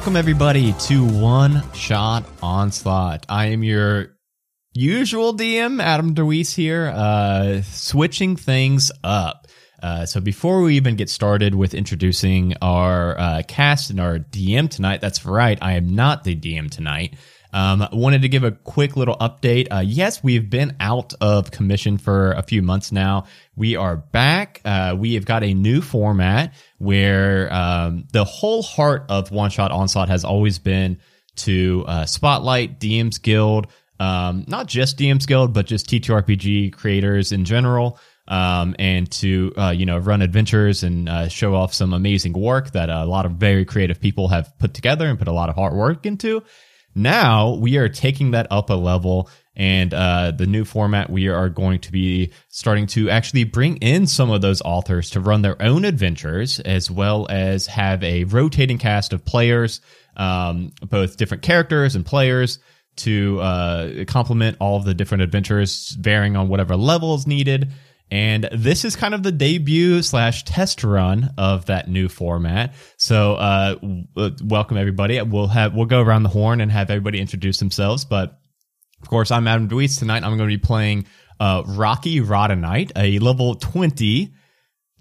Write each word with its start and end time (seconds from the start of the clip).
Welcome, 0.00 0.16
everybody, 0.16 0.72
to 0.72 1.04
One 1.04 1.62
Shot 1.74 2.24
Onslaught. 2.42 3.26
I 3.28 3.48
am 3.48 3.62
your 3.62 4.16
usual 4.72 5.36
DM, 5.36 5.78
Adam 5.82 6.14
DeWeese 6.14 6.54
here, 6.54 6.86
uh, 6.86 7.60
switching 7.60 8.34
things 8.34 8.90
up. 9.04 9.46
Uh, 9.82 10.06
so 10.06 10.22
before 10.22 10.62
we 10.62 10.76
even 10.76 10.96
get 10.96 11.10
started 11.10 11.54
with 11.54 11.74
introducing 11.74 12.54
our 12.62 13.18
uh, 13.18 13.42
cast 13.46 13.90
and 13.90 14.00
our 14.00 14.18
DM 14.18 14.70
tonight, 14.70 15.02
that's 15.02 15.26
right, 15.26 15.58
I 15.60 15.74
am 15.74 15.94
not 15.94 16.24
the 16.24 16.34
DM 16.34 16.70
tonight. 16.70 17.16
Um, 17.52 17.86
wanted 17.92 18.22
to 18.22 18.28
give 18.28 18.44
a 18.44 18.52
quick 18.52 18.96
little 18.96 19.16
update. 19.16 19.68
Uh, 19.70 19.80
yes, 19.80 20.22
we've 20.22 20.48
been 20.48 20.76
out 20.80 21.12
of 21.20 21.50
commission 21.50 21.98
for 21.98 22.32
a 22.32 22.42
few 22.42 22.62
months 22.62 22.90
now. 22.90 23.26
We 23.54 23.76
are 23.76 23.96
back. 23.96 24.62
Uh, 24.64 24.96
we 24.98 25.14
have 25.14 25.24
got 25.24 25.42
a 25.42 25.52
new 25.52 25.82
format 25.82 26.54
where 26.80 27.52
um, 27.52 28.06
the 28.10 28.24
whole 28.24 28.62
heart 28.62 29.04
of 29.10 29.30
One 29.30 29.50
Shot 29.50 29.70
Onslaught 29.70 30.08
has 30.08 30.24
always 30.24 30.58
been 30.58 30.98
to 31.36 31.84
uh, 31.86 32.06
spotlight 32.06 32.80
DM's 32.80 33.18
Guild, 33.18 33.66
um, 34.00 34.46
not 34.48 34.66
just 34.66 34.98
DM's 34.98 35.26
Guild, 35.26 35.52
but 35.52 35.66
just 35.66 35.86
TTRPG 35.90 36.72
creators 36.72 37.32
in 37.32 37.44
general. 37.44 37.98
Um, 38.26 38.76
and 38.78 39.10
to 39.12 39.52
uh, 39.58 39.70
you 39.70 39.84
know 39.86 39.98
run 39.98 40.22
adventures 40.22 40.82
and 40.84 41.08
uh, 41.08 41.28
show 41.28 41.54
off 41.54 41.74
some 41.74 41.92
amazing 41.92 42.32
work 42.32 42.70
that 42.70 42.88
a 42.88 43.04
lot 43.04 43.26
of 43.26 43.32
very 43.32 43.64
creative 43.64 44.00
people 44.00 44.28
have 44.28 44.56
put 44.58 44.72
together 44.72 45.06
and 45.08 45.18
put 45.18 45.26
a 45.26 45.32
lot 45.32 45.48
of 45.48 45.56
hard 45.56 45.74
work 45.74 46.06
into. 46.06 46.42
Now 46.94 47.54
we 47.54 47.76
are 47.76 47.88
taking 47.88 48.30
that 48.30 48.46
up 48.50 48.70
a 48.70 48.74
level 48.74 49.28
and 49.60 49.92
uh, 49.92 50.30
the 50.30 50.46
new 50.46 50.64
format 50.64 51.10
we 51.10 51.28
are 51.28 51.50
going 51.50 51.78
to 51.80 51.92
be 51.92 52.32
starting 52.48 52.86
to 52.86 53.10
actually 53.10 53.44
bring 53.44 53.76
in 53.76 54.06
some 54.06 54.30
of 54.30 54.40
those 54.40 54.62
authors 54.62 55.10
to 55.10 55.20
run 55.20 55.42
their 55.42 55.60
own 55.62 55.84
adventures 55.84 56.60
as 56.60 56.90
well 56.90 57.26
as 57.28 57.66
have 57.66 58.02
a 58.02 58.24
rotating 58.24 58.78
cast 58.78 59.12
of 59.12 59.22
players 59.22 59.82
um, 60.16 60.72
both 60.88 61.18
different 61.18 61.42
characters 61.42 61.94
and 61.94 62.06
players 62.06 62.58
to 62.96 63.38
uh, 63.40 64.04
complement 64.06 64.56
all 64.60 64.78
of 64.78 64.84
the 64.84 64.94
different 64.94 65.22
adventures 65.22 65.90
varying 66.00 66.36
on 66.36 66.48
whatever 66.48 66.74
level 66.74 67.14
is 67.14 67.26
needed 67.26 67.70
and 68.10 68.48
this 68.50 68.84
is 68.84 68.96
kind 68.96 69.14
of 69.14 69.22
the 69.22 69.30
debut 69.30 70.02
slash 70.02 70.44
test 70.44 70.82
run 70.82 71.32
of 71.38 71.66
that 71.66 71.88
new 71.88 72.08
format. 72.08 72.74
So, 72.96 73.34
uh, 73.34 73.74
w- 73.76 74.36
welcome 74.42 74.78
everybody. 74.78 75.22
We'll 75.22 75.46
have, 75.46 75.76
we'll 75.76 75.86
go 75.86 76.00
around 76.00 76.24
the 76.24 76.28
horn 76.28 76.60
and 76.60 76.72
have 76.72 76.90
everybody 76.90 77.20
introduce 77.20 77.58
themselves. 77.58 78.04
But 78.04 78.39
of 79.02 79.08
course, 79.08 79.30
I'm 79.30 79.46
Adam 79.48 79.68
DeWeese. 79.68 79.98
Tonight, 79.98 80.22
I'm 80.22 80.36
going 80.36 80.50
to 80.50 80.58
be 80.58 80.58
playing, 80.58 81.06
uh, 81.38 81.62
Rocky 81.66 82.20
Rhodonite, 82.20 82.92
a 82.96 83.18
level 83.18 83.54
20, 83.54 84.32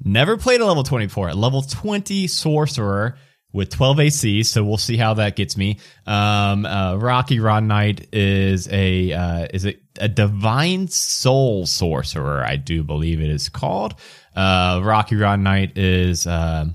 never 0.04 0.38
played 0.38 0.62
a 0.62 0.66
level 0.66 0.84
24, 0.84 1.30
a 1.30 1.34
level 1.36 1.62
20 1.62 2.28
sorcerer 2.28 3.18
with 3.52 3.70
12 3.72 4.00
AC, 4.00 4.44
so 4.44 4.64
we'll 4.64 4.78
see 4.78 4.96
how 4.96 5.16
that 5.16 5.36
gets 5.36 5.58
me. 5.58 5.80
Um, 6.06 6.66
uh, 6.66 6.96
Rocky 6.96 7.40
Rhodonite 7.40 8.08
is 8.14 8.68
a 8.72 9.12
uh, 9.12 9.48
is 9.54 9.66
a, 9.66 9.76
a 10.00 10.08
divine 10.08 10.88
soul 10.88 11.66
sorcerer, 11.66 12.44
I 12.44 12.56
do 12.58 12.84
believe 12.84 13.22
it 13.22 13.30
is 13.30 13.50
called. 13.50 13.96
Uh, 14.36 14.82
Rocky 14.84 15.16
Rhodonite 15.16 15.74
is 15.76 16.28
uh, 16.28 16.66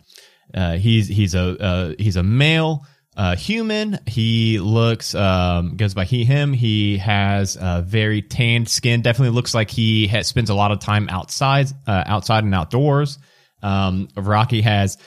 uh, 0.53 0.73
he's 0.77 1.09
he's 1.09 1.35
a 1.35 1.95
he's 1.99 2.17
a 2.17 2.23
male 2.23 2.87
uh, 3.17 3.37
human. 3.37 3.99
He 4.07 4.59
looks 4.59 5.15
um, 5.15 5.77
goes 5.77 5.95
by 5.95 6.05
he 6.05 6.25
him. 6.25 6.53
He 6.53 6.99
has 6.99 7.57
a 7.61 7.83
very 7.87 8.23
tanned 8.23 8.69
skin. 8.69 9.03
Definitely 9.03 9.35
looks 9.35 9.55
like 9.55 9.71
he 9.71 10.07
has, 10.09 10.27
spends 10.27 10.51
a 10.51 10.55
lot 10.55 10.73
of 10.73 10.81
time 10.81 11.09
outside, 11.09 11.69
uh, 11.87 12.05
outside 12.07 12.45
and 12.45 12.55
outdoors. 12.55 13.19
Um, 13.63 14.09
Rocky 14.17 14.63
has 14.63 14.99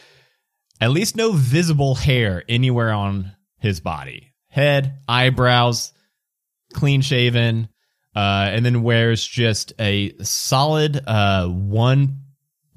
at 0.79 0.91
least 0.91 1.15
no 1.15 1.31
visible 1.31 1.95
hair 1.95 2.43
anywhere 2.47 2.91
on 2.91 3.31
his 3.59 3.79
body. 3.79 4.33
Head, 4.49 4.99
eyebrows, 5.07 5.93
clean 6.73 7.01
shaven, 7.01 7.69
uh, 8.15 8.49
and 8.51 8.65
then 8.65 8.81
wears 8.83 9.25
just 9.25 9.73
a 9.79 10.13
solid 10.23 10.99
uh, 11.05 11.47
one 11.47 12.21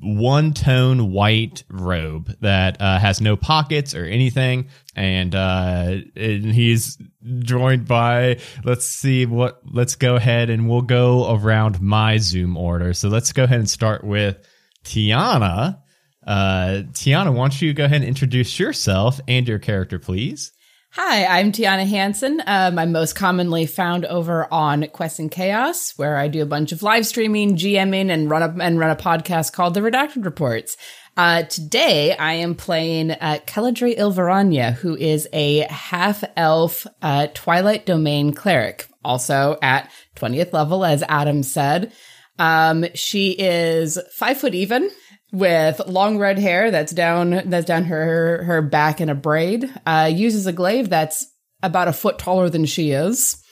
one 0.01 0.53
tone 0.55 1.13
white 1.13 1.63
robe 1.71 2.35
that 2.41 2.81
uh, 2.81 2.99
has 2.99 3.21
no 3.21 3.37
pockets 3.37 3.95
or 3.95 4.05
anything, 4.05 4.69
and, 4.97 5.35
uh, 5.35 5.97
and 6.17 6.45
he's 6.47 6.99
joined 7.41 7.87
by 7.87 8.39
let's 8.65 8.87
see 8.87 9.27
what 9.27 9.61
let's 9.71 9.95
go 9.97 10.17
ahead 10.17 10.49
and 10.51 10.69
we'll 10.69 10.83
go 10.83 11.35
around 11.35 11.81
my 11.81 12.17
Zoom 12.17 12.57
order. 12.57 12.95
So 12.95 13.09
let's 13.09 13.33
go 13.33 13.45
ahead 13.45 13.59
and 13.59 13.69
start 13.71 14.03
with 14.05 14.39
Tiana. 14.85 15.81
Uh, 16.27 16.83
Tiana, 16.93 17.33
why 17.33 17.45
don't 17.45 17.63
you 17.63 17.73
go 17.75 17.85
ahead 17.85 18.01
and 18.01 18.09
introduce 18.09 18.59
yourself 18.59 19.21
and 19.29 19.47
your 19.47 19.59
character, 19.59 19.99
please? 19.99 20.53
Hi, 20.95 21.39
I'm 21.39 21.53
Tiana 21.53 21.87
Hansen. 21.87 22.43
Um, 22.45 22.77
I'm 22.77 22.91
most 22.91 23.15
commonly 23.15 23.65
found 23.67 24.05
over 24.07 24.53
on 24.53 24.89
Quest 24.89 25.21
and 25.21 25.31
Chaos, 25.31 25.93
where 25.97 26.17
I 26.17 26.27
do 26.27 26.43
a 26.43 26.47
bunch 26.47 26.73
of 26.73 26.83
live 26.83 27.07
streaming, 27.07 27.55
GMing, 27.55 28.11
and 28.11 28.29
run 28.29 28.43
a 28.43 28.53
and 28.61 28.77
run 28.77 28.91
a 28.91 28.97
podcast 28.97 29.53
called 29.53 29.75
The 29.75 29.83
Redacted 29.83 30.25
Reports. 30.25 30.77
Uh, 31.17 31.45
today, 31.45 32.17
I 32.17 32.33
am 32.33 32.57
playing 32.57 33.13
uh, 33.13 33.39
Caladre 33.47 33.97
Ilvaranya, 33.97 34.73
who 34.73 34.97
is 34.97 35.29
a 35.33 35.61
half 35.71 36.25
elf 36.37 36.89
uh, 37.03 37.29
Twilight 37.35 37.87
Domain 37.87 38.33
cleric, 38.33 38.89
also 39.05 39.59
at 39.63 39.89
20th 40.17 40.53
level, 40.53 40.85
as 40.85 41.05
Adam 41.09 41.45
said. 41.45 41.93
Um, 42.41 42.85
she 42.95 43.37
is 43.39 43.97
five 44.13 44.39
foot 44.39 44.57
even 44.57 44.91
with 45.33 45.81
long 45.87 46.19
red 46.19 46.39
hair 46.39 46.71
that's 46.71 46.93
down 46.93 47.43
that's 47.47 47.67
down 47.67 47.85
her 47.85 48.43
her 48.45 48.63
back 48.63 49.01
in 49.01 49.09
a 49.09 49.15
braid. 49.15 49.73
Uh, 49.87 50.11
uses 50.13 50.47
a 50.47 50.53
glaive 50.53 50.89
that's 50.89 51.27
about 51.63 51.89
a 51.89 51.93
foot 51.93 52.19
taller 52.19 52.49
than 52.49 52.65
she 52.65 52.91
is, 52.91 53.43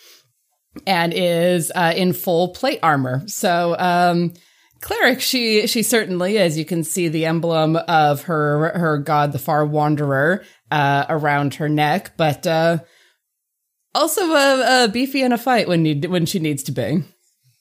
and 0.86 1.12
is 1.14 1.70
uh, 1.74 1.92
in 1.96 2.12
full 2.12 2.48
plate 2.48 2.80
armor. 2.82 3.22
So, 3.26 3.76
um, 3.78 4.34
cleric, 4.80 5.20
she 5.20 5.66
she 5.66 5.82
certainly, 5.82 6.38
as 6.38 6.58
you 6.58 6.64
can 6.64 6.84
see, 6.84 7.08
the 7.08 7.26
emblem 7.26 7.76
of 7.76 8.22
her 8.22 8.78
her 8.78 8.98
god, 8.98 9.32
the 9.32 9.38
Far 9.38 9.64
Wanderer, 9.64 10.44
uh, 10.70 11.04
around 11.08 11.54
her 11.54 11.68
neck, 11.68 12.16
but 12.16 12.46
uh, 12.46 12.78
also 13.94 14.22
a, 14.32 14.84
a 14.84 14.88
beefy 14.88 15.22
in 15.22 15.32
a 15.32 15.38
fight 15.38 15.68
when 15.68 15.82
need 15.82 16.04
when 16.06 16.26
she 16.26 16.38
needs 16.38 16.62
to 16.64 16.72
be. 16.72 17.02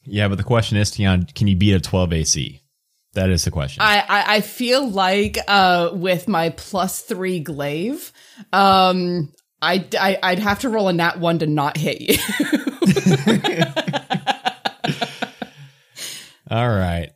Yeah, 0.10 0.30
but 0.30 0.38
the 0.38 0.44
question 0.44 0.78
is, 0.78 0.90
Tiana, 0.90 1.34
can 1.36 1.48
you 1.48 1.58
beat 1.58 1.74
a 1.74 1.82
12 1.82 2.14
AC? 2.14 2.62
That 3.18 3.32
is 3.32 3.44
the 3.46 3.52
question. 3.52 3.82
I, 3.82 3.98
I, 4.08 4.36
I 4.36 4.42
feel 4.42 4.88
like 4.88 5.40
uh, 5.48 5.90
with 5.92 6.28
my 6.28 6.52
plus 6.52 7.02
three 7.02 7.40
glaive, 7.40 8.14
um, 8.54 9.34
I, 9.60 9.88
I, 10.00 10.20
I'd 10.22 10.38
have 10.38 10.60
to 10.60 10.70
roll 10.70 10.88
a 10.88 10.94
nat 10.94 11.20
one 11.20 11.40
to 11.40 11.48
not 11.48 11.78
hit 11.78 12.00
you. 12.00 12.16
All 16.52 16.70
right. 16.70 17.10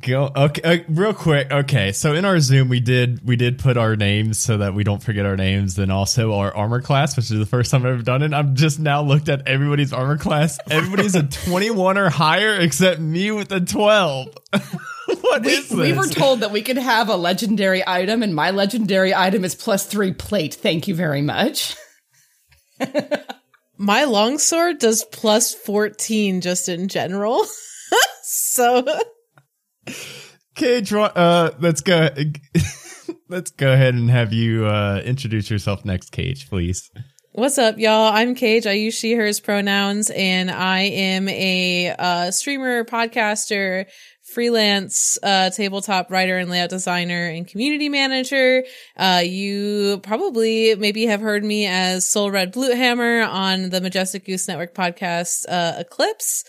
Go 0.00 0.30
okay 0.34 0.80
uh, 0.80 0.84
real 0.88 1.14
quick. 1.14 1.50
Okay, 1.50 1.92
so 1.92 2.12
in 2.14 2.24
our 2.24 2.40
Zoom 2.40 2.68
we 2.68 2.80
did 2.80 3.24
we 3.26 3.36
did 3.36 3.58
put 3.58 3.76
our 3.76 3.94
names 3.94 4.38
so 4.38 4.58
that 4.58 4.74
we 4.74 4.82
don't 4.82 5.02
forget 5.02 5.24
our 5.24 5.36
names, 5.36 5.76
then 5.76 5.90
also 5.90 6.34
our 6.34 6.54
armor 6.54 6.80
class, 6.80 7.16
which 7.16 7.30
is 7.30 7.38
the 7.38 7.46
first 7.46 7.70
time 7.70 7.86
I've 7.86 7.92
ever 7.92 8.02
done 8.02 8.22
it. 8.22 8.32
I've 8.32 8.54
just 8.54 8.80
now 8.80 9.02
looked 9.02 9.28
at 9.28 9.46
everybody's 9.46 9.92
armor 9.92 10.18
class. 10.18 10.58
Everybody's 10.70 11.14
a 11.14 11.22
21 11.22 11.98
or 11.98 12.10
higher 12.10 12.58
except 12.60 13.00
me 13.00 13.30
with 13.30 13.52
a 13.52 13.60
12. 13.60 14.36
what 15.20 15.42
we, 15.44 15.52
is 15.52 15.68
this? 15.68 15.78
we 15.78 15.92
were 15.92 16.08
told 16.08 16.40
that 16.40 16.50
we 16.50 16.62
could 16.62 16.78
have 16.78 17.08
a 17.08 17.16
legendary 17.16 17.82
item, 17.86 18.22
and 18.22 18.34
my 18.34 18.50
legendary 18.50 19.14
item 19.14 19.44
is 19.44 19.54
plus 19.54 19.86
three 19.86 20.12
plate. 20.12 20.54
Thank 20.54 20.88
you 20.88 20.94
very 20.94 21.22
much. 21.22 21.76
My 23.78 24.04
longsword 24.04 24.78
does 24.78 25.04
plus 25.04 25.54
14 25.54 26.40
just 26.40 26.68
in 26.68 26.88
general. 26.88 27.44
so 28.22 28.86
Cage, 30.54 30.92
uh, 30.92 31.50
let's 31.60 31.80
go. 31.80 32.08
let's 33.28 33.50
go 33.50 33.72
ahead 33.72 33.94
and 33.94 34.10
have 34.10 34.32
you 34.32 34.66
uh, 34.66 35.02
introduce 35.04 35.50
yourself 35.50 35.84
next, 35.84 36.10
Cage, 36.10 36.48
please. 36.48 36.90
What's 37.32 37.58
up, 37.58 37.78
y'all? 37.78 38.10
I'm 38.10 38.34
Cage. 38.34 38.66
I 38.66 38.72
use 38.72 38.94
she, 38.94 39.12
hers 39.12 39.40
pronouns, 39.40 40.08
and 40.08 40.50
I 40.50 40.80
am 40.80 41.28
a 41.28 41.94
uh, 41.98 42.30
streamer, 42.30 42.82
podcaster, 42.84 43.84
freelance 44.22 45.18
uh, 45.22 45.50
tabletop 45.50 46.10
writer 46.10 46.38
and 46.38 46.50
layout 46.50 46.70
designer 46.70 47.26
and 47.26 47.46
community 47.46 47.90
manager. 47.90 48.64
Uh, 48.96 49.22
you 49.22 50.00
probably 50.02 50.74
maybe 50.76 51.06
have 51.06 51.20
heard 51.20 51.44
me 51.44 51.66
as 51.66 52.08
Soul 52.08 52.30
Red 52.30 52.54
Blutehammer 52.54 53.28
on 53.28 53.68
the 53.68 53.82
Majestic 53.82 54.24
Goose 54.24 54.48
Network 54.48 54.74
podcast, 54.74 55.44
uh, 55.48 55.74
Eclipse. 55.78 56.44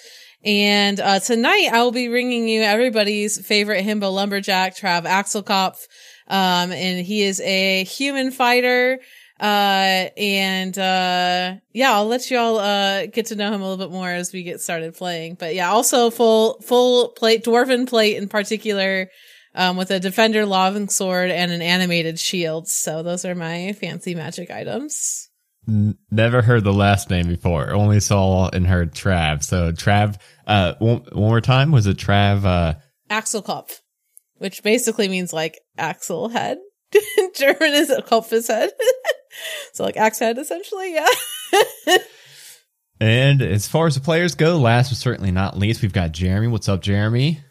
And 0.45 0.99
uh, 0.99 1.19
tonight 1.19 1.69
I 1.73 1.83
will 1.83 1.91
be 1.91 2.07
bringing 2.07 2.47
you 2.47 2.61
everybody's 2.61 3.45
favorite 3.45 3.85
himbo 3.85 4.13
lumberjack, 4.13 4.75
Trav 4.75 5.05
Axelkopf. 5.05 5.87
Um, 6.27 6.71
and 6.71 7.05
he 7.05 7.23
is 7.23 7.41
a 7.41 7.83
human 7.85 8.31
fighter. 8.31 8.99
Uh, 9.39 10.09
and, 10.17 10.77
uh, 10.77 11.55
yeah, 11.73 11.93
I'll 11.93 12.07
let 12.07 12.31
y'all, 12.31 12.57
uh, 12.57 13.05
get 13.05 13.27
to 13.27 13.35
know 13.35 13.51
him 13.51 13.61
a 13.61 13.69
little 13.69 13.85
bit 13.85 13.93
more 13.93 14.09
as 14.09 14.33
we 14.33 14.43
get 14.43 14.61
started 14.61 14.95
playing. 14.95 15.35
But 15.35 15.53
yeah, 15.53 15.69
also 15.69 16.09
full, 16.09 16.59
full 16.61 17.09
plate, 17.09 17.43
dwarven 17.43 17.87
plate 17.87 18.17
in 18.17 18.27
particular. 18.27 19.09
um, 19.57 19.75
with 19.75 19.89
a 19.89 19.99
defender 19.99 20.45
long 20.45 20.87
sword 20.87 21.31
and 21.31 21.51
an 21.51 21.63
animated 21.63 22.19
shield. 22.19 22.67
So 22.67 23.01
those 23.01 23.25
are 23.25 23.35
my 23.35 23.73
fancy 23.73 24.13
magic 24.13 24.51
items. 24.51 25.26
N- 25.67 25.97
never 26.11 26.41
heard 26.41 26.63
the 26.63 26.73
last 26.73 27.09
name 27.09 27.27
before. 27.27 27.71
Only 27.71 27.99
saw 27.99 28.49
and 28.49 28.65
heard 28.65 28.93
Trav. 28.93 29.43
So 29.43 29.71
Trav, 29.71 30.17
uh, 30.45 30.75
one, 30.79 31.03
one 31.11 31.29
more 31.29 31.41
time. 31.41 31.71
Was 31.71 31.87
it 31.87 31.97
Trav? 31.97 32.45
Uh, 32.45 32.75
Axelkopf, 33.09 33.79
which 34.37 34.63
basically 34.63 35.07
means 35.07 35.33
like 35.33 35.59
Axel 35.77 36.29
head. 36.29 36.57
German 37.35 37.73
is 37.73 37.89
a 37.89 38.01
Kopf 38.01 38.31
is 38.31 38.47
head. 38.47 38.71
so 39.73 39.83
like 39.83 39.97
axe 39.97 40.19
head 40.19 40.37
essentially. 40.37 40.93
Yeah. 40.93 41.07
and 43.01 43.41
as 43.41 43.67
far 43.67 43.87
as 43.87 43.95
the 43.95 44.01
players 44.01 44.35
go, 44.35 44.57
last 44.57 44.89
but 44.89 44.97
certainly 44.97 45.31
not 45.31 45.57
least, 45.57 45.81
we've 45.81 45.93
got 45.93 46.11
Jeremy. 46.11 46.47
What's 46.47 46.69
up, 46.69 46.81
Jeremy? 46.81 47.41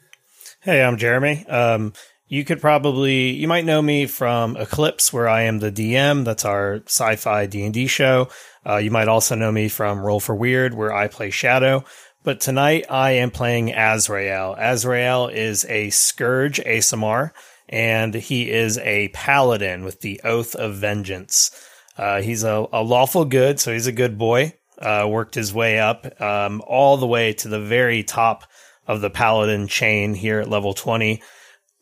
Hey, 0.62 0.82
I'm 0.82 0.96
Jeremy. 0.96 1.46
Um, 1.46 1.92
you 2.28 2.44
could 2.44 2.60
probably 2.60 3.30
you 3.30 3.48
might 3.48 3.64
know 3.64 3.80
me 3.80 4.06
from 4.06 4.56
Eclipse, 4.56 5.12
where 5.12 5.28
I 5.28 5.42
am 5.42 5.58
the 5.58 5.72
DM. 5.72 6.24
That's 6.24 6.44
our 6.44 6.82
sci-fi 6.86 7.46
D 7.46 7.64
and 7.64 7.74
D 7.74 7.86
show. 7.86 8.28
Uh, 8.66 8.76
you 8.76 8.90
might 8.90 9.08
also 9.08 9.34
know 9.34 9.52
me 9.52 9.68
from 9.68 10.00
Roll 10.00 10.20
for 10.20 10.34
Weird, 10.34 10.74
where 10.74 10.92
I 10.92 11.08
play 11.08 11.30
Shadow. 11.30 11.84
But 12.24 12.40
tonight 12.40 12.86
I 12.90 13.12
am 13.12 13.30
playing 13.30 13.72
Azrael. 13.72 14.56
Azrael 14.58 15.28
is 15.28 15.64
a 15.66 15.90
Scourge 15.90 16.58
Aasimar, 16.58 17.30
and 17.68 18.14
he 18.14 18.50
is 18.50 18.78
a 18.78 19.08
paladin 19.08 19.84
with 19.84 20.00
the 20.00 20.20
Oath 20.24 20.56
of 20.56 20.74
Vengeance. 20.74 21.52
Uh, 21.96 22.20
he's 22.20 22.42
a, 22.42 22.66
a, 22.72 22.82
lawful 22.82 23.24
good, 23.24 23.60
so 23.60 23.72
he's 23.72 23.86
a 23.86 23.92
good 23.92 24.18
boy. 24.18 24.52
Uh, 24.76 25.06
worked 25.08 25.36
his 25.36 25.54
way 25.54 25.78
up 25.78 26.20
um, 26.20 26.60
all 26.66 26.96
the 26.96 27.06
way 27.06 27.32
to 27.32 27.48
the 27.48 27.60
very 27.60 28.02
top 28.02 28.44
of 28.88 29.00
the 29.00 29.08
paladin 29.08 29.68
chain 29.68 30.12
here 30.12 30.40
at 30.40 30.50
level 30.50 30.74
20 30.74 31.22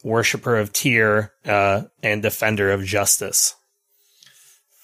worshiper 0.05 0.57
of 0.57 0.73
Tyr, 0.73 1.33
uh, 1.45 1.83
and 2.03 2.23
defender 2.23 2.71
of 2.71 2.85
justice. 2.85 3.55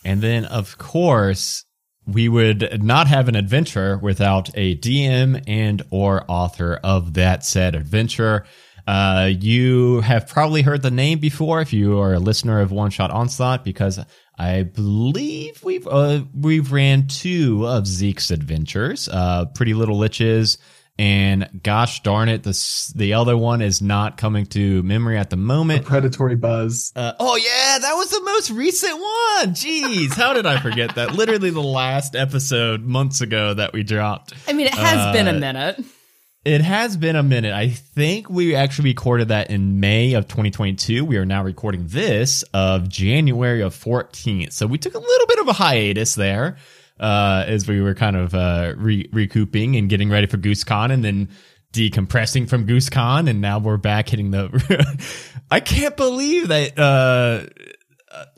And 0.04 0.22
then, 0.22 0.44
of 0.46 0.78
course, 0.78 1.64
we 2.06 2.28
would 2.28 2.82
not 2.82 3.06
have 3.06 3.28
an 3.28 3.36
adventure 3.36 3.98
without 3.98 4.50
a 4.54 4.76
DM 4.76 5.44
and 5.46 5.82
or 5.90 6.24
author 6.28 6.80
of 6.82 7.14
that 7.14 7.44
said 7.44 7.74
adventure. 7.74 8.46
Uh, 8.86 9.30
you 9.38 10.00
have 10.00 10.26
probably 10.26 10.62
heard 10.62 10.82
the 10.82 10.90
name 10.90 11.18
before 11.18 11.60
if 11.60 11.72
you 11.72 11.98
are 11.98 12.14
a 12.14 12.18
listener 12.18 12.60
of 12.60 12.72
One 12.72 12.90
Shot 12.90 13.10
Onslaught, 13.10 13.62
because 13.62 14.00
I 14.38 14.62
believe 14.62 15.62
we've 15.62 15.86
uh, 15.86 16.22
we've 16.34 16.72
ran 16.72 17.06
two 17.06 17.66
of 17.66 17.86
Zeke's 17.86 18.30
adventures, 18.30 19.08
uh, 19.08 19.44
Pretty 19.54 19.74
Little 19.74 19.98
Liches 19.98 20.56
and 21.00 21.62
gosh 21.62 22.02
darn 22.02 22.28
it, 22.28 22.42
the 22.42 22.92
the 22.94 23.14
other 23.14 23.34
one 23.34 23.62
is 23.62 23.80
not 23.80 24.18
coming 24.18 24.44
to 24.44 24.82
memory 24.82 25.16
at 25.16 25.30
the 25.30 25.36
moment. 25.38 25.84
The 25.84 25.88
predatory 25.88 26.36
buzz. 26.36 26.92
Uh, 26.94 27.14
oh 27.18 27.36
yeah, 27.36 27.78
that 27.78 27.94
was 27.94 28.10
the 28.10 28.20
most 28.20 28.50
recent 28.50 28.92
one. 28.92 29.54
Jeez, 29.54 30.12
how 30.12 30.34
did 30.34 30.44
I 30.44 30.60
forget 30.60 30.96
that? 30.96 31.14
Literally 31.14 31.48
the 31.48 31.62
last 31.62 32.14
episode 32.14 32.82
months 32.82 33.22
ago 33.22 33.54
that 33.54 33.72
we 33.72 33.82
dropped. 33.82 34.34
I 34.46 34.52
mean, 34.52 34.66
it 34.66 34.74
has 34.74 34.98
uh, 34.98 35.12
been 35.14 35.26
a 35.26 35.32
minute. 35.32 35.82
It 36.44 36.60
has 36.60 36.98
been 36.98 37.16
a 37.16 37.22
minute. 37.22 37.54
I 37.54 37.70
think 37.70 38.28
we 38.28 38.54
actually 38.54 38.90
recorded 38.90 39.28
that 39.28 39.50
in 39.50 39.80
May 39.80 40.12
of 40.12 40.28
2022. 40.28 41.02
We 41.02 41.16
are 41.16 41.24
now 41.24 41.42
recording 41.42 41.86
this 41.86 42.42
of 42.52 42.90
January 42.90 43.62
of 43.62 43.74
14th. 43.74 44.52
So 44.52 44.66
we 44.66 44.76
took 44.76 44.94
a 44.94 44.98
little 44.98 45.26
bit 45.26 45.38
of 45.38 45.48
a 45.48 45.54
hiatus 45.54 46.14
there 46.14 46.58
uh, 47.00 47.44
as 47.46 47.66
we 47.66 47.80
were 47.80 47.94
kind 47.94 48.16
of 48.16 48.34
uh, 48.34 48.74
re- 48.76 49.08
recouping 49.12 49.76
and 49.76 49.88
getting 49.88 50.10
ready 50.10 50.26
for 50.26 50.36
GooseCon, 50.36 50.92
and 50.92 51.04
then 51.04 51.28
decompressing 51.72 52.48
from 52.48 52.66
GooseCon, 52.66 53.28
and 53.28 53.40
now 53.40 53.58
we're 53.58 53.76
back 53.76 54.08
hitting 54.08 54.30
the. 54.30 55.26
I 55.50 55.60
can't 55.60 55.96
believe 55.96 56.48
that. 56.48 56.78
Uh, 56.78 57.46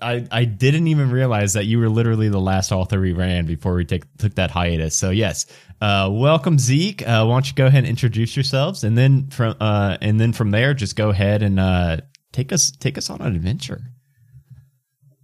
I 0.01 0.27
I 0.31 0.45
didn't 0.45 0.87
even 0.89 1.11
realize 1.11 1.55
that 1.55 1.65
you 1.65 1.79
were 1.79 1.89
literally 1.89 2.29
the 2.29 2.41
last 2.41 2.73
author 2.73 3.01
we 3.01 3.13
ran 3.13 3.47
before 3.47 3.75
we 3.75 3.85
take, 3.85 4.05
took 4.19 4.35
that 4.35 4.51
hiatus. 4.51 4.97
So 4.97 5.11
yes, 5.11 5.47
uh, 5.81 6.09
welcome 6.13 6.59
Zeke. 6.59 7.03
Uh, 7.03 7.25
why 7.25 7.35
don't 7.35 7.49
you 7.49 7.55
go 7.55 7.67
ahead 7.67 7.85
and 7.85 7.89
introduce 7.89 8.37
yourselves, 8.37 8.85
and 8.85 8.97
then 8.97 9.29
from 9.31 9.57
uh, 9.61 9.97
and 10.01 10.21
then 10.21 10.33
from 10.33 10.51
there, 10.51 10.75
just 10.75 10.95
go 10.95 11.11
ahead 11.11 11.43
and 11.43 11.59
uh, 11.59 11.97
take 12.33 12.53
us 12.53 12.71
take 12.71 12.99
us 12.99 13.11
on 13.11 13.21
an 13.21 13.35
adventure. 13.35 13.92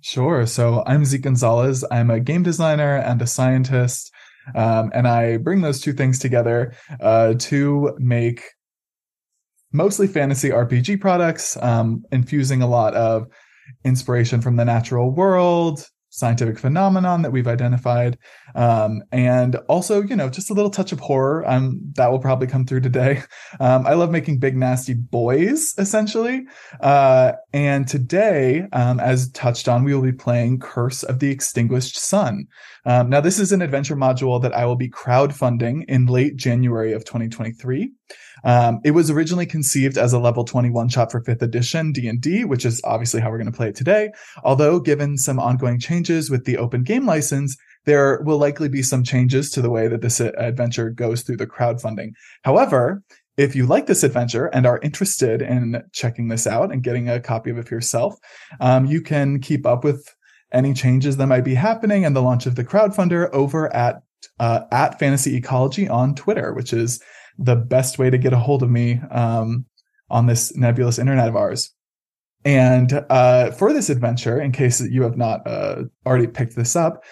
Sure. 0.08 0.46
So 0.46 0.82
I'm 0.86 1.04
Zeke 1.04 1.20
Gonzalez. 1.20 1.84
I'm 1.90 2.08
a 2.08 2.18
game 2.18 2.42
designer 2.42 2.96
and 2.96 3.20
a 3.20 3.26
scientist. 3.26 4.10
Um, 4.54 4.90
and 4.94 5.06
I 5.06 5.36
bring 5.36 5.60
those 5.60 5.82
two 5.82 5.92
things 5.92 6.18
together 6.18 6.72
uh, 6.98 7.34
to 7.34 7.94
make 7.98 8.42
mostly 9.70 10.06
fantasy 10.06 10.48
RPG 10.48 11.02
products, 11.02 11.58
um, 11.58 12.06
infusing 12.10 12.62
a 12.62 12.66
lot 12.66 12.94
of 12.94 13.26
inspiration 13.84 14.40
from 14.40 14.56
the 14.56 14.64
natural 14.64 15.10
world, 15.10 15.86
scientific 16.18 16.58
phenomenon 16.58 17.22
that 17.22 17.30
we've 17.30 17.46
identified. 17.46 18.18
Um, 18.54 19.02
and 19.12 19.56
also 19.68 20.02
you 20.02 20.16
know 20.16 20.28
just 20.28 20.50
a 20.50 20.54
little 20.54 20.70
touch 20.70 20.92
of 20.92 21.00
horror. 21.00 21.48
Um, 21.48 21.80
that 21.94 22.10
will 22.10 22.18
probably 22.18 22.46
come 22.46 22.66
through 22.66 22.80
today. 22.80 23.22
Um, 23.60 23.86
i 23.86 23.94
love 23.94 24.10
making 24.10 24.38
big 24.38 24.56
nasty 24.56 24.94
boys 24.94 25.74
essentially. 25.78 26.46
Uh, 26.80 27.32
and 27.52 27.88
today 27.88 28.64
um, 28.72 29.00
as 29.00 29.30
touched 29.30 29.68
on 29.68 29.84
we 29.84 29.94
will 29.94 30.02
be 30.02 30.12
playing 30.12 30.58
curse 30.58 31.02
of 31.02 31.18
the 31.18 31.30
extinguished 31.30 31.98
sun. 31.98 32.46
Um, 32.84 33.08
now 33.08 33.20
this 33.20 33.38
is 33.38 33.52
an 33.52 33.62
adventure 33.62 33.96
module 33.96 34.40
that 34.42 34.54
i 34.54 34.64
will 34.64 34.76
be 34.76 34.88
crowdfunding 34.88 35.84
in 35.88 36.06
late 36.06 36.36
january 36.36 36.92
of 36.92 37.04
2023 37.04 37.90
um, 38.44 38.80
it 38.84 38.92
was 38.92 39.10
originally 39.10 39.46
conceived 39.46 39.98
as 39.98 40.12
a 40.12 40.18
level 40.18 40.44
21 40.44 40.88
shot 40.88 41.10
for 41.10 41.20
5th 41.20 41.42
edition 41.42 41.92
D&D, 41.92 42.44
which 42.44 42.64
is 42.64 42.80
obviously 42.84 43.20
how 43.20 43.30
we're 43.30 43.38
going 43.38 43.50
to 43.50 43.56
play 43.56 43.68
it 43.68 43.76
today. 43.76 44.10
Although 44.44 44.80
given 44.80 45.18
some 45.18 45.38
ongoing 45.38 45.78
changes 45.78 46.30
with 46.30 46.44
the 46.44 46.58
open 46.58 46.82
game 46.82 47.06
license, 47.06 47.56
there 47.84 48.20
will 48.24 48.38
likely 48.38 48.68
be 48.68 48.82
some 48.82 49.02
changes 49.02 49.50
to 49.50 49.62
the 49.62 49.70
way 49.70 49.88
that 49.88 50.02
this 50.02 50.20
adventure 50.20 50.90
goes 50.90 51.22
through 51.22 51.38
the 51.38 51.46
crowdfunding. 51.46 52.10
However, 52.44 53.02
if 53.36 53.54
you 53.54 53.66
like 53.66 53.86
this 53.86 54.02
adventure 54.02 54.46
and 54.46 54.66
are 54.66 54.80
interested 54.82 55.40
in 55.40 55.82
checking 55.92 56.28
this 56.28 56.46
out 56.46 56.72
and 56.72 56.82
getting 56.82 57.08
a 57.08 57.20
copy 57.20 57.50
of 57.50 57.58
it 57.58 57.68
for 57.68 57.74
yourself, 57.74 58.16
um, 58.60 58.84
you 58.84 59.00
can 59.00 59.40
keep 59.40 59.64
up 59.64 59.84
with 59.84 60.12
any 60.52 60.74
changes 60.74 61.16
that 61.16 61.26
might 61.28 61.44
be 61.44 61.54
happening 61.54 62.04
and 62.04 62.16
the 62.16 62.22
launch 62.22 62.46
of 62.46 62.56
the 62.56 62.64
crowdfunder 62.64 63.30
over 63.32 63.74
at 63.74 64.02
uh, 64.40 64.62
at 64.72 64.98
Fantasy 64.98 65.36
Ecology 65.36 65.88
on 65.88 66.14
Twitter, 66.14 66.52
which 66.52 66.72
is 66.72 67.00
the 67.38 67.56
best 67.56 67.98
way 67.98 68.10
to 68.10 68.18
get 68.18 68.32
a 68.32 68.38
hold 68.38 68.62
of 68.62 68.70
me 68.70 69.00
um, 69.10 69.64
on 70.10 70.26
this 70.26 70.56
nebulous 70.56 70.98
internet 70.98 71.28
of 71.28 71.36
ours. 71.36 71.72
And 72.44 73.04
uh, 73.10 73.50
for 73.52 73.72
this 73.72 73.90
adventure, 73.90 74.40
in 74.40 74.52
case 74.52 74.80
you 74.80 75.02
have 75.02 75.16
not 75.16 75.46
uh, 75.46 75.84
already 76.06 76.26
picked 76.26 76.56
this 76.56 76.76
up, 76.76 77.04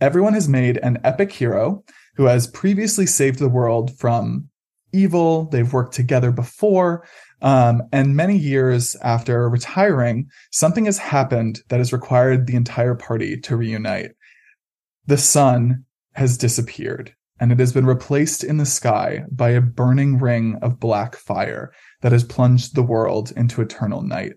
everyone 0.00 0.34
has 0.34 0.48
made 0.48 0.76
an 0.78 0.98
epic 1.04 1.32
hero 1.32 1.84
who 2.16 2.24
has 2.24 2.46
previously 2.46 3.06
saved 3.06 3.38
the 3.38 3.48
world 3.48 3.96
from 3.98 4.48
evil. 4.92 5.46
They've 5.46 5.72
worked 5.72 5.94
together 5.94 6.30
before. 6.30 7.06
Um, 7.40 7.82
and 7.92 8.14
many 8.14 8.36
years 8.36 8.94
after 9.02 9.48
retiring, 9.48 10.28
something 10.50 10.84
has 10.84 10.98
happened 10.98 11.60
that 11.68 11.78
has 11.78 11.92
required 11.92 12.46
the 12.46 12.56
entire 12.56 12.94
party 12.94 13.40
to 13.40 13.56
reunite. 13.56 14.12
The 15.06 15.18
sun 15.18 15.84
has 16.12 16.38
disappeared 16.38 17.14
and 17.42 17.50
it 17.50 17.58
has 17.58 17.72
been 17.72 17.86
replaced 17.86 18.44
in 18.44 18.58
the 18.58 18.64
sky 18.64 19.24
by 19.32 19.50
a 19.50 19.60
burning 19.60 20.16
ring 20.16 20.56
of 20.62 20.78
black 20.78 21.16
fire 21.16 21.72
that 22.00 22.12
has 22.12 22.22
plunged 22.22 22.76
the 22.76 22.84
world 22.84 23.32
into 23.36 23.60
eternal 23.60 24.00
night. 24.00 24.34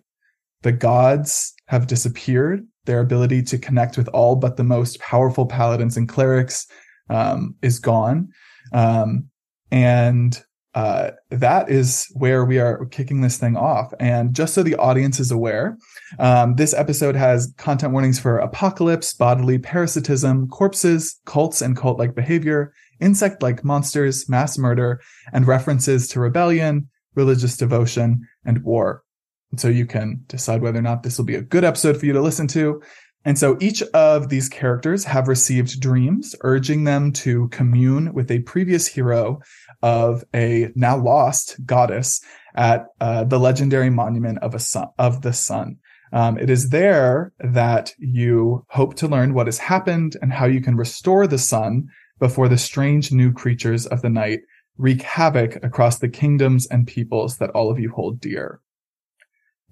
The 0.64 0.72
gods 0.72 1.54
have 1.68 1.86
disappeared. 1.86 2.66
Their 2.86 3.02
ability 3.02 3.44
to 3.44 3.60
connect 3.60 3.96
with 3.96 4.08
all 4.08 4.36
but 4.36 4.58
the 4.58 4.64
most 4.64 5.00
powerful 5.00 5.46
paladins 5.46 5.98
and 5.98 6.10
clerics 6.10 6.66
um, 7.12 7.54
is 7.62 7.78
gone. 7.78 8.30
Um, 8.74 9.30
and 9.70 10.44
uh, 10.74 11.12
that 11.30 11.70
is 11.70 12.08
where 12.16 12.44
we 12.44 12.60
are 12.60 12.86
kicking 12.88 13.22
this 13.22 13.38
thing 13.38 13.56
off. 13.56 13.94
And 14.00 14.34
just 14.34 14.56
so 14.56 14.64
the 14.64 14.76
audience 14.76 15.20
is 15.20 15.30
aware, 15.30 15.78
um, 16.18 16.56
this 16.56 16.74
episode 16.74 17.16
has 17.16 17.54
content 17.58 17.94
warnings 17.94 18.20
for 18.20 18.40
apocalypse, 18.40 19.14
bodily 19.14 19.60
parasitism, 19.60 20.48
corpses, 20.48 21.20
cults, 21.26 21.62
and 21.62 21.78
cult 21.78 22.00
like 22.00 22.16
behavior, 22.16 22.74
insect 23.00 23.42
like 23.42 23.64
monsters, 23.64 24.30
mass 24.30 24.58
murder, 24.58 25.02
and 25.34 25.48
references 25.48 26.08
to 26.10 26.20
rebellion, 26.20 26.90
religious 27.16 27.58
devotion, 27.58 28.28
and 28.46 28.64
war. 28.64 29.04
And 29.52 29.60
so 29.60 29.68
you 29.68 29.86
can 29.86 30.24
decide 30.28 30.62
whether 30.62 30.80
or 30.80 30.84
not 30.84 31.04
this 31.04 31.18
will 31.18 31.25
be 31.25 31.36
a 31.36 31.42
good 31.42 31.64
episode 31.64 31.98
for 31.98 32.06
you 32.06 32.14
to 32.14 32.22
listen 32.22 32.48
to. 32.50 32.82
And 33.25 33.40
so 33.40 33.58
each 33.60 33.82
of 33.82 34.30
these 34.30 34.48
characters 34.48 35.04
have 35.06 35.28
received 35.28 35.80
dreams 35.80 36.36
urging 36.42 36.84
them 36.84 37.12
to 37.14 37.48
commune 37.50 38.14
with 38.14 38.30
a 38.30 38.40
previous 38.40 38.88
hero 38.88 39.40
of 39.82 40.24
a 40.34 40.70
now 40.75 40.98
lost 40.98 41.58
goddess 41.66 42.22
at 42.56 42.86
uh, 43.02 43.24
the 43.24 43.40
legendary 43.40 43.90
monument 43.90 44.40
of 44.40 44.54
a 44.54 44.60
sun, 44.60 44.88
of 45.00 45.22
the 45.24 45.34
sun. 45.34 45.78
Um, 46.14 46.38
it 46.38 46.50
is 46.50 46.70
there 46.70 47.34
that 47.40 47.94
you 47.98 48.66
hope 48.70 48.96
to 48.96 49.08
learn 49.08 49.34
what 49.34 49.48
has 49.48 49.58
happened 49.58 50.16
and 50.22 50.32
how 50.32 50.46
you 50.46 50.62
can 50.62 50.78
restore 50.78 51.28
the 51.28 51.40
sun 51.40 51.90
before 52.19 52.48
the 52.48 52.57
strange 52.57 53.12
new 53.12 53.31
creatures 53.31 53.86
of 53.86 54.01
the 54.01 54.10
night 54.10 54.39
wreak 54.77 55.01
havoc 55.01 55.55
across 55.63 56.00
the 56.00 56.10
kingdoms 56.10 56.67
and 56.67 56.88
peoples 56.88 57.38
that 57.38 57.50
all 57.51 57.72
of 57.72 57.79
you 57.79 57.91
hold 57.91 58.19
dear. 58.19 58.60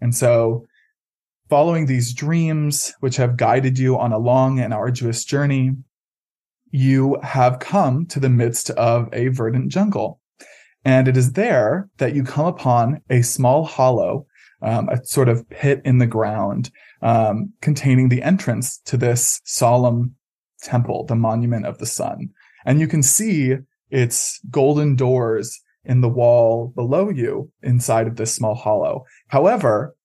And 0.01 0.15
so, 0.15 0.65
following 1.49 1.85
these 1.85 2.13
dreams, 2.13 2.93
which 2.99 3.17
have 3.17 3.37
guided 3.37 3.77
you 3.77 3.97
on 3.97 4.11
a 4.11 4.17
long 4.17 4.59
and 4.59 4.73
arduous 4.73 5.23
journey, 5.23 5.71
you 6.71 7.17
have 7.21 7.59
come 7.59 8.05
to 8.07 8.19
the 8.19 8.29
midst 8.29 8.69
of 8.71 9.07
a 9.13 9.27
verdant 9.27 9.71
jungle. 9.71 10.19
And 10.83 11.07
it 11.07 11.15
is 11.15 11.33
there 11.33 11.89
that 11.97 12.15
you 12.15 12.23
come 12.23 12.45
upon 12.45 13.01
a 13.09 13.21
small 13.21 13.63
hollow, 13.63 14.25
um, 14.61 14.89
a 14.89 15.03
sort 15.05 15.29
of 15.29 15.47
pit 15.49 15.81
in 15.85 15.99
the 15.99 16.07
ground, 16.07 16.71
um, 17.01 17.53
containing 17.61 18.09
the 18.09 18.23
entrance 18.23 18.79
to 18.85 18.97
this 18.97 19.39
solemn 19.45 20.15
temple, 20.63 21.05
the 21.05 21.15
monument 21.15 21.65
of 21.65 21.77
the 21.77 21.85
sun. 21.85 22.29
And 22.65 22.79
you 22.79 22.87
can 22.87 23.03
see 23.03 23.57
its 23.89 24.39
golden 24.49 24.95
doors 24.95 25.61
in 25.85 26.01
the 26.01 26.09
wall 26.09 26.71
below 26.75 27.09
you 27.09 27.51
inside 27.61 28.07
of 28.07 28.15
this 28.15 28.33
small 28.33 28.55
hollow. 28.55 29.05
However, 29.27 29.95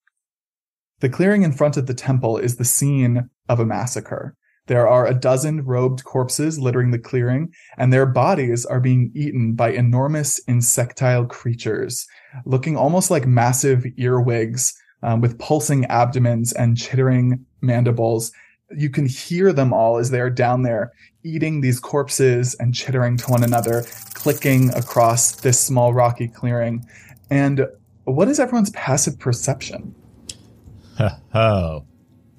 the 0.99 1.09
clearing 1.09 1.43
in 1.43 1.53
front 1.53 1.77
of 1.77 1.87
the 1.87 1.93
temple 1.93 2.37
is 2.37 2.57
the 2.57 2.65
scene 2.65 3.29
of 3.47 3.59
a 3.59 3.65
massacre. 3.65 4.35
There 4.67 4.87
are 4.87 5.07
a 5.07 5.15
dozen 5.15 5.65
robed 5.65 6.03
corpses 6.03 6.59
littering 6.59 6.91
the 6.91 6.99
clearing, 6.99 7.51
and 7.77 7.91
their 7.91 8.05
bodies 8.05 8.65
are 8.65 8.79
being 8.79 9.11
eaten 9.15 9.53
by 9.53 9.71
enormous 9.71 10.39
insectile 10.47 11.25
creatures, 11.25 12.05
looking 12.45 12.77
almost 12.77 13.09
like 13.09 13.25
massive 13.25 13.83
earwigs 13.97 14.73
um, 15.01 15.21
with 15.21 15.39
pulsing 15.39 15.85
abdomens 15.85 16.53
and 16.53 16.77
chittering 16.77 17.45
mandibles. 17.61 18.31
You 18.75 18.89
can 18.89 19.05
hear 19.05 19.51
them 19.51 19.73
all 19.73 19.97
as 19.97 20.11
they 20.11 20.19
are 20.19 20.29
down 20.29 20.63
there 20.63 20.93
eating 21.23 21.61
these 21.61 21.79
corpses 21.79 22.55
and 22.55 22.73
chittering 22.73 23.17
to 23.17 23.31
one 23.31 23.43
another, 23.43 23.83
clicking 24.13 24.73
across 24.73 25.31
this 25.31 25.59
small 25.59 25.93
rocky 25.93 26.27
clearing. 26.27 26.85
And 27.29 27.67
what 28.05 28.27
is 28.27 28.39
everyone's 28.39 28.69
passive 28.71 29.19
perception? 29.19 29.93
oh, 31.33 31.83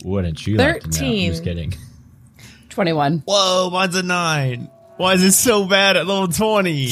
wouldn't 0.04 0.46
you 0.46 0.56
like 0.56 0.82
to 0.82 1.02
know? 1.02 1.06
I'm 1.06 1.30
just 1.30 1.44
kidding. 1.44 1.74
21. 2.70 3.22
Whoa, 3.26 3.70
mine's 3.70 3.96
a 3.96 4.02
nine. 4.02 4.70
Why 4.96 5.14
is 5.14 5.24
it 5.24 5.32
so 5.32 5.66
bad 5.66 5.96
at 5.96 6.06
level 6.06 6.28
20? 6.28 6.88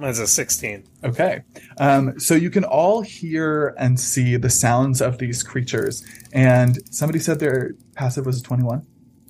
Mine's 0.00 0.18
a 0.18 0.26
16. 0.26 0.88
Okay. 1.04 1.42
Um, 1.78 2.18
so 2.18 2.34
you 2.34 2.50
can 2.50 2.64
all 2.64 3.02
hear 3.02 3.74
and 3.78 4.00
see 4.00 4.36
the 4.36 4.48
sounds 4.48 5.02
of 5.02 5.18
these 5.18 5.42
creatures. 5.42 6.02
And 6.32 6.78
somebody 6.90 7.18
said 7.18 7.38
their 7.38 7.72
passive 7.94 8.24
was 8.24 8.40
21. 8.40 8.86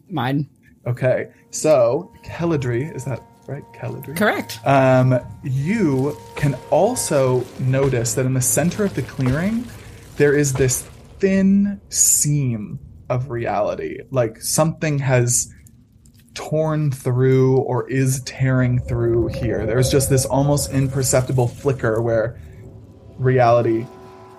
Mine. 0.08 0.48
Okay. 0.86 1.30
So, 1.50 2.12
Keladri, 2.24 2.94
is 2.94 3.04
that 3.04 3.20
right? 3.48 3.64
Keladri? 3.74 4.16
Correct. 4.16 4.60
Um, 4.64 5.18
you 5.42 6.16
can 6.36 6.54
also 6.70 7.44
notice 7.58 8.14
that 8.14 8.24
in 8.24 8.34
the 8.34 8.40
center 8.40 8.84
of 8.84 8.94
the 8.94 9.02
clearing, 9.02 9.66
there 10.16 10.36
is 10.36 10.52
this 10.52 10.82
thin 11.18 11.80
seam 11.88 12.78
of 13.08 13.28
reality. 13.28 13.98
Like 14.10 14.40
something 14.40 15.00
has 15.00 15.52
torn 16.34 16.90
through 16.90 17.58
or 17.58 17.88
is 17.90 18.20
tearing 18.22 18.78
through 18.80 19.28
here. 19.28 19.66
There's 19.66 19.90
just 19.90 20.08
this 20.08 20.24
almost 20.24 20.72
imperceptible 20.72 21.48
flicker 21.48 22.00
where 22.00 22.40
reality 23.18 23.86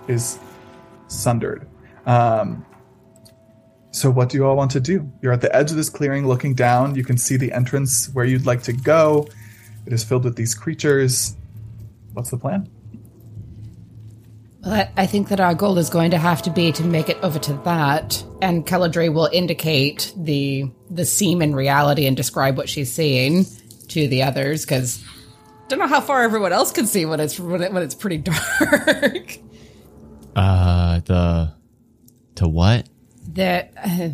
is 0.07 0.39
sundered. 1.07 1.67
Um, 2.05 2.65
so, 3.91 4.09
what 4.09 4.29
do 4.29 4.37
you 4.37 4.45
all 4.45 4.55
want 4.55 4.71
to 4.71 4.79
do? 4.79 5.11
You're 5.21 5.33
at 5.33 5.41
the 5.41 5.53
edge 5.53 5.69
of 5.69 5.77
this 5.77 5.89
clearing 5.89 6.25
looking 6.25 6.53
down. 6.53 6.95
You 6.95 7.03
can 7.03 7.17
see 7.17 7.35
the 7.35 7.51
entrance 7.51 8.09
where 8.13 8.23
you'd 8.23 8.45
like 8.45 8.63
to 8.63 8.73
go. 8.73 9.27
It 9.85 9.91
is 9.91 10.03
filled 10.03 10.23
with 10.23 10.37
these 10.37 10.55
creatures. 10.55 11.35
What's 12.13 12.31
the 12.31 12.37
plan? 12.37 12.69
Well, 14.63 14.87
I, 14.95 15.07
think 15.07 15.29
that 15.29 15.39
our 15.39 15.55
goal 15.55 15.77
is 15.79 15.89
going 15.89 16.11
to 16.11 16.17
have 16.17 16.43
to 16.43 16.51
be 16.51 16.71
to 16.73 16.83
make 16.83 17.09
it 17.09 17.17
over 17.23 17.39
to 17.39 17.53
that, 17.65 18.23
and 18.41 18.65
Keladre 18.65 19.11
will 19.11 19.29
indicate 19.31 20.13
the 20.15 20.69
the 20.89 21.05
seam 21.05 21.41
in 21.41 21.55
reality 21.55 22.05
and 22.05 22.15
describe 22.15 22.57
what 22.57 22.69
she's 22.69 22.91
seeing 22.91 23.45
to 23.87 24.07
the 24.07 24.23
others, 24.23 24.63
because 24.63 25.03
don't 25.67 25.79
know 25.79 25.87
how 25.87 26.01
far 26.01 26.21
everyone 26.21 26.53
else 26.53 26.71
can 26.71 26.85
see 26.85 27.05
when 27.05 27.19
it's 27.19 27.39
when, 27.39 27.63
it, 27.63 27.73
when 27.73 27.81
it's 27.81 27.95
pretty 27.95 28.17
dark. 28.19 29.37
Uh, 30.35 30.99
the. 30.99 31.53
To 32.35 32.47
what? 32.47 32.87
the 33.33 33.67
uh, 33.77 34.09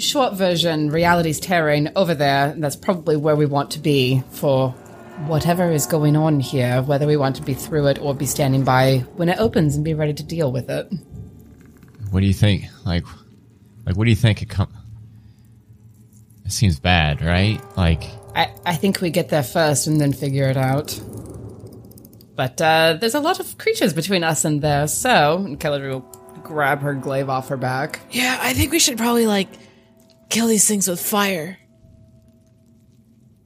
short 0.00 0.34
version, 0.34 0.90
reality's 0.90 1.40
tearing 1.40 1.88
over 1.96 2.14
there. 2.14 2.50
and 2.50 2.62
That's 2.62 2.76
probably 2.76 3.16
where 3.16 3.36
we 3.36 3.46
want 3.46 3.72
to 3.72 3.78
be 3.78 4.22
for 4.30 4.74
whatever 5.26 5.70
is 5.70 5.86
going 5.86 6.16
on 6.16 6.40
here, 6.40 6.82
whether 6.82 7.06
we 7.06 7.16
want 7.16 7.36
to 7.36 7.42
be 7.42 7.54
through 7.54 7.86
it 7.88 7.98
or 7.98 8.14
be 8.14 8.26
standing 8.26 8.64
by 8.64 8.98
when 9.16 9.28
it 9.28 9.38
opens 9.38 9.74
and 9.74 9.84
be 9.84 9.94
ready 9.94 10.14
to 10.14 10.22
deal 10.22 10.52
with 10.52 10.70
it. 10.70 10.90
What 12.10 12.20
do 12.20 12.26
you 12.26 12.34
think? 12.34 12.64
Like, 12.86 13.04
like, 13.84 13.96
what 13.96 14.04
do 14.04 14.10
you 14.10 14.16
think 14.16 14.42
it 14.42 14.48
come? 14.48 14.72
It 16.44 16.52
seems 16.52 16.78
bad, 16.80 17.22
right? 17.22 17.60
Like, 17.76 18.04
I, 18.34 18.52
I 18.64 18.74
think 18.76 19.00
we 19.00 19.10
get 19.10 19.28
there 19.28 19.42
first 19.42 19.86
and 19.86 20.00
then 20.00 20.12
figure 20.12 20.48
it 20.48 20.56
out. 20.56 20.98
But 22.36 22.60
uh, 22.62 22.96
there's 23.00 23.14
a 23.14 23.20
lot 23.20 23.40
of 23.40 23.58
creatures 23.58 23.92
between 23.92 24.22
us 24.22 24.44
and 24.44 24.62
there, 24.62 24.86
so 24.86 25.38
and 25.38 25.58
Kelly 25.58 25.88
will 25.88 26.00
grab 26.42 26.80
her 26.80 26.94
glaive 26.94 27.28
off 27.28 27.48
her 27.48 27.56
back. 27.56 28.00
Yeah, 28.10 28.38
I 28.40 28.54
think 28.54 28.70
we 28.70 28.78
should 28.78 28.96
probably 28.96 29.26
like 29.26 29.48
kill 30.30 30.46
these 30.46 30.66
things 30.66 30.86
with 30.88 31.00
fire. 31.00 31.58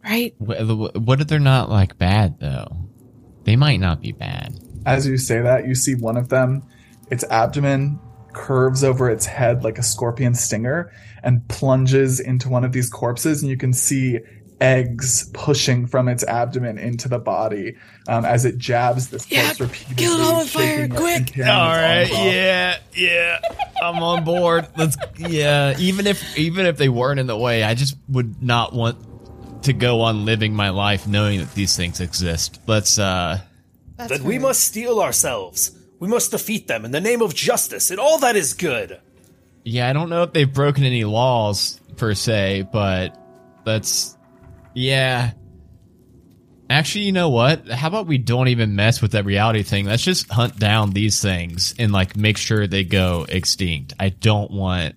Right? 0.05 0.35
wh- 0.39 0.97
what 0.97 1.21
if 1.21 1.29
they're 1.29 1.39
not 1.39 1.71
like 1.71 1.97
bad 1.99 2.39
though? 2.41 2.77
They 3.45 3.57
might 3.57 3.79
not 3.81 4.01
be 4.01 4.13
bad. 4.13 4.59
As 4.87 5.07
you 5.07 5.17
say 5.19 5.41
that, 5.43 5.67
you 5.67 5.75
see 5.75 5.95
one 5.95 6.17
of 6.17 6.29
them, 6.29 6.63
its 7.11 7.25
abdomen 7.25 7.99
curves 8.33 8.83
over 8.83 9.11
its 9.11 9.27
head 9.27 9.63
like 9.63 9.79
a 9.79 9.83
scorpion 9.83 10.35
stinger 10.35 10.93
and 11.23 11.47
plunges 11.49 12.19
into 12.19 12.49
one 12.49 12.65
of 12.65 12.73
these 12.73 12.89
corpses, 12.89 13.43
and 13.43 13.51
you 13.51 13.57
can 13.57 13.73
see 13.73 14.19
eggs 14.61 15.29
pushing 15.35 15.87
from 15.87 16.09
its 16.09 16.23
abdomen 16.25 16.79
into 16.79 17.09
the 17.09 17.19
body 17.19 17.75
um, 18.09 18.25
as 18.25 18.45
it 18.45 18.57
jabs 18.59 19.09
this 19.11 19.29
Yeah, 19.31 19.43
corpse 19.47 19.61
repeatedly. 19.61 19.95
kill 19.97 20.15
it 20.15 20.21
all 20.25 20.39
with 20.39 20.51
fire, 20.51 20.89
quick! 20.89 21.33
All 21.39 21.45
right, 21.45 22.07
tearing 22.07 22.07
its 22.07 22.13
arms 22.13 22.27
off. 22.29 22.33
yeah, 22.33 22.77
yeah. 22.95 23.39
I'm 23.83 24.03
on 24.03 24.25
board. 24.25 24.69
Let's. 24.77 24.97
Yeah, 25.19 25.77
even 25.79 26.07
if 26.07 26.39
even 26.39 26.67
if 26.67 26.77
they 26.77 26.89
weren't 26.89 27.19
in 27.21 27.27
the 27.27 27.37
way, 27.37 27.63
I 27.65 27.75
just 27.75 27.97
would 28.09 28.41
not 28.43 28.73
want 28.73 28.97
to 29.65 29.73
go 29.73 30.03
on 30.03 30.25
living 30.25 30.55
my 30.55 30.71
life 30.71 31.07
knowing 31.07 31.41
that 31.41 31.55
these 31.55 31.77
things 31.77 32.01
exist. 32.01 32.61
Let's. 32.67 32.99
uh 32.99 33.41
then 34.09 34.25
we 34.25 34.39
must 34.39 34.65
steel 34.65 35.01
ourselves. 35.01 35.79
We 36.01 36.09
must 36.09 36.33
defeat 36.33 36.67
them 36.67 36.85
in 36.85 36.91
the 36.91 37.01
name 37.01 37.23
of 37.23 37.35
justice 37.35 37.91
and 37.91 38.01
all 38.01 38.19
that 38.19 38.37
is 38.37 38.55
good. 38.55 39.01
Yeah, 39.65 39.89
I 39.89 39.93
don't 39.93 40.11
know 40.11 40.25
if 40.25 40.33
they've 40.33 40.53
broken 40.53 40.85
any 40.85 41.05
laws 41.05 41.81
per 41.97 42.15
se, 42.15 42.69
but 42.73 43.17
let's. 43.65 44.17
Yeah. 44.75 45.33
Actually, 46.69 47.05
you 47.05 47.13
know 47.13 47.29
what? 47.29 47.69
How 47.69 47.89
about 47.89 48.07
we 48.07 48.19
don't 48.19 48.49
even 48.49 48.75
mess 48.75 49.03
with 49.03 49.13
that 49.13 49.25
reality 49.27 49.63
thing? 49.63 49.87
Let's 49.87 50.03
just 50.03 50.31
hunt 50.31 50.59
down 50.59 50.91
these 50.91 51.21
things 51.21 51.75
and 51.79 51.93
like 51.93 52.17
make 52.17 52.39
sure 52.39 52.67
they 52.67 52.83
go 52.83 53.27
extinct. 53.29 53.95
I 54.01 54.09
don't 54.09 54.51
want. 54.51 54.95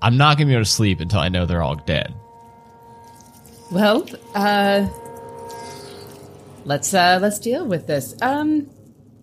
I'm 0.00 0.16
not 0.16 0.36
gonna 0.36 0.46
be 0.48 0.54
able 0.54 0.64
to 0.64 0.70
sleep 0.70 0.98
until 1.00 1.20
I 1.20 1.28
know 1.28 1.46
they're 1.46 1.62
all 1.62 1.76
dead. 1.76 2.12
Well, 3.72 4.06
uh 4.34 4.86
let's 6.64 6.92
uh 6.92 7.18
let's 7.22 7.38
deal 7.38 7.66
with 7.66 7.86
this. 7.86 8.14
Um 8.20 8.68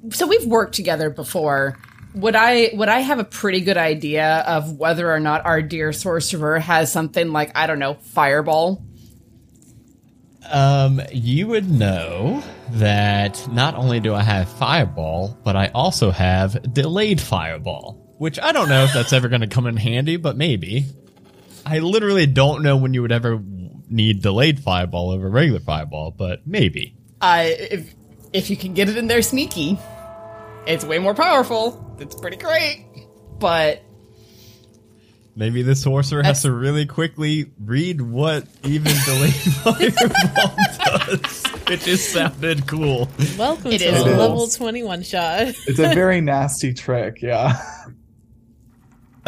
so 0.10 0.25
we've 0.25 0.46
worked 0.46 0.74
together 0.74 1.12
before. 1.12 1.77
Would 2.15 2.36
I 2.36 2.72
would 2.74 2.89
I 2.89 3.00
have 3.00 3.20
a 3.20 3.24
pretty 3.24 3.62
good 3.62 3.77
idea 3.77 4.44
of 4.48 4.77
whether 4.77 5.13
or 5.13 5.20
not 5.20 5.46
our 5.46 5.62
dear 5.62 5.94
sorcerer 5.94 6.58
has 6.58 6.91
something 6.91 7.32
like 7.32 7.51
I 7.56 7.68
don't 7.68 7.77
know, 7.77 7.94
fireball? 7.94 8.84
Um, 10.50 11.00
you 11.12 11.48
would 11.48 11.70
know 11.70 12.44
that 12.72 13.48
not 13.51 13.75
only 13.75 14.00
do 14.00 14.15
I 14.15 14.24
have 14.24 14.50
fireball, 14.50 15.38
but 15.44 15.56
I 15.56 15.68
also 15.75 16.10
have 16.10 16.74
delayed 16.74 17.22
fireball, 17.22 18.15
which 18.18 18.39
I 18.39 18.51
don't 18.51 18.68
know 18.68 18.84
if 18.86 18.94
that's 18.94 19.13
ever 19.13 19.27
going 19.27 19.41
to 19.41 19.48
come 19.48 19.68
in 19.68 19.77
handy, 19.77 20.18
but 20.18 20.38
maybe. 20.38 20.86
I 21.68 21.79
literally 21.79 22.25
don't 22.25 22.63
know 22.63 22.77
when 22.77 22.96
you 22.96 23.03
would 23.03 23.12
ever 23.12 23.39
need 23.89 24.22
delayed 24.22 24.60
fireball 24.60 25.12
over 25.12 25.29
regular 25.29 25.60
fireball, 25.60 26.12
but 26.12 26.46
maybe. 26.46 26.96
Uh 27.22 27.43
if 27.46 27.93
if 28.34 28.50
you 28.50 28.55
can 28.58 28.74
get 28.74 28.89
it 28.89 28.98
in 28.98 29.08
there 29.08 29.22
sneaky, 29.22 29.77
it's 30.67 30.86
way 30.86 31.00
more 31.00 31.13
powerful. 31.15 31.96
It's 32.00 32.15
pretty 32.15 32.38
great. 32.38 32.86
But 33.39 33.84
Maybe 35.36 35.62
the 35.62 35.75
sorcerer 35.75 36.22
has 36.22 36.41
to 36.41 36.51
really 36.51 36.86
quickly 36.86 37.50
read 37.63 38.01
what 38.01 38.46
even 38.63 38.91
delayed 39.05 39.34
fireball 39.63 40.55
does. 40.86 41.43
It 41.69 41.79
just 41.79 42.12
sounded 42.12 42.67
cool. 42.67 43.08
Welcome 43.38 43.72
It 43.72 43.77
to 43.79 43.86
is. 43.86 44.03
the 44.03 44.12
It 44.12 44.17
level 44.17 44.43
is. 44.43 44.55
21 44.58 45.03
shot. 45.03 45.41
It's 45.65 45.79
a 45.79 45.93
very 45.93 46.19
nasty 46.22 46.74
trick, 46.74 47.22
yeah. 47.22 47.62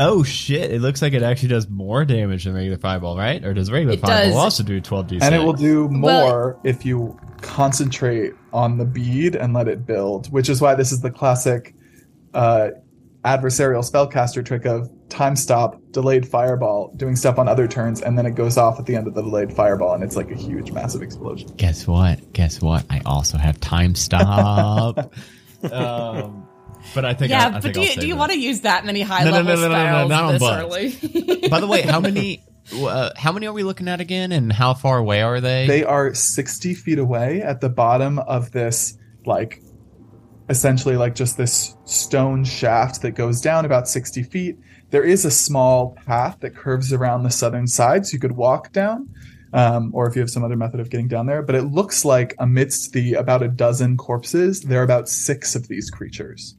Oh 0.01 0.23
shit! 0.23 0.71
It 0.71 0.81
looks 0.81 1.01
like 1.01 1.13
it 1.13 1.21
actually 1.23 1.49
does 1.49 1.69
more 1.69 2.03
damage 2.05 2.45
than 2.45 2.53
regular 2.53 2.77
fireball, 2.77 3.17
right? 3.17 3.43
Or 3.45 3.53
does 3.53 3.71
regular 3.71 3.93
It 3.93 3.99
fireball 4.01 4.29
does. 4.31 4.35
also 4.35 4.63
do 4.63 4.81
twelve 4.81 5.07
d6? 5.07 5.21
And 5.21 5.35
it 5.35 5.39
will 5.39 5.53
do 5.53 5.87
more 5.89 6.09
Well- 6.55 6.59
if 6.63 6.85
you 6.85 7.19
concentrate 7.41 8.33
on 8.53 8.77
the 8.77 8.85
bead 8.85 9.35
and 9.35 9.53
let 9.53 9.67
it 9.67 9.85
build, 9.85 10.31
which 10.31 10.49
is 10.49 10.59
why 10.61 10.75
this 10.75 10.91
is 10.91 11.01
the 11.01 11.11
classic 11.11 11.75
uh, 12.33 12.69
adversarial 13.23 13.87
spellcaster 13.89 14.43
trick 14.45 14.65
of 14.65 14.89
time 15.09 15.35
stop, 15.35 15.79
delayed 15.91 16.27
fireball, 16.27 16.91
doing 16.95 17.15
stuff 17.15 17.37
on 17.37 17.47
other 17.47 17.67
turns, 17.67 18.01
and 18.01 18.17
then 18.17 18.25
it 18.25 18.31
goes 18.35 18.57
off 18.57 18.79
at 18.79 18.85
the 18.85 18.95
end 18.95 19.07
of 19.07 19.13
the 19.13 19.21
delayed 19.21 19.53
fireball, 19.53 19.93
and 19.93 20.03
it's 20.03 20.15
like 20.15 20.31
a 20.31 20.35
huge, 20.35 20.71
massive 20.71 21.01
explosion. 21.01 21.49
Guess 21.57 21.85
what? 21.87 22.33
Guess 22.33 22.61
what? 22.61 22.85
I 22.89 23.01
also 23.05 23.37
have 23.37 23.59
time 23.59 23.93
stop. 23.95 25.13
um, 25.71 26.47
but 26.93 27.05
I 27.05 27.13
think 27.13 27.29
yeah, 27.31 27.45
I, 27.45 27.47
I 27.47 27.51
but 27.51 27.61
think 27.63 27.73
do 27.75 27.81
I'll 27.81 27.87
you, 27.87 27.95
do 27.95 28.07
you 28.07 28.15
want 28.15 28.31
to 28.31 28.39
use 28.39 28.61
that 28.61 28.85
many 28.85 29.01
high 29.01 29.23
No, 29.23 29.31
no, 29.31 29.41
level 29.41 29.55
no, 29.55 29.61
no, 29.61 29.67
no, 29.69 30.07
no, 30.07 30.07
spells 30.07 30.09
not 30.09 30.23
on 30.23 30.31
this 30.33 30.39
bugs. 30.41 31.05
early? 31.35 31.47
By 31.49 31.59
the 31.59 31.67
way, 31.67 31.81
how 31.81 31.99
many? 31.99 32.43
Uh, 32.73 33.09
how 33.17 33.33
many 33.33 33.47
are 33.47 33.53
we 33.53 33.63
looking 33.63 33.87
at 33.89 33.99
again, 33.99 34.31
and 34.31 34.53
how 34.53 34.73
far 34.73 34.99
away 34.99 35.21
are 35.23 35.41
they? 35.41 35.67
They 35.67 35.83
are 35.83 36.13
60 36.13 36.73
feet 36.75 36.99
away 36.99 37.41
at 37.41 37.59
the 37.59 37.67
bottom 37.67 38.19
of 38.19 38.51
this, 38.51 38.97
like, 39.25 39.61
essentially 40.47 40.95
like 40.95 41.15
just 41.15 41.37
this 41.37 41.75
stone 41.85 42.43
shaft 42.45 43.01
that 43.01 43.11
goes 43.11 43.41
down 43.41 43.65
about 43.65 43.87
60 43.89 44.23
feet. 44.23 44.57
There 44.91 45.03
is 45.03 45.25
a 45.25 45.31
small 45.31 45.97
path 46.05 46.37
that 46.41 46.55
curves 46.55 46.93
around 46.93 47.23
the 47.23 47.31
southern 47.31 47.67
side, 47.67 48.05
so 48.05 48.13
you 48.13 48.19
could 48.19 48.33
walk 48.37 48.71
down, 48.71 49.09
um, 49.53 49.89
or 49.93 50.07
if 50.07 50.15
you 50.15 50.21
have 50.21 50.29
some 50.29 50.43
other 50.43 50.55
method 50.55 50.79
of 50.79 50.89
getting 50.89 51.07
down 51.07 51.25
there. 51.25 51.41
But 51.41 51.55
it 51.55 51.63
looks 51.63 52.05
like 52.05 52.35
amidst 52.39 52.93
the 52.93 53.15
about 53.15 53.41
a 53.41 53.47
dozen 53.47 53.97
corpses, 53.97 54.61
there 54.61 54.81
are 54.81 54.83
about 54.83 55.09
six 55.09 55.55
of 55.55 55.67
these 55.67 55.89
creatures. 55.89 56.55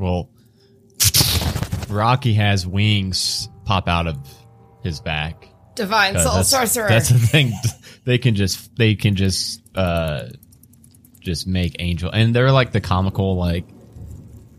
Well, 0.00 0.30
Rocky 1.88 2.34
has 2.34 2.66
wings 2.66 3.48
pop 3.64 3.88
out 3.88 4.06
of 4.06 4.16
his 4.82 5.00
back. 5.00 5.48
Divine 5.74 6.16
Uh, 6.16 6.20
soul 6.24 6.34
that's, 6.36 6.48
sorcerer. 6.48 6.88
That's 6.88 7.08
the 7.10 7.18
thing. 7.18 7.52
They 8.02 8.16
can 8.16 8.34
just 8.34 8.74
they 8.76 8.94
can 8.94 9.14
just 9.14 9.60
uh 9.76 10.30
just 11.20 11.46
make 11.46 11.76
angel 11.78 12.10
and 12.10 12.34
they're 12.34 12.50
like 12.50 12.72
the 12.72 12.80
comical 12.80 13.36
like 13.36 13.66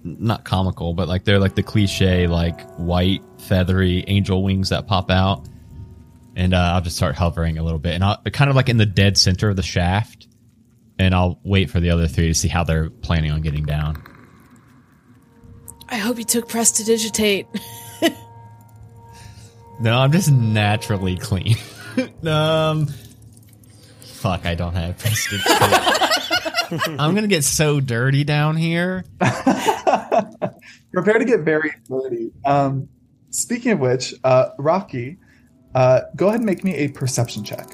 not 0.03 0.45
comical 0.45 0.93
but 0.93 1.07
like 1.07 1.23
they're 1.25 1.39
like 1.39 1.55
the 1.55 1.63
cliche 1.63 2.27
like 2.27 2.61
white 2.77 3.21
feathery 3.39 4.05
angel 4.07 4.43
wings 4.43 4.69
that 4.69 4.85
pop 4.85 5.09
out 5.09 5.47
and 6.35 6.53
uh, 6.53 6.73
I'll 6.75 6.81
just 6.81 6.95
start 6.95 7.15
hovering 7.15 7.57
a 7.57 7.63
little 7.63 7.79
bit 7.79 7.95
and 7.95 8.03
I'll 8.03 8.21
kind 8.31 8.49
of 8.51 8.55
like 8.55 8.69
in 8.69 8.77
the 8.77 8.85
dead 8.85 9.17
center 9.17 9.49
of 9.49 9.55
the 9.55 9.63
shaft 9.63 10.27
and 10.99 11.15
I'll 11.15 11.39
wait 11.43 11.71
for 11.71 11.79
the 11.79 11.89
other 11.89 12.07
three 12.07 12.27
to 12.27 12.35
see 12.35 12.47
how 12.47 12.63
they're 12.63 12.91
planning 12.91 13.31
on 13.31 13.41
getting 13.41 13.65
down. 13.65 14.01
I 15.91 15.97
hope 15.97 16.17
you 16.17 16.23
took 16.23 16.47
prestidigitate. 16.47 17.47
No, 19.81 19.97
I'm 19.97 20.11
just 20.11 20.31
naturally 20.31 21.17
clean. 21.17 21.55
um, 22.23 22.85
fuck, 24.01 24.45
I 24.45 24.53
don't 24.53 24.75
have 24.75 24.99
prestige. 24.99 25.41
I'm 26.87 27.15
gonna 27.15 27.25
get 27.25 27.43
so 27.43 27.79
dirty 27.79 28.23
down 28.23 28.57
here. 28.57 29.03
Prepare 29.19 31.17
to 31.17 31.25
get 31.25 31.39
very 31.39 31.71
dirty. 31.89 32.31
Um, 32.45 32.89
speaking 33.31 33.71
of 33.71 33.79
which, 33.79 34.13
uh, 34.23 34.49
Rocky, 34.59 35.17
uh, 35.73 36.01
go 36.15 36.27
ahead 36.27 36.41
and 36.41 36.45
make 36.45 36.63
me 36.63 36.75
a 36.75 36.89
perception 36.89 37.43
check. 37.43 37.67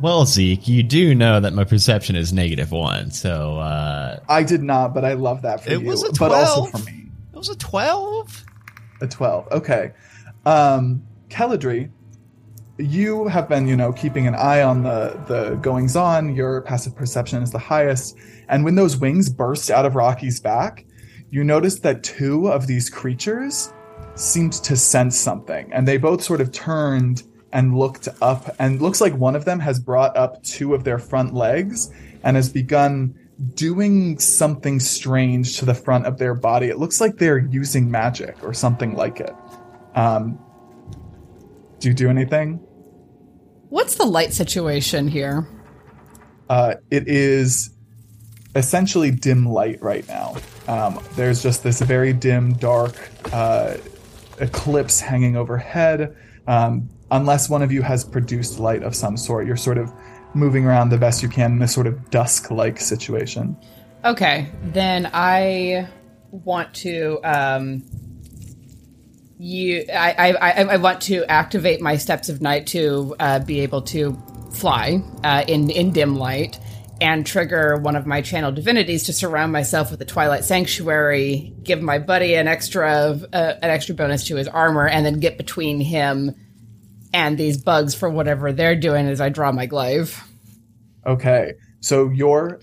Well, 0.00 0.26
Zeke, 0.26 0.66
you 0.68 0.82
do 0.82 1.14
know 1.14 1.40
that 1.40 1.52
my 1.52 1.64
perception 1.64 2.16
is 2.16 2.32
negative 2.32 2.72
one, 2.72 3.10
so 3.10 3.58
uh, 3.58 4.18
I 4.28 4.42
did 4.42 4.62
not, 4.62 4.92
but 4.92 5.04
I 5.04 5.12
love 5.14 5.42
that 5.42 5.62
for 5.62 5.70
It 5.70 5.80
you. 5.80 5.86
was 5.86 6.02
a 6.02 6.12
but 6.12 6.32
also 6.32 6.68
12. 6.68 6.70
for 6.70 6.78
me. 6.90 7.06
it 7.32 7.36
was 7.36 7.48
a 7.48 7.56
twelve. 7.56 8.44
A 9.00 9.06
12. 9.06 9.48
Okay. 9.52 9.92
Um, 10.46 11.02
Keladri, 11.28 11.90
you 12.78 13.28
have 13.28 13.48
been, 13.48 13.66
you 13.68 13.76
know, 13.76 13.92
keeping 13.92 14.26
an 14.26 14.34
eye 14.34 14.62
on 14.62 14.82
the, 14.82 15.20
the 15.26 15.56
goings 15.56 15.94
on. 15.96 16.34
Your 16.34 16.60
passive 16.62 16.94
perception 16.96 17.42
is 17.42 17.50
the 17.50 17.58
highest. 17.58 18.16
And 18.48 18.64
when 18.64 18.74
those 18.74 18.96
wings 18.96 19.28
burst 19.28 19.70
out 19.70 19.84
of 19.86 19.94
Rocky's 19.94 20.40
back, 20.40 20.84
you 21.30 21.44
noticed 21.44 21.82
that 21.82 22.02
two 22.02 22.48
of 22.48 22.66
these 22.66 22.88
creatures 22.90 23.72
seemed 24.16 24.52
to 24.54 24.76
sense 24.76 25.16
something. 25.18 25.72
And 25.72 25.86
they 25.88 25.96
both 25.98 26.22
sort 26.22 26.40
of 26.40 26.50
turned 26.52 27.22
and 27.54 27.78
looked 27.78 28.08
up. 28.20 28.54
And 28.58 28.82
looks 28.82 29.00
like 29.00 29.14
one 29.14 29.34
of 29.34 29.46
them 29.46 29.60
has 29.60 29.80
brought 29.80 30.14
up 30.16 30.42
two 30.42 30.74
of 30.74 30.84
their 30.84 30.98
front 30.98 31.32
legs 31.32 31.90
and 32.22 32.36
has 32.36 32.50
begun 32.50 33.14
doing 33.54 34.18
something 34.18 34.78
strange 34.80 35.58
to 35.58 35.64
the 35.64 35.74
front 35.74 36.06
of 36.06 36.18
their 36.18 36.34
body. 36.34 36.68
It 36.68 36.78
looks 36.78 37.00
like 37.00 37.16
they're 37.16 37.38
using 37.38 37.90
magic 37.90 38.36
or 38.42 38.52
something 38.52 38.94
like 38.94 39.20
it. 39.20 39.34
Um, 39.94 40.38
do 41.78 41.88
you 41.88 41.94
do 41.94 42.10
anything? 42.10 42.56
What's 43.70 43.96
the 43.96 44.04
light 44.04 44.32
situation 44.32 45.08
here? 45.08 45.48
Uh, 46.48 46.74
it 46.90 47.08
is 47.08 47.70
essentially 48.54 49.10
dim 49.10 49.46
light 49.46 49.80
right 49.82 50.06
now. 50.06 50.36
Um, 50.68 51.00
there's 51.14 51.42
just 51.42 51.62
this 51.62 51.80
very 51.80 52.12
dim, 52.12 52.54
dark 52.54 52.96
uh, 53.32 53.76
eclipse 54.38 55.00
hanging 55.00 55.36
overhead. 55.36 56.16
Um, 56.46 56.88
unless 57.14 57.48
one 57.48 57.62
of 57.62 57.70
you 57.70 57.82
has 57.82 58.04
produced 58.04 58.58
light 58.58 58.82
of 58.82 58.94
some 58.94 59.16
sort, 59.16 59.46
you're 59.46 59.56
sort 59.56 59.78
of 59.78 59.92
moving 60.34 60.66
around 60.66 60.88
the 60.88 60.98
best 60.98 61.22
you 61.22 61.28
can 61.28 61.52
in 61.52 61.58
this 61.60 61.72
sort 61.72 61.86
of 61.86 62.10
dusk-like 62.10 62.80
situation. 62.80 63.56
Okay, 64.04 64.50
then 64.62 65.08
I 65.14 65.88
want 66.30 66.74
to 66.74 67.20
um 67.22 67.84
you 69.38 69.84
I 69.92 70.14
I 70.18 70.32
I, 70.32 70.64
I 70.64 70.76
want 70.78 71.00
to 71.02 71.24
activate 71.26 71.80
my 71.80 71.96
steps 71.96 72.28
of 72.28 72.42
night 72.42 72.66
to 72.68 73.14
uh, 73.20 73.38
be 73.38 73.60
able 73.60 73.82
to 73.82 74.20
fly 74.52 75.00
uh, 75.22 75.44
in 75.46 75.70
in 75.70 75.92
dim 75.92 76.16
light 76.16 76.58
and 77.00 77.24
trigger 77.26 77.76
one 77.76 77.96
of 77.96 78.06
my 78.06 78.20
channel 78.20 78.50
divinities 78.50 79.04
to 79.04 79.12
surround 79.12 79.52
myself 79.52 79.90
with 79.90 79.98
the 79.98 80.04
twilight 80.04 80.44
sanctuary 80.44 81.54
give 81.62 81.80
my 81.80 81.98
buddy 81.98 82.34
an 82.34 82.48
extra 82.48 82.90
uh, 83.32 83.54
an 83.62 83.70
extra 83.70 83.94
bonus 83.94 84.26
to 84.26 84.36
his 84.36 84.48
armor 84.48 84.88
and 84.88 85.06
then 85.06 85.20
get 85.20 85.36
between 85.36 85.80
him 85.80 86.34
and 87.14 87.38
these 87.38 87.56
bugs 87.56 87.94
for 87.94 88.10
whatever 88.10 88.52
they're 88.52 88.76
doing 88.76 89.06
as 89.06 89.20
I 89.20 89.30
draw 89.30 89.52
my 89.52 89.66
glaive. 89.66 90.22
Okay, 91.06 91.54
so 91.80 92.10
your 92.10 92.60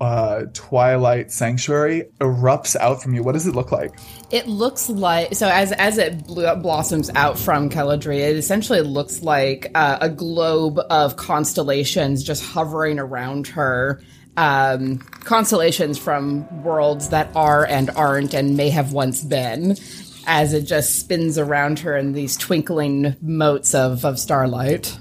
uh, 0.00 0.46
Twilight 0.52 1.30
Sanctuary 1.30 2.04
erupts 2.18 2.74
out 2.74 3.00
from 3.00 3.14
you. 3.14 3.22
What 3.22 3.32
does 3.32 3.46
it 3.46 3.54
look 3.54 3.70
like? 3.70 3.92
It 4.32 4.48
looks 4.48 4.88
like 4.88 5.34
so 5.34 5.48
as 5.48 5.70
as 5.72 5.98
it 5.98 6.26
bl- 6.26 6.54
blossoms 6.60 7.08
out 7.14 7.38
from 7.38 7.70
Caladria, 7.70 8.30
it 8.30 8.36
essentially 8.36 8.80
looks 8.80 9.22
like 9.22 9.70
uh, 9.76 9.98
a 10.00 10.10
globe 10.10 10.80
of 10.90 11.16
constellations 11.16 12.24
just 12.24 12.44
hovering 12.44 12.98
around 12.98 13.46
her. 13.48 14.02
Um, 14.36 14.96
constellations 15.24 15.98
from 15.98 16.64
worlds 16.64 17.10
that 17.10 17.30
are 17.36 17.66
and 17.66 17.90
aren't 17.90 18.32
and 18.32 18.56
may 18.56 18.70
have 18.70 18.94
once 18.94 19.22
been, 19.22 19.76
as 20.26 20.52
it 20.52 20.62
just 20.62 21.00
spins 21.00 21.38
around 21.38 21.78
her 21.80 21.96
in 21.96 22.12
these 22.12 22.36
twinkling 22.36 23.16
motes 23.20 23.74
of 23.74 24.04
of 24.04 24.18
starlight. 24.18 24.98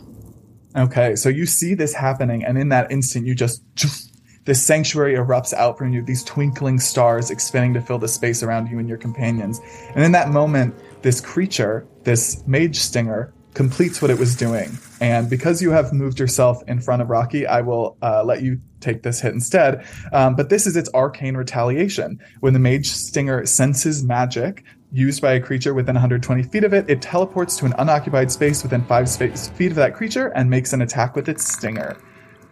Okay, 0.76 1.16
so 1.16 1.28
you 1.28 1.46
see 1.46 1.74
this 1.74 1.94
happening, 1.94 2.46
and 2.46 2.58
in 2.58 2.70
that 2.70 2.92
instant, 2.92 3.26
you 3.26 3.36
just 3.36 3.64
this 4.46 4.66
sanctuary 4.66 5.16
erupts 5.16 5.54
out 5.54 5.78
from 5.78 5.94
you. 5.94 6.02
These 6.02 6.24
twinkling 6.24 6.80
stars 6.80 7.30
expanding 7.30 7.74
to 7.76 7.82
fill 7.82 8.00
the 8.00 8.08
space 8.08 8.42
around 8.42 8.68
you 8.68 8.80
and 8.80 8.88
your 8.88 8.98
companions. 8.98 9.60
And 9.96 10.04
in 10.04 10.12
that 10.14 10.30
moment, 10.30 10.76
this 11.02 11.22
creature, 11.22 11.86
this 12.04 12.42
mage 12.48 12.78
stinger, 12.78 13.34
completes 13.54 14.02
what 14.02 14.10
it 14.12 14.18
was 14.18 14.36
doing. 14.36 14.70
And 15.00 15.30
because 15.30 15.62
you 15.62 15.72
have 15.72 15.92
moved 15.94 16.20
yourself 16.20 16.64
in 16.68 16.80
front 16.80 17.02
of 17.02 17.10
Rocky, 17.10 17.46
I 17.46 17.62
will 17.62 17.98
uh, 18.02 18.24
let 18.24 18.42
you 18.42 18.60
take 18.80 19.04
this 19.04 19.20
hit 19.20 19.34
instead. 19.34 19.86
Um, 20.14 20.36
but 20.36 20.50
this 20.50 20.66
is 20.66 20.76
its 20.76 20.90
arcane 20.94 21.36
retaliation. 21.36 22.20
When 22.40 22.54
the 22.54 22.60
mage 22.60 22.88
stinger 22.88 23.46
senses 23.46 24.04
magic, 24.04 24.64
used 24.92 25.22
by 25.22 25.34
a 25.34 25.40
creature 25.40 25.74
within 25.74 25.96
120 25.96 26.44
feet 26.44 26.64
of 26.64 26.74
it, 26.74 26.90
it 26.90 27.02
teleports 27.02 27.58
to 27.58 27.66
an 27.66 27.74
unoccupied 27.78 28.32
space 28.32 28.62
within 28.64 28.84
five 28.86 29.08
space, 29.10 29.50
feet 29.50 29.72
of 29.72 29.76
that 29.76 29.96
creature 29.96 30.28
and 30.36 30.50
makes 30.50 30.74
an 30.74 30.82
attack 30.82 31.16
with 31.16 31.30
its 31.30 31.52
stinger. 31.54 31.98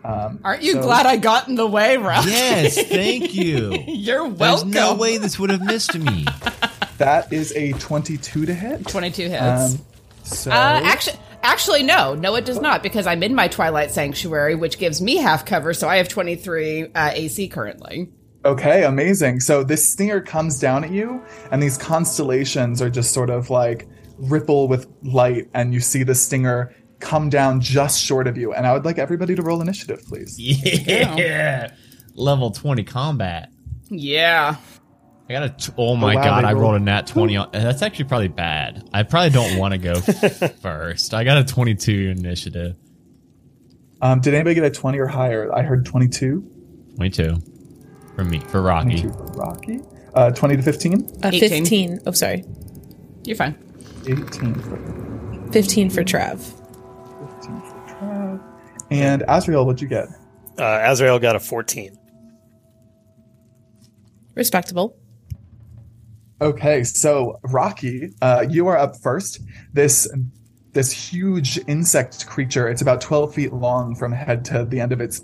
Um, 0.05 0.39
Aren't 0.45 0.61
you 0.63 0.73
so- 0.73 0.81
glad 0.81 1.05
I 1.05 1.17
got 1.17 1.49
in 1.49 1.55
the 1.55 1.67
way, 1.67 1.97
Ralph? 1.97 2.25
Yes, 2.25 2.81
thank 2.87 3.33
you. 3.35 3.73
You're 3.87 4.25
welcome. 4.27 4.71
There's 4.71 4.83
no 4.85 4.95
way 4.95 5.17
this 5.17 5.37
would 5.37 5.49
have 5.49 5.61
missed 5.61 5.97
me. 5.97 6.25
That 6.97 7.31
is 7.31 7.53
a 7.55 7.71
22 7.71 8.45
to 8.45 8.53
hit. 8.53 8.85
22 8.85 9.29
hits. 9.29 9.41
Um, 9.75 9.85
so, 10.23 10.51
Uh, 10.51 10.81
actually, 10.83 11.15
actually, 11.43 11.83
no, 11.83 12.13
no, 12.13 12.35
it 12.35 12.43
does 12.43 12.59
not 12.59 12.83
because 12.83 13.07
I'm 13.07 13.23
in 13.23 13.33
my 13.33 13.47
Twilight 13.47 13.91
Sanctuary, 13.91 14.55
which 14.55 14.77
gives 14.77 15.01
me 15.01 15.15
half 15.15 15.45
cover. 15.45 15.73
So 15.73 15.87
I 15.87 15.95
have 15.95 16.09
23 16.09 16.91
uh, 16.93 17.11
AC 17.13 17.47
currently. 17.47 18.09
Okay, 18.45 18.83
amazing. 18.83 19.39
So 19.39 19.63
this 19.63 19.91
stinger 19.91 20.21
comes 20.21 20.59
down 20.59 20.83
at 20.83 20.91
you, 20.91 21.23
and 21.51 21.61
these 21.61 21.77
constellations 21.77 22.81
are 22.81 22.89
just 22.89 23.13
sort 23.13 23.29
of 23.29 23.49
like 23.49 23.87
ripple 24.17 24.67
with 24.67 24.87
light, 25.03 25.49
and 25.53 25.73
you 25.73 25.79
see 25.79 26.03
the 26.03 26.15
stinger 26.15 26.75
come 26.99 27.29
down 27.29 27.61
just 27.61 28.01
short 28.01 28.27
of 28.27 28.37
you. 28.37 28.53
And 28.53 28.67
I 28.67 28.73
would 28.73 28.85
like 28.85 28.97
everybody 28.97 29.35
to 29.35 29.41
roll 29.41 29.61
initiative, 29.61 30.03
please. 30.07 30.39
Yeah. 30.39 31.71
Level 32.15 32.51
20 32.51 32.83
combat. 32.83 33.49
Yeah. 33.89 34.57
I 35.29 35.33
got 35.33 35.43
a. 35.43 35.49
T- 35.49 35.73
oh 35.77 35.95
my 35.95 36.15
wow, 36.15 36.23
god! 36.23 36.43
I 36.43 36.53
rolled 36.53 36.75
a 36.75 36.79
nat 36.79 37.05
twenty. 37.05 37.37
On, 37.37 37.47
that's 37.51 37.83
actually 37.83 38.05
probably 38.05 38.29
bad. 38.29 38.89
I 38.91 39.03
probably 39.03 39.29
don't 39.29 39.59
want 39.59 39.73
to 39.73 39.77
go 39.77 40.01
first. 40.61 41.13
I 41.13 41.23
got 41.23 41.37
a 41.37 41.43
twenty-two 41.43 42.15
initiative. 42.17 42.75
Um, 44.01 44.21
did 44.21 44.33
anybody 44.33 44.55
get 44.55 44.63
a 44.63 44.71
20 44.71 44.97
or 44.97 45.07
higher? 45.07 45.53
I 45.53 45.61
heard 45.61 45.85
22. 45.85 46.41
22 46.95 47.37
for 48.19 48.25
me, 48.25 48.39
for 48.39 48.61
Rocky. 48.61 49.03
for 49.03 49.25
Rocky. 49.33 49.79
Uh, 50.13 50.31
20 50.31 50.57
to 50.57 50.61
15. 50.61 51.19
Uh, 51.23 51.29
18. 51.31 51.49
15. 51.49 51.99
Oh, 52.05 52.11
sorry. 52.11 52.43
You're 53.23 53.37
fine. 53.37 53.55
18 54.05 54.55
for 54.55 55.51
15 55.53 55.89
for 55.89 56.03
Trav. 56.03 56.39
15 56.39 57.61
for 57.61 57.85
Trav. 57.87 58.43
And 58.91 59.23
Azrael, 59.29 59.65
what'd 59.65 59.81
you 59.81 59.87
get? 59.87 60.09
Uh, 60.57 60.81
Azrael 60.83 61.17
got 61.19 61.37
a 61.37 61.39
14. 61.39 61.97
Respectable. 64.35 64.97
Okay, 66.41 66.83
so 66.83 67.39
Rocky, 67.43 68.13
uh, 68.21 68.45
you 68.49 68.67
are 68.67 68.77
up 68.77 68.95
first. 68.97 69.41
This 69.73 70.09
this 70.71 70.91
huge 70.91 71.59
insect 71.67 72.25
creature. 72.27 72.69
It's 72.69 72.81
about 72.81 73.01
twelve 73.01 73.33
feet 73.33 73.51
long 73.51 73.93
from 73.93 74.13
head 74.13 74.45
to 74.45 74.63
the 74.63 74.79
end 74.79 74.93
of 74.93 75.01
its 75.01 75.21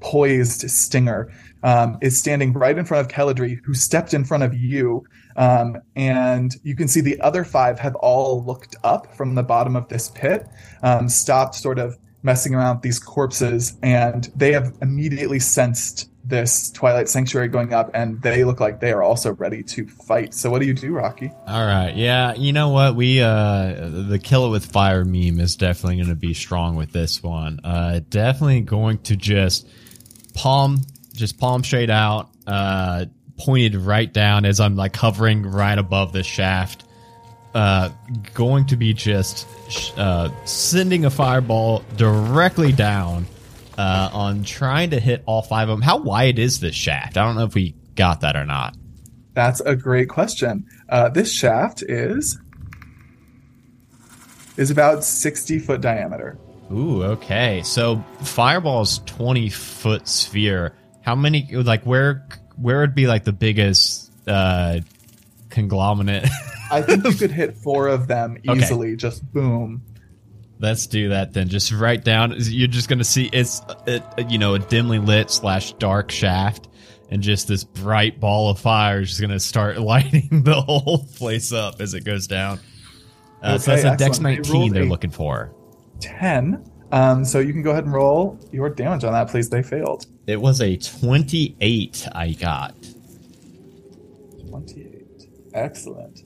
poised 0.00 0.68
stinger. 0.70 1.32
Um, 1.62 1.98
is 2.00 2.18
standing 2.18 2.52
right 2.52 2.76
in 2.76 2.84
front 2.84 3.06
of 3.06 3.12
Keladri, 3.12 3.60
who 3.64 3.72
stepped 3.72 4.14
in 4.14 4.24
front 4.24 4.42
of 4.42 4.52
you. 4.52 5.04
Um, 5.36 5.76
and 5.94 6.54
you 6.64 6.74
can 6.74 6.88
see 6.88 7.00
the 7.00 7.20
other 7.20 7.44
five 7.44 7.78
have 7.78 7.94
all 7.96 8.44
looked 8.44 8.74
up 8.82 9.14
from 9.14 9.36
the 9.36 9.42
bottom 9.42 9.76
of 9.76 9.88
this 9.88 10.10
pit, 10.10 10.46
um, 10.82 11.08
stopped 11.08 11.54
sort 11.54 11.78
of 11.78 11.96
messing 12.22 12.54
around 12.54 12.76
with 12.76 12.82
these 12.82 12.98
corpses, 12.98 13.76
and 13.82 14.30
they 14.36 14.52
have 14.52 14.74
immediately 14.80 15.38
sensed 15.38 16.08
this 16.24 16.70
Twilight 16.70 17.08
Sanctuary 17.08 17.48
going 17.48 17.72
up, 17.72 17.90
and 17.94 18.22
they 18.22 18.44
look 18.44 18.60
like 18.60 18.80
they 18.80 18.92
are 18.92 19.02
also 19.02 19.32
ready 19.32 19.62
to 19.64 19.86
fight. 19.86 20.34
So, 20.34 20.50
what 20.50 20.60
do 20.60 20.66
you 20.66 20.74
do, 20.74 20.92
Rocky? 20.92 21.32
All 21.46 21.66
right. 21.66 21.94
Yeah. 21.94 22.34
You 22.34 22.52
know 22.52 22.68
what? 22.68 22.94
We, 22.94 23.20
uh, 23.20 23.88
the 24.08 24.20
kill 24.22 24.46
it 24.46 24.50
with 24.50 24.64
fire 24.66 25.04
meme 25.04 25.40
is 25.40 25.56
definitely 25.56 25.96
going 25.96 26.08
to 26.08 26.14
be 26.14 26.34
strong 26.34 26.76
with 26.76 26.92
this 26.92 27.22
one. 27.22 27.60
Uh, 27.64 28.00
definitely 28.08 28.60
going 28.60 28.98
to 28.98 29.16
just 29.16 29.68
palm, 30.34 30.82
just 31.12 31.38
palm 31.38 31.64
straight 31.64 31.90
out, 31.90 32.30
uh, 32.46 33.06
pointed 33.38 33.74
right 33.74 34.12
down 34.12 34.44
as 34.44 34.60
I'm 34.60 34.76
like 34.76 34.96
hovering 34.96 35.42
right 35.42 35.78
above 35.78 36.12
the 36.12 36.22
shaft. 36.22 36.84
Uh, 37.54 37.90
going 38.34 38.66
to 38.66 38.76
be 38.76 38.94
just, 38.94 39.46
uh, 39.98 40.30
sending 40.46 41.04
a 41.04 41.10
fireball 41.10 41.84
directly 41.96 42.72
down, 42.72 43.26
uh, 43.76 44.08
on 44.12 44.42
trying 44.42 44.90
to 44.90 45.00
hit 45.00 45.22
all 45.26 45.42
five 45.42 45.68
of 45.68 45.78
them. 45.78 45.82
How 45.82 45.98
wide 45.98 46.38
is 46.38 46.60
this 46.60 46.74
shaft? 46.74 47.18
I 47.18 47.24
don't 47.24 47.36
know 47.36 47.44
if 47.44 47.54
we 47.54 47.74
got 47.94 48.22
that 48.22 48.36
or 48.36 48.46
not. 48.46 48.76
That's 49.34 49.60
a 49.60 49.76
great 49.76 50.08
question. 50.08 50.66
Uh, 50.88 51.08
this 51.08 51.32
shaft 51.32 51.82
is 51.82 52.38
is 54.56 54.70
about 54.70 55.04
sixty 55.04 55.58
foot 55.58 55.80
diameter. 55.80 56.38
Ooh, 56.70 57.02
okay. 57.02 57.62
So 57.64 58.04
fireball's 58.22 58.98
twenty 59.06 59.48
foot 59.48 60.06
sphere. 60.06 60.74
How 61.02 61.14
many? 61.14 61.48
Like 61.52 61.84
where? 61.84 62.26
Where 62.56 62.80
would 62.80 62.94
be 62.94 63.06
like 63.06 63.24
the 63.24 63.32
biggest 63.32 64.10
uh, 64.26 64.80
conglomerate? 65.50 66.28
I 66.70 66.82
think 66.82 67.04
you 67.04 67.12
could 67.18 67.30
hit 67.30 67.56
four 67.56 67.88
of 67.88 68.06
them 68.08 68.38
Okay. 68.48 68.58
easily. 68.62 68.96
Just 68.96 69.30
boom. 69.32 69.82
Let's 70.58 70.86
do 70.86 71.08
that 71.08 71.32
then. 71.32 71.48
Just 71.48 71.72
write 71.72 72.04
down. 72.04 72.34
You're 72.38 72.68
just 72.68 72.88
gonna 72.88 73.04
see 73.04 73.28
it's 73.32 73.62
it, 73.86 74.02
you 74.30 74.38
know 74.38 74.54
a 74.54 74.58
dimly 74.60 74.98
lit 75.00 75.30
slash 75.30 75.72
dark 75.74 76.10
shaft, 76.12 76.68
and 77.10 77.20
just 77.20 77.48
this 77.48 77.64
bright 77.64 78.20
ball 78.20 78.50
of 78.50 78.60
fire 78.60 79.00
is 79.00 79.08
just 79.08 79.20
gonna 79.20 79.40
start 79.40 79.78
lighting 79.80 80.44
the 80.44 80.60
whole 80.60 81.04
place 81.16 81.52
up 81.52 81.80
as 81.80 81.94
it 81.94 82.04
goes 82.04 82.28
down. 82.28 82.60
Uh, 83.42 83.58
so 83.58 83.72
that's 83.72 83.82
a 83.82 83.90
Dex 83.96 84.02
excellent. 84.18 84.46
They 84.46 84.52
19 84.52 84.72
they're 84.72 84.84
looking 84.84 85.10
for. 85.10 85.52
Ten. 86.00 86.64
Um, 86.92 87.24
so 87.24 87.40
you 87.40 87.52
can 87.52 87.62
go 87.62 87.72
ahead 87.72 87.84
and 87.84 87.92
roll 87.92 88.38
your 88.52 88.68
damage 88.70 89.02
on 89.02 89.12
that, 89.14 89.28
please. 89.28 89.48
They 89.48 89.62
failed. 89.64 90.06
It 90.26 90.40
was 90.40 90.60
a 90.60 90.76
28 90.76 92.08
I 92.12 92.32
got. 92.32 92.74
Twenty-eight. 94.48 95.28
Excellent. 95.54 96.20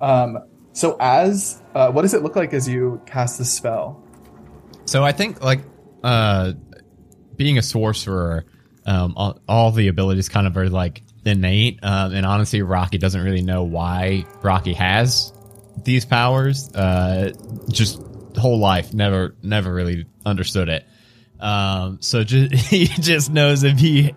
Um, 0.00 0.38
so 0.72 0.96
as 1.00 1.60
uh, 1.74 1.90
what 1.90 2.02
does 2.02 2.14
it 2.14 2.22
look 2.22 2.36
like 2.36 2.54
as 2.54 2.68
you 2.68 3.00
cast 3.06 3.38
the 3.38 3.44
spell? 3.44 4.02
So 4.84 5.04
I 5.04 5.12
think 5.12 5.42
like 5.42 5.60
uh 6.02 6.52
being 7.36 7.58
a 7.58 7.62
sorcerer, 7.62 8.44
um 8.86 9.14
all, 9.16 9.40
all 9.48 9.70
the 9.70 9.88
abilities 9.88 10.28
kind 10.28 10.46
of 10.46 10.56
are 10.56 10.68
like 10.68 11.02
innate. 11.24 11.78
Um 11.82 12.14
and 12.14 12.26
honestly 12.26 12.62
Rocky 12.62 12.98
doesn't 12.98 13.22
really 13.22 13.42
know 13.42 13.62
why 13.62 14.24
Rocky 14.42 14.72
has 14.72 15.32
these 15.84 16.04
powers. 16.04 16.72
Uh 16.74 17.32
just 17.68 18.02
whole 18.36 18.58
life 18.58 18.94
never 18.94 19.34
never 19.42 19.72
really 19.72 20.06
understood 20.24 20.68
it. 20.68 20.86
Um 21.42 21.98
so 22.00 22.24
just 22.24 22.54
he 22.70 22.86
just 22.86 23.30
knows 23.30 23.64
if 23.64 23.78
he 23.78 24.14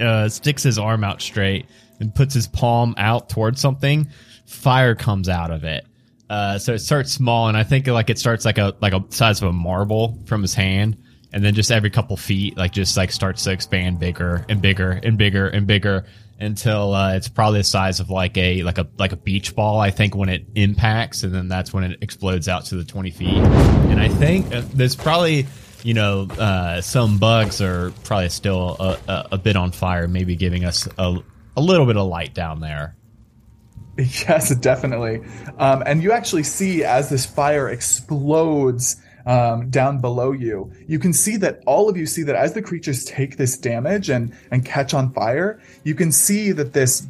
uh, 0.00 0.28
sticks 0.28 0.62
his 0.62 0.78
arm 0.78 1.04
out 1.04 1.22
straight 1.22 1.66
and 2.00 2.12
puts 2.14 2.34
his 2.34 2.46
palm 2.48 2.94
out 2.98 3.28
towards 3.28 3.60
something, 3.60 4.08
fire 4.46 4.94
comes 4.94 5.28
out 5.28 5.50
of 5.50 5.64
it. 5.64 5.86
Uh, 6.28 6.58
so 6.58 6.72
it 6.72 6.78
starts 6.78 7.12
small, 7.12 7.48
and 7.48 7.56
I 7.56 7.64
think 7.64 7.86
like 7.86 8.10
it 8.10 8.18
starts 8.18 8.44
like 8.44 8.58
a 8.58 8.74
like 8.80 8.92
a 8.92 9.04
size 9.10 9.42
of 9.42 9.48
a 9.48 9.52
marble 9.52 10.18
from 10.24 10.42
his 10.42 10.54
hand, 10.54 10.96
and 11.32 11.44
then 11.44 11.54
just 11.54 11.70
every 11.70 11.90
couple 11.90 12.16
feet, 12.16 12.56
like 12.56 12.72
just 12.72 12.96
like 12.96 13.12
starts 13.12 13.44
to 13.44 13.52
expand 13.52 14.00
bigger 14.00 14.46
and 14.48 14.62
bigger 14.62 14.90
and 14.90 15.18
bigger 15.18 15.46
and 15.46 15.66
bigger 15.66 16.06
until 16.40 16.94
uh, 16.94 17.14
it's 17.14 17.28
probably 17.28 17.60
the 17.60 17.64
size 17.64 18.00
of 18.00 18.10
like 18.10 18.36
a 18.38 18.62
like 18.62 18.78
a 18.78 18.88
like 18.98 19.12
a 19.12 19.16
beach 19.16 19.54
ball. 19.54 19.78
I 19.78 19.90
think 19.90 20.16
when 20.16 20.30
it 20.30 20.46
impacts, 20.54 21.24
and 21.24 21.34
then 21.34 21.48
that's 21.48 21.74
when 21.74 21.84
it 21.84 21.98
explodes 22.02 22.48
out 22.48 22.64
to 22.66 22.76
the 22.76 22.84
twenty 22.84 23.10
feet. 23.10 23.36
And 23.36 24.00
I 24.00 24.08
think 24.08 24.52
uh, 24.52 24.62
there's 24.72 24.96
probably 24.96 25.46
you 25.84 25.94
know 25.94 26.26
uh, 26.38 26.80
some 26.80 27.18
bugs 27.18 27.60
are 27.60 27.92
probably 28.02 28.30
still 28.30 28.76
a, 28.80 28.98
a, 29.06 29.28
a 29.32 29.38
bit 29.38 29.54
on 29.54 29.70
fire, 29.70 30.08
maybe 30.08 30.34
giving 30.34 30.64
us 30.64 30.88
a 30.98 31.18
a 31.56 31.60
little 31.60 31.86
bit 31.86 31.96
of 31.96 32.08
light 32.08 32.34
down 32.34 32.60
there. 32.60 32.96
Yes, 33.96 34.52
definitely. 34.56 35.20
Um, 35.56 35.84
and 35.86 36.02
you 36.02 36.10
actually 36.10 36.42
see 36.42 36.82
as 36.82 37.10
this 37.10 37.24
fire 37.24 37.68
explodes 37.68 38.96
um, 39.24 39.70
down 39.70 40.00
below 40.00 40.32
you, 40.32 40.72
you 40.88 40.98
can 40.98 41.12
see 41.12 41.36
that 41.36 41.62
all 41.64 41.88
of 41.88 41.96
you 41.96 42.04
see 42.04 42.24
that 42.24 42.34
as 42.34 42.54
the 42.54 42.62
creatures 42.62 43.04
take 43.04 43.36
this 43.36 43.56
damage 43.56 44.10
and 44.10 44.34
and 44.50 44.64
catch 44.64 44.94
on 44.94 45.12
fire, 45.12 45.60
you 45.84 45.94
can 45.94 46.10
see 46.10 46.50
that 46.50 46.72
this 46.72 47.06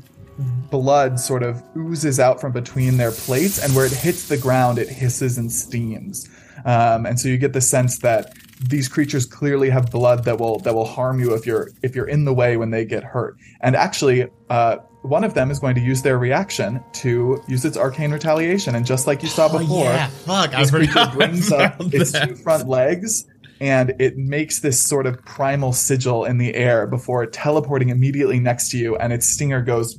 blood 0.70 1.18
sort 1.18 1.42
of 1.42 1.62
oozes 1.76 2.20
out 2.20 2.40
from 2.40 2.52
between 2.52 2.96
their 2.98 3.12
plates, 3.12 3.62
and 3.62 3.74
where 3.74 3.86
it 3.86 3.92
hits 3.92 4.28
the 4.28 4.36
ground, 4.36 4.78
it 4.78 4.88
hisses 4.88 5.38
and 5.38 5.50
steams. 5.50 6.28
Um, 6.64 7.06
and 7.06 7.18
so 7.18 7.28
you 7.28 7.38
get 7.38 7.52
the 7.52 7.60
sense 7.60 7.98
that 8.00 8.34
these 8.68 8.88
creatures 8.88 9.26
clearly 9.26 9.70
have 9.70 9.90
blood 9.90 10.24
that 10.24 10.38
will 10.38 10.58
that 10.60 10.74
will 10.74 10.84
harm 10.86 11.20
you 11.20 11.34
if 11.34 11.46
you're 11.46 11.70
if 11.82 11.94
you're 11.94 12.08
in 12.08 12.24
the 12.24 12.32
way 12.34 12.56
when 12.56 12.70
they 12.70 12.84
get 12.84 13.04
hurt. 13.04 13.36
And 13.60 13.76
actually, 13.76 14.28
uh, 14.50 14.76
one 15.02 15.24
of 15.24 15.34
them 15.34 15.50
is 15.50 15.58
going 15.58 15.74
to 15.74 15.80
use 15.80 16.02
their 16.02 16.18
reaction 16.18 16.82
to 16.94 17.42
use 17.48 17.64
its 17.64 17.76
arcane 17.76 18.10
retaliation. 18.12 18.74
And 18.74 18.86
just 18.86 19.06
like 19.06 19.22
you 19.22 19.28
saw 19.28 19.48
before, 19.48 19.88
Oh, 19.92 20.06
fuck! 20.24 20.54
I 20.54 20.60
this 20.60 20.70
creature 20.70 21.10
brings 21.14 21.52
up 21.52 21.76
its 21.92 22.12
two 22.12 22.34
front 22.36 22.68
legs 22.68 23.26
and 23.60 23.94
it 24.00 24.16
makes 24.16 24.60
this 24.60 24.82
sort 24.82 25.06
of 25.06 25.22
primal 25.24 25.72
sigil 25.72 26.24
in 26.24 26.38
the 26.38 26.54
air 26.54 26.86
before 26.86 27.24
teleporting 27.26 27.88
immediately 27.90 28.40
next 28.40 28.70
to 28.70 28.78
you, 28.78 28.96
and 28.96 29.12
its 29.12 29.26
stinger 29.32 29.62
goes 29.62 29.94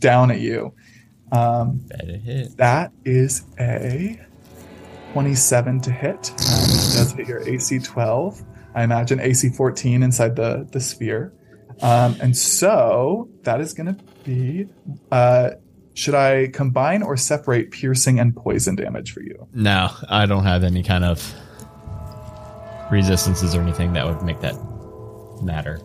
down 0.00 0.30
at 0.30 0.40
you. 0.40 0.74
Um, 1.32 1.78
Better 1.86 2.16
hit. 2.18 2.56
that 2.58 2.92
is 3.04 3.44
a 3.58 4.20
27 5.12 5.80
to 5.80 5.90
hit. 5.90 6.30
Um, 6.30 6.83
hit 7.16 7.28
your 7.28 7.46
AC 7.48 7.78
12. 7.80 8.42
I 8.74 8.82
imagine 8.82 9.20
AC 9.20 9.50
14 9.50 10.02
inside 10.02 10.36
the, 10.36 10.66
the 10.72 10.80
sphere. 10.80 11.32
Um, 11.82 12.16
and 12.20 12.36
so 12.36 13.28
that 13.42 13.60
is 13.60 13.74
going 13.74 13.94
to 13.94 14.04
be. 14.24 14.66
Uh, 15.10 15.50
should 15.94 16.14
I 16.14 16.48
combine 16.48 17.02
or 17.02 17.16
separate 17.16 17.70
piercing 17.70 18.18
and 18.18 18.34
poison 18.34 18.74
damage 18.74 19.12
for 19.12 19.22
you? 19.22 19.46
No, 19.52 19.90
I 20.08 20.26
don't 20.26 20.44
have 20.44 20.64
any 20.64 20.82
kind 20.82 21.04
of 21.04 21.32
resistances 22.90 23.54
or 23.54 23.60
anything 23.60 23.92
that 23.92 24.06
would 24.06 24.22
make 24.22 24.40
that 24.40 24.56
matter. 25.42 25.80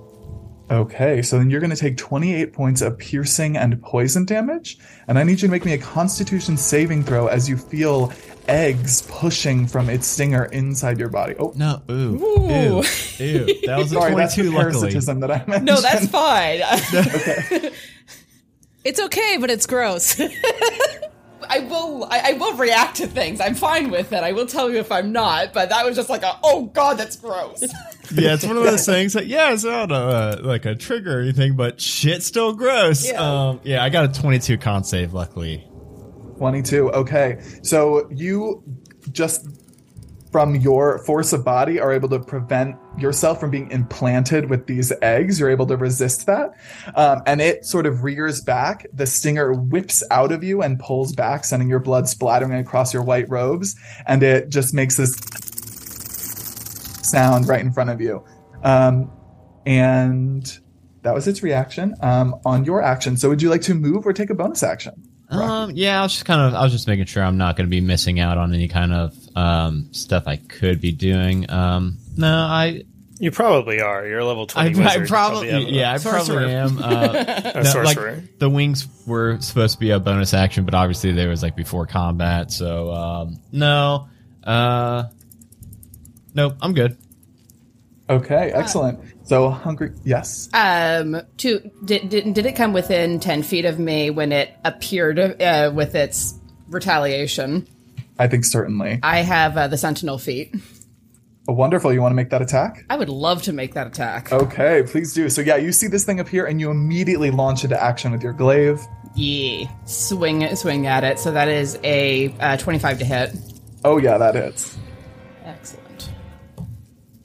Okay, 0.72 1.22
so 1.24 1.38
then 1.40 1.50
you're 1.50 1.60
going 1.62 1.72
to 1.72 1.76
take 1.76 1.98
28 1.98 2.54
points 2.54 2.82
of 2.82 2.98
piercing 2.98 3.58
and 3.58 3.82
poison 3.82 4.26
damage, 4.26 4.78
and 5.08 5.18
I 5.18 5.24
need 5.24 5.42
you 5.42 5.48
to 5.48 5.52
make 5.52 5.66
me 5.66 5.74
a 5.74 5.78
constitution 5.80 6.58
saving 6.58 7.04
throw 7.04 7.26
as 7.28 7.50
you 7.50 7.58
feel 7.58 8.14
eggs 8.48 9.02
pushing 9.10 9.66
from 9.68 9.90
its 9.90 10.06
stinger 10.06 10.46
inside 10.46 11.00
your 11.00 11.10
body. 11.10 11.34
Oh, 11.40 11.54
No, 11.56 11.82
ooh, 11.90 11.94
Ooh. 12.24 12.50
ew, 12.50 12.84
ew. 13.18 13.62
That 13.66 13.78
was 13.80 13.92
a 13.92 13.96
sorry, 13.96 14.14
that's 14.16 14.36
the 14.36 14.44
twenty-two. 14.44 14.58
Luckily, 14.58 14.72
parasitism 14.92 15.20
that 15.22 15.32
I 15.32 15.38
mentioned. 15.48 15.66
No, 15.66 15.82
that's 15.82 16.08
fine. 16.08 16.62
okay. 16.94 17.72
It's 18.84 19.00
okay, 19.00 19.38
but 19.40 19.50
it's 19.50 19.66
gross. 19.66 20.20
I 21.50 21.60
will. 21.60 22.06
I, 22.06 22.32
I 22.32 22.34
will 22.34 22.56
react 22.56 22.98
to 22.98 23.08
things. 23.08 23.42
I'm 23.42 23.56
fine 23.56 23.90
with 23.90 24.14
it. 24.14 24.24
I 24.24 24.32
will 24.34 24.46
tell 24.46 24.70
you 24.70 24.78
if 24.78 24.92
I'm 24.92 25.12
not. 25.12 25.52
But 25.54 25.70
that 25.70 25.86
was 25.86 25.96
just 25.96 26.10
like 26.10 26.24
a. 26.24 26.40
Oh 26.44 26.68
God, 26.68 26.98
that's 26.98 27.16
gross. 27.16 27.62
yeah, 28.12 28.36
it's 28.36 28.46
one 28.46 28.58
of 28.58 28.64
those 28.64 28.86
things 28.86 29.14
that 29.14 29.26
yeah, 29.26 29.52
it's 29.52 29.64
not 29.64 29.92
a, 29.92 30.40
like 30.42 30.66
a 30.66 30.76
trigger 30.76 31.20
or 31.20 31.22
anything, 31.22 31.56
but 31.56 31.82
shit's 31.82 32.26
still 32.26 32.54
gross. 32.54 33.08
Yeah. 33.08 33.22
Um, 33.22 33.62
yeah, 33.64 33.84
I 33.84 33.90
got 33.90 34.06
a 34.06 34.22
twenty-two 34.22 34.60
con 34.60 34.84
save. 34.84 35.14
Luckily, 35.14 35.68
22. 36.38 36.92
Okay. 36.92 37.42
So 37.64 38.10
you 38.12 38.64
just 39.12 39.48
from 40.32 40.56
your 40.56 41.00
force 41.00 41.34
of 41.34 41.44
body 41.44 41.80
are 41.80 41.92
able 41.92 42.10
to 42.10 42.20
prevent 42.20 42.76
yourself 43.02 43.40
from 43.40 43.52
being 43.52 43.72
implanted 43.72 44.50
with 44.50 44.68
these 44.68 44.92
eggs. 45.02 45.40
You're 45.40 45.50
able 45.50 45.68
to 45.68 45.78
resist 45.78 46.26
that. 46.26 46.54
Um, 46.96 47.22
and 47.26 47.42
it 47.42 47.66
sort 47.66 47.86
of 47.86 48.04
rears 48.04 48.42
back. 48.42 48.86
The 48.94 49.06
stinger 49.06 49.54
whips 49.54 50.04
out 50.12 50.32
of 50.32 50.44
you 50.44 50.62
and 50.62 50.80
pulls 50.80 51.14
back, 51.14 51.46
sending 51.46 51.70
your 51.70 51.80
blood 51.80 52.08
splattering 52.08 52.54
across 52.54 52.94
your 52.94 53.04
white 53.04 53.30
robes. 53.30 53.76
And 54.08 54.24
it 54.24 54.50
just 54.50 54.74
makes 54.74 54.98
this 54.98 55.16
sound 57.04 57.48
right 57.48 57.62
in 57.62 57.72
front 57.72 57.90
of 57.90 58.02
you. 58.02 58.24
Um, 58.64 59.12
and 59.66 60.60
that 61.02 61.14
was 61.14 61.28
its 61.28 61.42
reaction 61.44 61.96
um, 62.02 62.36
on 62.46 62.66
your 62.66 62.82
action. 62.82 63.18
So 63.18 63.30
would 63.30 63.42
you 63.42 63.50
like 63.50 63.62
to 63.64 63.74
move 63.74 64.06
or 64.06 64.14
take 64.14 64.30
a 64.30 64.36
bonus 64.36 64.64
action? 64.64 65.10
Um, 65.30 65.72
yeah, 65.76 66.00
I 66.00 66.04
was 66.04 66.14
just 66.14 66.26
kind 66.26 66.42
of, 66.42 66.56
I 66.56 66.64
was 66.64 66.72
just 66.72 66.88
making 66.88 67.06
sure 67.06 67.24
I'm 67.24 67.38
not 67.38 67.56
going 67.56 67.68
to 67.68 67.70
be 67.70 67.82
missing 67.82 68.20
out 68.20 68.38
on 68.38 68.54
any 68.54 68.68
kind 68.68 68.92
of 68.92 69.16
um 69.36 69.88
stuff 69.92 70.24
I 70.26 70.38
could 70.38 70.82
be 70.82 70.92
doing. 70.92 71.50
Um, 71.52 72.00
no, 72.20 72.28
I, 72.36 72.84
You 73.20 73.32
probably 73.32 73.82
are. 73.82 74.06
You're 74.08 74.20
a 74.20 74.26
level 74.26 74.46
20 74.48 74.76
I 74.76 74.84
wizard. 74.84 75.02
You 75.02 75.08
probably, 75.08 75.50
have 75.50 75.62
yeah, 75.64 75.94
I 75.94 75.98
Sorcerer. 75.98 76.36
probably 76.38 76.54
am. 76.54 76.78
Uh, 76.78 77.52
a 77.56 77.58
no, 77.58 77.64
sorcerer. 77.64 78.16
like 78.16 78.40
the 78.40 78.50
wings 78.50 78.88
were 79.08 79.40
supposed 79.42 79.74
to 79.74 79.80
be 79.80 79.92
a 79.92 80.00
bonus 80.00 80.34
action, 80.34 80.66
but 80.66 80.74
obviously 80.74 81.12
they 81.12 81.26
was 81.28 81.42
like 81.42 81.56
before 81.56 81.86
combat. 81.86 82.52
So 82.52 82.92
um, 82.94 83.40
no, 83.52 84.08
uh, 84.44 85.04
nope, 86.34 86.56
I'm 86.62 86.74
good. 86.74 86.98
Okay, 88.10 88.52
excellent. 88.54 89.00
So 89.28 89.50
hungry, 89.52 89.92
yes. 90.04 90.50
Um, 90.54 91.22
to 91.38 91.72
did, 91.86 92.10
did 92.10 92.34
did 92.34 92.46
it 92.48 92.56
come 92.56 92.74
within 92.74 93.20
ten 93.20 93.44
feet 93.44 93.66
of 93.66 93.78
me 93.78 94.10
when 94.10 94.32
it 94.32 94.52
appeared 94.66 95.20
uh, 95.20 95.72
with 95.74 95.94
its 95.94 96.34
retaliation? 96.70 97.68
I 98.18 98.28
think 98.28 98.46
certainly. 98.46 99.00
I 99.04 99.20
have 99.22 99.56
uh, 99.58 99.68
the 99.68 99.78
sentinel 99.78 100.18
feat. 100.18 100.56
Oh, 101.50 101.54
wonderful. 101.54 101.92
You 101.92 102.00
want 102.00 102.12
to 102.12 102.16
make 102.16 102.30
that 102.30 102.44
attack? 102.44 102.86
I 102.92 102.96
would 102.96 103.10
love 103.10 103.42
to 103.44 103.54
make 103.54 103.74
that 103.74 103.88
attack. 103.88 104.32
Okay, 104.32 104.84
please 104.86 105.16
do. 105.16 105.32
So 105.32 105.42
yeah, 105.42 105.56
you 105.56 105.72
see 105.72 105.88
this 105.88 106.06
thing 106.06 106.20
appear 106.20 106.46
and 106.46 106.62
you 106.62 106.70
immediately 106.70 107.32
launch 107.32 107.64
into 107.64 107.82
action 107.82 108.12
with 108.12 108.22
your 108.22 108.34
glaive. 108.34 108.80
Yeah, 109.16 109.68
swing 109.86 110.56
swing 110.56 110.86
at 110.86 111.04
it. 111.04 111.18
So 111.18 111.32
that 111.32 111.48
is 111.48 111.80
a 111.84 112.32
uh, 112.40 112.58
twenty-five 112.58 113.00
to 113.00 113.06
hit. 113.06 113.36
Oh 113.84 113.98
yeah, 113.98 114.20
that 114.20 114.36
hits. 114.36 114.78
Excellent. 115.44 116.12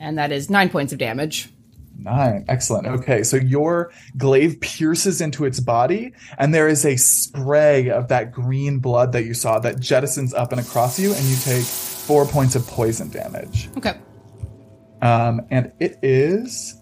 And 0.01 0.17
that 0.17 0.33
is 0.33 0.49
nine 0.49 0.71
points 0.71 0.95
of 0.95 0.99
damage. 0.99 1.51
Nine. 1.99 2.47
Excellent. 2.49 2.87
Okay, 2.87 3.25
so 3.25 3.37
your 3.37 3.93
glaive 4.17 4.59
pierces 4.63 5.21
into 5.21 5.45
its 5.45 5.61
body, 5.61 6.15
and 6.39 6.55
there 6.55 6.67
is 6.67 6.87
a 6.87 6.97
spray 6.97 7.91
of 7.91 8.09
that 8.09 8.33
green 8.33 8.79
blood 8.79 9.13
that 9.13 9.27
you 9.27 9.35
saw 9.35 9.59
that 9.59 9.77
jettisons 9.77 10.33
up 10.35 10.51
and 10.51 10.63
across 10.63 10.99
you, 10.99 11.13
and 11.13 11.25
you 11.27 11.37
take 11.37 11.65
four 11.65 12.25
points 12.25 12.55
of 12.55 12.67
poison 12.67 13.11
damage. 13.11 13.69
Okay. 13.77 13.99
Um, 15.03 15.43
and 15.51 15.73
it 15.81 15.99
is 16.03 16.75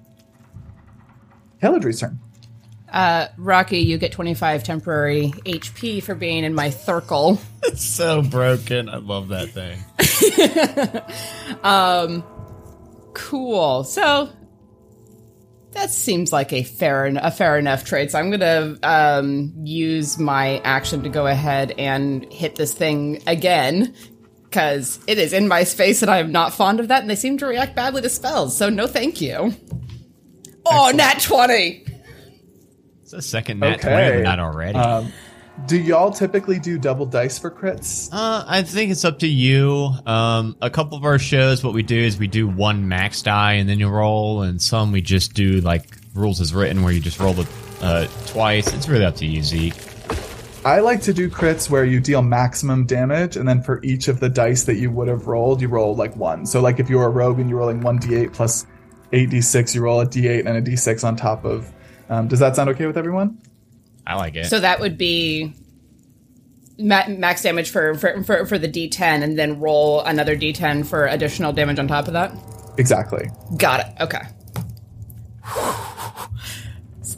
Keladri's 1.61 2.01
turn. 2.01 2.19
Uh, 2.93 3.29
Rocky, 3.39 3.79
you 3.79 3.97
get 3.97 4.13
25 4.13 4.65
temporary 4.65 5.31
HP 5.47 6.03
for 6.03 6.15
being 6.15 6.45
in 6.45 6.55
my 6.55 6.71
circle. 6.71 7.39
It's 7.65 7.85
so 7.85 8.23
broken. 8.23 8.89
I 8.89 8.97
love 8.97 9.29
that 9.29 9.51
thing. 9.51 9.79
um, 11.63 12.25
Cool. 13.15 13.85
So 13.85 14.31
that 15.73 15.91
seems 15.91 16.33
like 16.33 16.53
a 16.53 16.63
fair 16.63 17.07
en- 17.07 17.17
a 17.19 17.31
fair 17.31 17.59
enough 17.59 17.85
trade. 17.85 18.11
So 18.11 18.19
I'm 18.19 18.31
gonna 18.31 18.77
um, 18.83 19.53
use 19.65 20.19
my 20.19 20.59
action 20.61 21.03
to 21.03 21.09
go 21.09 21.27
ahead 21.27 21.73
and 21.73 22.31
hit 22.33 22.57
this 22.57 22.75
thing 22.75 23.23
again 23.27 23.95
because 24.53 25.01
it 25.07 25.17
is 25.19 25.33
in 25.33 25.49
my 25.49 25.65
space 25.65 26.03
and 26.03 26.11
I 26.11 26.19
am 26.19 26.31
not 26.31 26.53
fond 26.53 26.79
of 26.79 26.89
that, 26.89 27.01
and 27.01 27.11
they 27.11 27.17
seem 27.17 27.39
to 27.39 27.47
react 27.47 27.75
badly 27.75 28.03
to 28.03 28.09
spells. 28.11 28.55
So 28.55 28.69
no, 28.69 28.87
thank 28.87 29.21
you. 29.21 29.55
Oh, 30.67 30.93
nat 30.95 31.21
twenty. 31.23 31.87
It's 33.03 33.15
a 33.15 33.23
second 33.23 33.61
nat 33.61 33.77
Okay. 33.77 33.89
20, 33.91 34.17
but 34.19 34.23
not 34.23 34.39
already. 34.39 34.79
Um, 34.79 35.11
do 35.67 35.79
y'all 35.79 36.11
typically 36.11 36.59
do 36.59 36.79
double 36.79 37.07
dice 37.07 37.39
for 37.39 37.51
crits? 37.51 38.09
Uh, 38.13 38.45
I 38.47 38.63
think 38.63 38.91
it's 38.91 39.05
up 39.05 39.19
to 39.21 39.27
you. 39.27 39.91
Um, 40.07 40.57
a 40.61 40.71
couple 40.71 40.97
of 40.99 41.05
our 41.05 41.19
shows, 41.19 41.65
what 41.65 41.73
we 41.75 41.83
do 41.83 41.99
is 41.99 42.19
we 42.19 42.27
do 42.27 42.47
one 42.49 42.89
max 42.89 43.23
die 43.23 43.55
and 43.55 43.69
then 43.69 43.79
you 43.79 43.89
roll, 43.89 44.43
and 44.43 44.61
some 44.61 44.93
we 44.93 45.01
just 45.01 45.35
do 45.35 45.61
like 45.61 45.97
rules 46.15 46.41
as 46.41 46.53
written, 46.53 46.83
where 46.83 46.93
you 46.93 47.01
just 47.01 47.19
roll 47.19 47.39
it 47.41 47.47
uh, 47.81 48.07
twice. 48.27 48.73
It's 48.75 48.89
really 48.89 49.05
up 49.05 49.17
to 49.17 49.27
you, 49.27 49.43
Zeke. 49.43 49.75
I 50.65 50.79
like 50.81 51.03
to 51.03 51.13
do 51.13 51.29
crits 51.29 51.69
where 51.69 51.85
you 51.85 51.99
deal 51.99 52.23
maximum 52.23 52.87
damage, 52.87 53.37
and 53.37 53.49
then 53.49 53.63
for 53.63 53.83
each 53.83 54.09
of 54.09 54.21
the 54.21 54.29
dice 54.29 54.65
that 54.65 54.77
you 54.77 54.91
would 54.93 55.09
have 55.09 55.27
rolled, 55.27 55.61
you 55.61 55.69
roll 55.69 55.97
like 55.97 56.15
one. 56.17 56.47
So, 56.47 56.61
like 56.61 56.79
if 56.79 56.89
you're 56.89 57.05
a 57.05 57.11
rogue 57.11 57.41
and 57.41 57.51
you're 57.51 57.59
rolling 57.59 57.81
one 57.81 57.99
d8 57.99 58.33
plus 58.33 58.67
eight 59.13 59.31
d6, 59.31 59.75
you 59.75 59.83
roll 59.83 60.01
a 60.01 60.07
d8 60.07 60.47
and 60.47 60.57
a 60.57 60.63
d6 60.63 61.05
on 61.05 61.17
top 61.17 61.45
of. 61.45 61.73
Um, 62.09 62.29
does 62.29 62.39
that 62.39 62.55
sound 62.55 62.71
okay 62.71 62.87
with 62.87 62.97
everyone? 62.97 63.41
I 64.07 64.15
like 64.17 64.37
it. 64.37 64.47
So 64.47 64.61
that 64.61 64.81
would 64.81 64.97
be 64.97 65.55
ma- 66.79 67.09
max 67.09 67.43
damage 67.43 67.71
for, 67.71 67.95
for 67.95 68.23
for 68.23 68.47
for 68.47 68.59
the 68.59 68.69
D10, 68.69 69.23
and 69.23 69.39
then 69.39 69.59
roll 69.61 70.01
another 70.03 70.37
D10 70.37 70.87
for 70.87 71.07
additional 71.07 71.53
damage 71.53 71.79
on 71.79 71.89
top 71.89 72.07
of 72.07 72.13
that. 72.13 72.33
Exactly. 72.79 73.29
Got 73.57 73.81
it. 73.81 73.87
Okay. 74.01 74.23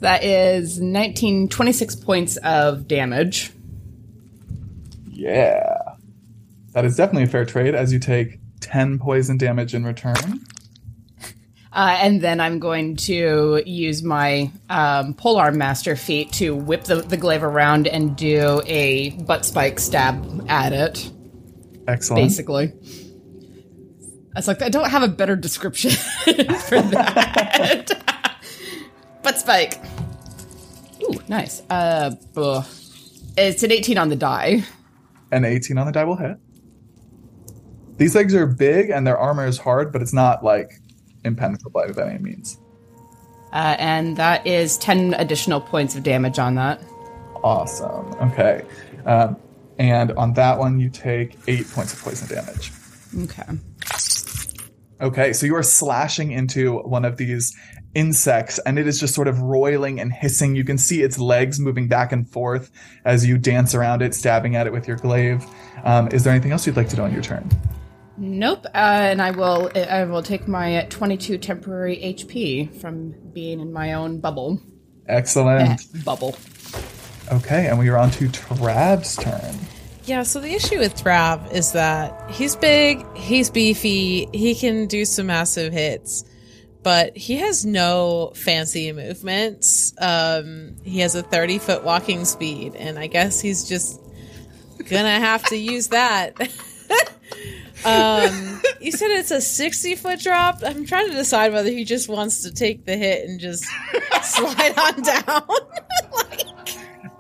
That 0.05 0.23
is 0.23 0.79
19, 0.83 1.49
26 1.49 1.97
points 1.97 2.37
of 2.37 2.87
damage. 2.87 3.53
Yeah. 5.09 5.79
That 6.73 6.85
is 6.85 6.95
definitely 6.95 7.23
a 7.23 7.27
fair 7.29 7.47
trade 7.47 7.75
as 7.75 7.91
you 7.91 7.99
take 7.99 8.39
10 8.61 8.99
poison 8.99 9.39
damage 9.39 9.75
in 9.75 9.85
return. 9.85 10.15
Uh, 11.73 11.99
and 12.01 12.21
then 12.21 12.39
I'm 12.39 12.61
going 12.61 12.95
to 12.99 13.61
use 13.67 14.05
my 14.05 14.49
um, 14.71 15.13
polearm 15.13 15.57
master 15.57 15.97
feat 15.97 16.31
to 16.35 16.55
whip 16.55 16.85
the, 16.85 17.03
the 17.03 17.17
glaive 17.17 17.43
around 17.43 17.89
and 17.89 18.15
do 18.15 18.63
a 18.65 19.11
butt 19.11 19.45
spike 19.45 19.81
stab 19.81 20.47
at 20.49 20.73
it, 20.73 21.11
Excellent. 21.89 22.23
basically. 22.23 22.73
I 24.37 24.39
was 24.39 24.47
like, 24.47 24.63
I 24.63 24.69
don't 24.69 24.89
have 24.89 25.03
a 25.03 25.09
better 25.09 25.35
description 25.35 25.91
for 26.71 26.81
that. 26.81 27.91
butt 29.25 29.39
spike. 29.41 29.81
Ooh, 31.05 31.21
nice. 31.29 31.63
Uh, 31.71 32.13
ugh. 32.37 32.67
It's 33.37 33.63
an 33.63 33.73
18 33.73 33.99
on 33.99 34.09
the 34.09 34.17
die. 34.17 34.63
An 35.33 35.45
18 35.45 35.77
on 35.79 35.87
the 35.87 35.93
die 35.93 36.05
will 36.05 36.17
hit. 36.17 36.37
These 37.97 38.15
legs 38.15 38.35
are 38.35 38.47
big 38.47 38.91
and 38.91 39.07
their 39.07 39.19
armor 39.19 39.47
is 39.47 39.59
hard, 39.59 39.93
but 39.93 40.03
it's 40.03 40.13
not 40.13 40.45
like 40.45 40.71
impenetrable 41.25 41.83
by 41.95 42.11
any 42.11 42.19
means. 42.19 42.59
Uh, 43.53 43.77
and 43.79 44.17
that 44.17 44.47
is 44.47 44.77
10 44.79 45.15
additional 45.15 45.61
points 45.61 45.95
of 45.95 46.03
damage 46.03 46.39
on 46.39 46.57
that. 46.57 46.81
Awesome. 47.43 48.13
Okay. 48.15 48.65
Um, 49.07 49.37
and 49.79 50.13
on 50.13 50.33
that 50.35 50.59
one, 50.59 50.81
you 50.81 50.89
take 50.89 51.37
eight 51.47 51.69
points 51.71 51.93
of 51.93 52.01
poison 52.03 52.29
damage. 52.29 52.73
Okay. 53.25 53.59
Okay, 55.01 55.33
so 55.33 55.47
you 55.47 55.55
are 55.55 55.63
slashing 55.63 56.33
into 56.33 56.79
one 56.79 57.05
of 57.05 57.17
these 57.17 57.55
insects, 57.95 58.59
and 58.61 58.79
it 58.79 58.87
is 58.87 58.99
just 58.99 59.15
sort 59.15 59.29
of 59.29 59.41
roiling 59.41 60.01
and 60.01 60.13
hissing. 60.13 60.55
You 60.57 60.65
can 60.65 60.79
see 60.79 61.03
its 61.03 61.19
legs 61.19 61.59
moving 61.61 61.89
back 61.89 62.13
and 62.13 62.29
forth 62.29 62.71
as 63.05 63.27
you 63.27 63.39
dance 63.39 63.75
around 63.75 64.03
it, 64.03 64.15
stabbing 64.15 64.57
at 64.57 64.67
it 64.67 64.73
with 64.73 64.87
your 64.89 64.97
glaive. 64.97 65.45
Um, 65.85 66.09
is 66.09 66.25
there 66.25 66.33
anything 66.33 66.53
else 66.53 66.67
you'd 66.67 66.77
like 66.77 66.89
to 66.91 66.97
do 66.97 67.03
on 67.03 67.13
your 67.13 67.23
turn? 67.23 67.49
Nope. 68.17 68.67
Uh, 68.67 68.69
and 68.75 69.21
I 69.21 69.33
will 69.33 69.71
I 69.75 70.05
will 70.05 70.23
take 70.23 70.47
my 70.47 70.87
22 70.91 71.39
temporary 71.39 71.97
HP 71.99 72.81
from 72.81 73.11
being 73.33 73.61
in 73.61 73.73
my 73.73 73.95
own 73.95 74.21
bubble. 74.21 74.61
Eh, 75.09 75.17
Excellent. 75.17 76.05
bubble. 76.05 76.37
Okay, 77.33 77.67
and 77.69 77.79
we 77.79 77.89
are 77.89 77.97
on 77.97 78.11
to 78.13 78.29
Trav's 78.29 79.17
turn. 79.17 79.57
Yeah, 80.05 80.23
so 80.23 80.39
the 80.39 80.53
issue 80.53 80.79
with 80.79 80.95
Trav 81.03 81.51
is 81.51 81.73
that 81.73 82.31
he's 82.31 82.55
big, 82.57 83.05
he's 83.17 83.49
beefy, 83.49 84.29
he 84.35 84.55
can 84.55 84.87
do 84.87 85.07
some 85.07 85.27
massive 85.27 85.73
hits, 85.73 86.25
but 86.85 87.17
he 87.17 87.39
has 87.39 87.65
no 87.67 88.31
fancy 88.37 88.93
movements. 88.93 89.93
Um, 89.99 90.77
he 90.85 91.01
has 91.01 91.17
a 91.17 91.23
30 91.23 91.59
foot 91.59 91.83
walking 91.83 92.25
speed, 92.25 92.77
and 92.77 92.97
I 92.99 93.09
guess 93.09 93.41
he's 93.41 93.69
just 93.69 94.01
gonna 94.89 95.19
have 95.19 95.43
to 95.47 95.57
use 95.57 95.89
that. 95.89 96.39
um, 97.85 98.61
you 98.81 98.93
said 98.93 99.11
it's 99.11 99.31
a 99.31 99.41
60 99.41 99.95
foot 99.97 100.21
drop. 100.21 100.59
I'm 100.65 100.87
trying 100.87 101.09
to 101.09 101.15
decide 101.15 101.53
whether 101.53 101.71
he 101.71 101.85
just 101.85 102.09
wants 102.09 102.43
to 102.43 102.53
take 102.53 102.85
the 102.85 102.97
hit 102.97 103.29
and 103.29 103.41
just 103.41 103.65
slide 104.23 104.79
on 104.79 105.03
down. 105.03 105.49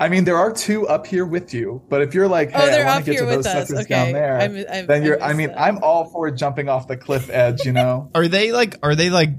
I 0.00 0.08
mean, 0.08 0.24
there 0.24 0.36
are 0.36 0.52
two 0.52 0.88
up 0.88 1.06
here 1.06 1.24
with 1.24 1.54
you, 1.54 1.80
but 1.88 2.02
if 2.02 2.14
you're 2.14 2.26
like, 2.28 2.50
hey, 2.50 2.58
Oh, 2.62 2.66
they're 2.66 2.82
I 2.84 2.86
want 2.86 2.98
up 2.98 3.04
to 3.04 3.10
get 3.12 3.20
here 3.20 3.30
to 3.30 3.36
with 3.36 3.44
those 3.44 3.54
us. 3.54 3.68
suckers 3.68 3.84
Okay. 3.84 3.94
down 3.94 4.12
there, 4.12 4.40
I 4.40 4.48
mi- 4.48 4.66
I- 4.66 4.82
then 4.82 5.04
you're. 5.04 5.22
I 5.22 5.28
missed 5.28 5.38
mean, 5.38 5.48
that. 5.50 5.60
I'm 5.60 5.78
all 5.84 6.06
for 6.06 6.30
jumping 6.32 6.68
off 6.68 6.88
the 6.88 6.96
cliff 6.96 7.30
edge. 7.30 7.64
You 7.64 7.72
know. 7.72 8.10
Are 8.14 8.26
they 8.26 8.50
like? 8.52 8.76
Are 8.82 8.94
they 8.96 9.08
like? 9.10 9.30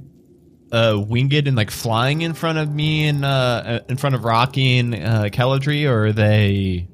Uh, 0.71 1.01
winged 1.07 1.47
and 1.47 1.55
like 1.55 1.71
flying 1.71 2.21
in 2.21 2.33
front 2.33 2.57
of 2.57 2.73
me 2.73 3.07
and 3.07 3.23
uh, 3.23 3.79
in 3.87 3.97
front 3.97 4.15
of 4.15 4.25
Rocky 4.25 4.79
and 4.79 4.95
uh, 4.95 5.29
Keladri, 5.29 5.87
or 5.89 6.07
are 6.07 6.11
they? 6.11 6.87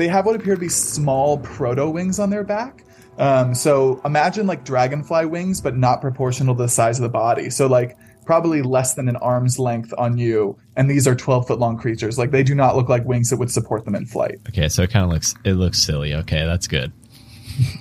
they 0.00 0.08
have 0.08 0.26
what 0.26 0.34
appear 0.34 0.54
to 0.54 0.60
be 0.60 0.68
small 0.68 1.38
proto 1.38 1.88
wings 1.88 2.18
on 2.18 2.30
their 2.30 2.42
back. 2.42 2.84
Um, 3.18 3.54
so 3.54 4.00
imagine 4.04 4.46
like 4.46 4.64
dragonfly 4.64 5.26
wings, 5.26 5.60
but 5.60 5.76
not 5.76 6.00
proportional 6.00 6.54
to 6.56 6.62
the 6.62 6.68
size 6.68 6.98
of 6.98 7.02
the 7.02 7.10
body. 7.10 7.50
So 7.50 7.66
like 7.66 7.98
probably 8.24 8.62
less 8.62 8.94
than 8.94 9.08
an 9.08 9.16
arm's 9.16 9.58
length 9.58 9.92
on 9.98 10.16
you. 10.16 10.56
And 10.74 10.90
these 10.90 11.06
are 11.06 11.14
12 11.14 11.48
foot 11.48 11.58
long 11.58 11.76
creatures. 11.76 12.16
Like 12.18 12.30
they 12.30 12.42
do 12.42 12.54
not 12.54 12.76
look 12.76 12.88
like 12.88 13.04
wings 13.04 13.28
that 13.28 13.36
would 13.36 13.50
support 13.50 13.84
them 13.84 13.94
in 13.94 14.06
flight. 14.06 14.38
Okay, 14.48 14.70
so 14.70 14.82
it 14.82 14.90
kind 14.90 15.04
of 15.04 15.10
looks 15.10 15.34
it 15.44 15.52
looks 15.54 15.78
silly. 15.78 16.14
Okay, 16.14 16.46
that's 16.46 16.66
good. 16.66 16.92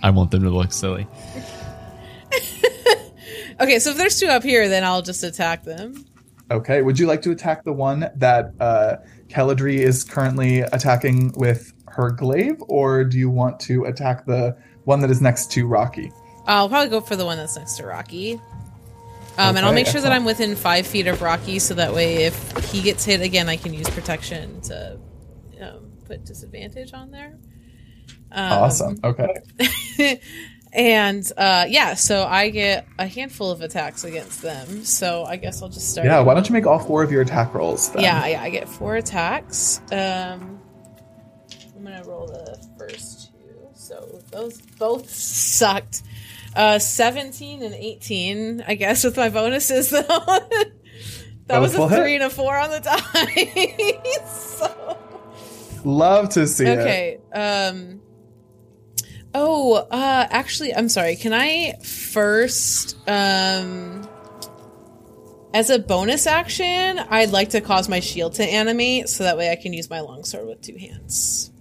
I 0.04 0.10
want 0.10 0.32
them 0.32 0.43
to 0.43 0.49
look 0.49 0.73
silly. 0.73 1.08
Okay, 3.60 3.80
so 3.80 3.91
if 3.91 3.98
there's 3.98 4.19
two 4.19 4.28
up 4.28 4.43
here, 4.43 4.69
then 4.69 4.84
I'll 4.84 5.02
just 5.02 5.24
attack 5.24 5.63
them. 5.63 6.06
Okay. 6.52 6.82
Would 6.82 6.98
you 6.98 7.08
like 7.08 7.22
to 7.24 7.32
attack 7.32 7.63
the 7.63 7.74
one 7.74 8.10
that 8.15 8.54
uh, 8.60 8.98
Keladri 9.28 9.76
is 9.76 10.04
currently 10.04 10.62
attacking 10.62 11.34
with 11.34 11.74
her 11.88 12.10
glaive, 12.10 12.56
or 12.67 13.04
do 13.04 13.17
you 13.17 13.30
want 13.30 13.60
to 13.62 13.86
attack 13.86 14.26
the 14.26 14.58
one 14.86 15.02
that 15.02 15.12
is 15.12 15.22
next 15.22 15.52
to 15.52 15.67
Rocky? 15.67 16.12
I'll 16.48 16.69
probably 16.69 16.89
go 16.89 17.02
for 17.02 17.15
the 17.15 17.26
one 17.26 17.38
that's 17.38 17.56
next 17.56 17.78
to 17.78 17.86
Rocky. 17.86 18.41
Um, 19.38 19.56
and 19.56 19.65
I'll 19.65 19.74
make 19.74 19.88
sure 19.88 20.02
that. 20.02 20.12
I'm 20.12 20.26
within 20.26 20.56
five 20.56 20.86
feet 20.86 21.08
of 21.08 21.22
Rocky, 21.22 21.60
so 21.60 21.74
that 21.76 21.93
way 21.93 22.24
if 22.26 22.72
he 22.72 22.82
gets 22.82 23.06
hit 23.06 23.22
again, 23.22 23.48
I 23.48 23.56
can 23.56 23.74
use 23.74 23.89
protection 23.89 24.60
to 24.62 25.00
um, 25.62 25.91
put 26.06 26.26
disadvantage 26.26 26.93
on 26.93 27.12
there. 27.12 27.38
Um, 28.32 28.52
awesome. 28.52 29.00
Okay. 29.04 30.22
And 30.71 31.29
uh, 31.36 31.65
yeah, 31.67 31.95
so 31.95 32.25
I 32.25 32.49
get 32.49 32.86
a 32.99 33.08
handful 33.08 33.49
of 33.51 33.62
attacks 33.62 34.03
against 34.03 34.41
them. 34.43 34.84
So 34.86 35.23
I 35.23 35.36
guess 35.36 35.62
I'll 35.63 35.69
just 35.69 35.89
start. 35.91 36.05
Yeah. 36.05 36.19
Why 36.19 36.34
don't 36.36 36.47
you 36.47 36.53
make 36.53 36.67
all 36.67 36.77
four 36.79 37.01
of 37.03 37.12
your 37.12 37.21
attack 37.21 37.53
rolls? 37.55 37.91
Then? 37.91 38.03
Yeah, 38.03 38.25
yeah, 38.27 38.41
I 38.43 38.49
get 38.51 38.69
four 38.69 38.95
attacks. 38.95 39.79
Um, 39.91 40.60
I'm 41.75 41.84
gonna 41.84 42.03
roll 42.05 42.27
the 42.27 42.63
first 42.77 43.32
two. 43.32 43.67
So 43.73 44.21
those 44.32 44.62
both 44.77 45.10
sucked. 45.10 46.03
Uh, 46.55 46.77
17 46.79 47.62
and 47.63 47.73
18, 47.75 48.63
I 48.67 48.73
guess, 48.75 49.03
with 49.03 49.15
my 49.17 49.29
bonuses 49.29 49.89
though. 49.91 50.01
that 50.01 50.71
Both 51.47 51.62
was 51.62 51.75
a 51.75 51.79
will 51.79 51.88
hit. 51.88 51.99
three 51.99 52.15
and 52.15 52.23
a 52.23 52.29
four 52.29 52.58
on 52.58 52.69
the 52.71 52.79
die. 54.19 54.23
so, 54.27 54.97
Love 55.84 56.29
to 56.29 56.45
see 56.47 56.65
it. 56.65 56.79
okay. 56.79 57.19
Um. 57.34 58.01
Oh, 59.34 59.76
uh, 59.76 60.28
actually, 60.30 60.74
I'm 60.74 60.89
sorry. 60.89 61.15
Can 61.15 61.34
I 61.34 61.74
first, 61.84 62.98
um, 63.08 64.08
as 65.54 65.70
a 65.70 65.80
bonus 65.80 66.28
action, 66.28 67.00
I'd 67.00 67.32
like 67.32 67.50
to 67.50 67.62
cause 67.62 67.89
my 67.89 68.00
shield 68.00 68.34
to 68.36 68.44
animate 68.44 69.10
so 69.10 69.24
that 69.24 69.38
way 69.38 69.52
I 69.52 69.56
can 69.56 69.74
use 69.74 69.89
my 69.89 70.00
longsword 70.00 70.48
with 70.48 70.62
two 70.62 70.78
hands. 70.78 71.52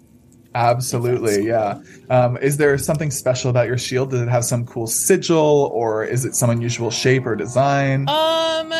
Absolutely, 0.54 1.46
yeah. 1.46 1.80
Um, 2.10 2.36
is 2.38 2.56
there 2.56 2.76
something 2.78 3.10
special 3.10 3.50
about 3.50 3.66
your 3.66 3.78
shield? 3.78 4.10
Does 4.10 4.22
it 4.22 4.28
have 4.28 4.44
some 4.44 4.66
cool 4.66 4.86
sigil, 4.86 5.70
or 5.72 6.04
is 6.04 6.24
it 6.24 6.34
some 6.34 6.50
unusual 6.50 6.90
shape 6.90 7.26
or 7.26 7.36
design? 7.36 8.08
Um, 8.08 8.72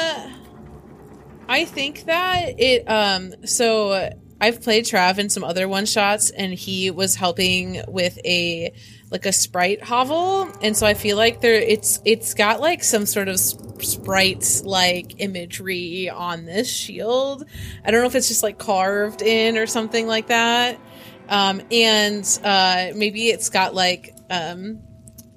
I 1.48 1.64
think 1.66 2.05
that 2.07 2.59
it. 2.59 2.85
Um, 2.88 3.35
so 3.44 4.11
I've 4.40 4.62
played 4.62 4.85
Trav 4.85 5.18
in 5.18 5.29
some 5.29 5.42
other 5.42 5.68
one 5.68 5.87
shots, 5.87 6.31
and 6.31 6.53
he 6.53 6.90
was 6.90 7.16
helping 7.16 7.83
with 7.88 8.18
a 8.24 8.72
like 9.11 9.27
a 9.27 9.33
sprite 9.33 9.83
hovel, 9.83 10.51
and 10.62 10.77
so 10.77 10.87
I 10.87 10.94
feel 10.94 11.16
like 11.16 11.40
there 11.40 11.55
it's 11.55 12.01
it's 12.05 12.35
got 12.35 12.61
like 12.61 12.85
some 12.85 13.07
sort 13.07 13.29
of 13.29 13.40
sprite 13.40 14.62
like 14.64 15.20
imagery 15.20 16.09
on 16.09 16.44
this 16.44 16.70
shield. 16.70 17.44
I 17.85 17.90
don't 17.90 18.01
know 18.01 18.07
if 18.07 18.14
it's 18.14 18.29
just 18.29 18.42
like 18.42 18.59
carved 18.59 19.22
in 19.22 19.59
or 19.59 19.66
something 19.66 20.07
like 20.07 20.29
that. 20.29 20.79
Um, 21.29 21.61
and 21.70 22.24
uh, 22.42 22.88
maybe 22.94 23.29
it's 23.29 23.51
got 23.51 23.74
like 23.74 24.14
um, 24.31 24.81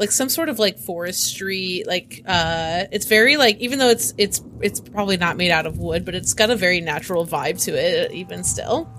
like 0.02 0.12
some 0.12 0.30
sort 0.30 0.50
of 0.50 0.58
like 0.58 0.80
forestry 0.80 1.84
like 1.86 2.24
uh 2.26 2.86
it's 2.92 3.06
very 3.06 3.38
like 3.38 3.60
even 3.60 3.78
though 3.78 3.90
it's 3.90 4.16
it's 4.18 4.42
it's 4.60 4.80
probably 4.80 5.16
not 5.16 5.38
made 5.38 5.52
out 5.52 5.68
of 5.68 5.78
wood 5.78 6.04
but 6.06 6.16
it's 6.16 6.34
got 6.34 6.50
a 6.50 6.56
very 6.56 6.82
natural 6.82 7.24
vibe 7.26 7.64
to 7.64 7.72
it 7.72 8.12
even 8.12 8.44
still. 8.44 8.90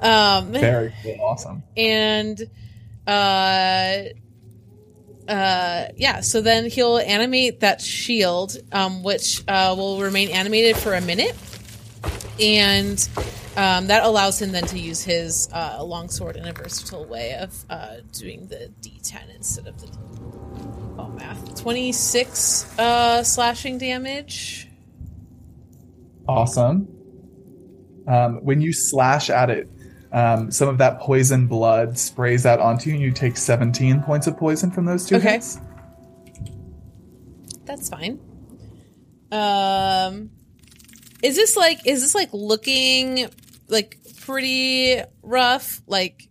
Um 0.00 0.52
Very 0.52 0.94
cool, 1.02 1.18
awesome. 1.20 1.64
and 1.76 2.40
uh 3.08 4.04
uh 5.28 5.86
yeah 5.96 6.20
so 6.20 6.40
then 6.40 6.70
he'll 6.70 6.98
animate 6.98 7.60
that 7.60 7.80
shield 7.80 8.56
um 8.70 9.02
which 9.02 9.42
uh 9.48 9.74
will 9.76 10.00
remain 10.00 10.28
animated 10.30 10.76
for 10.76 10.94
a 10.94 11.00
minute. 11.00 11.34
And 12.38 13.08
um, 13.56 13.86
that 13.86 14.02
allows 14.04 14.40
him 14.42 14.52
then 14.52 14.64
to 14.66 14.78
use 14.78 15.02
his 15.02 15.48
uh, 15.52 15.82
longsword 15.84 16.36
in 16.36 16.46
a 16.46 16.52
versatile 16.52 17.04
way 17.06 17.34
of 17.34 17.64
uh, 17.70 17.96
doing 18.12 18.46
the 18.48 18.70
d10 18.80 19.34
instead 19.36 19.66
of 19.66 19.80
the 19.80 19.88
oh 20.98 21.08
math 21.16 21.60
26 21.60 22.78
uh, 22.78 23.22
slashing 23.22 23.78
damage 23.78 24.68
Awesome. 26.26 26.88
Um, 28.06 28.36
when 28.42 28.62
you 28.62 28.72
slash 28.72 29.28
at 29.28 29.50
it, 29.50 29.68
um, 30.10 30.50
some 30.50 30.68
of 30.70 30.78
that 30.78 31.00
poison 31.00 31.46
blood 31.46 31.98
sprays 31.98 32.46
out 32.46 32.60
onto 32.60 32.88
you, 32.88 32.94
and 32.94 33.04
you 33.04 33.12
take 33.12 33.36
17 33.36 34.02
points 34.02 34.26
of 34.26 34.34
poison 34.38 34.70
from 34.70 34.86
those 34.86 35.06
two 35.06 35.16
Okay. 35.16 35.32
hits. 35.34 35.60
that's 37.66 37.88
fine 37.90 38.18
um 39.32 40.30
is 41.22 41.34
this 41.36 41.56
like 41.58 41.86
is 41.86 42.00
this 42.02 42.14
like 42.14 42.28
looking 42.32 43.28
like 43.68 43.98
pretty 44.20 45.00
rough 45.22 45.80
like 45.86 46.28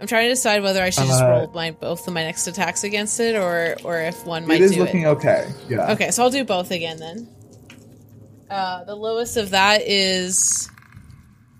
i'm 0.00 0.06
trying 0.06 0.24
to 0.24 0.30
decide 0.30 0.62
whether 0.62 0.82
i 0.82 0.90
should 0.90 1.06
just 1.06 1.22
Uh, 1.22 1.26
roll 1.28 1.50
my 1.52 1.70
both 1.72 2.06
of 2.06 2.14
my 2.14 2.22
next 2.24 2.46
attacks 2.46 2.84
against 2.84 3.18
it 3.20 3.34
or 3.36 3.76
or 3.84 4.00
if 4.00 4.24
one 4.26 4.46
might 4.46 4.60
It 4.60 4.64
is 4.64 4.72
do 4.72 4.80
looking 4.80 5.02
it 5.02 5.06
okay. 5.08 5.50
Yeah. 5.68 5.92
okay 5.92 6.10
so 6.10 6.22
i'll 6.24 6.30
do 6.30 6.44
both 6.44 6.70
again 6.70 6.98
then 6.98 7.28
uh 8.50 8.84
the 8.84 8.94
lowest 8.94 9.36
of 9.36 9.50
that 9.50 9.82
is 9.82 10.68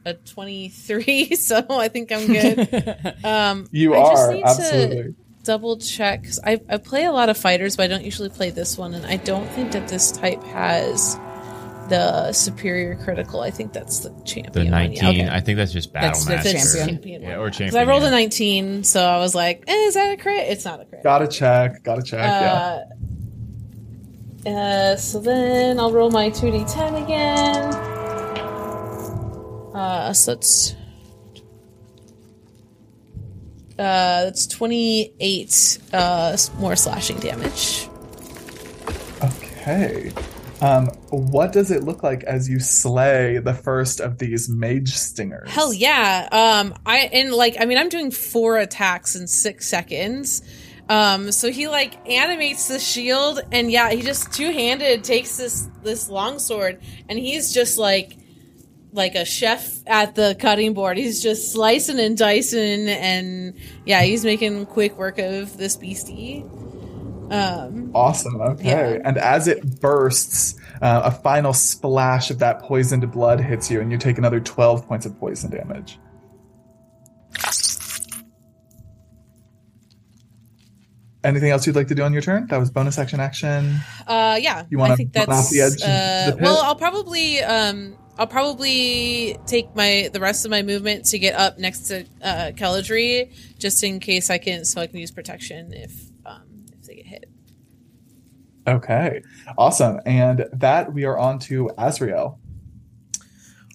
a 0.05 0.15
23 0.15 1.35
so 1.37 1.65
i 1.71 1.89
think 1.89 2.11
i'm 2.13 2.27
good 2.27 3.15
um 3.25 3.67
You 3.71 3.95
I 3.95 4.11
just 4.11 4.23
are 4.23 4.33
need 4.35 4.41
to- 4.41 4.47
absolutely. 4.49 5.15
double 5.45 5.77
check 5.79 6.23
'cause 6.25 6.39
I, 6.45 6.61
I 6.69 6.77
play 6.77 7.05
a 7.05 7.13
lot 7.13 7.29
of 7.29 7.37
fighters 7.37 7.77
but 7.77 7.85
i 7.85 7.87
don't 7.89 8.05
usually 8.05 8.29
play 8.29 8.51
this 8.51 8.79
one 8.79 8.95
and 8.95 9.05
i 9.07 9.17
don't 9.17 9.49
think 9.51 9.73
that 9.73 9.89
this 9.89 10.13
type 10.13 10.43
has 10.45 11.19
the 11.89 12.33
superior 12.33 12.95
critical 12.97 13.41
i 13.41 13.51
think 13.51 13.73
that's 13.73 14.01
the 14.01 14.11
champion 14.25 14.53
The 14.53 14.61
one. 14.61 14.71
19. 14.71 14.97
Yeah, 15.03 15.09
okay. 15.11 15.29
I 15.37 15.41
think 15.41 15.57
that's 15.59 15.73
just 15.73 15.93
battle 15.93 16.11
That's 16.11 16.25
the 16.25 16.31
master. 16.53 16.79
champion. 16.79 16.87
champion 16.97 17.23
Yeah, 17.23 17.29
one, 17.31 17.39
or 17.39 17.49
'Cause 17.51 17.59
champion. 17.59 17.83
i 17.83 17.91
rolled 17.91 18.03
yeah. 18.03 18.09
a 18.09 18.13
19 18.13 18.85
so 18.85 19.05
i 19.05 19.19
was 19.19 19.35
like 19.35 19.65
eh, 19.67 19.73
is 19.87 19.95
that 19.95 20.13
a 20.13 20.17
crit 20.23 20.49
it's 20.49 20.65
not 20.65 20.81
a 20.81 20.85
crit 20.85 21.03
Gotta 21.03 21.27
check. 21.29 21.83
Gotta 21.83 22.03
check. 22.03 22.21
yeah. 22.21 22.83
uh, 24.47 24.49
uh, 24.49 24.97
so 24.97 25.21
then 25.21 25.79
I'll 25.79 25.93
roll 25.93 26.11
my 26.11 26.29
2d10 26.31 27.05
again. 27.05 27.75
Uh, 29.75 30.13
so 30.13 30.35
that's 30.35 30.75
uh, 33.79 34.25
that's 34.25 34.47
28 34.49 35.79
uh, 35.93 36.37
more 36.59 36.77
slashing 36.77 37.19
damage. 37.21 37.89
Okay. 39.23 40.13
Um, 40.63 40.87
what 41.11 41.53
does 41.53 41.73
it 41.73 41.83
look 41.83 42.05
like 42.05 42.23
as 42.23 42.49
you 42.49 42.61
slay 42.61 43.39
the 43.39 43.53
first 43.53 44.01
of 44.01 44.19
these 44.19 44.49
mage 44.49 44.95
stingers? 44.95 45.51
Hell 45.51 45.73
yeah. 45.73 46.29
Um, 46.31 46.75
I 46.87 46.99
and 47.13 47.33
like 47.33 47.57
I 47.59 47.65
mean 47.65 47.79
I'm 47.79 47.89
doing 47.89 48.13
four 48.13 48.59
attacks 48.59 49.17
in 49.17 49.27
six 49.27 49.69
seconds. 49.69 50.41
Um, 50.89 51.33
so 51.33 51.51
he 51.51 51.67
like 51.67 52.09
animates 52.09 52.69
the 52.69 52.79
shield 52.79 53.41
and 53.51 53.73
yeah, 53.73 53.91
he 53.91 54.03
just 54.03 54.33
two 54.33 54.53
handed 54.53 55.03
takes 55.03 55.37
this 55.37 55.69
this 55.83 56.09
longsword 56.09 56.81
and 57.09 57.19
he's 57.19 57.53
just 57.53 57.77
like 57.77 58.17
like 58.93 59.17
a 59.17 59.25
chef 59.25 59.81
at 59.89 60.15
the 60.15 60.37
cutting 60.39 60.75
board. 60.75 60.97
He's 60.97 61.21
just 61.21 61.51
slicing 61.51 61.99
and 61.99 62.17
dicing 62.17 62.89
and 62.89 63.55
yeah, 63.85 64.03
he's 64.03 64.25
making 64.25 64.67
quick 64.67 64.97
work 64.97 65.19
of 65.19 65.57
this 65.57 65.77
beastie. 65.77 66.45
Um, 67.33 67.91
Awesome. 67.95 68.41
Okay. 68.41 68.69
Yeah. 68.69 69.03
And 69.05 69.19
as 69.19 69.49
it 69.49 69.81
bursts, 69.81 70.55
uh, 70.81 71.03
a 71.05 71.11
final 71.11 71.53
splash 71.53 72.31
of 72.31 72.39
that 72.41 72.61
poisoned 72.61 73.11
blood 73.11 73.41
hits 73.41 73.71
you, 73.71 73.81
and 73.81 73.91
you 73.91 73.99
take 73.99 74.19
another 74.19 74.41
12 74.41 74.87
points 74.87 75.07
of 75.07 75.19
poison 75.19 75.51
damage. 75.51 75.99
Anything 81.25 81.51
else 81.51 81.67
you'd 81.67 81.77
like 81.77 81.87
to 81.89 81.95
do 81.95 82.03
on 82.03 82.13
your 82.13 82.23
turn? 82.23 82.49
That 82.49 82.59
was 82.59 82.71
bonus 82.71 82.99
action 82.99 83.21
action. 83.21 83.77
Uh, 84.09 84.39
yeah, 84.43 84.65
You 84.69 84.79
wanna 84.79 84.97
think 84.97 85.13
that's 85.13 85.31
off 85.31 85.51
the 85.51 85.61
edge 85.61 85.81
uh, 85.81 86.33
the 86.33 86.43
well. 86.43 86.61
I'll 86.63 86.75
probably 86.75 87.41
um, 87.41 87.97
I'll 88.19 88.27
probably 88.27 89.39
take 89.47 89.75
my 89.77 90.11
the 90.13 90.19
rest 90.19 90.45
of 90.45 90.51
my 90.51 90.63
movement 90.63 91.05
to 91.07 91.21
get 91.21 91.37
up 91.37 91.59
next 91.59 91.83
to 91.89 92.05
uh, 92.23 92.51
just 93.59 93.85
in 93.85 94.01
case 94.01 94.31
I 94.31 94.39
can, 94.39 94.65
so 94.65 94.81
I 94.81 94.89
can 94.89 94.99
use 94.99 95.13
protection 95.13 95.73
if 95.73 95.93
if 95.93 95.93
they 95.93 95.93
get 95.93 96.01
hit. 96.01 96.12
Okay. 98.67 99.23
Awesome. 99.59 100.01
And 100.07 100.47
that 100.53 100.93
we 100.93 101.05
are 101.05 101.19
on 101.19 101.39
to 101.41 101.71
Azrael. 101.77 102.39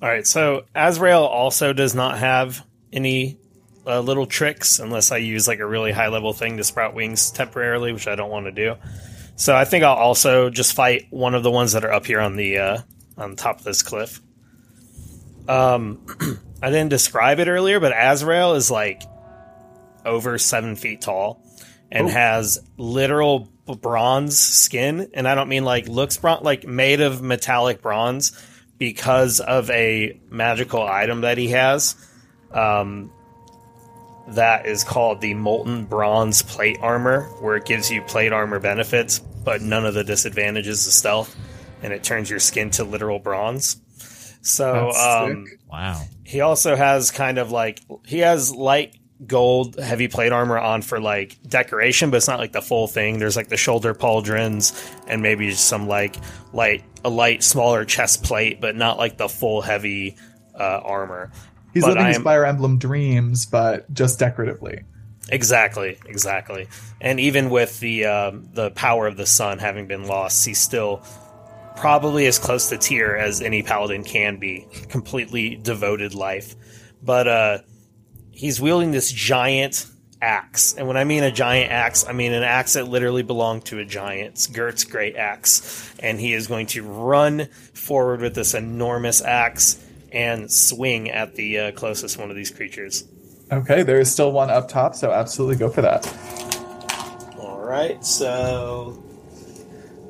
All 0.01 0.07
right, 0.07 0.27
so 0.27 0.65
Azrael 0.75 1.23
also 1.23 1.73
does 1.73 1.95
not 1.95 2.19
have 2.19 2.63
any 2.93 3.39
uh, 3.85 3.99
little 3.99 4.27
tricks 4.27 4.79
unless 4.79 5.11
I 5.11 5.17
use 5.17 5.47
like 5.47 5.59
a 5.59 5.65
really 5.65 5.91
high 5.91 6.09
level 6.09 6.33
thing 6.33 6.57
to 6.57 6.63
sprout 6.63 6.93
wings 6.93 7.31
temporarily, 7.31 7.93
which 7.93 8.07
I 8.07 8.15
don't 8.15 8.29
want 8.29 8.45
to 8.45 8.51
do. 8.51 8.75
So 9.37 9.55
I 9.55 9.65
think 9.65 9.83
I'll 9.83 9.95
also 9.95 10.49
just 10.49 10.73
fight 10.73 11.07
one 11.09 11.33
of 11.35 11.41
the 11.43 11.51
ones 11.51 11.71
that 11.73 11.83
are 11.83 11.91
up 11.91 12.05
here 12.05 12.19
on 12.19 12.35
the 12.35 12.57
uh, 12.59 12.77
on 13.17 13.35
top 13.35 13.57
of 13.59 13.63
this 13.63 13.81
cliff. 13.81 14.21
Um, 15.47 16.05
I 16.61 16.69
didn't 16.69 16.89
describe 16.89 17.39
it 17.39 17.47
earlier, 17.47 17.79
but 17.79 17.93
Azrael 17.95 18.53
is 18.53 18.69
like 18.69 19.01
over 20.05 20.37
seven 20.37 20.75
feet 20.75 21.01
tall 21.01 21.43
and 21.91 22.07
Oh. 22.07 22.11
has 22.11 22.59
literal 22.77 23.49
bronze 23.75 24.37
skin, 24.37 25.09
and 25.13 25.27
I 25.27 25.35
don't 25.35 25.49
mean 25.49 25.65
like 25.65 25.87
looks 25.87 26.17
bron- 26.17 26.43
like 26.43 26.65
made 26.65 27.01
of 27.01 27.21
metallic 27.21 27.81
bronze 27.81 28.31
because 28.77 29.39
of 29.39 29.69
a 29.71 30.19
magical 30.29 30.83
item 30.83 31.21
that 31.21 31.37
he 31.37 31.49
has. 31.49 31.95
Um, 32.51 33.11
that 34.29 34.65
is 34.65 34.83
called 34.83 35.21
the 35.21 35.33
molten 35.33 35.85
bronze 35.85 36.41
plate 36.41 36.77
armor, 36.81 37.23
where 37.39 37.55
it 37.55 37.65
gives 37.65 37.89
you 37.89 38.01
plate 38.01 38.33
armor 38.33 38.59
benefits, 38.59 39.19
but 39.19 39.61
none 39.61 39.85
of 39.85 39.93
the 39.93 40.03
disadvantages 40.03 40.85
of 40.85 40.93
stealth, 40.93 41.35
and 41.81 41.93
it 41.93 42.03
turns 42.03 42.29
your 42.29 42.39
skin 42.39 42.69
to 42.71 42.83
literal 42.83 43.19
bronze. 43.19 43.81
So, 44.41 44.91
um. 44.91 45.45
Wow. 45.69 46.01
he 46.23 46.41
also 46.41 46.75
has 46.75 47.11
kind 47.11 47.37
of 47.37 47.51
like 47.51 47.81
he 48.05 48.19
has 48.19 48.53
light 48.53 48.95
gold 49.25 49.79
heavy 49.79 50.07
plate 50.07 50.31
armor 50.31 50.57
on 50.57 50.81
for 50.81 50.99
like 50.99 51.37
decoration, 51.47 52.11
but 52.11 52.17
it's 52.17 52.27
not 52.27 52.39
like 52.39 52.51
the 52.51 52.61
full 52.61 52.87
thing. 52.87 53.19
There's 53.19 53.35
like 53.35 53.47
the 53.47 53.57
shoulder 53.57 53.93
pauldrons 53.93 54.73
and 55.07 55.21
maybe 55.21 55.51
some 55.51 55.87
like 55.87 56.15
light 56.53 56.83
a 57.03 57.09
light 57.09 57.43
smaller 57.43 57.85
chest 57.85 58.23
plate, 58.23 58.61
but 58.61 58.75
not 58.75 58.97
like 58.97 59.17
the 59.17 59.29
full 59.29 59.61
heavy 59.61 60.15
uh, 60.53 60.81
armor. 60.83 61.31
He's 61.73 61.83
but 61.83 61.89
living 61.89 62.05
I 62.05 62.07
his 62.09 62.17
Fire 62.19 62.45
Emblem 62.45 62.77
dreams, 62.77 63.45
but 63.45 63.91
just 63.93 64.19
decoratively. 64.19 64.83
Exactly, 65.29 65.97
exactly. 66.05 66.67
And 67.01 67.19
even 67.19 67.49
with 67.49 67.79
the 67.79 68.05
um, 68.05 68.49
the 68.53 68.71
power 68.71 69.07
of 69.07 69.17
the 69.17 69.25
sun 69.25 69.59
having 69.59 69.87
been 69.87 70.05
lost, 70.05 70.45
he's 70.45 70.59
still 70.59 71.03
probably 71.75 72.25
as 72.27 72.39
close 72.39 72.69
to 72.69 72.77
tier 72.77 73.15
as 73.15 73.41
any 73.41 73.61
paladin 73.61 74.03
can 74.03 74.37
be. 74.37 74.67
Completely 74.89 75.55
devoted 75.55 76.13
life, 76.13 76.55
but 77.03 77.27
uh, 77.27 77.57
he's 78.37 78.61
wielding 78.61 78.91
this 78.91 79.11
giant 79.11 79.87
axe. 80.21 80.73
And 80.73 80.87
when 80.87 80.95
I 80.95 81.03
mean 81.03 81.23
a 81.23 81.31
giant 81.31 81.71
axe, 81.71 82.05
I 82.07 82.13
mean 82.13 82.33
an 82.33 82.43
axe 82.43 82.73
that 82.73 82.87
literally 82.87 83.23
belonged 83.23 83.65
to 83.65 83.79
a 83.79 83.85
giant. 83.85 84.29
It's 84.29 84.47
Gert's 84.47 84.83
great 84.83 85.15
axe, 85.15 85.93
and 85.99 86.19
he 86.19 86.33
is 86.33 86.45
going 86.45 86.67
to 86.67 86.83
run 86.83 87.47
forward 87.73 88.21
with 88.21 88.35
this 88.35 88.53
enormous 88.53 89.23
axe 89.23 89.83
and 90.11 90.51
swing 90.51 91.09
at 91.09 91.35
the 91.35 91.59
uh, 91.59 91.71
closest 91.71 92.17
one 92.19 92.29
of 92.29 92.35
these 92.35 92.51
creatures. 92.51 93.05
Okay, 93.51 93.81
there 93.81 93.99
is 93.99 94.11
still 94.11 94.31
one 94.31 94.51
up 94.51 94.69
top, 94.69 94.93
so 94.93 95.11
absolutely 95.11 95.55
go 95.55 95.69
for 95.69 95.81
that. 95.81 96.05
All 97.39 97.59
right, 97.59 98.03
so 98.05 99.03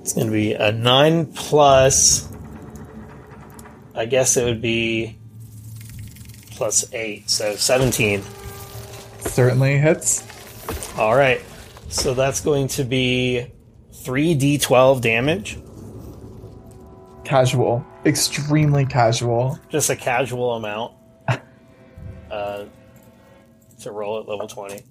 it's 0.02 0.12
going 0.14 0.28
to 0.28 0.34
be 0.34 0.54
a 0.54 0.72
9 0.72 1.28
plus. 1.34 2.28
I 3.96 4.06
guess 4.06 4.36
it 4.38 4.44
would 4.44 4.62
be 4.62 5.18
plus 6.58 6.92
8, 6.94 7.30
so 7.30 7.56
17. 7.56 8.22
Certainly 9.20 9.78
hits. 9.78 10.26
All 10.98 11.16
right, 11.16 11.42
so 11.88 12.14
that's 12.14 12.42
going 12.42 12.68
to 12.70 12.84
be 12.84 13.52
3d12 13.94 15.02
damage. 15.02 15.60
Casual. 17.24 17.86
Extremely 18.06 18.86
casual. 18.86 19.60
Just 19.70 19.90
a 19.90 19.96
casual 19.96 20.56
amount 20.56 20.94
uh, 22.32 22.66
to 23.82 23.92
roll 23.92 24.20
at 24.20 24.28
level 24.28 24.48
20. 24.48 24.82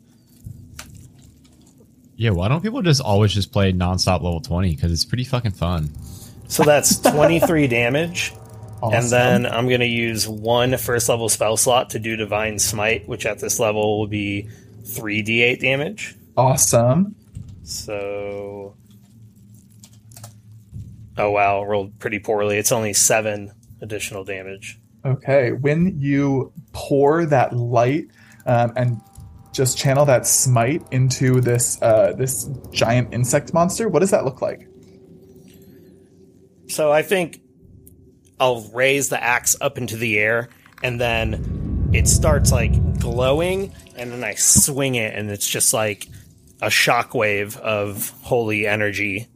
Yeah, 2.15 2.31
why 2.31 2.49
don't 2.49 2.63
people 2.63 2.81
just 2.81 3.01
always 3.01 3.33
just 3.33 3.53
play 3.53 3.73
nonstop 3.73 4.23
level 4.23 4.41
20? 4.41 4.75
Because 4.75 4.93
it's 4.93 5.05
pretty 5.05 5.25
fucking 5.25 5.53
fun. 5.53 5.91
So 6.49 6.63
that's 6.63 6.99
23 6.99 7.67
damage. 7.69 8.33
Awesome. 8.83 8.93
And 8.93 9.11
then 9.11 9.47
I'm 9.47 9.69
going 9.69 9.81
to 9.81 9.87
use 9.87 10.29
one 10.29 10.77
first 10.77 11.09
level 11.09 11.29
spell 11.29 11.57
slot 11.57 11.91
to 11.91 11.99
do 11.99 12.15
Divine 12.17 12.59
Smite, 12.59 13.09
which 13.09 13.25
at 13.25 13.39
this 13.39 13.59
level 13.59 13.99
will 13.99 14.07
be 14.07 14.49
3d8 14.83 15.61
damage. 15.61 16.15
awesome. 16.37 17.15
So. 17.65 18.75
Oh 21.19 21.31
wow, 21.31 21.65
rolled 21.65 21.99
pretty 21.99 22.19
poorly. 22.19 22.59
It's 22.59 22.71
only 22.71 22.93
7 22.93 23.51
additional 23.81 24.25
damage. 24.25 24.79
Okay, 25.05 25.53
when 25.53 25.99
you 25.99 26.53
pour 26.73 27.25
that 27.27 27.55
light 27.55 28.09
um, 28.45 28.73
and 28.77 29.01
just 29.53 29.79
channel 29.79 30.05
that 30.05 30.27
smite 30.27 30.83
into 30.91 31.41
this 31.41 31.81
uh, 31.81 32.13
this 32.19 32.49
giant 32.71 33.15
insect 33.15 33.55
monster, 33.55 33.89
what 33.89 34.01
does 34.01 34.11
that 34.11 34.25
look 34.25 34.43
like? 34.43 34.69
So 36.69 36.93
I 36.93 37.03
think 37.03 37.41
I'll 38.39 38.63
raise 38.73 39.09
the 39.09 39.23
axe 39.23 39.57
up 39.61 39.79
into 39.79 39.97
the 39.97 40.19
air 40.19 40.49
and 40.83 41.01
then 41.01 41.91
it 41.93 42.07
starts 42.09 42.53
like 42.53 42.99
glowing 42.99 43.73
and 43.97 44.13
then 44.13 44.25
I 44.25 44.35
swing 44.35 44.97
it 44.97 45.15
and 45.15 45.31
it's 45.31 45.49
just 45.49 45.73
like 45.73 46.09
a 46.61 46.67
shockwave 46.67 47.57
of 47.59 48.11
holy 48.23 48.67
energy 48.67 49.29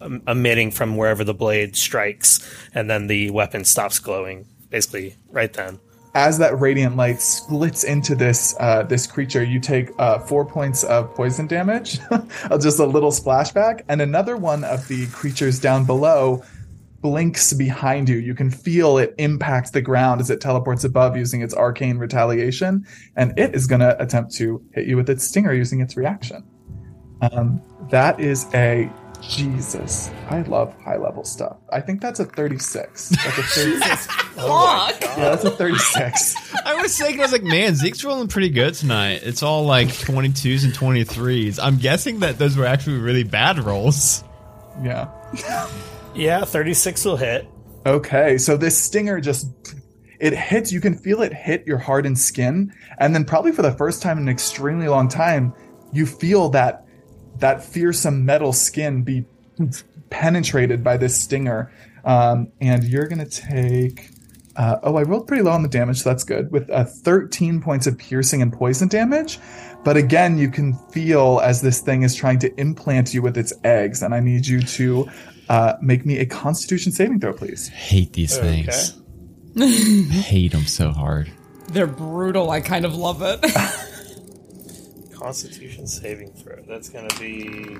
em- 0.00 0.22
emitting 0.26 0.70
from 0.70 0.96
wherever 0.96 1.24
the 1.24 1.34
blade 1.34 1.76
strikes 1.76 2.40
and 2.74 2.88
then 2.88 3.06
the 3.06 3.30
weapon 3.30 3.64
stops 3.64 3.98
glowing 3.98 4.46
basically 4.70 5.16
right 5.30 5.52
then. 5.52 5.78
As 6.16 6.38
that 6.38 6.60
radiant 6.60 6.96
light 6.96 7.20
splits 7.20 7.82
into 7.82 8.14
this 8.14 8.54
uh, 8.60 8.84
this 8.84 9.04
creature, 9.04 9.42
you 9.42 9.58
take 9.58 9.90
uh, 9.98 10.20
four 10.20 10.44
points 10.44 10.84
of 10.84 11.12
poison 11.14 11.48
damage, 11.48 11.98
just 12.60 12.78
a 12.78 12.86
little 12.86 13.10
splashback, 13.10 13.82
and 13.88 14.00
another 14.00 14.36
one 14.36 14.62
of 14.62 14.86
the 14.86 15.08
creatures 15.08 15.58
down 15.58 15.84
below 15.84 16.44
blinks 17.04 17.52
behind 17.52 18.08
you. 18.08 18.16
You 18.16 18.34
can 18.34 18.50
feel 18.50 18.96
it 18.96 19.14
impact 19.18 19.74
the 19.74 19.82
ground 19.82 20.22
as 20.22 20.30
it 20.30 20.40
teleports 20.40 20.84
above 20.84 21.18
using 21.18 21.42
its 21.42 21.52
arcane 21.54 21.98
retaliation, 21.98 22.86
and 23.14 23.38
it 23.38 23.54
is 23.54 23.66
going 23.66 23.82
to 23.82 24.02
attempt 24.02 24.34
to 24.36 24.64
hit 24.72 24.86
you 24.86 24.96
with 24.96 25.10
its 25.10 25.22
stinger 25.22 25.52
using 25.52 25.82
its 25.82 25.98
reaction. 25.98 26.42
Um, 27.20 27.60
that 27.90 28.18
is 28.20 28.46
a 28.54 28.90
Jesus. 29.20 30.10
I 30.30 30.40
love 30.42 30.74
high 30.80 30.96
level 30.96 31.24
stuff. 31.24 31.58
I 31.70 31.82
think 31.82 32.00
that's 32.00 32.20
a 32.20 32.24
36. 32.24 33.10
That's 33.10 33.38
a 33.38 33.42
36. 33.42 34.06
Fuck. 34.06 35.00
yeah, 35.02 35.14
that's 35.16 35.44
a 35.44 35.50
36. 35.50 36.54
I 36.64 36.80
was 36.80 36.96
thinking, 36.96 37.20
I 37.20 37.24
was 37.24 37.32
like, 37.32 37.42
man, 37.42 37.74
Zeke's 37.74 38.02
rolling 38.02 38.28
pretty 38.28 38.48
good 38.48 38.72
tonight. 38.72 39.20
It's 39.24 39.42
all 39.42 39.66
like 39.66 39.88
22s 39.88 40.64
and 40.64 40.72
23s. 40.72 41.58
I'm 41.62 41.76
guessing 41.76 42.20
that 42.20 42.38
those 42.38 42.56
were 42.56 42.64
actually 42.64 42.96
really 42.96 43.24
bad 43.24 43.58
rolls. 43.58 44.24
Yeah. 44.82 45.10
Yeah, 46.14 46.44
36 46.44 47.04
will 47.04 47.16
hit. 47.16 47.48
Okay, 47.86 48.38
so 48.38 48.56
this 48.56 48.80
stinger 48.80 49.20
just 49.20 49.74
it 50.20 50.32
hits 50.32 50.72
you 50.72 50.80
can 50.80 50.96
feel 50.96 51.22
it 51.22 51.32
hit 51.32 51.66
your 51.66 51.76
hardened 51.76 52.18
skin 52.18 52.72
and 52.98 53.14
then 53.14 53.24
probably 53.24 53.52
for 53.52 53.62
the 53.62 53.72
first 53.72 54.00
time 54.00 54.16
in 54.16 54.24
an 54.24 54.28
extremely 54.28 54.88
long 54.88 55.08
time 55.08 55.52
you 55.92 56.06
feel 56.06 56.48
that 56.48 56.86
that 57.38 57.62
fearsome 57.62 58.24
metal 58.24 58.52
skin 58.52 59.02
be 59.02 59.24
penetrated 60.10 60.82
by 60.84 60.96
this 60.96 61.20
stinger 61.20 61.72
um, 62.04 62.50
and 62.60 62.84
you're 62.84 63.06
gonna 63.06 63.28
take 63.28 64.10
uh, 64.56 64.76
oh 64.84 64.96
i 64.96 65.02
rolled 65.02 65.26
pretty 65.26 65.42
low 65.42 65.50
on 65.50 65.62
the 65.62 65.68
damage 65.68 66.00
so 66.00 66.08
that's 66.08 66.24
good 66.24 66.50
with 66.52 66.70
uh, 66.70 66.84
13 66.84 67.60
points 67.60 67.86
of 67.86 67.98
piercing 67.98 68.40
and 68.40 68.52
poison 68.52 68.88
damage 68.88 69.38
but 69.84 69.96
again 69.96 70.38
you 70.38 70.48
can 70.48 70.74
feel 70.90 71.40
as 71.42 71.60
this 71.60 71.80
thing 71.80 72.02
is 72.02 72.14
trying 72.14 72.38
to 72.38 72.54
implant 72.58 73.12
you 73.12 73.20
with 73.20 73.36
its 73.36 73.52
eggs 73.64 74.02
and 74.02 74.14
i 74.14 74.20
need 74.20 74.46
you 74.46 74.62
to 74.62 75.08
uh, 75.48 75.74
make 75.82 76.04
me 76.06 76.18
a 76.18 76.26
constitution 76.26 76.92
saving 76.92 77.20
throw 77.20 77.32
please 77.32 77.68
Hate 77.68 78.12
these 78.12 78.36
Okay. 78.38 78.62
things. 78.62 79.00
Hate 80.26 80.52
them 80.52 80.66
so 80.66 80.90
hard. 80.90 81.30
They're 81.68 81.86
brutal. 81.86 82.50
I 82.50 82.60
kind 82.60 82.84
of 82.84 82.94
love 82.96 83.22
it. 83.22 83.40
Constitution 85.12 85.86
saving 85.86 86.32
throw. 86.32 86.56
That's 86.68 86.88
going 86.88 87.08
to 87.08 87.18
be 87.18 87.76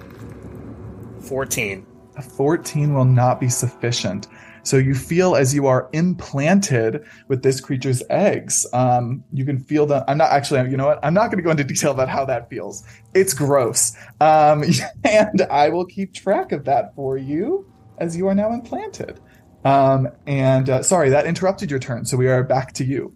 14. 1.29 1.87
A 2.17 2.23
14 2.23 2.95
will 2.95 3.05
not 3.05 3.41
be 3.41 3.49
sufficient. 3.49 4.29
So 4.65 4.79
you 4.79 4.95
feel 4.95 5.37
as 5.37 5.55
you 5.55 5.67
are 5.67 5.89
implanted 5.93 7.05
with 7.29 7.43
this 7.43 7.61
creature's 7.61 8.03
eggs. 8.11 8.67
Um, 8.73 9.23
you 9.33 9.45
can 9.45 9.59
feel 9.61 9.87
the. 9.87 10.05
I'm 10.09 10.19
not 10.19 10.31
actually. 10.31 10.69
You 10.71 10.77
know 10.77 10.87
what? 10.87 10.99
I'm 11.03 11.15
not 11.15 11.27
going 11.27 11.37
to 11.37 11.43
go 11.43 11.51
into 11.51 11.65
detail 11.65 11.93
about 11.93 12.09
how 12.09 12.25
that 12.25 12.51
feels. 12.51 12.83
It's 13.15 13.35
gross. 13.35 13.95
Um, 14.21 14.65
and 15.05 15.43
I 15.51 15.69
will 15.69 15.85
keep 15.85 16.15
track 16.15 16.53
of 16.53 16.65
that 16.65 16.95
for 16.97 17.17
you 17.17 17.71
as 17.99 18.17
you 18.17 18.27
are 18.27 18.35
now 18.35 18.53
implanted. 18.53 19.21
Um, 19.65 20.09
and 20.27 20.69
uh, 20.69 20.83
sorry, 20.83 21.11
that 21.11 21.27
interrupted 21.27 21.71
your 21.71 21.81
turn. 21.81 22.05
So 22.05 22.17
we 22.17 22.29
are 22.29 22.43
back 22.43 22.73
to 22.75 22.85
you. 22.85 23.15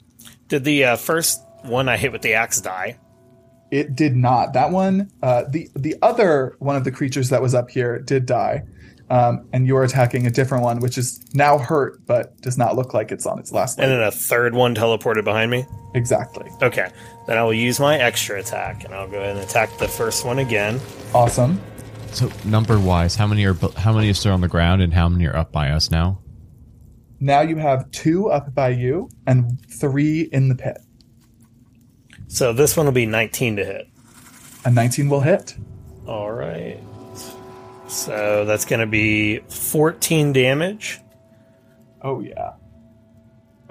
Did 0.49 0.65
the 0.65 0.85
uh, 0.85 0.97
first 0.97 1.43
one 1.63 1.89
I 1.89 1.97
hit 1.97 2.13
with 2.13 2.23
the 2.23 2.35
axe 2.35 2.61
die? 2.61 2.99
It 3.71 3.95
did 3.95 4.17
not. 4.17 4.55
That 4.55 4.71
one, 4.71 5.11
uh, 5.23 5.45
the 5.49 5.69
the 5.77 5.97
other 6.01 6.57
one 6.59 6.77
of 6.77 6.85
the 6.85 6.91
creatures 6.91 7.29
that 7.29 7.43
was 7.43 7.55
up 7.55 7.71
here 7.71 7.99
did 7.99 8.25
die, 8.25 8.63
um, 9.11 9.49
and 9.53 9.67
you're 9.67 9.85
attacking 9.85 10.27
a 10.27 10.31
different 10.31 10.65
one, 10.65 10.81
which 10.81 10.99
is 10.99 11.21
now 11.35 11.59
hurt, 11.59 12.05
but 12.07 12.39
does 12.41 12.59
not 12.59 12.77
look 12.77 12.93
like 12.93 13.11
it's 13.11 13.27
on 13.27 13.39
its 13.39 13.53
last 13.53 13.79
And 13.79 13.91
then 13.91 14.03
a 14.03 14.11
third 14.11 14.55
one 14.55 14.75
teleported 14.75 15.25
behind 15.25 15.51
me? 15.51 15.65
Exactly. 15.95 16.51
Okay. 16.63 16.91
Then 17.27 17.39
I 17.39 17.43
will 17.43 17.55
use 17.55 17.81
my 17.81 17.99
extra 17.99 18.39
attack, 18.41 18.85
and 18.85 18.95
I'll 18.95 19.09
go 19.09 19.19
ahead 19.19 19.37
and 19.37 19.45
attack 19.45 19.77
the 19.79 19.89
first 19.89 20.25
one 20.25 20.39
again. 20.39 20.81
Awesome. 21.15 21.61
So 22.13 22.31
number 22.45 22.79
wise, 22.79 23.15
how 23.15 23.27
many 23.27 23.47
are 23.47 23.55
how 23.77 23.93
many 23.93 24.11
are 24.11 24.15
still 24.15 24.33
on 24.33 24.41
the 24.41 24.49
ground, 24.49 24.83
and 24.83 24.93
how 24.93 25.09
many 25.09 25.27
are 25.27 25.37
up 25.37 25.53
by 25.53 25.71
us 25.71 25.91
now? 25.91 26.21
Now 27.21 27.41
you 27.41 27.57
have 27.57 27.91
two 27.91 28.31
up 28.31 28.55
by 28.55 28.71
you 28.71 29.09
and 29.27 29.61
three 29.69 30.23
in 30.33 30.49
the 30.49 30.55
pit. 30.55 30.79
So 32.29 32.53
this 32.53 32.77
one 32.77 32.87
will 32.87 32.93
be 32.93 33.07
19 33.07 33.57
to 33.57 33.65
hit. 33.65 33.89
A 34.65 34.71
19 34.71 35.09
will 35.09 35.21
hit. 35.21 35.57
All 36.07 36.31
right. 36.31 36.79
So 37.89 38.45
that's 38.45 38.65
going 38.65 38.81
to 38.81 38.87
be 38.87 39.39
14 39.49 40.33
damage. 40.33 41.01
Oh 42.03 42.21
yeah. 42.21 42.53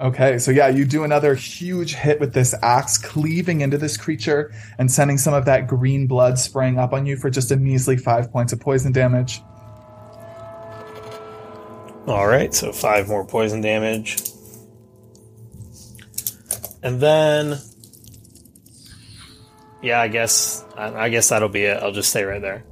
Okay, 0.00 0.38
so 0.38 0.52
yeah, 0.52 0.68
you 0.68 0.84
do 0.84 1.02
another 1.02 1.34
huge 1.34 1.94
hit 1.94 2.20
with 2.20 2.32
this 2.32 2.54
axe, 2.62 2.98
cleaving 2.98 3.62
into 3.62 3.78
this 3.78 3.96
creature 3.96 4.52
and 4.78 4.90
sending 4.90 5.18
some 5.18 5.34
of 5.34 5.44
that 5.46 5.66
green 5.66 6.06
blood 6.06 6.38
spraying 6.38 6.78
up 6.78 6.92
on 6.92 7.04
you 7.04 7.16
for 7.16 7.30
just 7.30 7.50
a 7.50 7.56
measly 7.56 7.96
five 7.96 8.30
points 8.30 8.52
of 8.52 8.60
poison 8.60 8.92
damage. 8.92 9.42
All 12.06 12.28
right, 12.28 12.54
so 12.54 12.72
five 12.72 13.08
more 13.08 13.24
poison 13.24 13.60
damage. 13.60 14.18
And 16.82 17.00
then, 17.00 17.58
yeah, 19.82 20.00
I 20.00 20.06
guess 20.06 20.64
I, 20.76 20.94
I 20.94 21.08
guess 21.08 21.28
that'll 21.28 21.48
be 21.48 21.64
it. 21.64 21.82
I'll 21.82 21.92
just 21.92 22.10
stay 22.10 22.22
right 22.22 22.40
there. 22.40 22.64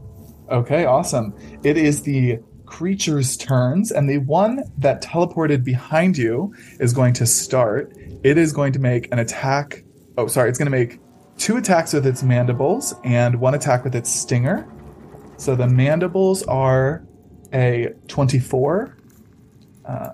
Okay, 0.51 0.84
awesome. 0.84 1.34
It 1.62 1.76
is 1.76 2.03
the 2.03 2.38
creature's 2.66 3.36
turns, 3.36 3.90
and 3.90 4.09
the 4.09 4.18
one 4.18 4.62
that 4.78 5.03
teleported 5.03 5.64
behind 5.64 6.16
you 6.18 6.55
is 6.80 6.92
going 6.92 7.14
to 7.14 7.26
start. 7.26 7.92
It 8.22 8.38
is 8.38 8.53
going 8.53 8.72
to 8.74 8.78
make 8.78 9.11
an 9.12 9.18
attack. 9.18 9.84
Oh, 10.18 10.26
sorry, 10.26 10.49
it's 10.49 10.59
going 10.59 10.70
to 10.70 10.76
make 10.76 11.01
two 11.36 11.57
attacks 11.57 11.92
with 11.92 12.07
its 12.07 12.22
mandibles 12.22 12.94
and 13.05 13.40
one 13.40 13.55
attack 13.55 13.84
with 13.84 13.94
its 13.94 14.12
stinger. 14.12 14.66
So 15.36 15.55
the 15.55 15.68
mandibles 15.68 16.42
are 16.44 17.05
a 17.53 17.92
24, 18.09 18.97
uh, 19.84 20.11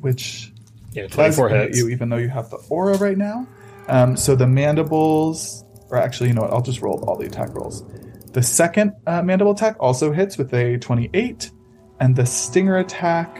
which 0.00 0.52
Yeah, 0.92 1.08
24 1.08 1.48
hits. 1.48 1.78
you, 1.78 1.88
even 1.88 2.08
though 2.08 2.16
you 2.16 2.28
have 2.28 2.50
the 2.50 2.58
aura 2.68 2.96
right 2.98 3.18
now. 3.18 3.46
Um, 3.88 4.16
so 4.16 4.36
the 4.36 4.46
mandibles, 4.46 5.64
or 5.90 5.98
actually, 5.98 6.28
you 6.28 6.34
know 6.34 6.42
what? 6.42 6.52
I'll 6.52 6.62
just 6.62 6.80
roll 6.80 7.04
all 7.06 7.16
the 7.16 7.26
attack 7.26 7.54
rolls. 7.54 7.82
The 8.32 8.42
second 8.42 8.94
uh, 9.06 9.22
mandible 9.22 9.52
attack 9.52 9.76
also 9.78 10.12
hits 10.12 10.38
with 10.38 10.52
a 10.54 10.78
28, 10.78 11.50
and 12.00 12.16
the 12.16 12.24
stinger 12.26 12.78
attack 12.78 13.38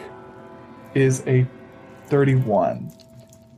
is 0.95 1.23
a 1.27 1.47
31. 2.07 2.91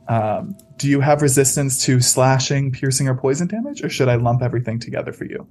Um, 0.07 0.55
do 0.77 0.87
you 0.87 1.01
have 1.01 1.21
resistance 1.21 1.83
to 1.85 1.99
slashing, 1.99 2.71
piercing, 2.71 3.07
or 3.07 3.15
poison 3.15 3.47
damage, 3.47 3.83
or 3.83 3.89
should 3.89 4.07
I 4.07 4.15
lump 4.15 4.41
everything 4.41 4.79
together 4.79 5.11
for 5.11 5.25
you? 5.25 5.47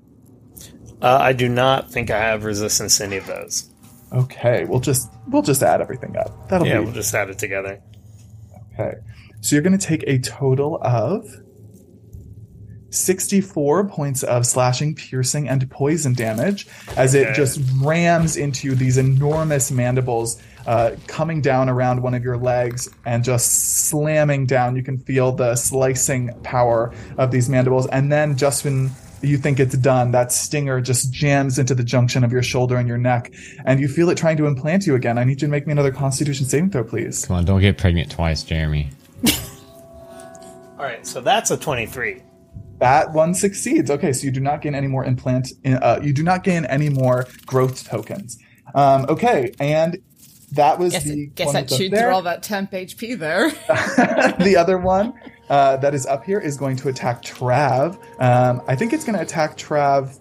Uh, 1.02 1.18
I 1.20 1.32
do 1.32 1.48
not 1.48 1.90
think 1.90 2.10
I 2.10 2.18
have 2.18 2.44
resistance 2.44 2.98
to 2.98 3.04
any 3.04 3.16
of 3.16 3.26
those. 3.26 3.70
Okay, 4.12 4.64
we'll 4.64 4.80
just 4.80 5.10
we'll 5.28 5.42
just 5.42 5.62
add 5.62 5.80
everything 5.80 6.16
up. 6.16 6.48
That'll 6.48 6.66
Yeah, 6.66 6.78
be 6.78 6.84
we'll 6.84 6.94
just 6.94 7.14
add 7.14 7.28
it 7.30 7.38
together. 7.38 7.82
Okay. 8.72 8.94
So 9.40 9.56
you're 9.56 9.62
going 9.62 9.76
to 9.76 9.86
take 9.86 10.04
a 10.06 10.18
total 10.18 10.78
of 10.82 11.26
64 12.94 13.88
points 13.88 14.22
of 14.22 14.46
slashing, 14.46 14.94
piercing, 14.94 15.48
and 15.48 15.68
poison 15.70 16.14
damage 16.14 16.66
as 16.96 17.14
it 17.14 17.24
Okay. 17.28 17.34
just 17.36 17.60
rams 17.82 18.36
into 18.36 18.74
these 18.74 18.96
enormous 18.98 19.70
mandibles 19.70 20.40
uh, 20.66 20.92
coming 21.06 21.40
down 21.42 21.68
around 21.68 22.00
one 22.02 22.14
of 22.14 22.22
your 22.24 22.38
legs 22.38 22.88
and 23.04 23.22
just 23.22 23.86
slamming 23.88 24.46
down. 24.46 24.76
You 24.76 24.82
can 24.82 24.98
feel 24.98 25.32
the 25.32 25.56
slicing 25.56 26.30
power 26.42 26.92
of 27.18 27.30
these 27.30 27.48
mandibles. 27.50 27.86
And 27.88 28.10
then 28.10 28.36
just 28.36 28.64
when 28.64 28.90
you 29.20 29.36
think 29.36 29.58
it's 29.60 29.76
done, 29.76 30.10
that 30.12 30.32
stinger 30.32 30.80
just 30.80 31.12
jams 31.12 31.58
into 31.58 31.74
the 31.74 31.84
junction 31.84 32.24
of 32.24 32.32
your 32.32 32.42
shoulder 32.42 32.76
and 32.76 32.86
your 32.88 32.98
neck, 32.98 33.32
and 33.64 33.80
you 33.80 33.88
feel 33.88 34.08
it 34.10 34.16
trying 34.18 34.36
to 34.38 34.46
implant 34.46 34.86
you 34.86 34.94
again. 34.94 35.16
I 35.18 35.24
need 35.24 35.40
you 35.42 35.48
to 35.48 35.50
make 35.50 35.66
me 35.66 35.72
another 35.72 35.92
constitution 35.92 36.46
saving 36.46 36.70
throw, 36.70 36.84
please. 36.84 37.24
Come 37.26 37.36
on, 37.36 37.44
don't 37.44 37.60
get 37.60 37.76
pregnant 37.78 38.10
twice, 38.10 38.42
Jeremy. 38.42 38.90
All 40.78 40.84
right, 40.84 41.06
so 41.06 41.20
that's 41.20 41.50
a 41.50 41.56
23. 41.56 42.20
That 42.84 43.12
one 43.14 43.32
succeeds. 43.32 43.90
Okay, 43.90 44.12
so 44.12 44.26
you 44.26 44.30
do 44.30 44.40
not 44.40 44.60
gain 44.60 44.74
any 44.74 44.88
more 44.88 45.06
implant. 45.06 45.52
Uh, 45.64 46.00
you 46.02 46.12
do 46.12 46.22
not 46.22 46.44
gain 46.44 46.66
any 46.66 46.90
more 46.90 47.26
growth 47.46 47.88
tokens. 47.88 48.38
Um, 48.74 49.06
okay, 49.08 49.54
and 49.58 49.96
that 50.52 50.78
was 50.78 50.92
Guess, 50.92 51.04
the 51.04 51.26
guess 51.28 51.46
one 51.46 51.56
I 51.56 51.60
that's 51.62 51.72
up 51.72 51.78
chewed 51.78 51.92
through 51.92 52.10
all 52.10 52.20
that 52.20 52.42
temp 52.42 52.72
HP 52.72 53.18
there. 53.18 53.50
the 54.44 54.56
other 54.58 54.76
one 54.76 55.14
uh, 55.48 55.78
that 55.78 55.94
is 55.94 56.04
up 56.04 56.24
here 56.24 56.38
is 56.38 56.58
going 56.58 56.76
to 56.76 56.88
attack 56.88 57.22
Trav. 57.22 57.98
Um, 58.20 58.60
I 58.68 58.76
think 58.76 58.92
it's 58.92 59.04
going 59.04 59.16
to 59.16 59.22
attack 59.22 59.56
Trav 59.56 60.20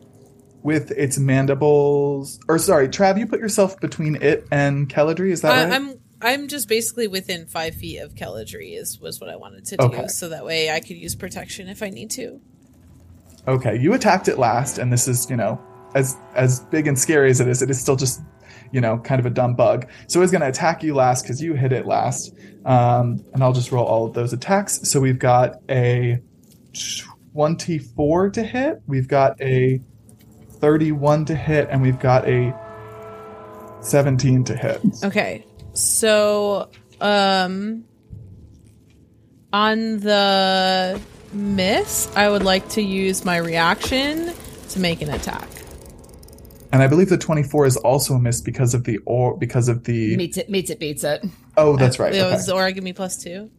with 0.61 0.91
its 0.91 1.19
mandibles. 1.19 2.39
Or 2.47 2.57
sorry, 2.59 2.87
Trav, 2.87 3.19
you 3.19 3.27
put 3.27 3.41
yourself 3.41 3.77
between 3.81 4.15
it 4.21 4.47
and 4.51 4.87
Keladri. 4.87 5.31
Is 5.31 5.41
that 5.41 5.51
I, 5.51 5.63
right? 5.65 5.73
I'm 5.73 5.99
I'm 6.21 6.47
just 6.47 6.69
basically 6.69 7.09
within 7.09 7.45
five 7.45 7.75
feet 7.75 7.99
of 7.99 8.15
Keladri 8.15 8.79
is 8.79 9.01
was 9.01 9.19
what 9.19 9.29
I 9.29 9.35
wanted 9.35 9.65
to 9.65 9.75
do, 9.75 9.83
Okay. 9.83 10.07
so 10.07 10.29
that 10.29 10.45
way 10.45 10.71
I 10.71 10.79
could 10.79 10.95
use 10.95 11.15
protection 11.15 11.67
if 11.67 11.83
I 11.83 11.89
need 11.89 12.09
to. 12.11 12.39
Okay, 13.47 13.77
you 13.77 13.93
attacked 13.93 14.27
it 14.27 14.37
last, 14.37 14.77
and 14.77 14.91
this 14.91 15.07
is, 15.07 15.29
you 15.29 15.35
know, 15.35 15.61
as 15.95 16.15
as 16.33 16.61
big 16.61 16.87
and 16.87 16.97
scary 16.97 17.29
as 17.29 17.39
it 17.41 17.47
is, 17.47 17.61
it 17.61 17.69
is 17.69 17.79
still 17.79 17.95
just, 17.95 18.21
you 18.71 18.79
know, 18.79 18.97
kind 18.99 19.19
of 19.19 19.25
a 19.25 19.29
dumb 19.29 19.53
bug. 19.53 19.87
So 20.07 20.21
it's 20.21 20.31
going 20.31 20.41
to 20.41 20.47
attack 20.47 20.81
you 20.81 20.95
last 20.95 21.23
because 21.23 21.41
you 21.41 21.53
hit 21.53 21.71
it 21.71 21.85
last. 21.85 22.33
Um, 22.65 23.23
and 23.33 23.43
I'll 23.43 23.53
just 23.53 23.71
roll 23.71 23.85
all 23.85 24.05
of 24.05 24.13
those 24.13 24.31
attacks. 24.31 24.89
So 24.89 25.01
we've 25.01 25.19
got 25.19 25.57
a 25.69 26.19
24 27.33 28.29
to 28.31 28.43
hit, 28.43 28.81
we've 28.87 29.07
got 29.07 29.39
a 29.41 29.81
31 30.59 31.25
to 31.25 31.35
hit, 31.35 31.67
and 31.69 31.81
we've 31.81 31.99
got 31.99 32.27
a 32.27 32.55
17 33.81 34.45
to 34.45 34.55
hit. 34.55 34.81
Okay, 35.03 35.45
so 35.73 36.71
um, 37.01 37.83
on 39.51 39.99
the 39.99 40.99
miss, 41.33 42.09
I 42.15 42.29
would 42.29 42.43
like 42.43 42.67
to 42.69 42.81
use 42.81 43.25
my 43.25 43.37
reaction 43.37 44.33
to 44.69 44.79
make 44.79 45.01
an 45.01 45.09
attack. 45.09 45.47
And 46.71 46.81
I 46.81 46.87
believe 46.87 47.09
the 47.09 47.17
24 47.17 47.67
is 47.67 47.77
also 47.77 48.15
a 48.15 48.19
miss 48.19 48.41
because 48.41 48.73
of 48.73 48.83
the 48.83 48.97
or 49.05 49.37
because 49.37 49.67
of 49.69 49.83
the 49.83 50.17
meets 50.17 50.37
it, 50.37 50.49
meets 50.49 50.69
it, 50.71 50.79
beats 50.79 51.03
it. 51.03 51.23
Oh, 51.55 51.77
that's 51.77 51.99
right. 51.99 52.13
It 52.13 52.19
Okay. 52.21 52.33
was 52.33 52.49
Aura 52.49 52.71
give 52.71 52.83
me 52.83 52.93
plus 52.93 53.17
two. 53.21 53.51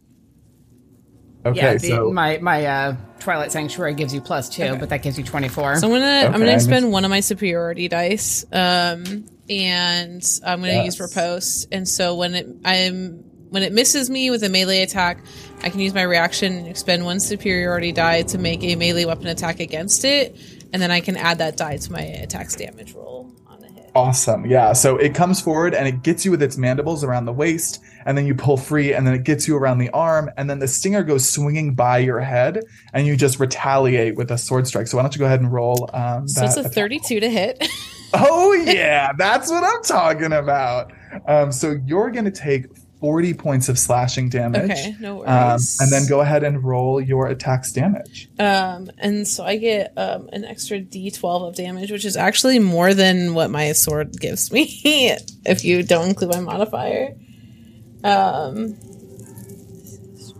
Okay, 1.45 1.57
yeah, 1.59 1.73
the, 1.75 1.87
so 1.87 2.11
my 2.11 2.39
my 2.39 2.65
uh, 2.65 2.95
Twilight 3.19 3.51
Sanctuary 3.51 3.93
gives 3.93 4.13
you 4.13 4.19
plus 4.19 4.49
two, 4.49 4.75
but 4.77 4.89
that 4.89 5.03
gives 5.03 5.15
you 5.17 5.23
twenty 5.23 5.47
four. 5.47 5.75
So 5.77 5.85
I'm 5.87 5.93
gonna 5.93 6.05
I'm 6.25 6.31
gonna 6.31 6.45
missed- 6.45 6.67
expend 6.67 6.91
one 6.91 7.05
of 7.05 7.11
my 7.11 7.19
superiority 7.19 7.87
dice, 7.87 8.43
um, 8.51 9.25
and 9.47 10.25
I'm 10.43 10.59
gonna 10.61 10.83
use 10.85 10.99
Yes. 10.99 11.15
riposte. 11.15 11.67
And 11.71 11.87
so 11.87 12.15
when 12.15 12.33
it 12.33 12.47
I'm 12.65 13.24
when 13.55 13.63
it 13.63 13.71
misses 13.71 14.09
me 14.09 14.29
with 14.29 14.43
a 14.43 14.49
melee 14.49 14.81
attack, 14.81 15.23
I 15.63 15.69
can 15.69 15.79
use 15.79 15.93
my 15.93 16.01
reaction 16.01 16.57
and 16.57 16.67
expend 16.67 17.05
one 17.05 17.21
superiority 17.21 17.93
die 17.93 18.23
to 18.23 18.37
make 18.37 18.61
a 18.65 18.75
melee 18.75 19.05
weapon 19.05 19.27
attack 19.27 19.61
against 19.61 20.03
it, 20.03 20.35
and 20.73 20.81
then 20.81 20.91
I 20.91 20.99
can 20.99 21.15
add 21.15 21.37
that 21.37 21.55
die 21.55 21.77
to 21.77 21.91
my 21.93 22.01
attack's 22.01 22.53
damage 22.57 22.93
roll 22.93 23.31
on 23.47 23.63
a 23.63 23.67
hit. 23.69 23.91
Awesome. 23.95 24.45
Yeah. 24.45 24.73
So 24.73 24.97
it 24.97 25.15
comes 25.15 25.39
forward 25.39 25.73
and 25.73 25.87
it 25.87 26.03
gets 26.03 26.25
you 26.25 26.31
with 26.31 26.43
its 26.43 26.57
mandibles 26.57 27.01
around 27.01 27.27
the 27.27 27.31
waist, 27.31 27.81
and 28.05 28.17
then 28.17 28.27
you 28.27 28.35
pull 28.35 28.57
free, 28.57 28.91
and 28.91 29.07
then 29.07 29.13
it 29.13 29.23
gets 29.23 29.47
you 29.47 29.55
around 29.55 29.77
the 29.77 29.89
arm, 29.91 30.29
and 30.35 30.49
then 30.49 30.59
the 30.59 30.67
stinger 30.67 31.01
goes 31.03 31.27
swinging 31.27 31.75
by 31.75 31.99
your 31.99 32.19
head, 32.19 32.61
and 32.93 33.07
you 33.07 33.15
just 33.15 33.39
retaliate 33.39 34.17
with 34.17 34.31
a 34.31 34.37
sword 34.37 34.67
strike. 34.67 34.87
So 34.87 34.97
why 34.97 35.03
don't 35.03 35.15
you 35.15 35.19
go 35.19 35.27
ahead 35.27 35.39
and 35.39 35.49
roll? 35.49 35.89
Um, 35.93 36.27
So 36.27 36.43
it's 36.43 36.57
a 36.57 36.59
attack. 36.59 36.73
32 36.73 37.21
to 37.21 37.29
hit. 37.29 37.65
Oh 38.13 38.51
yeah, 38.65 39.13
that's 39.17 39.49
what 39.49 39.63
I'm 39.63 39.81
talking 39.81 40.33
about. 40.33 40.91
Um, 41.25 41.53
so 41.53 41.79
you're 41.85 42.11
gonna 42.11 42.31
take 42.31 42.65
40 43.05 43.35
points 43.35 43.69
of 43.69 43.77
slashing 43.77 44.29
damage. 44.29 44.71
okay, 44.71 44.95
no 44.99 45.19
Um, 45.27 45.59
and 45.79 45.91
then 45.91 46.07
go 46.09 46.21
ahead 46.21 46.43
and 46.43 46.63
roll 46.63 46.99
your 46.99 47.27
attack's 47.27 47.71
damage. 47.71 48.29
Um, 48.39 48.89
and 48.97 49.27
so 49.27 49.45
I 49.45 49.57
get 49.57 49.93
um, 49.95 50.27
an 50.33 50.43
extra 50.43 50.79
d12 50.79 51.49
of 51.49 51.55
damage, 51.55 51.91
which 51.91 52.03
is 52.03 52.17
actually 52.17 52.57
more 52.57 52.95
than 52.95 53.35
what 53.35 53.51
my 53.51 53.73
sword 53.73 54.19
gives 54.19 54.51
me 54.51 54.81
if 55.45 55.63
you 55.63 55.83
don't 55.83 56.09
include 56.09 56.31
my 56.31 56.39
modifier. 56.39 57.15
Um, 58.03 58.75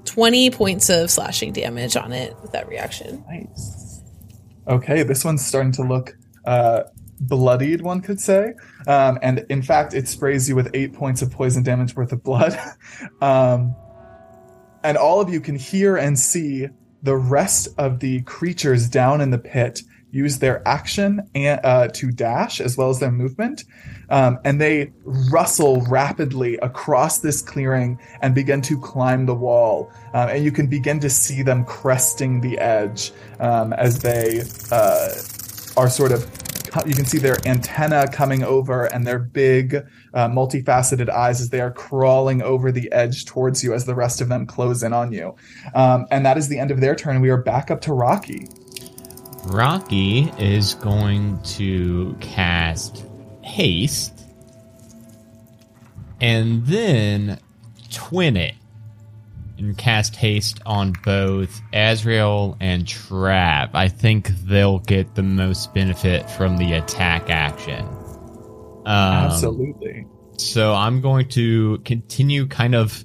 20 0.06 0.50
points 0.50 0.90
of 0.90 1.12
slashing 1.12 1.54
damage 1.54 1.96
on 1.96 2.14
it 2.14 2.36
with 2.42 2.54
that 2.54 2.68
reaction. 2.68 3.24
Nice. 3.30 4.02
Okay, 4.68 5.04
this 5.04 5.24
one's 5.24 5.46
starting 5.46 5.72
to 5.74 5.84
look 5.84 6.18
uh, 6.46 6.82
bloodied, 7.20 7.82
one 7.82 8.02
could 8.02 8.20
say. 8.20 8.54
Um, 8.88 9.20
and 9.22 9.46
in 9.50 9.62
fact, 9.62 9.94
it 9.94 10.08
sprays 10.08 10.48
you 10.50 10.56
with 10.56 10.70
eight 10.74 10.94
points 10.94 11.22
of 11.22 11.32
poison 11.32 11.64
damage 11.64 11.96
worth 11.96 12.12
of 12.12 12.24
blood. 12.24 12.58
um, 13.22 13.76
and 14.84 14.98
all 14.98 15.20
of 15.20 15.30
you 15.30 15.42
can 15.42 15.56
hear 15.56 15.98
and 15.98 16.18
see 16.18 16.68
the 17.02 17.16
rest 17.16 17.68
of 17.78 18.00
the 18.00 18.22
creatures 18.24 18.90
down 18.90 19.22
in 19.22 19.32
the 19.32 19.38
pit 19.38 19.82
use 20.16 20.40
their 20.40 20.66
action 20.66 21.22
and, 21.36 21.60
uh, 21.66 21.90
to 21.90 22.10
dash 22.10 22.62
as 22.62 22.78
well 22.78 22.90
as 22.90 23.00
their 23.00 23.12
movement. 23.12 23.66
Um, 24.10 24.40
and 24.46 24.62
they 24.62 24.94
rustle 25.04 25.82
rapidly 25.82 26.58
across 26.58 27.20
this 27.20 27.42
clearing 27.42 28.00
and 28.22 28.34
begin 28.34 28.62
to 28.62 28.80
climb 28.80 29.26
the 29.26 29.36
wall. 29.36 29.92
Um, 30.14 30.30
and 30.30 30.44
you 30.44 30.54
can 30.54 30.68
begin 30.68 31.02
to 31.02 31.10
see 31.10 31.42
them 31.42 31.66
cresting 31.66 32.40
the 32.40 32.58
edge 32.60 33.12
um, 33.42 33.74
as 33.74 34.00
they 34.00 34.44
uh, 34.72 35.10
are 35.76 35.90
sort 35.90 36.14
of 36.14 36.45
you 36.86 36.94
can 36.94 37.06
see 37.06 37.18
their 37.18 37.38
antenna 37.48 38.08
coming 38.08 38.44
over 38.44 38.86
and 38.86 39.06
their 39.06 39.20
big 39.20 39.76
uh, 40.14 40.28
multifaceted 40.28 41.10
eyes 41.10 41.42
as 41.42 41.50
they 41.50 41.62
are 41.62 41.72
crawling 41.72 42.42
over 42.42 42.72
the 42.72 42.92
edge 42.92 43.26
towards 43.26 43.64
you 43.64 43.74
as 43.74 43.86
the 43.86 43.96
rest 43.96 44.22
of 44.22 44.30
them 44.30 44.46
close 44.46 44.84
in 44.84 44.94
on 44.94 45.12
you. 45.12 45.36
Um, 45.74 46.08
and 46.12 46.26
that 46.26 46.38
is 46.38 46.48
the 46.48 46.60
end 46.60 46.72
of 46.72 46.82
their 46.82 46.96
turn. 46.96 47.22
We 47.22 47.30
are 47.30 47.42
back 47.42 47.72
up 47.72 47.82
to 47.82 47.94
rocky. 47.94 48.48
Rocky 49.46 50.32
is 50.40 50.74
going 50.74 51.42
to 51.44 52.16
cast 52.20 53.06
haste 53.42 54.24
and 56.20 56.66
then 56.66 57.40
twin 57.92 58.36
it 58.36 58.56
and 59.58 59.78
cast 59.78 60.16
haste 60.16 60.60
on 60.66 60.94
both 61.04 61.62
Azrael 61.74 62.58
and 62.60 62.86
Trav. 62.86 63.70
I 63.74 63.88
think 63.88 64.28
they'll 64.46 64.80
get 64.80 65.16
the 65.16 65.24
most 65.24 65.74
benefit 65.74 66.30
from 66.32 66.58
the 66.58 66.74
attack 66.74 67.30
action. 67.30 67.86
Um, 68.86 69.26
absolutely 69.26 70.06
So 70.38 70.74
I'm 70.74 71.02
going 71.02 71.30
to 71.30 71.80
continue 71.80 72.48
kind 72.48 72.76
of 72.76 73.04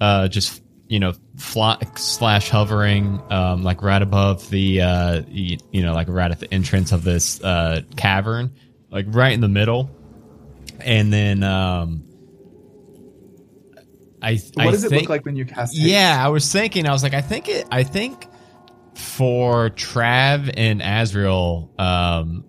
uh, 0.00 0.28
just 0.28 0.62
you 0.88 1.00
know 1.00 1.12
fly 1.36 1.76
slash 1.96 2.48
hovering 2.48 3.20
um, 3.30 3.62
like 3.62 3.82
right 3.82 4.00
above 4.00 4.48
the 4.50 4.80
uh, 4.80 5.22
you, 5.28 5.58
you 5.70 5.82
know 5.82 5.92
like 5.94 6.08
right 6.08 6.30
at 6.30 6.40
the 6.40 6.52
entrance 6.52 6.92
of 6.92 7.04
this 7.04 7.42
uh, 7.42 7.82
cavern, 7.96 8.52
like 8.90 9.06
right 9.08 9.32
in 9.32 9.40
the 9.40 9.48
middle, 9.48 9.90
and 10.80 11.12
then 11.12 11.42
um, 11.42 12.04
I 14.22 14.38
what 14.54 14.68
I 14.68 14.70
does 14.70 14.84
it 14.84 14.92
look 14.92 15.08
like 15.08 15.24
when 15.24 15.36
you 15.36 15.44
cast 15.44 15.76
haste? 15.76 15.86
yeah, 15.86 16.16
I 16.18 16.28
was 16.28 16.50
thinking. 16.50 16.86
I 16.86 16.92
was 16.92 17.02
like, 17.02 17.14
I 17.14 17.20
think 17.20 17.48
it. 17.48 17.66
I 17.70 17.84
think 17.84 18.26
for 18.94 19.70
Trav 19.70 20.52
and 20.56 20.82
Azrael, 20.82 21.70
um, 21.78 22.44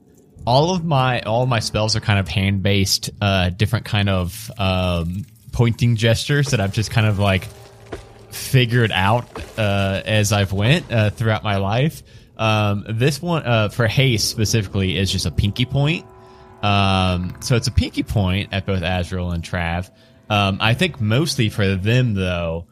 all 0.47 0.73
of 0.73 0.83
my 0.83 1.21
all 1.21 1.43
of 1.43 1.49
my 1.49 1.59
spells 1.59 1.95
are 1.95 1.99
kind 1.99 2.19
of 2.19 2.27
hand 2.27 2.63
based, 2.63 3.11
uh, 3.21 3.49
different 3.49 3.85
kind 3.85 4.09
of 4.09 4.51
um, 4.57 5.25
pointing 5.51 5.95
gestures 5.95 6.47
that 6.47 6.59
I've 6.59 6.73
just 6.73 6.91
kind 6.91 7.07
of 7.07 7.19
like 7.19 7.47
figured 8.31 8.91
out 8.91 9.27
uh, 9.57 10.01
as 10.05 10.31
I've 10.31 10.53
went 10.53 10.91
uh, 10.91 11.09
throughout 11.11 11.43
my 11.43 11.57
life. 11.57 12.03
Um, 12.37 12.85
this 12.89 13.21
one 13.21 13.45
uh, 13.45 13.69
for 13.69 13.85
haste 13.87 14.29
specifically 14.29 14.97
is 14.97 15.11
just 15.11 15.25
a 15.25 15.31
pinky 15.31 15.65
point. 15.65 16.05
Um, 16.63 17.35
so 17.41 17.55
it's 17.55 17.67
a 17.67 17.71
pinky 17.71 18.03
point 18.03 18.49
at 18.51 18.65
both 18.65 18.81
Azrael 18.81 19.31
and 19.31 19.43
Trav. 19.43 19.89
Um, 20.29 20.57
I 20.61 20.73
think 20.73 21.01
mostly 21.01 21.49
for 21.49 21.75
them 21.75 22.13
though, 22.13 22.67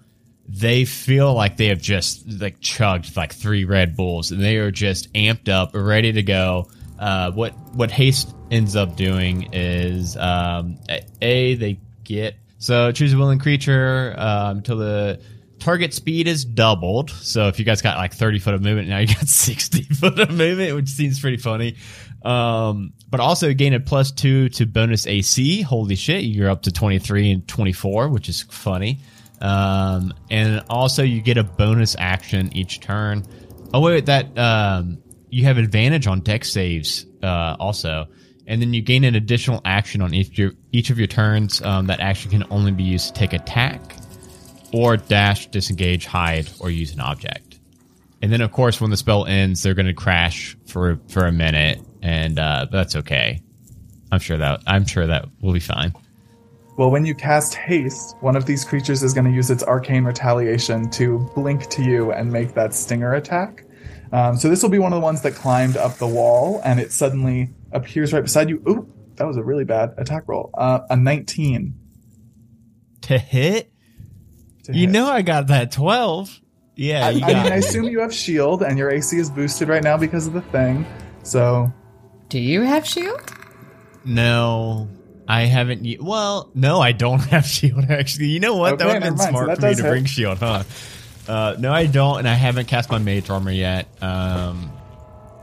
they 0.47 0.85
feel 0.85 1.33
like 1.33 1.57
they 1.57 1.67
have 1.67 1.81
just 1.81 2.39
like 2.39 2.59
chugged 2.61 3.17
like 3.17 3.33
three 3.33 3.65
Red 3.65 3.97
Bulls 3.97 4.31
and 4.31 4.41
they 4.41 4.57
are 4.57 4.71
just 4.71 5.11
amped 5.13 5.49
up, 5.49 5.71
ready 5.73 6.13
to 6.13 6.23
go. 6.23 6.69
Uh, 6.97 7.31
what 7.31 7.51
what 7.73 7.91
haste 7.91 8.33
ends 8.49 8.75
up 8.75 8.95
doing 8.95 9.53
is 9.53 10.15
um, 10.17 10.79
a 11.21 11.55
they 11.55 11.79
get 12.03 12.35
so 12.59 12.91
choose 12.91 13.13
a 13.13 13.17
willing 13.17 13.39
creature 13.39 14.15
um, 14.17 14.57
until 14.57 14.77
the 14.77 15.21
target 15.59 15.93
speed 15.93 16.27
is 16.27 16.45
doubled. 16.45 17.09
So 17.09 17.47
if 17.47 17.59
you 17.59 17.65
guys 17.65 17.81
got 17.81 17.97
like 17.97 18.13
30 18.13 18.39
foot 18.39 18.53
of 18.53 18.61
movement, 18.61 18.87
now 18.87 18.99
you 18.99 19.07
got 19.07 19.17
60 19.27 19.83
foot 19.83 20.19
of 20.19 20.31
movement, 20.31 20.75
which 20.75 20.89
seems 20.89 21.19
pretty 21.19 21.37
funny. 21.37 21.75
Um, 22.27 22.91
but 23.09 23.21
also 23.21 23.53
gain 23.53 23.73
a 23.73 23.79
plus 23.79 24.11
two 24.11 24.49
to 24.49 24.65
bonus 24.65 25.07
AC. 25.07 25.61
Holy 25.61 25.95
shit, 25.95 26.25
you're 26.25 26.49
up 26.49 26.63
to 26.63 26.71
23 26.71 27.31
and 27.31 27.47
24, 27.47 28.09
which 28.09 28.27
is 28.27 28.41
funny. 28.41 28.99
Um, 29.39 30.13
and 30.29 30.61
also 30.69 31.03
you 31.03 31.21
get 31.21 31.37
a 31.37 31.43
bonus 31.43 31.95
action 31.97 32.53
each 32.53 32.81
turn. 32.81 33.23
Oh 33.73 33.79
wait, 33.79 34.07
that 34.07 34.37
um, 34.37 34.97
you 35.29 35.45
have 35.45 35.57
advantage 35.57 36.05
on 36.05 36.19
Dex 36.19 36.51
saves 36.51 37.05
uh, 37.23 37.55
also, 37.59 38.07
and 38.45 38.61
then 38.61 38.73
you 38.73 38.81
gain 38.81 39.05
an 39.05 39.15
additional 39.15 39.61
action 39.63 40.01
on 40.01 40.13
each 40.13 40.27
of 40.27 40.37
your 40.37 40.51
each 40.73 40.89
of 40.89 40.97
your 40.97 41.07
turns. 41.07 41.61
Um, 41.61 41.87
that 41.87 42.01
action 42.01 42.31
can 42.31 42.43
only 42.49 42.71
be 42.71 42.83
used 42.83 43.07
to 43.07 43.13
take 43.13 43.33
attack, 43.33 43.95
or 44.73 44.97
dash, 44.97 45.47
disengage, 45.47 46.05
hide, 46.05 46.49
or 46.59 46.69
use 46.69 46.93
an 46.93 46.99
object. 46.99 47.59
And 48.21 48.31
then, 48.31 48.41
of 48.41 48.51
course, 48.51 48.81
when 48.81 48.89
the 48.89 48.97
spell 48.97 49.25
ends, 49.25 49.61
they're 49.61 49.75
going 49.75 49.85
to 49.85 49.93
crash 49.93 50.57
for 50.65 50.99
for 51.09 51.25
a 51.25 51.31
minute, 51.31 51.79
and 52.07 52.39
uh, 52.39 52.65
that's 52.71 52.95
okay. 52.95 53.41
I'm 54.13 54.19
sure 54.19 54.37
that 54.37 54.61
I'm 54.65 54.85
sure 54.85 55.05
that 55.05 55.25
will 55.41 55.51
be 55.51 55.59
fine. 55.59 55.93
Well, 56.77 56.89
when 56.89 57.05
you 57.05 57.13
cast 57.13 57.53
haste, 57.53 58.15
one 58.21 58.37
of 58.37 58.45
these 58.45 58.63
creatures 58.63 59.03
is 59.03 59.13
going 59.13 59.25
to 59.25 59.31
use 59.31 59.49
its 59.51 59.63
arcane 59.63 60.05
retaliation 60.05 60.89
to 60.91 61.19
blink 61.35 61.67
to 61.71 61.83
you 61.83 62.13
and 62.13 62.31
make 62.31 62.53
that 62.53 62.73
stinger 62.73 63.15
attack. 63.15 63.65
Um, 64.13 64.37
so 64.37 64.47
this 64.47 64.63
will 64.63 64.69
be 64.69 64.79
one 64.79 64.93
of 64.93 64.97
the 64.97 65.03
ones 65.03 65.21
that 65.23 65.33
climbed 65.33 65.75
up 65.75 65.97
the 65.97 66.07
wall, 66.07 66.61
and 66.63 66.79
it 66.79 66.93
suddenly 66.93 67.49
appears 67.73 68.13
right 68.13 68.23
beside 68.23 68.47
you. 68.47 68.63
Ooh, 68.69 68.89
that 69.15 69.27
was 69.27 69.35
a 69.35 69.43
really 69.43 69.65
bad 69.65 69.93
attack 69.97 70.23
roll. 70.27 70.51
Uh, 70.53 70.79
a 70.89 70.95
19. 70.95 71.73
To 73.01 73.17
hit, 73.17 73.71
to 74.63 74.73
you 74.73 74.81
hit. 74.81 74.89
know, 74.91 75.07
I 75.07 75.23
got 75.23 75.47
that 75.47 75.71
12. 75.73 76.39
Yeah, 76.75 77.07
I, 77.07 77.09
you 77.09 77.25
I 77.25 77.33
got 77.33 77.43
mean, 77.43 77.53
I 77.53 77.55
assume 77.57 77.85
you 77.85 77.99
have 77.99 78.13
shield, 78.13 78.61
and 78.61 78.77
your 78.77 78.91
AC 78.91 79.17
is 79.17 79.29
boosted 79.29 79.67
right 79.67 79.83
now 79.83 79.97
because 79.97 80.25
of 80.27 80.33
the 80.33 80.41
thing. 80.41 80.85
So 81.23 81.73
Do 82.29 82.39
you 82.39 82.61
have 82.61 82.85
shield? 82.85 83.21
No, 84.03 84.89
I 85.27 85.43
haven't. 85.43 85.85
Well, 86.01 86.51
no, 86.53 86.79
I 86.81 86.91
don't 86.91 87.19
have 87.31 87.45
shield. 87.45 87.85
Actually, 87.89 88.27
you 88.27 88.39
know 88.39 88.55
what? 88.55 88.77
that 88.79 88.85
would 88.85 88.93
have 88.95 89.03
been 89.03 89.15
mind. 89.15 89.21
So 89.21 89.29
smart 89.29 89.47
that 89.47 89.59
for 89.59 89.67
me 89.67 89.75
to 89.75 89.83
bring 89.83 90.05
shield, 90.05 90.37
huh? 90.39 90.63
Uh, 91.27 91.55
no, 91.59 91.73
I 91.73 91.87
don't, 91.87 92.19
and 92.19 92.27
I 92.27 92.33
haven't 92.35 92.67
cast 92.67 92.89
my 92.89 92.99
mage 92.99 93.29
armor 93.29 93.51
yet. 93.51 93.87
Um, 94.01 94.71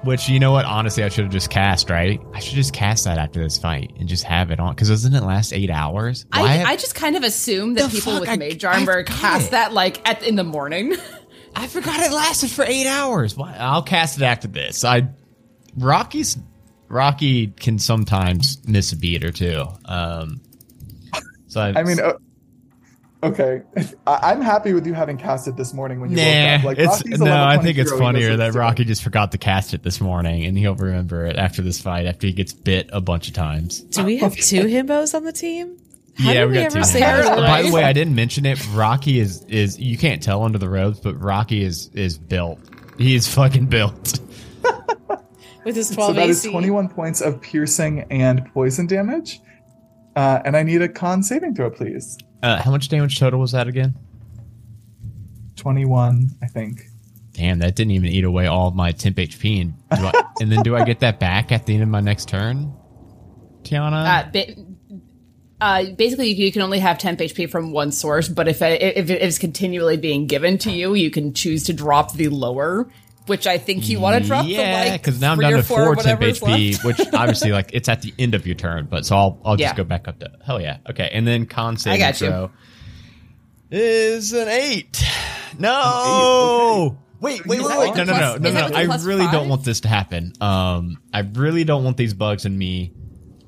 which 0.02 0.28
you 0.30 0.38
know 0.38 0.50
what? 0.52 0.64
Honestly, 0.64 1.02
I 1.02 1.08
should 1.10 1.24
have 1.24 1.32
just 1.32 1.50
cast. 1.50 1.90
Right? 1.90 2.20
I 2.32 2.40
should 2.40 2.54
just 2.54 2.72
cast 2.72 3.04
that 3.04 3.18
after 3.18 3.42
this 3.42 3.58
fight 3.58 3.92
and 3.98 4.08
just 4.08 4.24
have 4.24 4.50
it 4.50 4.60
on. 4.60 4.74
Because 4.74 4.88
doesn't 4.88 5.14
it 5.14 5.22
last 5.22 5.52
eight 5.52 5.70
hours? 5.70 6.26
Why 6.32 6.40
I, 6.42 6.48
have- 6.48 6.66
I 6.68 6.76
just 6.76 6.94
kind 6.94 7.16
of 7.16 7.22
assume 7.22 7.74
that 7.74 7.90
people 7.90 8.20
with 8.20 8.28
I- 8.28 8.36
mage 8.36 8.64
armor 8.64 9.02
cast 9.02 9.48
it. 9.48 9.50
that 9.52 9.72
like 9.72 10.06
at 10.08 10.22
in 10.22 10.36
the 10.36 10.44
morning. 10.44 10.94
I 11.56 11.66
forgot 11.68 12.00
it 12.00 12.10
lasted 12.12 12.50
for 12.50 12.64
eight 12.64 12.86
hours. 12.86 13.36
Why? 13.36 13.54
I'll 13.58 13.82
cast 13.82 14.16
it 14.18 14.24
after 14.24 14.48
this. 14.48 14.84
I 14.84 15.08
Rocky's 15.76 16.36
Rocky 16.88 17.48
can 17.48 17.78
sometimes 17.78 18.66
miss 18.66 18.92
a 18.92 18.96
beat 18.96 19.24
or 19.24 19.32
two. 19.32 19.64
Um, 19.84 20.40
so 21.46 21.60
I, 21.60 21.80
I 21.80 21.82
mean, 21.84 22.00
uh, 22.00 22.14
okay, 23.22 23.62
I- 24.06 24.32
I'm 24.32 24.40
happy 24.40 24.72
with 24.72 24.86
you 24.86 24.94
having 24.94 25.16
cast 25.16 25.48
it 25.48 25.56
this 25.56 25.72
morning 25.72 26.00
when 26.00 26.10
you 26.10 26.16
woke 26.16 26.58
up. 26.58 26.64
Like, 26.64 26.78
it's 26.78 27.04
no. 27.06 27.44
I 27.44 27.58
think 27.58 27.78
it's 27.78 27.92
funnier 27.92 28.36
that. 28.36 28.54
Rocky 28.54 28.84
just 28.84 29.02
forgot 29.02 29.32
to 29.32 29.38
cast 29.38 29.74
it 29.74 29.82
this 29.82 30.00
morning, 30.00 30.44
and 30.44 30.56
he'll 30.58 30.74
remember 30.74 31.26
it 31.26 31.36
after 31.36 31.62
this 31.62 31.80
fight 31.80 32.06
after 32.06 32.26
he 32.26 32.32
gets 32.32 32.52
bit 32.52 32.90
a 32.92 33.00
bunch 33.00 33.28
of 33.28 33.34
times. 33.34 33.80
Do 33.80 34.04
we 34.04 34.18
have 34.18 34.34
two 34.36 34.62
himbos 34.64 35.14
on 35.14 35.24
the 35.24 35.32
team? 35.32 35.78
How 36.16 36.30
yeah, 36.32 36.40
did 36.40 36.46
we 36.46 36.52
we 36.52 36.54
got 36.62 36.66
ever 36.66 36.78
two. 36.78 36.84
say 36.84 37.02
our 37.02 37.36
By 37.36 37.62
the 37.62 37.72
way, 37.72 37.82
I 37.82 37.92
didn't 37.92 38.14
mention 38.14 38.46
it. 38.46 38.64
Rocky 38.68 39.18
is 39.18 39.42
is 39.44 39.78
you 39.80 39.98
can't 39.98 40.22
tell 40.22 40.44
under 40.44 40.58
the 40.58 40.68
robes, 40.68 41.00
but 41.00 41.20
Rocky 41.20 41.64
is 41.64 41.88
is 41.94 42.18
built. 42.18 42.60
He 42.98 43.16
is 43.16 43.26
fucking 43.32 43.66
built. 43.66 44.20
with 45.64 45.76
his 45.76 45.88
So 45.88 45.94
12 45.94 46.16
that 46.16 46.28
is 46.28 46.44
AC? 46.44 46.50
21 46.50 46.88
points 46.88 47.20
of 47.20 47.40
piercing 47.40 48.00
and 48.10 48.46
poison 48.52 48.86
damage. 48.86 49.40
Uh, 50.16 50.40
and 50.44 50.56
I 50.56 50.62
need 50.62 50.82
a 50.82 50.88
con 50.88 51.22
saving 51.22 51.54
throw, 51.54 51.70
please. 51.70 52.16
Uh, 52.42 52.62
how 52.62 52.70
much 52.70 52.88
damage 52.88 53.18
total 53.18 53.40
was 53.40 53.52
that 53.52 53.66
again? 53.66 53.94
21, 55.56 56.30
I 56.42 56.46
think. 56.46 56.82
Damn, 57.32 57.58
that 57.60 57.74
didn't 57.74 57.92
even 57.92 58.10
eat 58.10 58.24
away 58.24 58.46
all 58.46 58.68
of 58.68 58.74
my 58.74 58.92
temp 58.92 59.16
HP. 59.16 59.60
And 59.60 59.74
do 59.90 60.06
I, 60.06 60.24
and 60.40 60.52
then 60.52 60.62
do 60.62 60.76
I 60.76 60.84
get 60.84 61.00
that 61.00 61.18
back 61.18 61.50
at 61.50 61.66
the 61.66 61.74
end 61.74 61.82
of 61.82 61.88
my 61.88 62.00
next 62.00 62.28
turn, 62.28 62.72
Tiana? 63.62 64.26
Uh, 64.26 64.30
ba- 64.30 65.00
uh, 65.60 65.84
basically, 65.96 66.28
you 66.28 66.52
can 66.52 66.62
only 66.62 66.78
have 66.78 66.98
temp 66.98 67.18
HP 67.18 67.50
from 67.50 67.72
one 67.72 67.90
source, 67.90 68.28
but 68.28 68.46
if 68.46 68.62
it, 68.62 68.80
if 68.96 69.10
it 69.10 69.22
is 69.22 69.38
continually 69.38 69.96
being 69.96 70.26
given 70.26 70.58
to 70.58 70.70
you, 70.70 70.94
you 70.94 71.10
can 71.10 71.32
choose 71.32 71.64
to 71.64 71.72
drop 71.72 72.12
the 72.12 72.28
lower, 72.28 72.88
which 73.26 73.46
I 73.46 73.58
think 73.58 73.88
you 73.88 74.00
want 74.00 74.22
to 74.22 74.26
drop. 74.26 74.46
yeah, 74.46 74.84
the, 74.84 74.90
like, 74.90 75.02
because 75.02 75.20
now 75.20 75.32
I'm 75.32 75.38
down 75.38 75.52
to 75.52 75.62
four, 75.62 75.94
four 75.94 75.96
temp 75.96 76.20
HP, 76.20 76.84
which 76.84 77.00
obviously 77.12 77.52
like 77.52 77.70
it's 77.72 77.88
at 77.88 78.02
the 78.02 78.12
end 78.18 78.34
of 78.34 78.46
your 78.46 78.54
turn. 78.56 78.86
But 78.90 79.06
so 79.06 79.16
I'll 79.16 79.40
I'll 79.44 79.56
just 79.56 79.72
Yeah. 79.72 79.76
go 79.76 79.84
back 79.84 80.08
up 80.08 80.18
to 80.20 80.30
hell 80.44 80.60
yeah. 80.60 80.78
Okay, 80.90 81.08
and 81.12 81.26
then 81.26 81.46
con 81.46 81.76
saving 81.76 82.00
got 82.00 82.20
you. 82.20 82.28
throw 82.28 82.50
is 83.70 84.32
an 84.32 84.48
eight. 84.48 85.02
No. 85.58 86.98
Wait, 87.20 87.46
wait, 87.46 87.60
Is 87.60 87.66
wait, 87.66 87.78
wait! 87.78 87.88
with 87.90 87.96
No, 87.96 88.04
no, 88.04 88.36
no, 88.36 88.36
no, 88.36 88.68
no! 88.68 88.76
I 88.76 88.84
plus 88.84 89.04
really 89.04 89.26
don't 89.28 89.48
want 89.48 89.64
this 89.64 89.80
to 89.80 89.88
happen. 89.88 90.32
Um, 90.42 91.00
I 91.12 91.20
really 91.20 91.64
don't 91.64 91.82
want 91.84 91.96
these 91.96 92.12
bugs 92.12 92.44
in 92.44 92.58
me. 92.58 92.92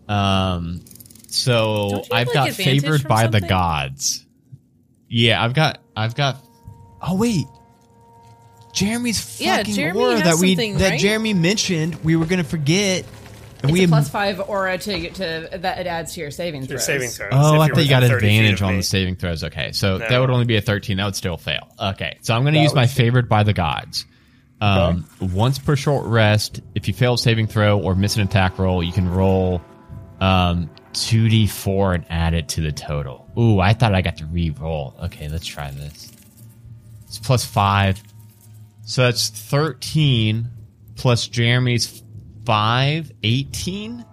Um, 0.09 0.81
so 1.29 1.91
have, 1.91 2.05
I've 2.13 2.27
like, 2.29 2.35
got 2.35 2.49
advantage 2.51 2.83
favored 2.83 3.03
from 3.03 3.09
by 3.09 3.27
the 3.27 3.41
gods. 3.43 4.25
Yeah, 5.09 5.45
I've 5.45 5.53
got, 5.53 5.79
I've 5.95 6.15
got. 6.15 6.43
Oh 7.03 7.17
wait, 7.17 7.45
Jeremy's 8.77 9.41
Yeah, 9.41 9.57
fucking 9.57 9.75
Jeremy 9.75 10.01
aura 10.01 10.17
that 10.19 10.37
we 10.39 10.49
something, 10.55 10.79
that 10.79 10.91
right? 10.91 11.01
Jeremy 11.01 11.33
mentioned 11.35 11.97
we 12.05 12.15
were 12.15 12.27
gonna 12.27 12.45
forget. 12.45 13.05
And 13.63 13.71
It's 13.71 13.73
we 13.73 13.85
a 13.85 13.89
plus 13.89 14.11
five 14.11 14.39
aura 14.39 14.77
to 14.77 15.11
to 15.13 15.49
that 15.63 15.79
it 15.79 15.87
adds 15.87 16.13
to 16.13 16.21
your 16.21 16.31
saving 16.31 16.61
Your 16.63 16.69
throws. 16.79 16.85
saving 16.85 17.09
throws. 17.09 17.31
Oh, 17.33 17.55
I 17.59 17.67
you're 17.67 17.75
thought 17.75 17.85
you 17.85 17.89
got 17.91 18.03
within 18.03 18.17
30 18.19 18.27
feet 18.29 18.37
advantage 18.39 18.63
on 18.63 18.77
the 18.77 18.83
saving 18.83 19.17
throws. 19.17 19.43
Okay, 19.45 19.73
so 19.73 19.97
No. 19.97 20.07
that 20.09 20.19
would 20.19 20.29
only 20.31 20.45
be 20.45 20.57
a 20.57 20.61
13. 20.61 20.99
That 20.99 21.07
would 21.07 21.17
still 21.17 21.39
fail. 21.39 21.67
Okay, 21.81 22.19
so 22.21 22.35
I'm 22.37 22.43
going 22.43 22.53
to 22.53 22.59
That 22.61 22.65
use 22.65 22.75
my 22.75 22.83
would- 22.83 22.91
favored 22.91 23.29
by 23.31 23.43
the 23.45 23.55
gods. 23.55 24.05
Um, 24.61 25.07
Once 25.21 25.59
per 25.59 25.75
short 25.75 26.05
rest, 26.07 26.61
if 26.75 26.87
you 26.87 26.93
fail 26.95 27.15
a 27.15 27.19
saving 27.19 27.47
throw 27.47 27.79
or 27.79 27.95
miss 27.95 28.17
an 28.17 28.23
attack 28.23 28.59
roll, 28.59 28.83
you 28.83 28.93
can 28.93 29.09
roll 29.09 29.63
um, 30.21 30.69
2d4 30.93 31.95
and 31.95 32.05
add 32.11 32.35
it 32.35 32.49
to 32.51 32.61
the 32.61 32.73
total. 32.73 33.27
Ooh, 33.39 33.59
I 33.59 33.73
thought 33.73 33.95
I 33.95 34.01
got 34.03 34.19
to 34.19 34.27
re-roll. 34.27 34.95
Okay, 35.05 35.29
let's 35.29 35.47
try 35.47 35.71
this. 35.71 36.11
It's 37.07 37.19
plus 37.19 37.45
five, 37.45 38.03
so 38.87 39.03
that's 39.03 39.29
13 39.29 40.49
plus 40.95 41.27
Jeremy's 41.27 42.03
five, 42.45 43.13
18. 43.23 44.05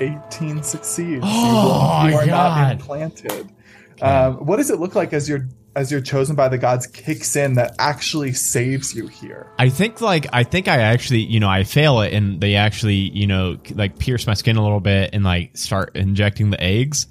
18 0.00 0.62
succeeds. 0.62 1.20
Oh, 1.22 2.06
you, 2.08 2.16
are 2.16 2.26
God. 2.26 2.28
not 2.28 2.72
implanted. 2.72 3.52
Um, 4.00 4.46
what 4.46 4.56
does 4.56 4.70
it 4.70 4.80
look 4.80 4.94
like 4.94 5.12
as 5.12 5.28
your 5.28 5.48
as 5.74 5.90
you're 5.90 6.00
chosen 6.00 6.36
by 6.36 6.48
the 6.48 6.58
gods 6.58 6.86
kicks 6.86 7.34
in 7.34 7.54
that 7.54 7.74
actually 7.78 8.32
saves 8.32 8.94
you 8.94 9.08
here? 9.08 9.50
I 9.58 9.68
think 9.68 10.00
like 10.00 10.26
I 10.32 10.44
think 10.44 10.68
I 10.68 10.78
actually 10.78 11.20
you 11.20 11.40
know 11.40 11.48
I 11.48 11.64
fail 11.64 12.00
it 12.02 12.12
and 12.12 12.40
they 12.40 12.54
actually 12.54 12.94
you 12.94 13.26
know 13.26 13.58
like 13.74 13.98
pierce 13.98 14.26
my 14.26 14.34
skin 14.34 14.56
a 14.56 14.62
little 14.62 14.80
bit 14.80 15.10
and 15.12 15.24
like 15.24 15.56
start 15.56 15.96
injecting 15.96 16.50
the 16.50 16.60
eggs 16.60 17.06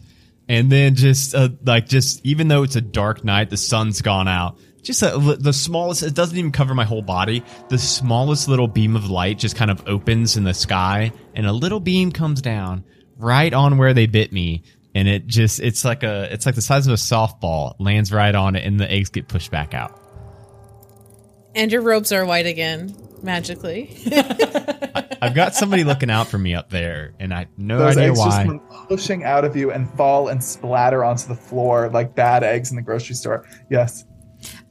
and 0.50 0.72
then 0.72 0.96
just 0.96 1.36
uh, 1.36 1.50
like 1.66 1.88
just 1.88 2.26
even 2.26 2.48
though 2.50 2.64
it's 2.64 2.76
a 2.76 2.82
dark 2.82 3.24
night 3.24 3.50
the 3.50 3.58
sun's 3.58 4.02
gone 4.02 4.28
out 4.28 4.58
just 4.84 5.02
a, 5.04 5.38
the 5.40 5.54
smallest 5.54 6.04
it 6.04 6.14
doesn't 6.14 6.38
even 6.38 6.52
cover 6.52 6.74
my 6.74 6.84
whole 6.86 7.02
body 7.02 7.44
the 7.70 7.78
smallest 7.78 8.48
little 8.48 8.68
beam 8.68 8.96
of 8.96 9.10
light 9.10 9.38
just 9.40 9.56
kind 9.56 9.70
of 9.72 9.82
opens 9.88 10.38
in 10.38 10.44
the 10.44 10.54
sky 10.54 11.12
and 11.36 11.46
a 11.46 11.52
little 11.54 11.80
beam 11.80 12.12
comes 12.12 12.42
down 12.42 12.84
right 13.18 13.54
on 13.54 13.78
where 13.78 13.94
they 13.94 14.08
bit 14.08 14.32
me 14.34 14.64
and 14.96 15.08
it 15.08 15.28
just 15.28 15.60
it's 15.60 15.86
like 15.86 16.04
a 16.04 16.32
it's 16.34 16.46
like 16.46 16.56
the 16.56 16.62
size 16.62 16.88
of 16.88 16.94
a 16.94 16.98
softball 16.98 17.76
lands 17.80 18.12
right 18.12 18.34
on 18.36 18.56
it 18.56 18.66
and 18.66 18.80
the 18.80 18.92
eggs 18.92 19.10
get 19.10 19.28
pushed 19.28 19.52
back 19.52 19.74
out 19.74 19.98
And 21.54 21.72
your 21.72 21.82
robes 21.82 22.12
are 22.14 22.26
white 22.26 22.46
again, 22.46 22.96
magically. 23.22 23.96
I've 25.22 25.36
got 25.36 25.54
somebody 25.54 25.84
looking 25.84 26.10
out 26.10 26.28
for 26.28 26.38
me 26.38 26.56
up 26.56 26.70
there, 26.70 27.14
and 27.20 27.34
I 27.34 27.40
have 27.40 27.50
no 27.58 27.78
Those 27.78 27.98
idea 27.98 28.10
eggs 28.12 28.20
just 28.24 28.38
why. 28.38 28.46
come 28.46 28.60
pushing 28.88 29.24
out 29.26 29.44
of 29.46 29.56
you 29.56 29.70
and 29.70 29.90
fall 29.96 30.30
and 30.30 30.42
splatter 30.44 31.04
onto 31.04 31.28
the 31.28 31.36
floor 31.36 31.90
like 31.90 32.16
bad 32.16 32.44
eggs 32.44 32.70
in 32.72 32.78
the 32.78 32.82
grocery 32.82 33.16
store. 33.16 33.46
Yes. 33.70 34.06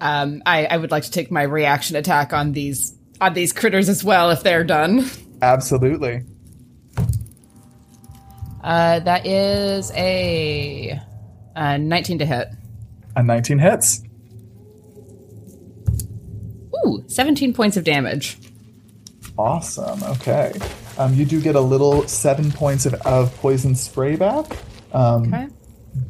Um, 0.01 0.43
I, 0.47 0.67
I 0.67 0.77
would 0.77 0.91
like 0.91 1.03
to 1.05 1.11
take 1.11 1.31
my 1.31 1.43
reaction 1.43 1.97
attack 1.97 2.33
on 2.33 2.53
these 2.53 2.95
on 3.21 3.35
these 3.35 3.53
critters 3.53 3.89
as 3.89 4.03
well 4.03 4.31
if 4.31 4.43
they're 4.43 4.65
done. 4.65 5.05
Absolutely. 5.43 6.23
Uh, 8.63 9.01
that 9.01 9.27
is 9.27 9.91
a, 9.95 10.99
uh 11.57 11.77
19 11.79 12.19
to 12.19 12.27
hit. 12.27 12.49
A 13.17 13.23
19 13.23 13.59
hits. 13.59 14.03
Ooh, 16.87 17.05
17 17.09 17.53
points 17.53 17.77
of 17.77 17.85
damage. 17.85 18.39
Awesome. 19.39 20.03
Okay. 20.03 20.53
Um, 20.99 21.15
you 21.15 21.25
do 21.25 21.41
get 21.41 21.55
a 21.57 21.61
little 21.61 22.07
seven 22.07 22.51
points 22.53 22.87
of, 22.87 22.95
of 22.95 23.35
poison 23.37 23.75
spray 23.75 24.17
back. 24.17 24.47
Um, 24.93 25.33
Okay. 25.33 25.49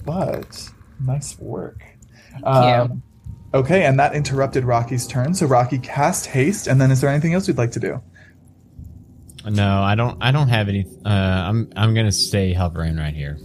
But 0.05 0.68
nice 1.01 1.38
work. 1.38 1.82
you. 2.38 2.45
Um, 2.47 3.03
okay, 3.55 3.84
and 3.84 3.98
that 3.98 4.14
interrupted 4.14 4.64
Rocky's 4.64 5.07
turn. 5.07 5.34
So 5.34 5.46
Rocky 5.46 5.78
cast 5.78 6.26
haste, 6.26 6.66
and 6.66 6.80
then 6.80 6.90
is 6.90 7.01
there 7.01 7.11
anything 7.11 7.34
else 7.34 7.48
you'd 7.48 7.59
like 7.59 7.72
to 7.72 7.80
do? 7.80 8.01
No, 9.48 9.82
I 9.82 9.94
don't. 9.94 10.18
I 10.22 10.32
don't 10.32 10.48
have 10.48 10.68
any. 10.68 10.84
Uh, 11.05 11.09
I'm. 11.09 11.72
I'm 11.76 11.94
gonna 11.94 12.12
stay 12.12 12.53
hovering 12.53 12.96
right 12.96 13.14
here. 13.14 13.38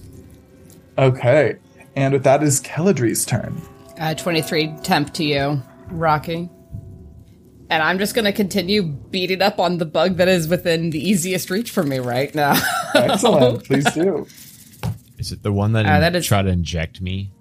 Okay. 0.97 1.55
And 1.95 2.13
with 2.13 2.23
that 2.23 2.43
is 2.43 2.61
Keladri's 2.61 3.25
turn. 3.25 3.61
Uh, 3.97 4.13
23 4.13 4.75
temp 4.83 5.13
to 5.13 5.23
you, 5.23 5.61
Rocky. 5.89 6.49
And 7.69 7.81
I'm 7.81 7.97
just 7.99 8.13
going 8.13 8.25
to 8.25 8.33
continue 8.33 8.83
beating 8.83 9.41
up 9.41 9.59
on 9.59 9.77
the 9.77 9.85
bug 9.85 10.17
that 10.17 10.27
is 10.27 10.47
within 10.49 10.89
the 10.91 10.99
easiest 10.99 11.49
reach 11.49 11.71
for 11.71 11.83
me 11.83 11.97
right 11.99 12.33
now. 12.35 12.53
Excellent. 12.93 13.63
Please 13.63 13.89
do. 13.93 14.27
Is 15.17 15.31
it 15.31 15.41
the 15.41 15.51
one 15.53 15.71
that, 15.73 15.85
Uh, 15.85 15.99
that 16.01 16.15
is- 16.15 16.25
tried 16.27 16.43
to 16.43 16.49
inject 16.49 17.01
me? 17.01 17.31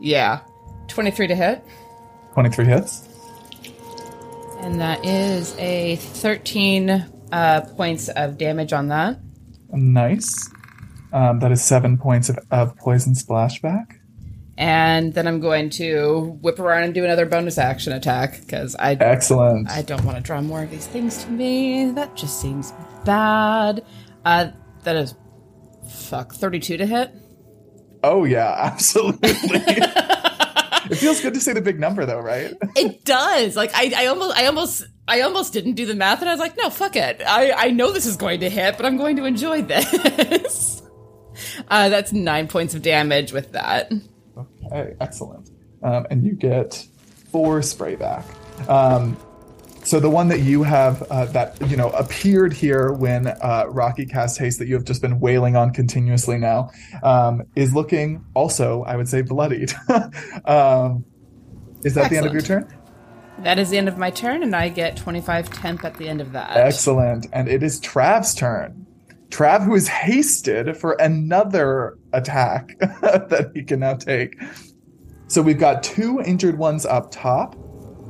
yeah. 0.00 0.40
23 0.88 1.26
to 1.26 1.34
hit. 1.34 1.64
23 2.36 2.66
hits. 2.66 3.08
And 4.60 4.78
that 4.78 5.02
is 5.06 5.56
a 5.56 5.96
13 5.96 6.90
uh, 7.32 7.62
points 7.78 8.10
of 8.10 8.36
damage 8.36 8.74
on 8.74 8.88
that. 8.88 9.18
Nice. 9.70 10.50
Um, 11.14 11.38
that 11.38 11.50
is 11.50 11.64
seven 11.64 11.96
points 11.96 12.28
of, 12.28 12.38
of 12.50 12.76
poison 12.76 13.14
splashback. 13.14 14.00
And 14.58 15.14
then 15.14 15.26
I'm 15.26 15.40
going 15.40 15.70
to 15.70 16.38
whip 16.42 16.58
around 16.58 16.82
and 16.82 16.92
do 16.92 17.04
another 17.04 17.24
bonus 17.24 17.56
action 17.56 17.94
attack 17.94 18.38
because 18.40 18.76
I 18.76 18.92
Excellent. 18.92 19.70
I 19.70 19.80
don't 19.80 20.04
want 20.04 20.18
to 20.18 20.22
draw 20.22 20.42
more 20.42 20.62
of 20.62 20.70
these 20.70 20.86
things 20.86 21.24
to 21.24 21.30
me. 21.30 21.90
That 21.92 22.16
just 22.16 22.38
seems 22.38 22.74
bad. 23.06 23.82
Uh, 24.26 24.48
that 24.82 24.96
is 24.96 25.14
fuck 25.88 26.34
32 26.34 26.76
to 26.76 26.86
hit. 26.86 27.12
oh, 28.04 28.24
yeah, 28.24 28.54
absolutely. 28.58 29.32
it 30.96 31.00
feels 31.00 31.20
good 31.20 31.34
to 31.34 31.40
say 31.40 31.52
the 31.52 31.60
big 31.60 31.78
number, 31.78 32.06
though, 32.06 32.20
right? 32.20 32.54
It 32.76 33.04
does. 33.04 33.56
Like 33.56 33.70
I, 33.74 33.92
I 34.04 34.06
almost, 34.06 34.36
I 34.36 34.46
almost, 34.46 34.86
I 35.08 35.20
almost 35.22 35.52
didn't 35.52 35.74
do 35.74 35.86
the 35.86 35.94
math, 35.94 36.20
and 36.20 36.28
I 36.28 36.32
was 36.32 36.40
like, 36.40 36.56
no, 36.56 36.70
fuck 36.70 36.96
it. 36.96 37.22
I, 37.26 37.52
I 37.52 37.70
know 37.70 37.92
this 37.92 38.06
is 38.06 38.16
going 38.16 38.40
to 38.40 38.50
hit, 38.50 38.76
but 38.76 38.86
I'm 38.86 38.96
going 38.96 39.16
to 39.16 39.24
enjoy 39.24 39.62
this. 39.62 40.82
uh, 41.68 41.88
that's 41.88 42.12
nine 42.12 42.48
points 42.48 42.74
of 42.74 42.82
damage 42.82 43.32
with 43.32 43.52
that. 43.52 43.92
Okay, 44.36 44.94
excellent. 45.00 45.50
Um, 45.82 46.06
and 46.10 46.24
you 46.24 46.32
get 46.32 46.86
four 47.30 47.62
spray 47.62 47.96
back. 47.96 48.24
Um, 48.68 49.16
so 49.86 50.00
the 50.00 50.10
one 50.10 50.26
that 50.28 50.40
you 50.40 50.64
have 50.64 51.02
uh, 51.04 51.26
that 51.26 51.56
you 51.70 51.76
know 51.76 51.90
appeared 51.90 52.52
here 52.52 52.92
when 52.92 53.28
uh, 53.28 53.66
Rocky 53.68 54.04
cast 54.04 54.36
haste 54.36 54.58
that 54.58 54.66
you 54.66 54.74
have 54.74 54.84
just 54.84 55.00
been 55.00 55.20
wailing 55.20 55.54
on 55.54 55.72
continuously 55.72 56.38
now 56.38 56.70
um, 57.04 57.42
is 57.54 57.72
looking 57.72 58.24
also, 58.34 58.82
I 58.82 58.96
would 58.96 59.08
say, 59.08 59.22
bloodied. 59.22 59.72
um, 60.44 61.04
is 61.84 61.94
that 61.94 62.10
the 62.10 62.16
end 62.16 62.26
of 62.26 62.32
your 62.32 62.42
turn? 62.42 62.68
That 63.38 63.60
is 63.60 63.70
the 63.70 63.78
end 63.78 63.86
of 63.86 63.96
my 63.96 64.10
turn, 64.10 64.42
and 64.42 64.56
I 64.56 64.70
get 64.70 64.96
25 64.96 65.50
temp 65.50 65.84
at 65.84 65.96
the 65.98 66.08
end 66.08 66.20
of 66.20 66.32
that. 66.32 66.56
Excellent. 66.56 67.26
And 67.32 67.48
it 67.48 67.62
is 67.62 67.80
Trav's 67.80 68.34
turn. 68.34 68.86
Trav, 69.28 69.64
who 69.64 69.74
is 69.74 69.86
hasted 69.86 70.76
for 70.76 70.92
another 70.94 71.96
attack 72.12 72.76
that 72.80 73.52
he 73.54 73.62
can 73.62 73.80
now 73.80 73.94
take. 73.94 74.36
So 75.28 75.42
we've 75.42 75.58
got 75.58 75.82
two 75.82 76.20
injured 76.22 76.58
ones 76.58 76.86
up 76.86 77.10
top, 77.10 77.56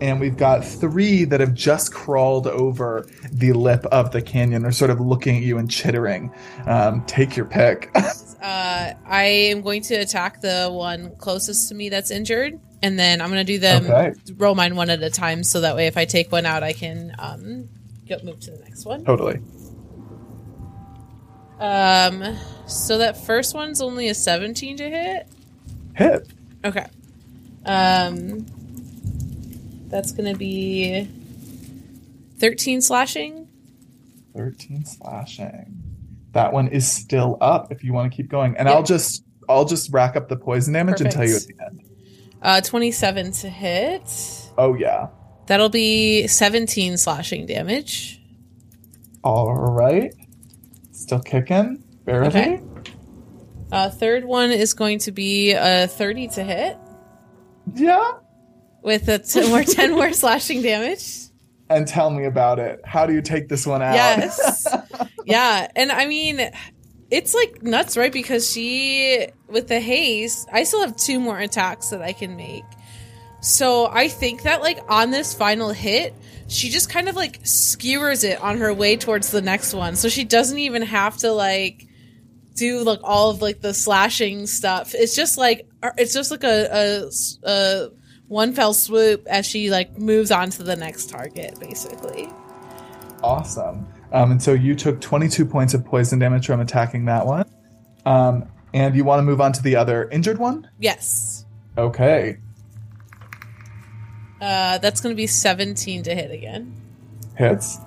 and 0.01 0.20
we've 0.20 0.36
got 0.36 0.64
three 0.64 1.24
that 1.24 1.40
have 1.40 1.55
just 1.55 1.92
crawled 1.94 2.47
over 2.47 3.07
the 3.32 3.53
lip 3.53 3.84
of 3.86 4.11
the 4.12 4.20
canyon. 4.22 4.62
They're 4.62 4.72
sort 4.72 4.90
of 4.90 5.01
looking 5.01 5.36
at 5.36 5.42
you 5.42 5.59
and 5.59 5.70
chittering. 5.70 6.32
Um, 6.66 7.05
take 7.07 7.36
your 7.36 7.47
pick. 7.47 7.90
Uh, 8.36 8.92
I 9.07 9.24
am 9.24 9.62
going 9.62 9.82
to 9.82 9.94
attack 9.97 10.40
the 10.40 10.68
one 10.70 11.16
closest 11.16 11.68
to 11.70 11.74
me 11.74 11.88
that's 11.88 12.12
injured, 12.12 12.61
and 12.80 12.97
then 12.97 13.20
I'm 13.20 13.28
going 13.30 13.44
to 13.44 13.53
do 13.53 13.59
them 13.59 13.86
Okay. 13.86 14.12
roll 14.36 14.55
mine 14.55 14.76
one 14.76 14.88
at 14.88 15.03
a 15.03 15.11
time, 15.11 15.42
so 15.42 15.62
that 15.62 15.74
way 15.74 15.88
if 15.88 15.97
I 15.97 16.05
take 16.05 16.30
one 16.30 16.47
out, 16.47 16.62
I 16.62 16.72
can 16.72 17.12
um, 17.18 17.68
go 18.09 18.18
move 18.22 18.38
to 18.40 18.53
the 18.53 18.59
next 18.59 18.84
one. 18.84 19.05
totally. 19.05 19.40
Um, 21.59 22.36
so 22.66 22.99
that 22.99 23.16
first 23.24 23.55
one's 23.55 23.80
only 23.80 24.09
a 24.09 24.14
17 24.14 24.76
to 24.76 24.90
hit. 24.90 25.28
Hit. 25.97 26.28
Okay. 26.64 26.86
Um, 27.64 28.47
that's 29.89 30.12
going 30.12 30.30
to 30.32 30.39
be 30.39 31.09
13 32.39 32.80
slashing. 32.80 33.49
13 34.37 34.84
slashing. 34.84 35.82
That 36.32 36.53
one 36.53 36.68
is 36.68 36.91
still 36.91 37.39
up 37.41 37.72
if 37.72 37.82
you 37.82 37.93
want 37.93 38.12
to 38.12 38.16
keep 38.16 38.28
going. 38.30 38.57
And 38.57 38.68
I'll 38.68 38.82
just 38.82 39.24
I'll 39.49 39.64
just 39.64 39.93
rack 39.93 40.16
up 40.16 40.28
the 40.28 40.37
poison 40.37 40.74
damage 40.74 41.01
and 41.01 41.11
tell 41.11 41.24
you 41.26 41.37
at 41.37 41.43
the 41.43 41.55
end. 41.64 41.82
Uh, 42.43 42.61
27 42.61 43.32
to 43.32 43.49
hit. 43.49 44.53
Oh 44.59 44.74
yeah. 44.74 45.09
That'll 45.47 45.68
be 45.70 46.26
17 46.26 46.97
slashing 46.99 47.47
damage. 47.47 48.20
All 49.24 49.55
right. 49.55 50.12
Still 50.93 51.20
kicking. 51.20 51.82
Barely. 52.05 52.28
Okay. 52.28 52.62
Uh, 53.72 53.91
third 53.91 54.24
one 54.24 54.51
is 54.51 54.74
going 54.74 54.99
to 55.01 55.12
be 55.12 55.53
a 55.53 55.87
30 55.89 56.28
to 56.28 56.45
hit 56.45 56.78
Yeah. 57.74 58.12
With 58.87 59.09
a 59.09 59.18
t- 59.18 59.49
more 59.49 59.64
10 59.64 59.91
more 59.95 60.12
slashing 60.12 60.62
damage. 60.62 61.24
And 61.68 61.89
tell 61.89 62.09
me 62.09 62.24
about 62.24 62.61
it. 62.61 62.80
How 62.84 63.05
do 63.05 63.12
you 63.12 63.20
take 63.20 63.49
this 63.49 63.66
one 63.66 63.82
out? 63.82 63.95
Yes. 63.95 64.64
yeah. 65.24 65.66
And 65.74 65.91
I 65.91 66.07
mean, 66.07 66.53
it's 67.11 67.34
like 67.34 67.64
nuts, 67.64 67.97
right? 67.97 68.12
Because 68.12 68.49
she, 68.49 69.26
with 69.49 69.66
the 69.66 69.80
haste, 69.80 70.49
I 70.53 70.62
still 70.62 70.82
have 70.82 70.95
two 70.95 71.18
more 71.18 71.37
attacks 71.37 71.89
that 71.89 72.01
I 72.01 72.12
can 72.12 72.37
make. 72.37 72.62
So 73.41 73.89
I 73.91 74.07
think 74.07 74.43
that 74.43 74.62
like 74.62 74.78
on 74.89 75.11
this 75.11 75.34
final 75.34 75.70
hit, 75.70 76.14
she 76.47 76.68
just 76.68 76.89
kind 76.89 77.09
of 77.09 77.16
like 77.16 77.41
skewers 77.43 78.22
it 78.22 78.41
on 78.41 78.59
her 78.59 78.72
way 78.72 78.97
towards 78.97 79.32
the 79.32 79.43
next 79.43 79.74
one. 79.74 79.97
So 79.97 80.09
she 80.09 80.22
doesn't 80.22 80.59
even 80.59 80.82
have 80.82 81.16
to 81.18 81.32
like 81.32 81.89
do 82.55 82.84
like 82.84 83.01
all 83.03 83.30
of 83.30 83.43
like 83.43 83.61
the 83.61 83.74
slashing 83.74 84.47
stuff. 84.47 84.95
It's 84.95 85.16
just 85.16 85.39
like 85.39 85.68
uh, 85.82 85.91
it's 85.99 86.14
just 86.14 86.30
like 86.30 86.45
a, 86.45 87.09
a, 87.45 87.51
a 87.51 87.89
one 88.29 88.53
fell 88.53 88.74
swoop 88.74 89.27
as 89.27 89.47
she 89.47 89.70
like 89.70 89.99
moves 89.99 90.31
on 90.31 90.51
to 90.51 90.62
the 90.62 90.77
next 90.77 91.11
target, 91.11 91.59
basically. 91.61 92.29
Awesome. 93.22 93.87
Um, 94.12 94.33
and 94.33 94.43
so 94.43 94.53
you 94.53 94.74
took 94.74 95.01
22 95.01 95.45
points 95.47 95.74
of 95.74 95.85
poison 95.85 96.18
damage 96.18 96.47
from 96.47 96.61
attacking 96.61 97.07
that 97.07 97.27
one. 97.27 97.45
Um, 98.05 98.47
and 98.72 98.95
you 98.95 99.05
want 99.05 99.18
to 99.18 99.22
move 99.22 99.41
on 99.41 99.53
to 99.53 99.62
the 99.62 99.77
other 99.77 100.09
injured 100.11 100.39
one? 100.39 100.68
Yes. 100.79 101.45
Okay. 101.77 102.39
Uh, 104.41 104.79
that's 104.79 105.01
going 105.01 105.14
to 105.14 105.16
be 105.16 105.27
17 105.27 106.03
to 106.05 106.14
hit 106.14 106.31
again. 106.31 106.74
Hits. 107.37 107.79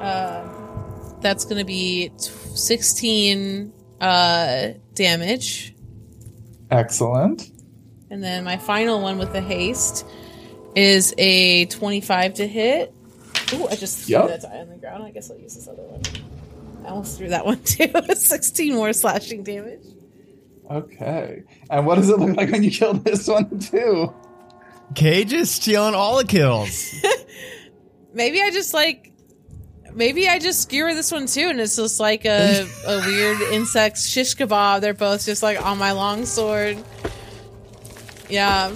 Um, 0.00 1.16
that's 1.20 1.44
going 1.44 1.58
to 1.58 1.64
be 1.64 2.10
t- 2.10 2.30
16 2.54 3.72
uh, 4.00 4.68
damage. 4.94 5.74
Excellent. 6.70 7.50
And 8.14 8.22
then 8.22 8.44
my 8.44 8.58
final 8.58 9.00
one 9.00 9.18
with 9.18 9.32
the 9.32 9.40
haste 9.40 10.06
is 10.76 11.12
a 11.18 11.64
25 11.66 12.34
to 12.34 12.46
hit. 12.46 12.94
Ooh, 13.54 13.66
I 13.66 13.74
just 13.74 14.06
threw 14.06 14.12
Yep. 14.18 14.28
that 14.28 14.42
die 14.42 14.58
on 14.58 14.68
the 14.68 14.76
ground. 14.76 15.02
I 15.02 15.10
guess 15.10 15.32
I'll 15.32 15.36
use 15.36 15.56
this 15.56 15.66
other 15.66 15.82
one. 15.82 16.00
I 16.86 16.90
almost 16.90 17.18
threw 17.18 17.30
that 17.30 17.44
one 17.50 17.60
too. 17.64 17.88
16 18.14 18.72
more 18.76 18.92
slashing 18.92 19.42
damage. 19.42 19.80
Okay. 20.70 21.42
And 21.68 21.86
what 21.86 21.96
does 21.96 22.08
it 22.08 22.20
look 22.20 22.36
like 22.36 22.52
when 22.52 22.62
you 22.62 22.70
kill 22.70 22.94
this 22.94 23.26
one 23.26 23.58
too? 23.58 24.14
Cage 24.94 25.32
is 25.32 25.50
stealing 25.50 25.94
all 25.96 26.16
the 26.18 26.24
kills. 26.24 26.94
Maybe 28.14 28.40
I 28.40 28.52
just 28.52 28.72
like. 28.74 29.10
Maybe 29.92 30.28
I 30.28 30.38
just 30.38 30.62
skewer 30.62 30.94
this 30.94 31.10
one 31.10 31.26
too, 31.26 31.48
and 31.48 31.58
it's 31.60 31.74
just 31.74 31.98
like 31.98 32.24
a, 32.24 32.64
a 32.86 32.98
weird 33.00 33.40
insect 33.52 33.98
shish 33.98 34.36
kebab. 34.36 34.82
They're 34.82 34.94
both 34.94 35.26
just 35.26 35.42
like 35.42 35.60
on 35.60 35.78
my 35.78 35.90
long 35.90 36.26
sword. 36.26 36.78
Yeah. 38.28 38.72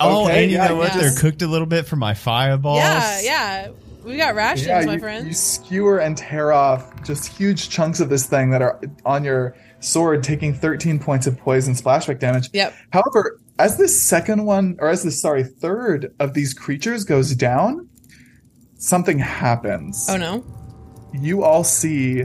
oh, 0.00 0.24
Okay, 0.26 0.42
and 0.44 0.50
you 0.50 0.56
yeah, 0.58 0.68
know 0.68 0.76
what? 0.76 0.94
yeah. 0.94 1.00
They're 1.00 1.14
cooked 1.16 1.42
a 1.42 1.46
little 1.46 1.66
bit 1.66 1.86
for 1.86 1.96
my 1.96 2.14
fireballs. 2.14 2.78
Yeah, 2.78 3.20
yeah. 3.20 3.68
We 4.04 4.16
got 4.16 4.34
rations, 4.34 4.66
yeah, 4.66 4.84
my 4.86 4.94
you, 4.94 4.98
friend. 4.98 5.26
you 5.26 5.34
skewer 5.34 5.98
and 5.98 6.16
tear 6.16 6.52
off 6.52 7.02
just 7.04 7.26
huge 7.26 7.68
chunks 7.68 8.00
of 8.00 8.08
this 8.08 8.26
thing 8.26 8.48
that 8.50 8.62
are 8.62 8.80
on 9.04 9.24
your 9.24 9.54
sword, 9.80 10.22
taking 10.24 10.54
13 10.54 10.98
points 10.98 11.26
of 11.26 11.36
poison 11.38 11.74
splashback 11.74 12.18
damage. 12.18 12.48
Yep. 12.54 12.74
However, 12.92 13.38
as 13.58 13.76
this 13.76 14.00
second 14.02 14.46
one, 14.46 14.76
or 14.78 14.88
as 14.88 15.02
the 15.02 15.10
sorry 15.10 15.44
third 15.44 16.14
of 16.18 16.32
these 16.32 16.54
creatures 16.54 17.04
goes 17.04 17.34
down, 17.34 17.90
something 18.78 19.18
happens. 19.18 20.06
Oh 20.08 20.16
no. 20.16 20.44
you 21.12 21.44
all 21.44 21.62
see 21.62 22.24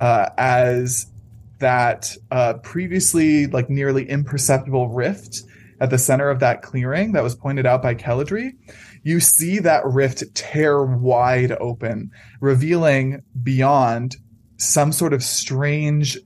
uh, 0.00 0.28
as 0.36 1.06
that 1.60 2.16
uh, 2.32 2.54
previously 2.54 3.46
like 3.46 3.70
nearly 3.70 4.08
imperceptible 4.08 4.88
rift 4.88 5.42
at 5.82 5.90
the 5.90 5.98
center 5.98 6.30
of 6.30 6.38
that 6.38 6.62
clearing 6.62 7.10
that 7.10 7.24
was 7.24 7.34
pointed 7.34 7.66
out 7.66 7.82
by 7.82 7.92
Keladri, 7.92 8.52
you 9.02 9.18
see 9.18 9.58
that 9.58 9.84
rift 9.84 10.22
tear 10.32 10.84
wide 10.84 11.50
open, 11.60 12.12
revealing 12.40 13.24
beyond 13.42 14.16
some 14.58 14.92
sort 14.92 15.12
of 15.12 15.24
strange 15.24 16.16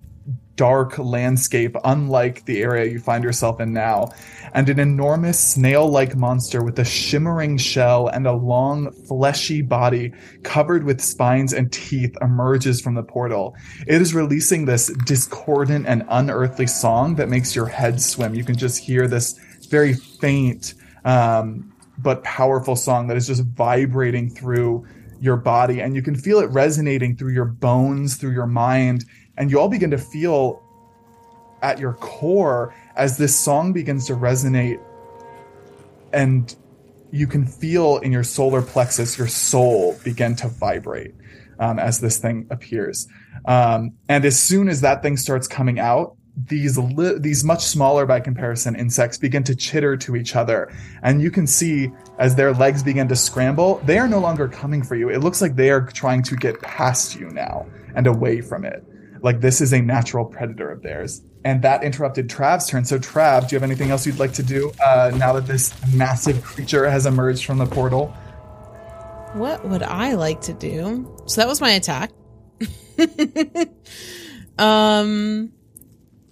dark 0.56 0.98
landscape 0.98 1.76
unlike 1.84 2.44
the 2.46 2.62
area 2.62 2.90
you 2.90 2.98
find 2.98 3.22
yourself 3.22 3.60
in 3.60 3.72
now 3.72 4.08
and 4.54 4.68
an 4.68 4.78
enormous 4.78 5.38
snail-like 5.38 6.16
monster 6.16 6.64
with 6.64 6.78
a 6.78 6.84
shimmering 6.84 7.58
shell 7.58 8.08
and 8.08 8.26
a 8.26 8.32
long 8.32 8.90
fleshy 9.06 9.60
body 9.60 10.12
covered 10.42 10.84
with 10.84 11.00
spines 11.00 11.52
and 11.52 11.70
teeth 11.72 12.16
emerges 12.22 12.80
from 12.80 12.94
the 12.94 13.02
portal. 13.02 13.54
It 13.86 14.00
is 14.00 14.14
releasing 14.14 14.64
this 14.64 14.90
discordant 15.04 15.86
and 15.86 16.04
unearthly 16.08 16.66
song 16.66 17.16
that 17.16 17.28
makes 17.28 17.54
your 17.54 17.66
head 17.66 18.00
swim. 18.00 18.34
You 18.34 18.44
can 18.44 18.56
just 18.56 18.78
hear 18.78 19.06
this 19.06 19.38
very 19.66 19.94
faint 19.94 20.74
um, 21.04 21.72
but 21.98 22.22
powerful 22.24 22.76
song 22.76 23.06
that 23.08 23.16
is 23.16 23.26
just 23.26 23.42
vibrating 23.42 24.30
through 24.30 24.86
your 25.20 25.36
body. 25.36 25.80
And 25.80 25.94
you 25.94 26.02
can 26.02 26.14
feel 26.14 26.38
it 26.40 26.50
resonating 26.50 27.16
through 27.16 27.32
your 27.32 27.44
bones 27.44 28.16
through 28.16 28.32
your 28.32 28.46
mind. 28.46 29.04
And 29.36 29.50
you 29.50 29.58
all 29.60 29.68
begin 29.68 29.90
to 29.90 29.98
feel 29.98 30.62
at 31.62 31.78
your 31.78 31.94
core 31.94 32.74
as 32.96 33.16
this 33.16 33.38
song 33.38 33.72
begins 33.72 34.06
to 34.06 34.14
resonate. 34.14 34.80
And 36.12 36.54
you 37.10 37.26
can 37.26 37.46
feel 37.46 37.98
in 37.98 38.12
your 38.12 38.24
solar 38.24 38.62
plexus 38.62 39.16
your 39.16 39.28
soul 39.28 39.98
begin 40.04 40.36
to 40.36 40.48
vibrate 40.48 41.14
um, 41.58 41.78
as 41.78 42.00
this 42.00 42.18
thing 42.18 42.46
appears. 42.50 43.06
Um, 43.46 43.92
and 44.08 44.24
as 44.24 44.40
soon 44.40 44.68
as 44.68 44.80
that 44.82 45.02
thing 45.02 45.16
starts 45.16 45.46
coming 45.46 45.78
out 45.78 46.15
these 46.36 46.76
li- 46.76 47.18
these 47.18 47.42
much 47.42 47.64
smaller 47.64 48.04
by 48.04 48.20
comparison 48.20 48.76
insects 48.76 49.16
begin 49.16 49.42
to 49.42 49.54
chitter 49.54 49.96
to 49.96 50.16
each 50.16 50.36
other 50.36 50.70
and 51.02 51.22
you 51.22 51.30
can 51.30 51.46
see 51.46 51.90
as 52.18 52.34
their 52.34 52.52
legs 52.52 52.82
begin 52.82 53.08
to 53.08 53.16
scramble 53.16 53.80
they 53.86 53.98
are 53.98 54.06
no 54.06 54.18
longer 54.18 54.46
coming 54.46 54.82
for 54.82 54.96
you 54.96 55.08
it 55.08 55.20
looks 55.20 55.40
like 55.40 55.56
they 55.56 55.70
are 55.70 55.86
trying 55.86 56.22
to 56.22 56.36
get 56.36 56.60
past 56.60 57.14
you 57.18 57.30
now 57.30 57.66
and 57.94 58.06
away 58.06 58.42
from 58.42 58.66
it 58.66 58.84
like 59.22 59.40
this 59.40 59.62
is 59.62 59.72
a 59.72 59.80
natural 59.80 60.26
predator 60.26 60.70
of 60.70 60.82
theirs 60.82 61.22
and 61.46 61.62
that 61.62 61.84
interrupted 61.84 62.28
Trav's 62.28 62.66
turn. 62.66 62.84
So, 62.84 62.98
Trav, 62.98 63.42
do 63.48 63.54
you 63.54 63.60
have 63.60 63.62
anything 63.62 63.92
else 63.92 64.04
you'd 64.04 64.18
like 64.18 64.32
to 64.32 64.42
do 64.42 64.72
uh, 64.84 65.12
now 65.14 65.32
that 65.34 65.46
this 65.46 65.72
massive 65.94 66.42
creature 66.42 66.90
has 66.90 67.06
emerged 67.06 67.44
from 67.44 67.58
the 67.58 67.66
portal? 67.66 68.08
What 69.34 69.64
would 69.64 69.84
I 69.84 70.14
like 70.14 70.40
to 70.42 70.54
do? 70.54 71.16
So 71.26 71.40
that 71.40 71.46
was 71.46 71.60
my 71.60 71.70
attack. 71.70 72.10
um 74.58 75.52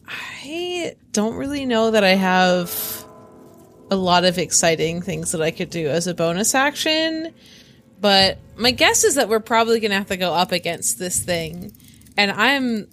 I 0.09 0.97
don't 1.13 1.37
really 1.37 1.67
know 1.67 1.91
that 1.91 2.05
I 2.05 2.15
have 2.15 3.05
a 3.91 3.97
lot 3.97 4.25
of 4.25 4.39
exciting 4.39 5.03
things 5.03 5.33
that 5.33 5.43
I 5.43 5.51
could 5.51 5.71
do 5.71 5.89
as 5.89 6.07
a 6.07 6.15
bonus 6.15 6.55
action, 6.55 7.33
but 8.01 8.39
my 8.57 8.71
guess 8.71 9.05
is 9.05 9.15
that 9.15 9.29
we're 9.29 9.41
probably 9.41 9.81
going 9.81 9.91
to 9.91 9.97
have 9.97 10.09
to 10.09 10.17
go 10.17 10.35
up 10.35 10.53
against 10.53 10.99
this 10.99 11.23
thing. 11.23 11.73
And 12.17 12.31
I'm 12.31 12.89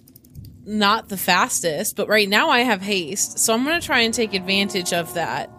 not 0.64 1.08
the 1.08 1.16
fastest, 1.16 1.96
but 1.96 2.08
right 2.08 2.28
now 2.28 2.50
I 2.50 2.60
have 2.60 2.82
haste. 2.82 3.38
So 3.38 3.52
I'm 3.52 3.64
going 3.64 3.80
to 3.80 3.86
try 3.86 4.00
and 4.00 4.14
take 4.14 4.34
advantage 4.34 4.92
of 4.92 5.14
that. 5.14 5.50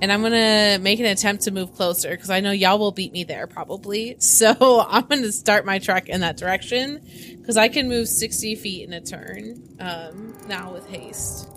And 0.00 0.12
I'm 0.12 0.20
going 0.20 0.32
to 0.32 0.78
make 0.82 1.00
an 1.00 1.06
attempt 1.06 1.44
to 1.44 1.50
move 1.50 1.74
closer 1.74 2.10
because 2.10 2.28
I 2.28 2.40
know 2.40 2.50
y'all 2.50 2.78
will 2.78 2.92
beat 2.92 3.12
me 3.12 3.24
there 3.24 3.46
probably. 3.46 4.16
So 4.26 4.84
I'm 4.88 5.06
going 5.06 5.22
to 5.22 5.32
start 5.32 5.64
my 5.64 5.78
trek 5.78 6.08
in 6.08 6.20
that 6.20 6.36
direction 6.36 7.00
because 7.38 7.56
I 7.56 7.68
can 7.68 7.88
move 7.88 8.08
60 8.08 8.54
feet 8.56 8.86
in 8.86 8.92
a 8.92 9.00
turn 9.00 9.62
um, 9.80 10.34
now 10.46 10.72
with 10.72 10.86
haste. 10.88 11.48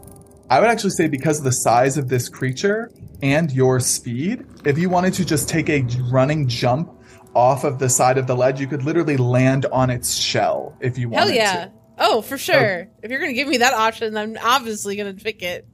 I 0.49 0.59
would 0.59 0.69
actually 0.69 0.91
say 0.91 1.07
because 1.07 1.39
of 1.39 1.43
the 1.43 1.51
size 1.51 1.97
of 1.97 2.07
this 2.07 2.29
creature 2.29 2.91
and 3.21 3.51
your 3.51 3.79
speed, 3.79 4.45
if 4.65 4.77
you 4.77 4.89
wanted 4.89 5.13
to 5.15 5.25
just 5.25 5.49
take 5.49 5.69
a 5.69 5.85
running 6.09 6.47
jump 6.47 6.91
off 7.35 7.63
of 7.63 7.79
the 7.79 7.89
side 7.89 8.17
of 8.17 8.27
the 8.27 8.35
ledge, 8.35 8.59
you 8.59 8.67
could 8.67 8.83
literally 8.83 9.17
land 9.17 9.65
on 9.71 9.89
its 9.89 10.15
shell 10.15 10.75
if 10.79 10.97
you 10.97 11.09
wanted 11.09 11.27
Hell 11.27 11.35
yeah. 11.35 11.65
to. 11.65 11.71
Oh, 11.99 12.21
for 12.21 12.37
sure. 12.37 12.89
If 13.03 13.11
you're 13.11 13.19
going 13.19 13.31
to 13.31 13.35
give 13.35 13.47
me 13.47 13.57
that 13.57 13.73
option, 13.73 14.15
I'm 14.15 14.37
obviously 14.41 14.95
going 14.95 15.15
to 15.15 15.23
pick 15.23 15.43
it. 15.43 15.67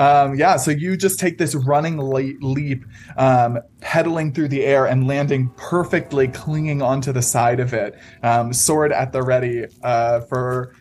Um, 0.00 0.34
yeah, 0.34 0.56
so 0.56 0.70
you 0.70 0.96
just 0.96 1.20
take 1.20 1.36
this 1.36 1.54
running 1.54 2.00
le- 2.00 2.32
leap, 2.40 2.86
um, 3.18 3.58
pedaling 3.80 4.32
through 4.32 4.48
the 4.48 4.64
air 4.64 4.86
and 4.86 5.06
landing 5.06 5.50
perfectly, 5.58 6.26
clinging 6.26 6.80
onto 6.80 7.12
the 7.12 7.20
side 7.20 7.60
of 7.60 7.74
it, 7.74 7.98
um, 8.22 8.54
sword 8.54 8.92
at 8.92 9.12
the 9.12 9.22
ready 9.22 9.66
uh, 9.82 10.20
for 10.22 10.74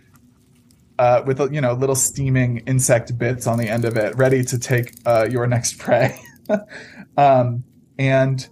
uh, 0.99 1.22
with 1.26 1.39
you 1.51 1.59
know 1.59 1.74
little 1.74 1.95
steaming 1.95 2.59
insect 2.59 3.17
bits 3.17 3.45
on 3.45 3.57
the 3.57 3.67
end 3.67 3.84
of 3.84 3.97
it, 3.97 4.15
ready 4.15 4.41
to 4.43 4.57
take 4.57 4.93
uh, 5.05 5.28
your 5.30 5.45
next 5.47 5.78
prey. 5.78 6.17
um, 7.17 7.61
and 7.97 8.47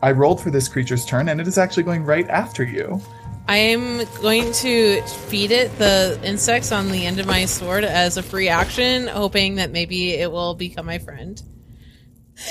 I 0.00 0.12
rolled 0.12 0.40
for 0.40 0.50
this 0.50 0.66
creature's 0.66 1.04
turn, 1.04 1.28
and 1.28 1.42
it 1.42 1.46
is 1.46 1.58
actually 1.58 1.82
going 1.82 2.04
right 2.04 2.28
after 2.30 2.64
you. 2.64 3.02
I 3.48 3.56
am 3.58 4.04
going 4.20 4.52
to 4.54 5.02
feed 5.02 5.52
it 5.52 5.76
the 5.78 6.18
insects 6.24 6.72
on 6.72 6.90
the 6.90 7.06
end 7.06 7.20
of 7.20 7.26
my 7.26 7.44
sword 7.44 7.84
as 7.84 8.16
a 8.16 8.22
free 8.22 8.48
action, 8.48 9.06
hoping 9.06 9.56
that 9.56 9.70
maybe 9.70 10.14
it 10.14 10.32
will 10.32 10.54
become 10.54 10.86
my 10.86 10.98
friend. 10.98 11.40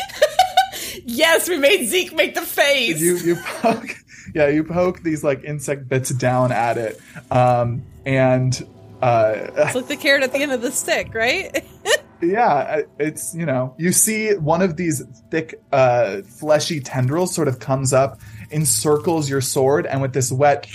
Yes, 1.08 1.50
we 1.50 1.58
made 1.58 1.88
Zeke 1.88 2.14
make 2.16 2.36
the 2.36 2.42
face. 2.42 3.00
you 3.02 3.18
you 3.18 3.36
poke 3.36 3.96
yeah 4.34 4.48
you 4.48 4.64
poke 4.64 5.02
these 5.04 5.24
like 5.26 5.44
insect 5.44 5.88
bits 5.90 6.10
down 6.10 6.52
at 6.54 6.78
it 6.78 7.00
um 7.32 7.84
and 8.06 8.66
uh 9.02 9.48
It's 9.58 9.76
like 9.76 9.88
the 9.88 9.98
carrot 9.98 10.24
at 10.24 10.32
the 10.32 10.40
end 10.40 10.54
of 10.54 10.62
the 10.62 10.72
stick, 10.72 11.14
right? 11.14 11.66
yeah 12.22 12.82
it's 12.98 13.36
you 13.36 13.46
know 13.46 13.76
you 13.78 13.92
see 13.92 14.36
one 14.36 14.62
of 14.62 14.78
these 14.78 15.04
thick 15.30 15.62
uh 15.74 16.22
fleshy 16.22 16.80
tendrils 16.80 17.36
sort 17.36 17.50
of 17.50 17.60
comes 17.60 17.92
up 17.92 18.20
encircles 18.52 19.30
your 19.30 19.42
sword 19.42 19.86
and 19.86 20.02
with 20.02 20.14
this 20.14 20.32
wet 20.32 20.68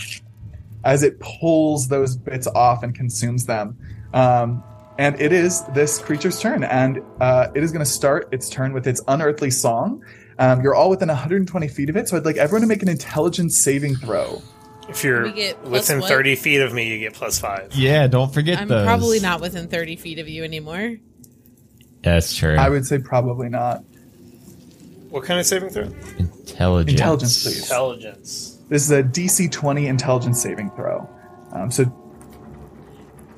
as 0.84 1.02
it 1.02 1.20
pulls 1.20 1.88
those 1.88 2.16
bits 2.16 2.46
off 2.46 2.82
and 2.82 2.94
consumes 2.94 3.46
them 3.46 3.76
um 4.14 4.62
and 5.00 5.18
it 5.18 5.32
is 5.32 5.64
this 5.72 5.98
creature's 5.98 6.38
turn, 6.38 6.62
and 6.62 7.00
uh, 7.22 7.46
it 7.54 7.62
is 7.62 7.72
going 7.72 7.82
to 7.82 7.90
start 7.90 8.28
its 8.32 8.50
turn 8.50 8.74
with 8.74 8.86
its 8.86 9.00
unearthly 9.08 9.50
song. 9.50 10.04
Um, 10.38 10.60
you're 10.60 10.74
all 10.74 10.90
within 10.90 11.08
120 11.08 11.68
feet 11.68 11.88
of 11.88 11.96
it, 11.96 12.06
so 12.06 12.18
I'd 12.18 12.26
like 12.26 12.36
everyone 12.36 12.60
to 12.60 12.66
make 12.66 12.82
an 12.82 12.88
intelligence 12.90 13.56
saving 13.56 13.96
throw. 13.96 14.42
If 14.90 15.02
you're 15.02 15.22
We 15.22 15.32
get 15.32 15.58
plus 15.62 15.70
within 15.72 16.00
what? 16.00 16.08
30 16.10 16.36
feet 16.36 16.60
of 16.60 16.74
me, 16.74 16.86
you 16.88 16.98
get 16.98 17.14
plus 17.14 17.38
five. 17.40 17.74
Yeah, 17.74 18.08
don't 18.08 18.30
forget 18.34 18.58
I'm 18.58 18.68
those. 18.68 18.84
probably 18.84 19.20
not 19.20 19.40
within 19.40 19.68
30 19.68 19.96
feet 19.96 20.18
of 20.18 20.28
you 20.28 20.44
anymore. 20.44 20.98
That's 22.02 22.36
true. 22.36 22.56
I 22.56 22.68
would 22.68 22.84
say 22.84 22.98
probably 22.98 23.48
not. 23.48 23.82
What 25.10 25.24
kind 25.24 25.38
of 25.40 25.46
saving 25.46 25.70
throw? 25.70 25.84
Intelligence. 26.18 26.92
Intelligence, 26.92 27.42
please. 27.42 27.62
Intelligence. 27.62 28.58
This 28.68 28.84
is 28.84 28.90
a 28.92 29.02
DC 29.02 29.50
20 29.50 29.86
intelligence 29.88 30.40
saving 30.40 30.70
throw. 30.70 31.08
Um, 31.52 31.70
so 31.70 31.84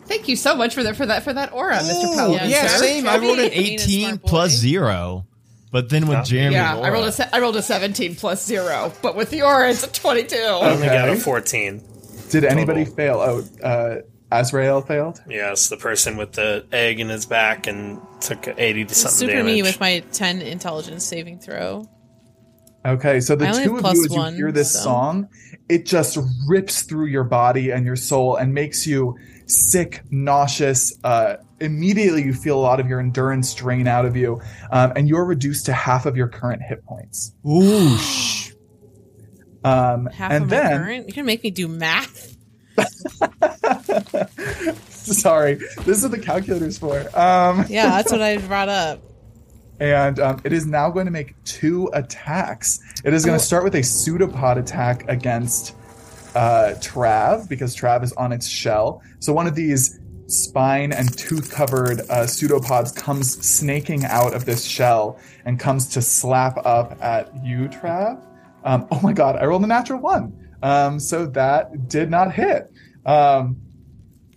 Thank 0.07 0.29
you 0.29 0.37
so 0.37 0.55
much 0.55 0.75
for 0.75 0.83
that 0.83 0.97
for 0.97 1.07
that 1.07 1.23
for 1.23 1.33
that 1.33 1.53
aura, 1.55 1.77
Mr. 1.79 2.05
Ooh, 2.05 2.15
Pelican. 2.17 2.51
yeah, 2.51 2.67
sir. 2.67 2.79
same. 2.85 3.09
I 3.09 3.17
rolled 3.17 3.39
an 3.39 3.49
Being 3.51 3.77
a 3.77 3.79
smart 3.79 4.13
18 4.15 4.19
plus 4.19 4.51
zero, 4.53 5.27
but 5.71 5.89
then 5.89 6.07
with 6.07 6.19
Huh? 6.19 6.25
Jeremy, 6.25 6.57
Yeah, 6.57 6.73
I 6.77 6.91
rolled 6.91 6.95
Laura- 6.97 7.07
a 7.09 7.13
se- 7.13 7.29
I 7.33 7.41
rolled 7.41 7.57
a 7.57 7.63
17 7.63 8.17
plus 8.17 8.45
zero, 8.45 8.93
but 9.01 9.17
with 9.17 9.31
the 9.31 9.43
aura, 9.43 9.71
it's 9.71 9.85
a 9.85 9.91
22. 9.91 10.37
I 10.37 10.71
only 10.71 10.87
got 10.87 11.09
a 11.09 11.17
14. 11.17 11.83
did 12.29 12.45
anybody 12.45 12.85
fail? 12.85 13.21
Oh, 13.21 13.67
uh, 13.67 13.97
Azrael 14.41 14.81
failed. 14.81 15.21
Yes, 15.29 15.69
the 15.69 15.77
person 15.77 16.17
with 16.17 16.33
the 16.33 16.67
egg 16.73 17.01
in 17.01 17.09
his 17.09 17.27
back 17.27 17.67
and 17.67 18.01
took 18.21 18.47
80 18.49 18.87
to 18.87 18.95
something 18.95 19.19
Super 19.19 19.33
damage. 19.33 19.47
me 19.53 19.63
with 19.63 19.79
my 19.81 20.01
10 20.13 20.43
intelligence 20.43 21.05
saving 21.05 21.39
throw. 21.41 21.89
Okay, 22.85 23.21
so 23.21 23.37
the 23.37 23.45
two 23.47 23.77
of 23.77 23.83
you, 23.85 23.91
as 23.91 24.11
you 24.11 24.17
one, 24.17 24.35
hear 24.35 24.51
this 24.51 24.73
so- 24.73 24.81
song, 24.81 25.29
it 25.69 25.87
just 25.87 26.19
rips 26.49 26.83
through 26.83 27.07
your 27.07 27.25
body 27.25 27.71
and 27.71 27.87
your 27.87 27.95
soul 27.97 28.35
and 28.37 28.53
makes 28.53 28.87
you 28.87 29.17
sick, 29.47 30.03
nauseous. 30.11 30.93
Uh, 31.05 31.37
immediately, 31.61 32.25
you 32.25 32.35
feel 32.35 32.59
a 32.59 32.61
lot 32.61 32.81
of 32.81 32.89
your 32.89 32.99
endurance 32.99 33.55
drain 33.55 33.87
out 33.87 34.05
of 34.05 34.17
you, 34.17 34.41
um, 34.73 34.93
and 34.97 35.09
you're 35.09 35.25
reduced 35.25 35.67
to 35.67 35.73
half 35.73 36.07
of 36.07 36.17
your 36.17 36.27
current 36.27 36.61
hit 36.63 36.85
points. 36.85 37.33
Ooh, 37.47 37.97
Um, 39.65 40.07
Half 40.07 40.33
and 40.33 40.45
of 40.45 40.51
my 40.51 40.57
then, 40.57 40.77
current? 40.79 40.97
You're 41.07 41.15
going 41.15 41.15
to 41.15 41.23
make 41.23 41.45
me 41.45 41.51
do 41.53 41.69
math? 41.69 42.32
sorry, 44.89 45.55
this 45.55 45.99
is 45.99 46.03
what 46.03 46.13
the 46.13 46.21
calculator's 46.23 46.79
for. 46.79 47.01
Um, 47.19 47.65
Yeah, 47.69 47.89
that's 47.91 48.13
what 48.13 48.23
I 48.23 48.39
brought 48.39 48.69
up. 48.69 49.01
and 49.81 50.19
um, 50.21 50.41
it 50.45 50.53
is 50.53 50.67
now 50.67 50.91
going 50.91 51.07
to 51.07 51.13
make 51.13 51.43
two 51.45 51.91
attacks. 51.93 52.81
It 53.05 53.13
is 53.15 53.25
going 53.25 53.39
to 53.39 53.45
start 53.45 53.65
with 53.65 53.75
a 53.75 53.83
pseudopod 53.83 54.59
attack 54.59 55.05
against 55.09 55.75
uh, 56.35 56.75
Trav 56.81 57.49
because 57.49 57.77
Trav 57.77 58.03
is 58.03 58.13
on 58.15 58.33
its 58.33 58.47
shell. 58.49 59.03
So 59.19 59.33
one 59.33 59.47
of 59.47 59.55
these 59.55 59.99
spine 60.29 60.93
and 60.93 61.17
tooth 61.19 61.51
covered 61.53 62.01
uh, 62.09 62.27
pseudopods 62.27 62.93
comes 62.93 63.45
snaking 63.47 64.05
out 64.05 64.33
of 64.35 64.47
this 64.47 64.65
shell 64.65 65.19
and 65.45 65.59
comes 65.61 65.89
to 65.89 66.01
slap 66.01 66.57
up 66.65 66.97
at 67.03 67.45
you, 67.45 67.69
Trav. 67.69 68.23
Um, 68.65 68.87
oh 68.93 69.01
my 69.03 69.13
god, 69.13 69.37
I 69.37 69.45
rolled 69.47 69.65
a 69.65 69.67
natural 69.67 70.01
one. 70.01 70.39
Um, 70.63 71.01
so 71.01 71.27
that 71.27 71.89
did 71.89 72.11
not 72.11 72.33
hit. 72.33 72.73
Um, 73.05 73.57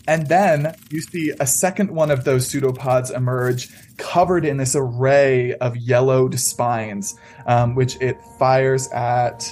and 0.08 0.28
then 0.28 0.76
you 0.90 1.02
see 1.02 1.34
a 1.40 1.48
second 1.48 1.92
one 1.92 2.12
of 2.12 2.24
those 2.26 2.48
pseudopods 2.48 3.10
emerge, 3.10 3.70
covered 3.98 4.46
in 4.46 4.58
this 4.58 4.76
array 4.76 5.56
of 5.56 5.76
yellowed 5.78 6.40
spines, 6.40 7.16
um, 7.48 7.76
which 7.76 8.00
it 8.02 8.18
fires 8.38 8.88
at 8.90 9.52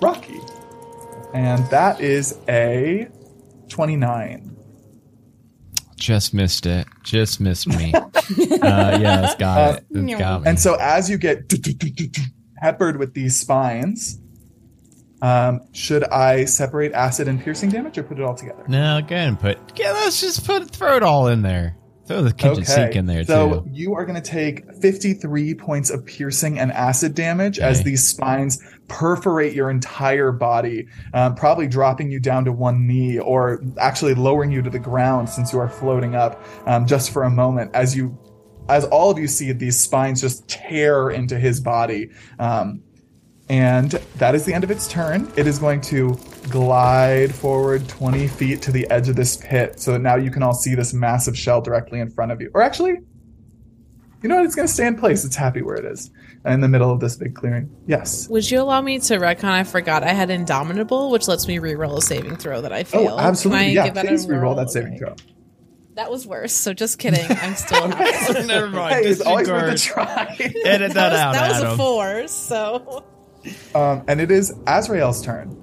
Rocky. 0.00 0.40
And 1.32 1.64
that 1.70 2.00
is 2.00 2.38
a 2.48 3.08
29. 3.68 4.56
just 5.96 6.34
missed 6.34 6.66
it. 6.66 6.86
Just 7.04 7.40
missed 7.40 7.68
me. 7.68 7.94
uh, 7.94 8.08
yeah, 9.00 9.24
it's 9.24 9.36
got 9.36 9.76
it. 9.76 9.84
It's 9.90 10.18
got 10.18 10.42
me. 10.42 10.48
And 10.48 10.58
so 10.58 10.74
as 10.80 11.08
you 11.08 11.16
get 11.16 11.48
peppered 12.56 12.98
with 12.98 13.14
these 13.14 13.38
spines, 13.38 14.18
um, 15.22 15.60
should 15.72 16.04
I 16.04 16.44
separate 16.44 16.92
acid 16.92 17.28
and 17.28 17.40
piercing 17.40 17.70
damage 17.70 17.96
or 17.96 18.02
put 18.02 18.18
it 18.18 18.24
all 18.24 18.34
together? 18.34 18.64
no, 18.68 19.00
go 19.00 19.14
ahead 19.14 19.28
and 19.28 19.40
put. 19.40 19.58
Yeah, 19.76 19.92
let's 19.92 20.20
just 20.20 20.44
put 20.44 20.70
throw 20.70 20.96
it 20.96 21.02
all 21.02 21.28
in 21.28 21.42
there. 21.42 21.76
Throw 22.06 22.20
the 22.20 22.32
kitchen 22.32 22.64
sink 22.64 22.96
in 22.96 23.06
there 23.06 23.22
too. 23.22 23.26
so 23.26 23.60
too. 23.60 23.70
you 23.70 23.94
are 23.94 24.04
going 24.04 24.20
to 24.20 24.30
take 24.30 24.74
53 24.74 25.54
points 25.54 25.88
of 25.88 26.04
piercing 26.04 26.58
and 26.58 26.72
acid 26.72 27.14
damage 27.14 27.60
as 27.60 27.84
these 27.84 28.04
spines 28.04 28.60
perforate 28.88 29.54
your 29.54 29.70
entire 29.70 30.32
body, 30.32 30.88
um, 31.14 31.36
probably 31.36 31.68
dropping 31.68 32.10
you 32.10 32.18
down 32.18 32.44
to 32.44 32.52
one 32.52 32.88
knee 32.88 33.20
or 33.20 33.62
actually 33.78 34.14
lowering 34.14 34.50
you 34.50 34.62
to 34.62 34.70
the 34.70 34.80
ground 34.80 35.28
since 35.28 35.52
you 35.52 35.60
are 35.60 35.68
floating 35.68 36.16
up 36.16 36.42
um, 36.66 36.86
just 36.86 37.12
for 37.12 37.22
a 37.22 37.30
moment 37.30 37.70
as 37.72 37.96
you. 37.96 38.18
As 38.68 38.84
all 38.86 39.10
of 39.10 39.18
you 39.18 39.26
see, 39.26 39.50
these 39.52 39.78
spines 39.78 40.20
just 40.20 40.48
tear 40.48 41.10
into 41.10 41.38
his 41.38 41.60
body. 41.60 42.10
Um, 42.38 42.82
and 43.48 43.90
that 44.16 44.34
is 44.34 44.44
the 44.44 44.54
end 44.54 44.64
of 44.64 44.70
its 44.70 44.88
turn. 44.88 45.30
It 45.36 45.46
is 45.46 45.58
going 45.58 45.80
to 45.82 46.16
glide 46.50 47.34
forward 47.34 47.88
20 47.88 48.26
feet 48.28 48.62
to 48.62 48.72
the 48.72 48.88
edge 48.90 49.08
of 49.08 49.16
this 49.16 49.36
pit 49.36 49.78
so 49.80 49.92
that 49.92 49.98
now 50.00 50.16
you 50.16 50.30
can 50.30 50.42
all 50.42 50.54
see 50.54 50.74
this 50.74 50.92
massive 50.94 51.36
shell 51.36 51.60
directly 51.60 52.00
in 52.00 52.10
front 52.10 52.32
of 52.32 52.40
you. 52.40 52.50
Or 52.54 52.62
actually, 52.62 52.96
you 54.22 54.28
know 54.28 54.36
what? 54.36 54.44
It's 54.44 54.54
going 54.54 54.68
to 54.68 54.72
stay 54.72 54.86
in 54.86 54.96
place. 54.96 55.24
It's 55.24 55.36
happy 55.36 55.62
where 55.62 55.76
it 55.76 55.84
is 55.84 56.10
in 56.44 56.60
the 56.60 56.68
middle 56.68 56.90
of 56.90 57.00
this 57.00 57.16
big 57.16 57.34
clearing. 57.34 57.74
Yes. 57.86 58.28
Would 58.28 58.48
you 58.50 58.60
allow 58.60 58.80
me 58.80 58.98
to 59.00 59.18
retcon? 59.18 59.44
I 59.44 59.64
forgot 59.64 60.02
I 60.04 60.12
had 60.12 60.30
Indomitable, 60.30 61.10
which 61.10 61.28
lets 61.28 61.46
me 61.48 61.58
reroll 61.58 61.98
a 61.98 62.02
saving 62.02 62.36
throw 62.36 62.60
that 62.62 62.72
I 62.72 62.80
oh, 62.80 62.84
failed. 62.84 63.08
Oh, 63.10 63.18
absolutely. 63.18 63.58
Can 63.64 63.68
I 63.68 63.72
Yeah, 63.72 63.84
give 63.86 63.94
that 63.94 64.06
please 64.06 64.24
a 64.24 64.28
reroll 64.28 64.42
roll? 64.42 64.54
that 64.56 64.70
saving 64.70 64.92
Okay. 64.94 64.98
throw. 64.98 65.14
That 65.94 66.10
was 66.10 66.26
worse. 66.26 66.54
So 66.54 66.72
just 66.72 66.98
kidding. 66.98 67.24
I'm 67.28 67.54
still 67.54 67.86
happy. 67.90 68.46
Never 68.46 68.68
mind. 68.70 68.94
Hey, 68.94 69.10
it's 69.10 69.20
always 69.20 69.50
worth 69.50 69.74
a 69.74 69.78
try. 69.78 70.36
Edit 70.64 70.94
that, 70.94 70.94
that 70.94 71.12
was, 71.12 71.20
out, 71.20 71.32
that 71.34 71.50
was 71.50 71.62
a 71.62 71.76
four. 71.76 72.28
So 72.28 73.04
um, 73.74 74.04
and 74.08 74.20
it 74.20 74.30
is 74.30 74.52
Azrael's 74.66 75.22
turn. 75.22 75.58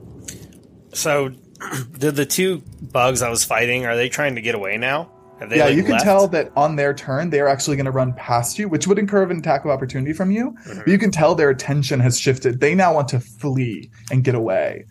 So, 0.93 1.29
did 1.97 2.15
the 2.15 2.25
two 2.25 2.63
bugs 2.81 3.21
I 3.21 3.29
was 3.29 3.43
fighting, 3.43 3.85
are 3.85 3.95
they 3.95 4.09
trying 4.09 4.35
to 4.35 4.41
get 4.41 4.55
away 4.55 4.77
now? 4.77 5.11
Have 5.39 5.49
they, 5.49 5.57
yeah, 5.57 5.65
like, 5.65 5.75
you 5.75 5.83
can 5.83 5.93
left? 5.93 6.03
tell 6.03 6.27
that 6.29 6.51
on 6.57 6.75
their 6.75 6.93
turn, 6.93 7.29
they 7.29 7.39
are 7.39 7.47
actually 7.47 7.77
going 7.77 7.85
to 7.85 7.91
run 7.91 8.13
past 8.13 8.59
you, 8.59 8.67
which 8.67 8.87
would 8.87 8.99
incur 8.99 9.23
an 9.23 9.39
attack 9.39 9.63
of 9.63 9.71
opportunity 9.71 10.11
from 10.11 10.31
you. 10.31 10.55
But 10.65 10.87
you 10.87 10.97
can 10.97 11.11
tell 11.11 11.33
their 11.33 11.49
attention 11.49 12.01
has 12.01 12.19
shifted. 12.19 12.59
They 12.59 12.75
now 12.75 12.93
want 12.93 13.07
to 13.09 13.21
flee 13.21 13.89
and 14.11 14.23
get 14.23 14.35
away. 14.35 14.85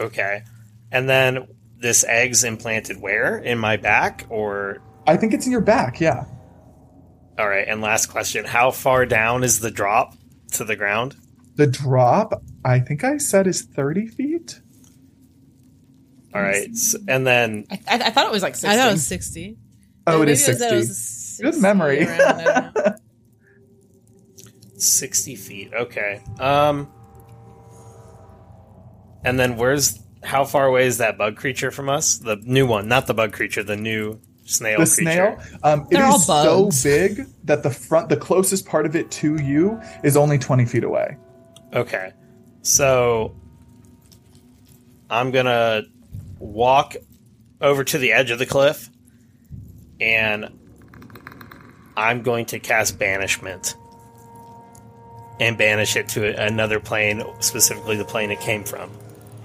Okay. 0.00 0.42
And 0.90 1.08
then 1.08 1.46
this 1.78 2.04
egg's 2.04 2.42
implanted 2.42 3.00
where? 3.00 3.38
In 3.38 3.58
my 3.58 3.76
back? 3.76 4.26
Or. 4.28 4.82
I 5.06 5.16
think 5.16 5.34
it's 5.34 5.46
in 5.46 5.52
your 5.52 5.60
back, 5.60 6.00
yeah. 6.00 6.24
All 7.38 7.48
right. 7.48 7.66
And 7.68 7.80
last 7.80 8.06
question 8.06 8.44
How 8.44 8.72
far 8.72 9.06
down 9.06 9.44
is 9.44 9.60
the 9.60 9.70
drop 9.70 10.16
to 10.52 10.64
the 10.64 10.74
ground? 10.74 11.14
The 11.60 11.66
drop, 11.66 12.42
I 12.64 12.80
think 12.80 13.04
I 13.04 13.18
said 13.18 13.46
is 13.46 13.60
30 13.60 14.06
feet. 14.06 14.62
All 16.34 16.40
right. 16.40 16.70
s- 16.70 16.96
And 17.06 17.26
then. 17.26 17.66
I, 17.70 17.74
I, 17.86 17.94
I 18.06 18.10
thought 18.10 18.24
it 18.24 18.32
was 18.32 18.42
like 18.42 18.54
60. 18.54 18.66
I 18.68 18.76
thought 18.80 18.88
it 18.88 18.92
was 18.92 19.06
sixty. 19.06 19.58
Oh, 20.06 20.16
it 20.16 20.18
Maybe 20.20 20.32
is 20.32 20.48
was 20.48 20.58
that 20.58 20.70
60. 20.70 20.76
was 20.76 20.98
60 21.36 21.42
Good 21.42 21.60
memory. 21.62 22.06
around, 22.06 22.20
I 22.20 22.44
don't 22.44 22.74
know. 22.76 22.94
60 24.76 25.34
feet. 25.36 25.70
Okay. 25.74 26.22
Um. 26.38 26.88
And 29.22 29.38
then 29.38 29.56
where's 29.58 29.98
how 30.22 30.44
far 30.46 30.64
away 30.66 30.86
is 30.86 30.96
that 30.98 31.18
bug 31.18 31.36
creature 31.36 31.70
from 31.70 31.90
us? 31.90 32.16
The 32.18 32.36
new 32.36 32.66
one, 32.66 32.88
not 32.88 33.06
the 33.06 33.12
bug 33.14 33.32
creature, 33.34 33.62
the 33.62 33.76
new 33.76 34.18
snail 34.44 34.78
the 34.80 34.86
creature. 34.86 35.02
snail, 35.02 35.40
um, 35.62 35.80
it 35.82 35.90
They're 35.90 36.06
all 36.06 36.16
is 36.16 36.26
so 36.26 36.62
bugs. 36.64 36.82
big 36.82 37.26
that 37.44 37.62
the 37.62 37.70
front, 37.70 38.08
the 38.08 38.16
closest 38.16 38.64
part 38.66 38.86
of 38.86 38.96
it 38.96 39.10
to 39.12 39.36
you 39.42 39.78
is 40.02 40.16
only 40.16 40.38
20 40.38 40.64
feet 40.64 40.84
away. 40.84 41.18
Okay. 41.74 42.12
So 42.62 43.34
I'm 45.08 45.30
going 45.30 45.46
to 45.46 45.86
walk 46.38 46.96
over 47.60 47.84
to 47.84 47.98
the 47.98 48.12
edge 48.12 48.30
of 48.30 48.38
the 48.38 48.46
cliff 48.46 48.88
and 50.00 50.48
I'm 51.96 52.22
going 52.22 52.46
to 52.46 52.58
cast 52.58 52.98
banishment 52.98 53.74
and 55.38 55.56
banish 55.56 55.96
it 55.96 56.08
to 56.10 56.42
another 56.42 56.80
plane, 56.80 57.22
specifically 57.40 57.96
the 57.96 58.04
plane 58.04 58.30
it 58.30 58.40
came 58.40 58.64
from. 58.64 58.90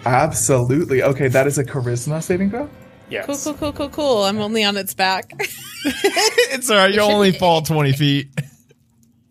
Absolutely. 0.05 1.01
Okay, 1.01 1.27
that 1.29 1.47
is 1.47 1.57
a 1.57 1.63
charisma 1.63 2.21
saving 2.21 2.51
throw. 2.51 2.69
Yes. 3.09 3.25
Cool, 3.25 3.37
cool, 3.37 3.53
cool, 3.53 3.73
cool, 3.73 3.89
cool. 3.89 4.23
I'm 4.23 4.39
only 4.39 4.63
on 4.63 4.77
its 4.77 4.93
back. 4.93 5.31
it's 5.85 6.69
all 6.69 6.77
right. 6.77 6.93
You 6.93 7.01
only 7.01 7.31
fall 7.31 7.61
twenty 7.61 7.93
feet. 7.93 8.29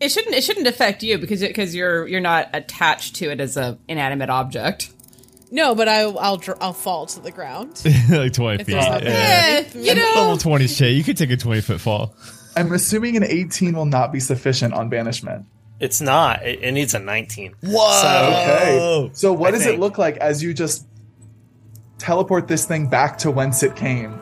It 0.05 0.11
shouldn't 0.11 0.35
it 0.35 0.43
shouldn't 0.43 0.67
affect 0.67 1.03
you 1.03 1.17
because 1.17 1.41
because 1.41 1.73
you're 1.75 2.07
you're 2.07 2.21
not 2.21 2.49
attached 2.53 3.15
to 3.17 3.29
it 3.31 3.39
as 3.41 3.57
a 3.57 3.77
inanimate 3.87 4.29
object. 4.29 4.91
no, 5.51 5.73
but 5.75 5.87
I, 5.87 6.01
I'll 6.01 6.37
dr- 6.37 6.57
I'll 6.61 6.73
fall 6.73 7.05
to 7.07 7.19
the 7.19 7.31
ground. 7.31 7.81
like 8.09 8.33
twenty 8.33 8.61
If 8.61 8.67
feet. 8.67 8.73
there's 8.73 9.03
no 9.03 9.09
Yeah. 9.09 9.63
You 9.73 9.95
know, 9.95 10.13
Level 10.15 10.37
twenty 10.37 10.67
shit. 10.67 10.93
You 10.93 11.03
could 11.03 11.17
take 11.17 11.31
a 11.31 11.37
twenty 11.37 11.61
foot 11.61 11.81
fall. 11.81 12.15
I'm 12.57 12.71
assuming 12.71 13.17
an 13.17 13.23
18 13.25 13.75
will 13.75 13.85
not 13.85 14.13
be 14.13 14.21
sufficient 14.21 14.73
on 14.73 14.87
banishment. 14.87 15.45
It's 15.81 15.99
not. 15.99 16.45
It, 16.45 16.63
it 16.63 16.71
needs 16.71 16.93
a 16.93 16.99
19. 16.99 17.53
Whoa. 17.63 18.29
Okay. 18.31 19.09
So 19.13 19.33
what 19.33 19.49
I 19.49 19.51
does 19.51 19.61
it 19.65 19.69
think- 19.71 19.81
look 19.81 19.97
like 19.97 20.15
as 20.17 20.41
you 20.41 20.53
just 20.53 20.87
teleport 21.97 22.47
this 22.47 22.65
thing 22.65 22.87
back 22.87 23.17
to 23.19 23.31
whence 23.31 23.61
it 23.63 23.75
came? 23.75 24.19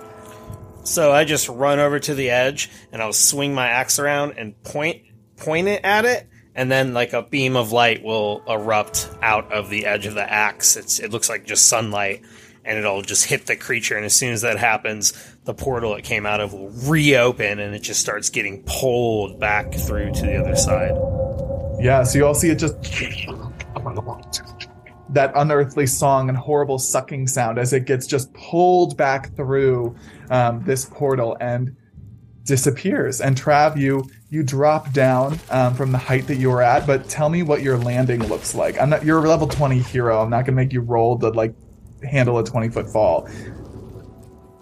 So 0.83 1.11
I 1.11 1.25
just 1.25 1.47
run 1.47 1.79
over 1.79 1.99
to 1.99 2.15
the 2.15 2.29
edge 2.31 2.69
and 2.91 3.01
I'll 3.01 3.13
swing 3.13 3.53
my 3.53 3.67
axe 3.67 3.99
around 3.99 4.33
and 4.37 4.61
point 4.63 5.03
point 5.43 5.67
it 5.67 5.81
at 5.83 6.05
it, 6.05 6.27
and 6.55 6.71
then 6.71 6.93
like 6.93 7.13
a 7.13 7.21
beam 7.21 7.55
of 7.55 7.71
light 7.71 8.03
will 8.03 8.43
erupt 8.47 9.09
out 9.21 9.51
of 9.51 9.69
the 9.69 9.85
edge 9.85 10.05
of 10.05 10.13
the 10.13 10.31
axe. 10.31 10.75
It's 10.75 10.99
it 10.99 11.11
looks 11.11 11.29
like 11.29 11.45
just 11.45 11.67
sunlight, 11.67 12.21
and 12.65 12.77
it'll 12.77 13.01
just 13.01 13.25
hit 13.25 13.45
the 13.45 13.55
creature. 13.55 13.95
And 13.95 14.05
as 14.05 14.15
soon 14.15 14.33
as 14.33 14.41
that 14.41 14.57
happens, 14.57 15.13
the 15.45 15.53
portal 15.53 15.95
it 15.95 16.03
came 16.03 16.25
out 16.25 16.41
of 16.41 16.53
will 16.53 16.69
reopen, 16.69 17.59
and 17.59 17.75
it 17.75 17.81
just 17.81 17.99
starts 17.99 18.29
getting 18.29 18.63
pulled 18.63 19.39
back 19.39 19.73
through 19.73 20.11
to 20.13 20.21
the 20.21 20.37
other 20.37 20.55
side. 20.55 20.95
Yeah, 21.79 22.03
so 22.03 22.17
you 22.17 22.25
all 22.25 22.35
see 22.35 22.49
it 22.49 22.59
just 22.59 22.75
that 25.09 25.31
unearthly 25.35 25.85
song 25.85 26.29
and 26.29 26.37
horrible 26.37 26.79
sucking 26.79 27.27
sound 27.27 27.59
as 27.59 27.71
it 27.71 27.85
gets 27.85 28.07
just 28.07 28.33
pulled 28.33 28.97
back 28.97 29.35
through 29.35 29.95
um, 30.29 30.63
this 30.63 30.85
portal 30.85 31.37
and 31.39 31.75
disappears. 32.43 33.21
And 33.21 33.39
Trav, 33.39 33.77
you 33.77 34.09
you 34.33 34.41
drop 34.41 34.91
down 34.91 35.39
um, 35.51 35.75
from 35.75 35.91
the 35.91 35.97
height 35.99 36.25
that 36.25 36.37
you 36.37 36.49
were 36.49 36.63
at, 36.63 36.87
but 36.87 37.07
tell 37.07 37.29
me 37.29 37.43
what 37.43 37.61
your 37.61 37.77
landing 37.77 38.23
looks 38.23 38.55
like. 38.55 38.81
I'm 38.81 38.89
not 38.89 39.05
you're 39.05 39.23
a 39.23 39.29
level 39.29 39.47
20 39.47 39.77
hero. 39.77 40.23
I'm 40.23 40.31
not 40.31 40.47
gonna 40.47 40.55
make 40.55 40.73
you 40.73 40.81
roll 40.81 41.19
to 41.19 41.29
like 41.29 41.53
handle 42.01 42.39
a 42.39 42.43
20 42.43 42.69
foot 42.69 42.89
fall. 42.89 43.29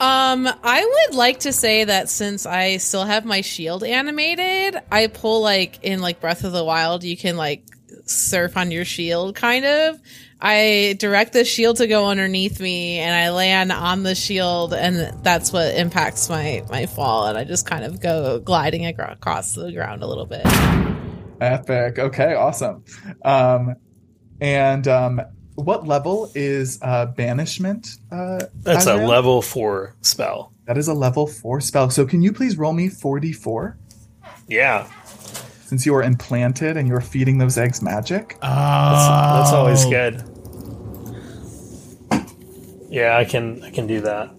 Um, 0.02 0.46
I 0.62 1.06
would 1.08 1.16
like 1.16 1.40
to 1.42 1.54
say 1.54 1.86
that 1.86 2.10
since 2.10 2.46
I 2.46 2.78
still 2.78 3.06
have 3.06 3.24
my 3.24 3.40
shield 3.40 3.86
animated, 3.86 4.78
I 4.92 5.08
pull 5.08 5.42
like 5.42 5.82
in 5.84 6.02
like 6.02 6.20
Breath 6.20 6.44
of 6.44 6.52
the 6.52 6.66
Wild, 6.66 7.06
you 7.06 7.16
can 7.16 7.38
like 7.38 7.64
surf 8.04 8.58
on 8.58 8.72
your 8.72 8.84
shield 8.84 9.36
kind 9.36 9.64
of. 9.64 10.02
I 10.42 10.96
direct 10.98 11.34
the 11.34 11.46
shield 11.46 11.78
to 11.78 11.88
go 11.88 12.08
underneath 12.08 12.60
me 12.60 12.98
and 12.98 13.14
I 13.14 13.30
land 13.30 13.72
on 13.72 14.02
the 14.02 14.16
shield 14.16 14.74
and 14.74 15.24
that's 15.24 15.54
what 15.54 15.76
impacts 15.76 16.30
my 16.30 16.64
my 16.70 16.88
fall 16.88 17.28
and 17.28 17.38
I 17.38 17.44
just 17.44 17.68
kind 17.68 17.84
of 17.84 18.00
go 18.00 18.39
gliding 18.39 18.86
across 18.88 19.54
the 19.54 19.72
ground 19.72 20.02
a 20.02 20.08
little 20.08 20.26
bit. 20.26 20.42
Epic. 21.39 22.00
Okay, 22.00 22.34
awesome. 22.34 22.84
Um, 23.24 23.76
and 24.39 24.88
um, 24.88 25.22
what 25.56 25.88
level 25.88 26.32
is 26.34 26.80
uh, 26.82 27.08
banishment? 27.08 27.88
Uh, 28.12 28.46
That's 28.56 28.88
a 28.88 28.96
level 28.96 29.42
four 29.42 29.96
spell. 30.02 30.54
That 30.66 30.78
is 30.78 30.88
a 30.88 30.94
level 30.94 31.28
four 31.28 31.62
spell. 31.62 31.89
So 31.89 32.06
can 32.06 32.22
you 32.22 32.32
please 32.34 32.58
roll 32.58 32.74
me 32.74 32.89
4d4? 32.89 33.76
Yeah, 34.48 34.89
Since 35.66 35.86
you 35.86 35.96
are 35.96 36.04
implanted 36.04 36.78
and 36.78 36.88
you're 36.88 37.02
feeding 37.02 37.38
those 37.38 37.58
eggs 37.58 37.82
magic. 37.82 38.38
Oh, 38.42 38.48
that's, 38.48 39.50
that's 39.50 39.54
always 39.54 39.86
good. 39.86 40.24
Yeah, 42.92 43.18
I 43.18 43.26
can 43.26 43.64
I 43.64 43.72
can 43.72 43.88
do 43.88 44.02
that. 44.02 44.30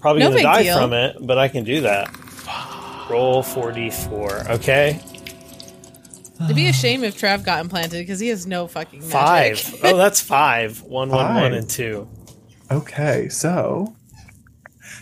Probably 0.00 0.20
No 0.20 0.26
gonna 0.26 0.36
big 0.36 0.44
die 0.44 0.62
deal. 0.62 0.78
from 0.78 0.92
it, 0.92 1.16
but 1.20 1.38
I 1.38 1.48
can 1.48 1.64
do 1.64 1.80
that. 1.82 2.08
Roll 3.10 3.42
forty 3.42 3.90
four. 3.90 4.48
Okay, 4.50 5.00
It'd 6.44 6.54
be 6.54 6.68
a 6.68 6.72
shame 6.72 7.02
if 7.02 7.20
Trav 7.20 7.44
got 7.44 7.60
implanted 7.60 7.98
because 8.00 8.20
he 8.20 8.28
has 8.28 8.46
no 8.46 8.68
fucking 8.68 9.00
magic. 9.00 9.12
five. 9.12 9.74
oh, 9.82 9.96
that's 9.96 10.20
five. 10.20 10.82
One, 10.82 11.08
one, 11.08 11.34
one, 11.34 11.34
Five. 11.34 11.52
and 11.54 11.68
two. 11.68 12.08
Okay, 12.70 13.28
so. 13.28 13.94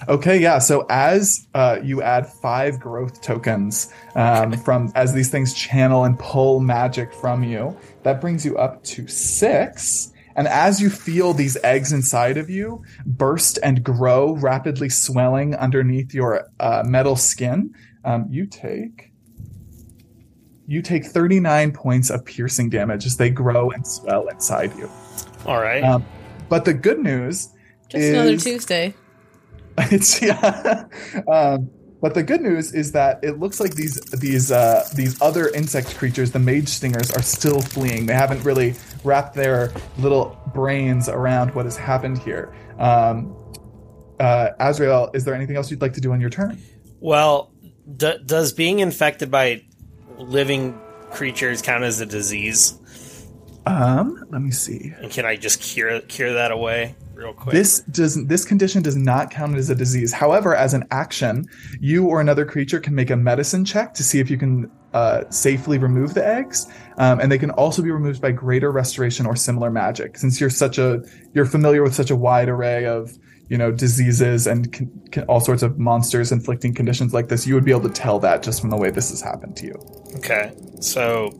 Okay, 0.08 0.38
yeah. 0.38 0.58
So 0.58 0.86
as 0.88 1.46
uh, 1.54 1.78
you 1.82 2.00
add 2.02 2.26
five 2.26 2.78
growth 2.80 3.20
tokens 3.22 3.92
um, 4.14 4.52
from 4.58 4.92
as 4.94 5.12
these 5.12 5.30
things 5.30 5.52
channel 5.52 6.04
and 6.04 6.18
pull 6.18 6.60
magic 6.60 7.12
from 7.14 7.42
you, 7.42 7.76
that 8.02 8.20
brings 8.20 8.44
you 8.44 8.56
up 8.56 8.82
to 8.84 9.06
six. 9.08 10.12
And 10.36 10.46
as 10.46 10.80
you 10.80 10.90
feel 10.90 11.32
these 11.32 11.56
eggs 11.64 11.92
inside 11.92 12.36
of 12.36 12.50
you 12.50 12.84
burst 13.04 13.58
and 13.62 13.82
grow, 13.82 14.36
rapidly 14.36 14.90
swelling 14.90 15.54
underneath 15.54 16.12
your 16.12 16.48
uh, 16.60 16.82
metal 16.86 17.16
skin, 17.16 17.74
um, 18.04 18.26
you 18.30 18.46
take 18.46 19.12
you 20.68 20.82
take 20.82 21.04
39 21.04 21.72
points 21.72 22.10
of 22.10 22.24
piercing 22.24 22.68
damage 22.68 23.06
as 23.06 23.16
they 23.16 23.30
grow 23.30 23.70
and 23.70 23.86
swell 23.86 24.26
inside 24.28 24.76
you. 24.76 24.90
All 25.46 25.60
right. 25.60 25.82
Um, 25.82 26.04
but 26.48 26.64
the 26.64 26.74
good 26.74 26.98
news 26.98 27.50
Just 27.88 28.08
another 28.08 28.36
Tuesday. 28.36 28.94
it's 29.78 30.20
yeah. 30.20 30.84
Um, 31.32 31.70
but 32.06 32.14
the 32.14 32.22
good 32.22 32.40
news 32.40 32.72
is 32.72 32.92
that 32.92 33.18
it 33.24 33.40
looks 33.40 33.58
like 33.58 33.74
these 33.74 33.96
these 34.12 34.52
uh, 34.52 34.88
these 34.94 35.20
other 35.20 35.48
insect 35.48 35.96
creatures, 35.96 36.30
the 36.30 36.38
mage 36.38 36.68
stingers, 36.68 37.10
are 37.10 37.20
still 37.20 37.60
fleeing. 37.60 38.06
They 38.06 38.14
haven't 38.14 38.44
really 38.44 38.76
wrapped 39.02 39.34
their 39.34 39.72
little 39.98 40.40
brains 40.54 41.08
around 41.08 41.52
what 41.56 41.64
has 41.64 41.76
happened 41.76 42.18
here. 42.18 42.54
Um, 42.78 43.34
uh, 44.20 44.50
Azrael, 44.60 45.10
is 45.14 45.24
there 45.24 45.34
anything 45.34 45.56
else 45.56 45.68
you'd 45.68 45.82
like 45.82 45.94
to 45.94 46.00
do 46.00 46.12
on 46.12 46.20
your 46.20 46.30
turn? 46.30 46.62
well, 47.00 47.52
d- 47.96 48.18
does 48.24 48.52
being 48.52 48.78
infected 48.78 49.28
by 49.28 49.64
living 50.16 50.78
creatures 51.10 51.60
count 51.60 51.82
as 51.82 52.00
a 52.00 52.06
disease? 52.06 52.78
Um, 53.66 54.24
let 54.30 54.42
me 54.42 54.52
see. 54.52 54.94
And 55.00 55.10
can 55.10 55.24
I 55.24 55.34
just 55.34 55.60
cure 55.60 55.98
cure 56.02 56.34
that 56.34 56.52
away 56.52 56.94
real 57.16 57.32
quick? 57.32 57.54
This 57.54 57.80
doesn't. 57.80 58.28
This 58.28 58.44
condition 58.44 58.82
does 58.82 58.96
not 58.96 59.30
count 59.30 59.56
as 59.56 59.70
a 59.70 59.74
disease. 59.74 60.12
However, 60.12 60.54
as 60.54 60.74
an 60.74 60.84
action, 60.90 61.46
you 61.80 62.06
or 62.06 62.20
another 62.20 62.44
creature 62.44 62.78
can 62.78 62.94
make 62.94 63.10
a 63.10 63.16
medicine 63.16 63.64
check 63.64 63.94
to 63.94 64.04
see 64.04 64.20
if 64.20 64.30
you 64.30 64.36
can 64.36 64.70
uh, 64.92 65.28
safely 65.30 65.78
remove 65.78 66.14
the 66.14 66.26
eggs, 66.26 66.66
um, 66.98 67.20
and 67.20 67.32
they 67.32 67.38
can 67.38 67.50
also 67.50 67.82
be 67.82 67.90
removed 67.90 68.20
by 68.20 68.30
greater 68.30 68.70
restoration 68.70 69.26
or 69.26 69.34
similar 69.34 69.70
magic. 69.70 70.18
Since 70.18 70.40
you're 70.40 70.50
such 70.50 70.78
a 70.78 71.02
you're 71.34 71.46
familiar 71.46 71.82
with 71.82 71.94
such 71.94 72.10
a 72.10 72.16
wide 72.16 72.48
array 72.48 72.84
of 72.84 73.18
you 73.48 73.58
know 73.58 73.72
diseases 73.72 74.46
and 74.46 74.72
con- 74.72 75.08
con- 75.12 75.24
all 75.24 75.40
sorts 75.40 75.62
of 75.62 75.78
monsters 75.78 76.32
inflicting 76.32 76.74
conditions 76.74 77.14
like 77.14 77.28
this, 77.28 77.46
you 77.46 77.54
would 77.54 77.64
be 77.64 77.70
able 77.70 77.88
to 77.88 77.94
tell 77.94 78.18
that 78.20 78.42
just 78.42 78.60
from 78.60 78.70
the 78.70 78.76
way 78.76 78.90
this 78.90 79.10
has 79.10 79.20
happened 79.20 79.56
to 79.56 79.66
you. 79.66 79.74
Okay, 80.16 80.52
so 80.80 81.30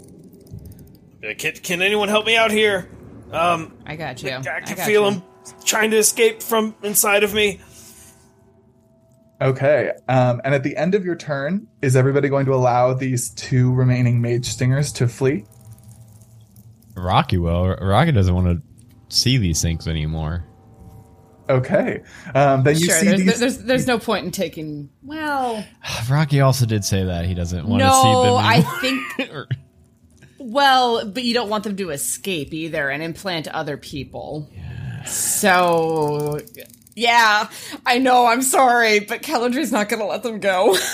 can, 1.39 1.53
can 1.55 1.83
anyone 1.83 2.09
help 2.09 2.27
me 2.27 2.37
out 2.37 2.51
here? 2.51 2.91
Um, 3.33 3.77
I 3.85 3.97
got 3.97 4.22
you. 4.22 4.31
I 4.31 4.41
can 4.41 4.77
got 4.77 4.87
feel 4.87 5.05
you. 5.05 5.16
him 5.16 5.22
trying 5.64 5.90
to 5.90 5.97
escape 5.97 6.42
from 6.42 6.74
inside 6.82 7.22
of 7.24 7.34
me. 7.34 7.61
Okay. 9.40 9.92
Um, 10.09 10.40
and 10.44 10.55
at 10.55 10.62
the 10.62 10.76
end 10.76 10.94
of 10.94 11.05
your 11.05 11.16
turn, 11.16 11.66
is 11.82 11.94
everybody 11.97 12.28
going 12.28 12.47
to 12.47 12.55
allow 12.55 12.94
these 12.94 13.30
two 13.30 13.72
remaining 13.74 14.20
mage 14.22 14.47
stingers 14.47 14.92
to 14.92 15.09
flee? 15.09 15.44
Rocky 16.97 17.36
will. 17.36 17.74
Rocky 17.77 18.12
doesn't 18.12 18.35
want 18.35 18.47
to 18.47 19.14
see 19.14 19.36
these 19.36 19.60
things 19.60 19.86
anymore. 19.86 20.44
Okay. 21.48 22.02
Um, 22.35 22.64
then 22.64 22.77
you 22.77 22.86
Sure, 22.86 22.98
see 22.98 23.06
there's, 23.06 23.20
these. 23.20 23.39
there's 23.39 23.59
there's 23.59 23.86
no 23.86 23.98
point 23.98 24.24
in 24.24 24.32
taking. 24.32 24.89
Well, 25.02 25.64
Rocky 26.10 26.40
also 26.40 26.66
did 26.66 26.85
say 26.85 27.05
that 27.05 27.27
he 27.27 27.35
doesn't 27.35 27.66
want 27.68 27.82
to 27.82 27.89
see 27.89 28.02
them. 28.02 28.12
No, 28.24 28.36
I 28.36 28.62
think. 28.81 29.48
Well, 30.39 31.05
but 31.10 31.24
you 31.24 31.35
don't 31.35 31.48
want 31.48 31.64
them 31.64 31.77
to 31.77 31.90
escape 31.90 32.55
either 32.55 32.89
and 32.89 33.02
implant 33.02 33.48
other 33.48 33.77
people. 33.77 34.48
So, 35.07 36.41
yeah, 36.95 37.49
I 37.85 37.99
know. 37.99 38.27
I'm 38.27 38.43
sorry, 38.43 39.01
but 39.01 39.23
Keladri's 39.23 39.73
not 39.73 39.89
going 39.89 40.01
to 40.01 40.07
let 40.07 40.23
them 40.23 40.41
go. 40.41 40.77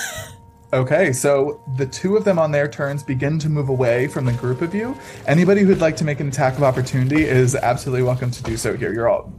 Okay, 0.73 1.13
so 1.13 1.61
the 1.77 1.85
two 1.85 2.17
of 2.17 2.23
them 2.23 2.39
on 2.39 2.51
their 2.51 2.67
turns 2.67 3.03
begin 3.03 3.37
to 3.37 3.47
move 3.47 3.69
away 3.69 4.07
from 4.07 4.25
the 4.25 4.33
group 4.33 4.63
of 4.63 4.73
you. 4.73 4.97
Anybody 5.27 5.61
who'd 5.61 5.79
like 5.79 5.95
to 5.97 6.03
make 6.03 6.19
an 6.19 6.29
attack 6.29 6.57
of 6.57 6.63
opportunity 6.63 7.25
is 7.25 7.53
absolutely 7.53 8.01
welcome 8.01 8.31
to 8.31 8.41
do 8.41 8.57
so 8.57 8.75
here. 8.75 8.91
You're 8.91 9.07
all, 9.07 9.31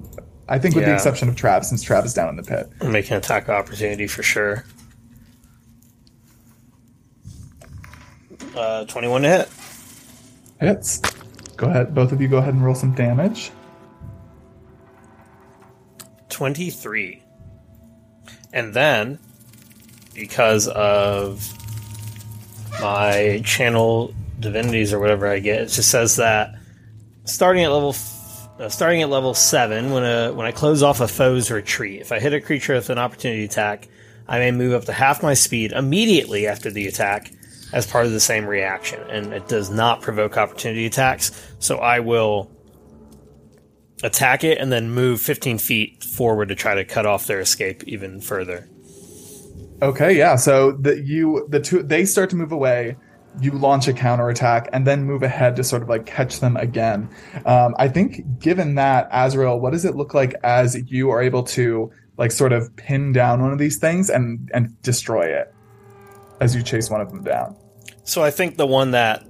I 0.48 0.60
think, 0.60 0.76
with 0.76 0.84
the 0.84 0.94
exception 0.94 1.28
of 1.28 1.34
Trav, 1.34 1.64
since 1.64 1.84
Trav 1.84 2.04
is 2.04 2.14
down 2.14 2.28
in 2.28 2.36
the 2.36 2.44
pit. 2.44 2.70
I'm 2.80 2.92
making 2.92 3.14
an 3.14 3.18
attack 3.18 3.48
of 3.48 3.50
opportunity 3.50 4.06
for 4.06 4.22
sure. 4.22 4.64
Uh, 8.54 8.84
21 8.84 9.22
to 9.22 9.28
hit. 9.28 9.48
Hits. 10.60 11.00
Go 11.56 11.66
ahead, 11.66 11.96
both 11.96 12.12
of 12.12 12.20
you 12.20 12.28
go 12.28 12.36
ahead 12.38 12.54
and 12.54 12.64
roll 12.64 12.76
some 12.76 12.94
damage. 12.94 13.50
23. 16.34 17.22
And 18.52 18.74
then, 18.74 19.18
because 20.14 20.68
of 20.68 21.48
my 22.80 23.40
channel 23.44 24.12
divinities 24.40 24.92
or 24.92 24.98
whatever 24.98 25.28
I 25.28 25.38
get, 25.38 25.62
it 25.62 25.68
just 25.68 25.90
says 25.90 26.16
that 26.16 26.54
starting 27.24 27.64
at 27.64 27.70
level 27.70 27.90
f- 27.90 28.48
uh, 28.58 28.68
starting 28.68 29.02
at 29.02 29.08
level 29.08 29.34
seven, 29.34 29.92
when 29.92 30.04
a 30.04 30.32
when 30.32 30.46
I 30.46 30.52
close 30.52 30.82
off 30.82 31.00
a 31.00 31.08
foe's 31.08 31.50
retreat, 31.50 32.00
if 32.00 32.12
I 32.12 32.20
hit 32.20 32.32
a 32.32 32.40
creature 32.40 32.74
with 32.74 32.90
an 32.90 32.98
opportunity 32.98 33.44
attack, 33.44 33.88
I 34.28 34.38
may 34.38 34.50
move 34.50 34.74
up 34.74 34.84
to 34.84 34.92
half 34.92 35.22
my 35.22 35.34
speed 35.34 35.72
immediately 35.72 36.46
after 36.46 36.70
the 36.70 36.86
attack 36.86 37.32
as 37.72 37.86
part 37.86 38.06
of 38.06 38.12
the 38.12 38.20
same 38.20 38.46
reaction, 38.46 39.00
and 39.08 39.32
it 39.32 39.48
does 39.48 39.70
not 39.70 40.02
provoke 40.02 40.36
opportunity 40.36 40.86
attacks. 40.86 41.30
So 41.58 41.78
I 41.78 42.00
will 42.00 42.50
attack 44.04 44.44
it 44.44 44.58
and 44.58 44.70
then 44.70 44.90
move 44.90 45.20
15 45.20 45.58
feet 45.58 46.04
forward 46.04 46.50
to 46.50 46.54
try 46.54 46.74
to 46.74 46.84
cut 46.84 47.06
off 47.06 47.26
their 47.26 47.40
escape 47.40 47.82
even 47.84 48.20
further. 48.20 48.68
Okay, 49.82 50.16
yeah. 50.16 50.36
So 50.36 50.72
the 50.72 51.00
you 51.02 51.46
the 51.48 51.58
two 51.58 51.82
they 51.82 52.04
start 52.04 52.30
to 52.30 52.36
move 52.36 52.52
away. 52.52 52.96
You 53.40 53.50
launch 53.50 53.88
a 53.88 53.92
counterattack 53.92 54.68
and 54.72 54.86
then 54.86 55.02
move 55.02 55.24
ahead 55.24 55.56
to 55.56 55.64
sort 55.64 55.82
of 55.82 55.88
like 55.88 56.06
catch 56.06 56.38
them 56.38 56.56
again. 56.56 57.08
Um, 57.44 57.74
I 57.80 57.88
think, 57.88 58.38
given 58.38 58.76
that 58.76 59.08
Azrael, 59.10 59.58
what 59.58 59.72
does 59.72 59.84
it 59.84 59.96
look 59.96 60.14
like 60.14 60.36
as 60.44 60.80
you 60.88 61.10
are 61.10 61.20
able 61.20 61.42
to 61.42 61.90
like 62.16 62.30
sort 62.30 62.52
of 62.52 62.74
pin 62.76 63.12
down 63.12 63.42
one 63.42 63.52
of 63.52 63.58
these 63.58 63.78
things 63.78 64.08
and 64.08 64.48
and 64.54 64.80
destroy 64.82 65.24
it 65.24 65.52
as 66.40 66.54
you 66.54 66.62
chase 66.62 66.90
one 66.90 67.00
of 67.00 67.10
them 67.10 67.24
down. 67.24 67.56
So 68.04 68.22
I 68.22 68.30
think 68.30 68.56
the 68.56 68.66
one 68.66 68.92
that 68.92 69.26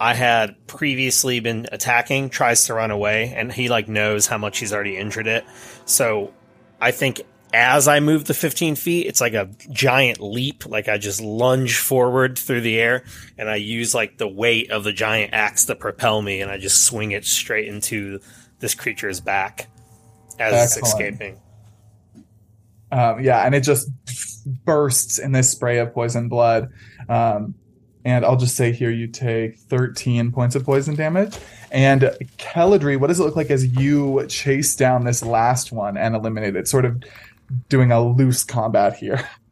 I 0.00 0.14
had 0.14 0.66
previously 0.66 1.40
been 1.40 1.66
attacking 1.72 2.30
tries 2.30 2.64
to 2.66 2.74
run 2.74 2.90
away, 2.90 3.32
and 3.34 3.52
he 3.52 3.68
like 3.68 3.88
knows 3.88 4.26
how 4.26 4.38
much 4.38 4.58
he's 4.58 4.72
already 4.72 4.96
injured 4.96 5.26
it. 5.26 5.44
So 5.86 6.32
I 6.80 6.92
think 6.92 7.22
as 7.52 7.88
I 7.88 8.00
move 8.00 8.24
the 8.24 8.34
15 8.34 8.76
feet, 8.76 9.06
it's 9.06 9.20
like 9.20 9.34
a 9.34 9.50
giant 9.70 10.20
leap. 10.20 10.66
Like 10.66 10.88
I 10.88 10.98
just 10.98 11.20
lunge 11.20 11.78
forward 11.78 12.38
through 12.38 12.60
the 12.60 12.78
air, 12.78 13.04
and 13.36 13.48
I 13.48 13.56
use 13.56 13.94
like 13.94 14.18
the 14.18 14.28
weight 14.28 14.70
of 14.70 14.84
the 14.84 14.92
giant 14.92 15.34
axe 15.34 15.64
to 15.64 15.74
propel 15.74 16.22
me, 16.22 16.40
and 16.40 16.50
I 16.50 16.58
just 16.58 16.84
swing 16.84 17.12
it 17.12 17.24
straight 17.24 17.68
into 17.68 18.20
this 18.60 18.74
creature's 18.74 19.20
back 19.20 19.68
as 20.38 20.76
it's 20.76 20.86
escaping. 20.86 21.40
Um, 22.90 23.20
yeah, 23.22 23.44
and 23.44 23.54
it 23.54 23.60
just 23.60 23.90
bursts 24.64 25.18
in 25.18 25.32
this 25.32 25.50
spray 25.50 25.78
of 25.78 25.92
poison 25.92 26.28
blood. 26.28 26.70
Um, 27.08 27.54
and 28.04 28.24
I'll 28.24 28.36
just 28.36 28.56
say 28.56 28.72
here 28.72 28.90
you 28.90 29.06
take 29.06 29.58
13 29.58 30.32
points 30.32 30.54
of 30.54 30.64
poison 30.64 30.94
damage. 30.94 31.36
And 31.70 32.02
Keladri, 32.38 32.98
what 32.98 33.08
does 33.08 33.20
it 33.20 33.24
look 33.24 33.36
like 33.36 33.50
as 33.50 33.66
you 33.66 34.26
chase 34.28 34.74
down 34.74 35.04
this 35.04 35.22
last 35.22 35.72
one 35.72 35.96
and 35.96 36.14
eliminate 36.14 36.56
it? 36.56 36.68
Sort 36.68 36.84
of 36.84 37.02
doing 37.68 37.92
a 37.92 38.00
loose 38.00 38.44
combat 38.44 38.96
here. 38.96 39.28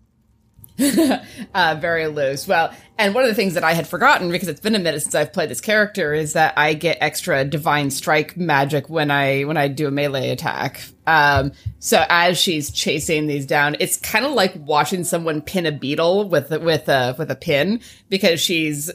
uh, 1.54 1.76
very 1.80 2.06
loose. 2.06 2.46
Well, 2.46 2.72
and 2.98 3.14
one 3.14 3.24
of 3.24 3.28
the 3.28 3.34
things 3.34 3.54
that 3.54 3.64
I 3.64 3.72
had 3.72 3.86
forgotten 3.86 4.30
because 4.30 4.48
it's 4.48 4.60
been 4.60 4.74
a 4.74 4.78
minute 4.78 5.02
since 5.02 5.14
I've 5.14 5.32
played 5.32 5.50
this 5.50 5.60
character 5.60 6.12
is 6.12 6.34
that 6.34 6.54
I 6.56 6.74
get 6.74 6.98
extra 7.00 7.44
divine 7.44 7.90
strike 7.90 8.36
magic 8.36 8.88
when 8.88 9.10
I 9.10 9.42
when 9.42 9.56
I 9.56 9.68
do 9.68 9.86
a 9.86 9.90
melee 9.90 10.30
attack. 10.30 10.82
Um, 11.06 11.52
so 11.78 12.04
as 12.08 12.38
she's 12.38 12.70
chasing 12.70 13.26
these 13.26 13.46
down, 13.46 13.76
it's 13.80 13.96
kind 13.96 14.26
of 14.26 14.32
like 14.32 14.54
watching 14.56 15.04
someone 15.04 15.40
pin 15.40 15.66
a 15.66 15.72
beetle 15.72 16.28
with 16.28 16.50
with 16.50 16.88
a 16.88 17.14
with 17.18 17.30
a 17.30 17.36
pin 17.36 17.80
because 18.08 18.40
she's 18.40 18.90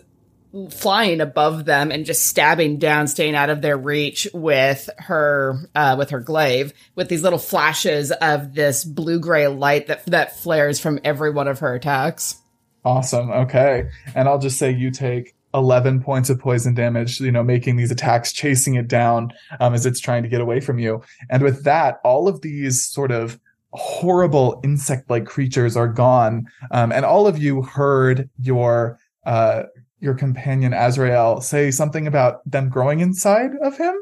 flying 0.70 1.22
above 1.22 1.66
them 1.66 1.92
and 1.92 2.06
just 2.06 2.26
stabbing 2.26 2.78
down, 2.78 3.08
staying 3.08 3.36
out 3.36 3.50
of 3.50 3.62
their 3.62 3.78
reach 3.78 4.28
with 4.34 4.90
her 4.98 5.58
uh, 5.76 5.96
with 5.98 6.10
her 6.10 6.20
glaive, 6.20 6.74
with 6.96 7.10
these 7.10 7.24
little 7.24 7.40
flashes 7.40 8.12
of 8.12 8.54
this 8.54 8.84
blue 8.84 9.20
gray 9.20 9.48
light 9.48 9.88
that 9.88 10.06
that 10.08 10.38
flares 10.38 10.80
from 10.80 11.00
every 11.04 11.32
one 11.32 11.48
of 11.48 11.60
her 11.60 11.74
attacks. 11.74 12.38
Awesome. 12.84 13.32
Okay. 13.32 13.90
And 14.16 14.28
I'll 14.28 14.40
just 14.40 14.58
say 14.58 14.72
you 14.72 14.92
take 14.92 15.36
11 15.54 16.02
points 16.02 16.30
of 16.30 16.40
poison 16.40 16.74
damage, 16.74 17.20
you 17.20 17.32
know, 17.32 17.44
making 17.44 17.76
these 17.76 17.92
attacks, 17.92 18.34
chasing 18.34 18.76
it 18.76 18.88
down 18.88 19.32
um, 19.60 19.74
as 19.74 19.86
it's 19.86 20.00
trying 20.00 20.24
to 20.24 20.30
get 20.30 20.42
away 20.42 20.60
from 20.60 20.80
you. 20.80 21.02
And 21.30 21.44
with 21.44 21.64
that, 21.64 22.00
all 22.04 22.28
of 22.28 22.42
these 22.42 22.84
sort 22.86 23.12
of 23.12 23.40
horrible 23.74 24.60
insect 24.64 25.10
like 25.10 25.26
creatures 25.26 25.78
are 25.78 25.88
gone. 25.88 26.48
Um, 26.72 26.92
and 26.92 27.06
all 27.06 27.28
of 27.28 27.38
you 27.38 27.62
heard 27.62 28.30
your. 28.40 28.98
Uh, 29.26 29.64
your 30.02 30.16
companion 30.16 30.74
Azrael 30.74 31.40
say 31.42 31.72
something 31.72 32.08
about 32.08 32.42
them 32.50 32.68
growing 32.70 33.00
inside 33.00 33.52
of 33.62 33.78
him. 33.78 33.96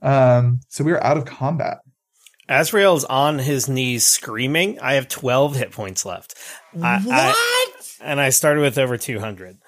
Um, 0.00 0.60
so 0.68 0.82
we 0.84 0.92
are 0.92 1.02
out 1.04 1.16
of 1.18 1.24
combat. 1.26 1.78
Azrael's 2.48 3.04
on 3.04 3.38
his 3.38 3.68
knees 3.68 4.06
screaming. 4.06 4.78
I 4.80 4.94
have 4.94 5.08
12 5.08 5.56
hit 5.56 5.70
points 5.72 6.04
left. 6.04 6.34
I- 6.80 7.04
I- 7.10 7.72
and 8.00 8.20
I 8.20 8.30
started 8.30 8.60
with 8.62 8.78
over 8.78 8.96
200. 8.96 9.58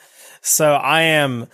So 0.43 0.75
I 0.75 1.03
am 1.03 1.49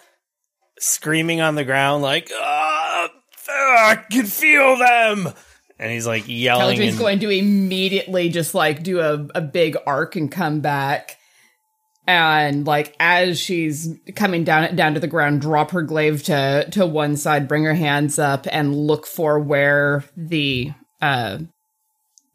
screaming 0.78 1.40
on 1.40 1.54
the 1.54 1.64
ground 1.64 2.02
like, 2.02 2.30
ah, 2.34 3.08
I 3.48 3.96
can 4.10 4.26
feel 4.26 4.76
them. 4.78 5.32
And 5.78 5.90
he's 5.92 6.06
like 6.06 6.24
yelling. 6.26 6.78
Keladri's 6.78 6.90
and- 6.90 6.98
going 6.98 7.18
to 7.20 7.30
immediately 7.30 8.28
just 8.28 8.54
like 8.54 8.82
do 8.82 9.00
a, 9.00 9.26
a 9.34 9.40
big 9.40 9.76
arc 9.86 10.16
and 10.16 10.30
come 10.30 10.60
back. 10.60 11.16
And 12.10 12.66
like 12.66 12.96
as 12.98 13.38
she's 13.38 13.94
coming 14.16 14.44
down 14.44 14.74
down 14.76 14.94
to 14.94 15.00
the 15.00 15.06
ground, 15.06 15.40
drop 15.40 15.70
her 15.70 15.82
glaive 15.82 16.22
to 16.24 16.68
to 16.72 16.86
one 16.86 17.16
side, 17.16 17.48
bring 17.48 17.64
her 17.64 17.74
hands 17.74 18.18
up, 18.18 18.46
and 18.50 18.74
look 18.74 19.06
for 19.06 19.38
where 19.38 20.04
the 20.16 20.72
uh 21.00 21.38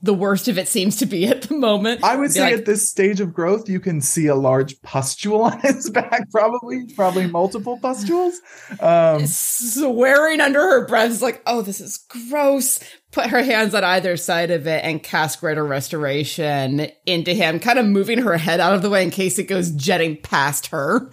the 0.06 0.14
worst 0.14 0.48
of 0.48 0.58
it 0.58 0.68
seems 0.68 0.96
to 0.98 1.06
be 1.06 1.26
at 1.28 1.42
the 1.44 1.56
moment. 1.56 2.04
I 2.04 2.16
would 2.16 2.32
say 2.32 2.42
like, 2.42 2.54
at 2.54 2.66
this 2.66 2.90
stage 2.90 3.20
of 3.20 3.34
growth, 3.34 3.68
you 3.68 3.80
can 3.80 4.00
see 4.02 4.28
a 4.28 4.36
large 4.36 4.80
pustule 4.82 5.42
on 5.42 5.60
his 5.60 5.90
back, 5.92 6.30
probably, 6.32 6.86
probably 6.96 7.28
multiple 7.28 7.80
pustules. 7.82 8.40
Um, 8.80 9.26
swearing 9.26 10.40
under 10.40 10.60
her 10.60 10.88
breath 10.88 11.12
is 11.12 11.22
like, 11.22 11.42
oh, 11.48 11.62
this 11.62 11.82
is 11.82 11.98
gross. 11.98 12.80
Put 13.12 13.28
her 13.28 13.42
hands 13.42 13.74
on 13.74 13.84
either 13.84 14.16
side 14.16 14.52
of 14.52 14.68
it 14.68 14.84
and 14.84 15.02
cast 15.02 15.40
Greater 15.40 15.66
Restoration 15.66 16.88
into 17.06 17.34
him, 17.34 17.60
kind 17.60 17.80
of 17.80 17.86
moving 17.86 18.20
her 18.20 18.38
head 18.38 18.60
out 18.60 18.76
of 18.76 18.82
the 18.82 18.90
way 18.90 19.04
in 19.04 19.10
case 19.10 19.40
it 19.40 19.46
goes 19.46 19.72
jetting 19.72 20.22
past 20.22 20.68
her. 20.68 21.10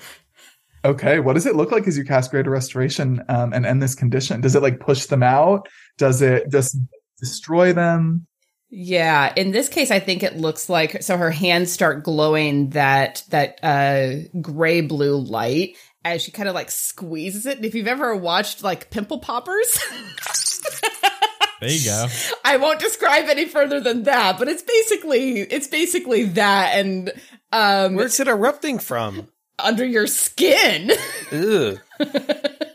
okay, 0.85 1.19
what 1.21 1.35
does 1.35 1.47
it 1.47 1.57
look 1.57 1.73
like 1.73 1.87
as 1.89 1.97
you 1.97 2.05
cast 2.05 2.31
Greater 2.31 2.51
Restoration 2.51 3.23
um, 3.29 3.53
and 3.53 3.65
end 3.65 3.83
this 3.83 3.95
condition? 3.95 4.41
Does 4.41 4.55
it 4.55 4.63
like 4.63 4.81
push 4.81 5.07
them 5.07 5.23
out? 5.23 5.69
Does 5.97 6.21
it 6.21 6.51
just 6.51 6.77
destroy 7.19 7.73
them? 7.73 8.27
Yeah, 8.75 9.31
in 9.37 9.51
this 9.51 9.69
case, 9.69 9.91
I 9.91 10.01
think 10.01 10.23
it 10.23 10.39
looks 10.39 10.71
like 10.71 11.03
so 11.03 11.19
her 11.19 11.31
hands 11.31 11.71
start 11.71 12.03
glowing 12.05 12.71
that 12.71 13.23
that 13.29 13.59
uh 13.63 14.29
gray 14.41 14.81
blue 14.81 15.19
light 15.19 15.77
as 16.07 16.23
she 16.23 16.31
kind 16.31 16.49
of 16.49 16.55
like 16.55 16.71
squeezes 16.71 17.45
it. 17.45 17.63
If 17.63 17.75
you've 17.75 17.87
ever 17.87 18.17
watched 18.17 18.63
like 18.65 18.91
pimple 18.91 19.19
poppers. 19.19 19.79
There 21.61 21.71
you 21.71 21.85
go. 21.85 22.09
I 22.45 22.57
won't 22.57 22.81
describe 22.81 23.27
any 23.29 23.47
further 23.47 23.79
than 23.79 24.03
that, 24.03 24.37
but 24.37 24.49
it's 24.49 24.63
basically 24.65 25.39
it's 25.43 25.69
basically 25.69 26.25
that 26.25 26.73
and 26.75 27.13
um 27.53 27.95
Where's 27.95 28.19
it 28.19 28.27
erupting 28.27 28.81
from? 28.81 29.29
under 29.61 29.85
your 29.85 30.09
skin 30.09 30.91
Ugh. 31.31 31.79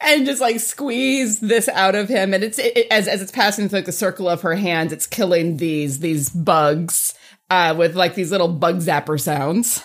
and 0.00 0.26
just 0.26 0.40
like 0.40 0.60
squeeze 0.60 1.40
this 1.40 1.68
out 1.68 1.94
of 1.94 2.08
him 2.08 2.32
and 2.34 2.44
it's 2.44 2.58
it, 2.58 2.76
it- 2.76 2.86
as 2.90 3.08
as 3.08 3.20
it's 3.22 3.32
passing 3.32 3.68
through 3.68 3.78
like 3.80 3.86
the 3.86 3.92
circle 3.92 4.28
of 4.28 4.42
her 4.42 4.54
hands 4.54 4.92
it's 4.92 5.06
killing 5.06 5.56
these 5.56 5.98
these 6.00 6.28
bugs 6.30 7.14
uh 7.50 7.74
with 7.76 7.94
like 7.96 8.14
these 8.14 8.30
little 8.30 8.48
bug 8.48 8.78
zapper 8.78 9.20
sounds. 9.20 9.82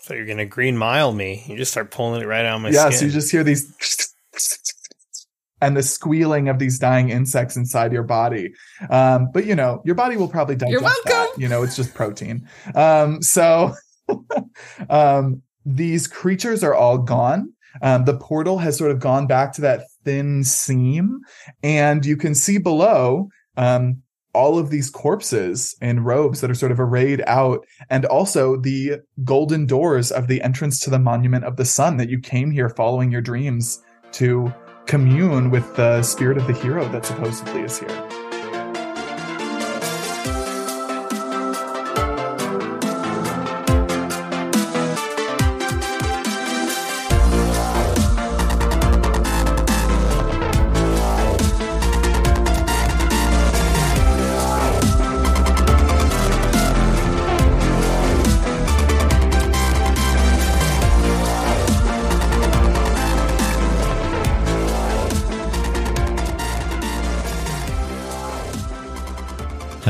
So 0.00 0.14
you're 0.14 0.26
going 0.26 0.38
to 0.38 0.46
green 0.46 0.76
mile 0.76 1.12
me. 1.12 1.44
You 1.46 1.56
just 1.56 1.70
start 1.70 1.92
pulling 1.92 2.22
it 2.22 2.26
right 2.26 2.44
out 2.44 2.56
of 2.56 2.62
my 2.62 2.70
yeah, 2.70 2.86
skin. 2.86 2.98
so 2.98 3.04
you 3.06 3.12
just 3.12 3.30
hear 3.30 3.44
these 3.44 4.12
and 5.60 5.76
the 5.76 5.82
squealing 5.82 6.48
of 6.48 6.58
these 6.58 6.78
dying 6.80 7.10
insects 7.10 7.56
inside 7.56 7.92
your 7.92 8.02
body. 8.02 8.52
Um, 8.90 9.30
but 9.32 9.46
you 9.46 9.54
know, 9.54 9.80
your 9.84 9.94
body 9.94 10.16
will 10.16 10.26
probably 10.28 10.56
digest 10.56 10.72
You're 10.72 10.80
that. 11.04 11.28
You 11.38 11.48
know, 11.48 11.62
it's 11.62 11.76
just 11.76 11.94
protein. 11.94 12.48
Um, 12.74 13.22
so 13.22 13.74
um, 14.90 15.42
these 15.64 16.08
creatures 16.08 16.64
are 16.64 16.74
all 16.74 16.98
gone. 16.98 17.52
Um, 17.80 18.04
the 18.04 18.16
portal 18.16 18.58
has 18.58 18.76
sort 18.76 18.90
of 18.90 18.98
gone 18.98 19.26
back 19.26 19.52
to 19.54 19.60
that 19.62 19.84
thin 20.04 20.44
seam, 20.44 21.20
and 21.62 22.04
you 22.04 22.16
can 22.16 22.34
see 22.34 22.58
below 22.58 23.28
um, 23.56 24.02
all 24.34 24.58
of 24.58 24.70
these 24.70 24.90
corpses 24.90 25.76
in 25.80 26.04
robes 26.04 26.40
that 26.40 26.50
are 26.50 26.54
sort 26.54 26.72
of 26.72 26.80
arrayed 26.80 27.22
out, 27.26 27.64
and 27.90 28.04
also 28.06 28.56
the 28.56 29.00
golden 29.24 29.66
doors 29.66 30.10
of 30.10 30.26
the 30.26 30.42
entrance 30.42 30.78
to 30.80 30.90
the 30.90 30.98
Monument 30.98 31.44
of 31.44 31.56
the 31.56 31.64
Sun 31.64 31.96
that 31.98 32.08
you 32.08 32.18
came 32.18 32.50
here 32.50 32.68
following 32.68 33.10
your 33.10 33.22
dreams 33.22 33.82
to 34.12 34.52
commune 34.86 35.50
with 35.50 35.76
the 35.76 36.02
spirit 36.02 36.36
of 36.36 36.46
the 36.46 36.54
hero 36.54 36.88
that 36.88 37.06
supposedly 37.06 37.62
is 37.62 37.78
here. 37.78 38.21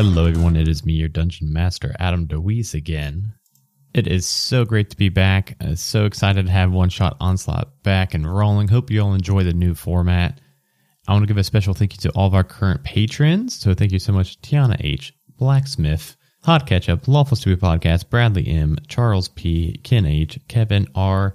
Hello, 0.04 0.26
everyone. 0.26 0.56
It 0.56 0.66
is 0.66 0.84
me, 0.84 0.94
your 0.94 1.08
dungeon 1.08 1.52
master, 1.52 1.94
Adam 2.00 2.26
DeWeese 2.26 2.74
again. 2.74 3.34
It 3.94 4.08
is 4.08 4.26
so 4.26 4.64
great 4.64 4.90
to 4.90 4.96
be 4.96 5.10
back. 5.10 5.56
Uh, 5.60 5.76
so 5.76 6.06
excited 6.06 6.46
to 6.46 6.50
have 6.50 6.72
One 6.72 6.88
Shot 6.88 7.16
Onslaught 7.20 7.84
back 7.84 8.12
and 8.12 8.26
rolling. 8.26 8.66
Hope 8.66 8.90
you 8.90 9.00
all 9.00 9.14
enjoy 9.14 9.44
the 9.44 9.52
new 9.52 9.76
format. 9.76 10.40
I 11.06 11.12
want 11.12 11.22
to 11.22 11.28
give 11.28 11.36
a 11.36 11.44
special 11.44 11.72
thank 11.72 11.92
you 11.92 11.98
to 12.00 12.10
all 12.16 12.26
of 12.26 12.34
our 12.34 12.42
current 12.42 12.82
patrons. 12.82 13.60
So 13.60 13.74
thank 13.74 13.92
you 13.92 14.00
so 14.00 14.12
much, 14.12 14.40
Tiana 14.40 14.76
H, 14.80 15.14
Blacksmith, 15.38 16.16
Hot 16.42 16.66
Ketchup, 16.66 17.06
Lawful 17.06 17.36
Stupid 17.36 17.60
Podcast, 17.60 18.10
Bradley 18.10 18.48
M, 18.48 18.78
Charles 18.88 19.28
P, 19.28 19.78
Ken 19.84 20.04
H, 20.04 20.36
Kevin 20.48 20.88
R, 20.96 21.32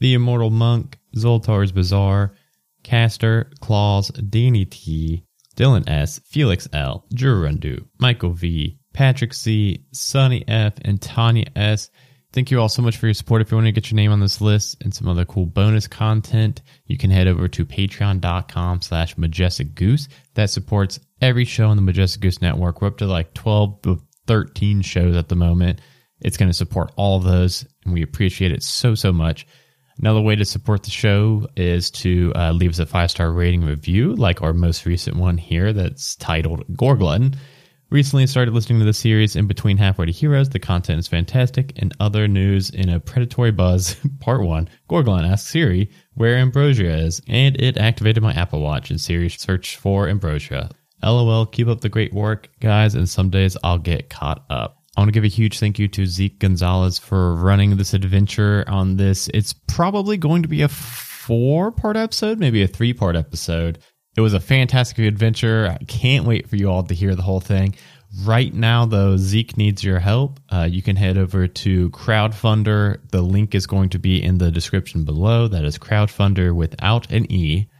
The 0.00 0.14
Immortal 0.14 0.50
Monk, 0.50 0.98
Zoltar's 1.14 1.70
Bazaar, 1.70 2.34
Caster, 2.82 3.48
Claus, 3.60 4.08
Danny 4.08 4.64
T, 4.64 5.24
Dylan 5.52 5.88
S, 5.88 6.20
Felix 6.26 6.68
L, 6.72 7.04
Drew 7.12 7.42
Rundu, 7.42 7.86
Michael 7.98 8.32
V, 8.32 8.78
Patrick 8.92 9.34
C, 9.34 9.84
Sonny 9.92 10.44
F, 10.46 10.74
and 10.82 11.00
Tanya 11.00 11.46
S. 11.56 11.90
Thank 12.32 12.50
you 12.50 12.60
all 12.60 12.70
so 12.70 12.80
much 12.80 12.96
for 12.96 13.06
your 13.06 13.14
support. 13.14 13.42
If 13.42 13.50
you 13.50 13.58
want 13.58 13.66
to 13.66 13.72
get 13.72 13.90
your 13.90 13.96
name 13.96 14.10
on 14.10 14.20
this 14.20 14.40
list 14.40 14.82
and 14.82 14.94
some 14.94 15.06
other 15.06 15.26
cool 15.26 15.44
bonus 15.44 15.86
content, 15.86 16.62
you 16.86 16.96
can 16.96 17.10
head 17.10 17.26
over 17.26 17.46
to 17.48 17.66
patreon.com 17.66 18.80
slash 18.80 19.18
majestic 19.18 19.74
goose. 19.74 20.08
That 20.34 20.48
supports 20.48 20.98
every 21.20 21.44
show 21.44 21.68
on 21.68 21.76
the 21.76 21.82
Majestic 21.82 22.22
Goose 22.22 22.40
Network. 22.40 22.80
We're 22.80 22.88
up 22.88 22.98
to 22.98 23.06
like 23.06 23.34
12 23.34 23.82
to 23.82 24.00
13 24.26 24.80
shows 24.80 25.14
at 25.14 25.28
the 25.28 25.36
moment. 25.36 25.80
It's 26.20 26.38
going 26.38 26.48
to 26.48 26.54
support 26.54 26.92
all 26.96 27.18
of 27.18 27.24
those, 27.24 27.66
and 27.84 27.92
we 27.92 28.02
appreciate 28.02 28.52
it 28.52 28.62
so, 28.62 28.94
so 28.94 29.12
much. 29.12 29.46
Another 30.02 30.20
way 30.20 30.34
to 30.34 30.44
support 30.44 30.82
the 30.82 30.90
show 30.90 31.46
is 31.56 31.88
to 31.92 32.32
uh, 32.34 32.50
leave 32.50 32.70
us 32.70 32.80
a 32.80 32.86
five 32.86 33.08
star 33.08 33.30
rating 33.30 33.64
review, 33.64 34.14
like 34.16 34.42
our 34.42 34.52
most 34.52 34.84
recent 34.84 35.16
one 35.16 35.38
here 35.38 35.72
that's 35.72 36.16
titled 36.16 36.64
Gorglutton. 36.76 37.36
Recently 37.88 38.26
started 38.26 38.52
listening 38.52 38.80
to 38.80 38.84
the 38.84 38.92
series 38.92 39.36
in 39.36 39.46
between 39.46 39.76
halfway 39.76 40.06
to 40.06 40.12
Heroes. 40.12 40.48
The 40.48 40.58
content 40.58 40.98
is 40.98 41.06
fantastic. 41.06 41.72
And 41.76 41.94
other 42.00 42.26
news 42.26 42.70
in 42.70 42.88
a 42.88 42.98
predatory 42.98 43.52
buzz, 43.52 43.96
part 44.20 44.42
one, 44.42 44.68
Gorglon 44.88 45.24
asks 45.24 45.50
Siri 45.50 45.88
where 46.14 46.36
Ambrosia 46.36 46.92
is, 46.92 47.22
and 47.28 47.54
it 47.60 47.76
activated 47.76 48.24
my 48.24 48.32
Apple 48.32 48.60
Watch 48.60 48.90
and 48.90 49.00
Siri 49.00 49.28
searched 49.28 49.76
for 49.76 50.08
Ambrosia. 50.08 50.70
LOL, 51.04 51.46
keep 51.46 51.68
up 51.68 51.80
the 51.80 51.88
great 51.88 52.12
work, 52.12 52.48
guys, 52.60 52.96
and 52.96 53.08
some 53.08 53.30
days 53.30 53.56
I'll 53.62 53.78
get 53.78 54.10
caught 54.10 54.44
up. 54.50 54.81
I 54.96 55.00
want 55.00 55.08
to 55.08 55.12
give 55.12 55.24
a 55.24 55.28
huge 55.28 55.58
thank 55.58 55.78
you 55.78 55.88
to 55.88 56.04
Zeke 56.04 56.38
Gonzalez 56.38 56.98
for 56.98 57.34
running 57.34 57.76
this 57.76 57.94
adventure 57.94 58.64
on 58.68 58.96
this. 58.96 59.28
It's 59.32 59.54
probably 59.54 60.18
going 60.18 60.42
to 60.42 60.48
be 60.48 60.62
a 60.62 60.68
four 60.68 61.72
part 61.72 61.96
episode, 61.96 62.38
maybe 62.38 62.62
a 62.62 62.68
three 62.68 62.92
part 62.92 63.16
episode. 63.16 63.78
It 64.16 64.20
was 64.20 64.34
a 64.34 64.40
fantastic 64.40 64.98
adventure. 64.98 65.74
I 65.80 65.82
can't 65.84 66.26
wait 66.26 66.48
for 66.48 66.56
you 66.56 66.70
all 66.70 66.82
to 66.82 66.94
hear 66.94 67.14
the 67.14 67.22
whole 67.22 67.40
thing. 67.40 67.74
Right 68.24 68.52
now, 68.52 68.84
though, 68.84 69.16
Zeke 69.16 69.56
needs 69.56 69.82
your 69.82 69.98
help. 69.98 70.38
Uh, 70.50 70.68
you 70.70 70.82
can 70.82 70.96
head 70.96 71.16
over 71.16 71.48
to 71.48 71.88
Crowdfunder. 71.90 73.10
The 73.10 73.22
link 73.22 73.54
is 73.54 73.66
going 73.66 73.88
to 73.90 73.98
be 73.98 74.22
in 74.22 74.36
the 74.36 74.50
description 74.50 75.04
below. 75.04 75.48
That 75.48 75.64
is 75.64 75.78
Crowdfunder 75.78 76.54
without 76.54 77.10
an 77.10 77.32
E, 77.32 77.70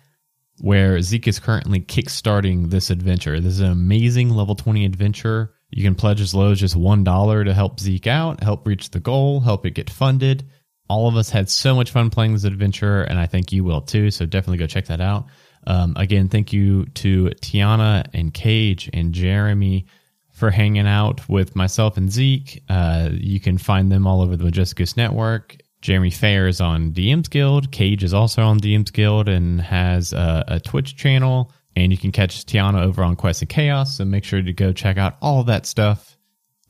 where 0.60 1.02
Zeke 1.02 1.28
is 1.28 1.38
currently 1.38 1.80
kickstarting 1.80 2.70
this 2.70 2.88
adventure. 2.88 3.38
This 3.40 3.54
is 3.54 3.60
an 3.60 3.72
amazing 3.72 4.30
level 4.30 4.54
20 4.54 4.86
adventure. 4.86 5.52
You 5.72 5.82
can 5.82 5.94
pledge 5.94 6.20
as 6.20 6.34
low 6.34 6.52
as 6.52 6.60
just 6.60 6.76
$1 6.76 7.44
to 7.44 7.54
help 7.54 7.80
Zeke 7.80 8.06
out, 8.06 8.42
help 8.42 8.66
reach 8.66 8.90
the 8.90 9.00
goal, 9.00 9.40
help 9.40 9.64
it 9.64 9.70
get 9.70 9.88
funded. 9.88 10.44
All 10.88 11.08
of 11.08 11.16
us 11.16 11.30
had 11.30 11.48
so 11.48 11.74
much 11.74 11.90
fun 11.90 12.10
playing 12.10 12.34
this 12.34 12.44
adventure, 12.44 13.02
and 13.02 13.18
I 13.18 13.26
think 13.26 13.52
you 13.52 13.64
will 13.64 13.80
too. 13.80 14.10
So 14.10 14.26
definitely 14.26 14.58
go 14.58 14.66
check 14.66 14.86
that 14.86 15.00
out. 15.00 15.26
Um, 15.66 15.94
again, 15.96 16.28
thank 16.28 16.52
you 16.52 16.84
to 16.86 17.26
Tiana 17.40 18.06
and 18.12 18.34
Cage 18.34 18.90
and 18.92 19.14
Jeremy 19.14 19.86
for 20.30 20.50
hanging 20.50 20.86
out 20.86 21.26
with 21.28 21.56
myself 21.56 21.96
and 21.96 22.10
Zeke. 22.10 22.62
Uh, 22.68 23.10
you 23.12 23.40
can 23.40 23.56
find 23.56 23.90
them 23.90 24.06
all 24.06 24.20
over 24.20 24.36
the 24.36 24.44
Majestic 24.44 24.78
Goose 24.78 24.96
Network. 24.96 25.56
Jeremy 25.80 26.10
Fair 26.10 26.48
is 26.48 26.60
on 26.60 26.92
DM's 26.92 27.28
Guild. 27.28 27.72
Cage 27.72 28.04
is 28.04 28.12
also 28.12 28.42
on 28.42 28.60
DM's 28.60 28.90
Guild 28.90 29.28
and 29.28 29.60
has 29.60 30.12
a, 30.12 30.44
a 30.48 30.60
Twitch 30.60 30.96
channel. 30.96 31.52
And 31.74 31.90
you 31.90 31.98
can 31.98 32.12
catch 32.12 32.44
Tiana 32.44 32.82
over 32.84 33.02
on 33.02 33.16
Quest 33.16 33.42
and 33.42 33.48
Chaos. 33.48 33.96
So 33.96 34.04
make 34.04 34.24
sure 34.24 34.42
to 34.42 34.52
go 34.52 34.72
check 34.72 34.98
out 34.98 35.16
all 35.22 35.44
that 35.44 35.66
stuff. 35.66 36.16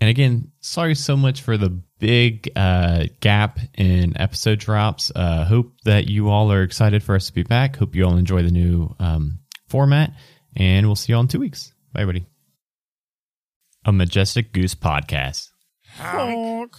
And 0.00 0.10
again, 0.10 0.50
sorry 0.60 0.94
so 0.94 1.16
much 1.16 1.42
for 1.42 1.56
the 1.56 1.70
big 2.00 2.50
uh, 2.56 3.04
gap 3.20 3.60
in 3.74 4.20
episode 4.20 4.58
drops. 4.58 5.12
Uh, 5.14 5.44
hope 5.44 5.74
that 5.84 6.08
you 6.08 6.28
all 6.28 6.50
are 6.52 6.62
excited 6.62 7.02
for 7.02 7.14
us 7.14 7.26
to 7.28 7.32
be 7.32 7.44
back. 7.44 7.76
Hope 7.76 7.94
you 7.94 8.04
all 8.04 8.16
enjoy 8.16 8.42
the 8.42 8.50
new 8.50 8.94
um, 8.98 9.38
format. 9.68 10.12
And 10.56 10.86
we'll 10.86 10.96
see 10.96 11.12
you 11.12 11.16
all 11.16 11.22
in 11.22 11.28
two 11.28 11.40
weeks. 11.40 11.72
Bye, 11.92 12.02
everybody. 12.02 12.26
A 13.84 13.92
Majestic 13.92 14.52
Goose 14.52 14.74
Podcast. 14.74 15.50
Honk. 15.96 16.76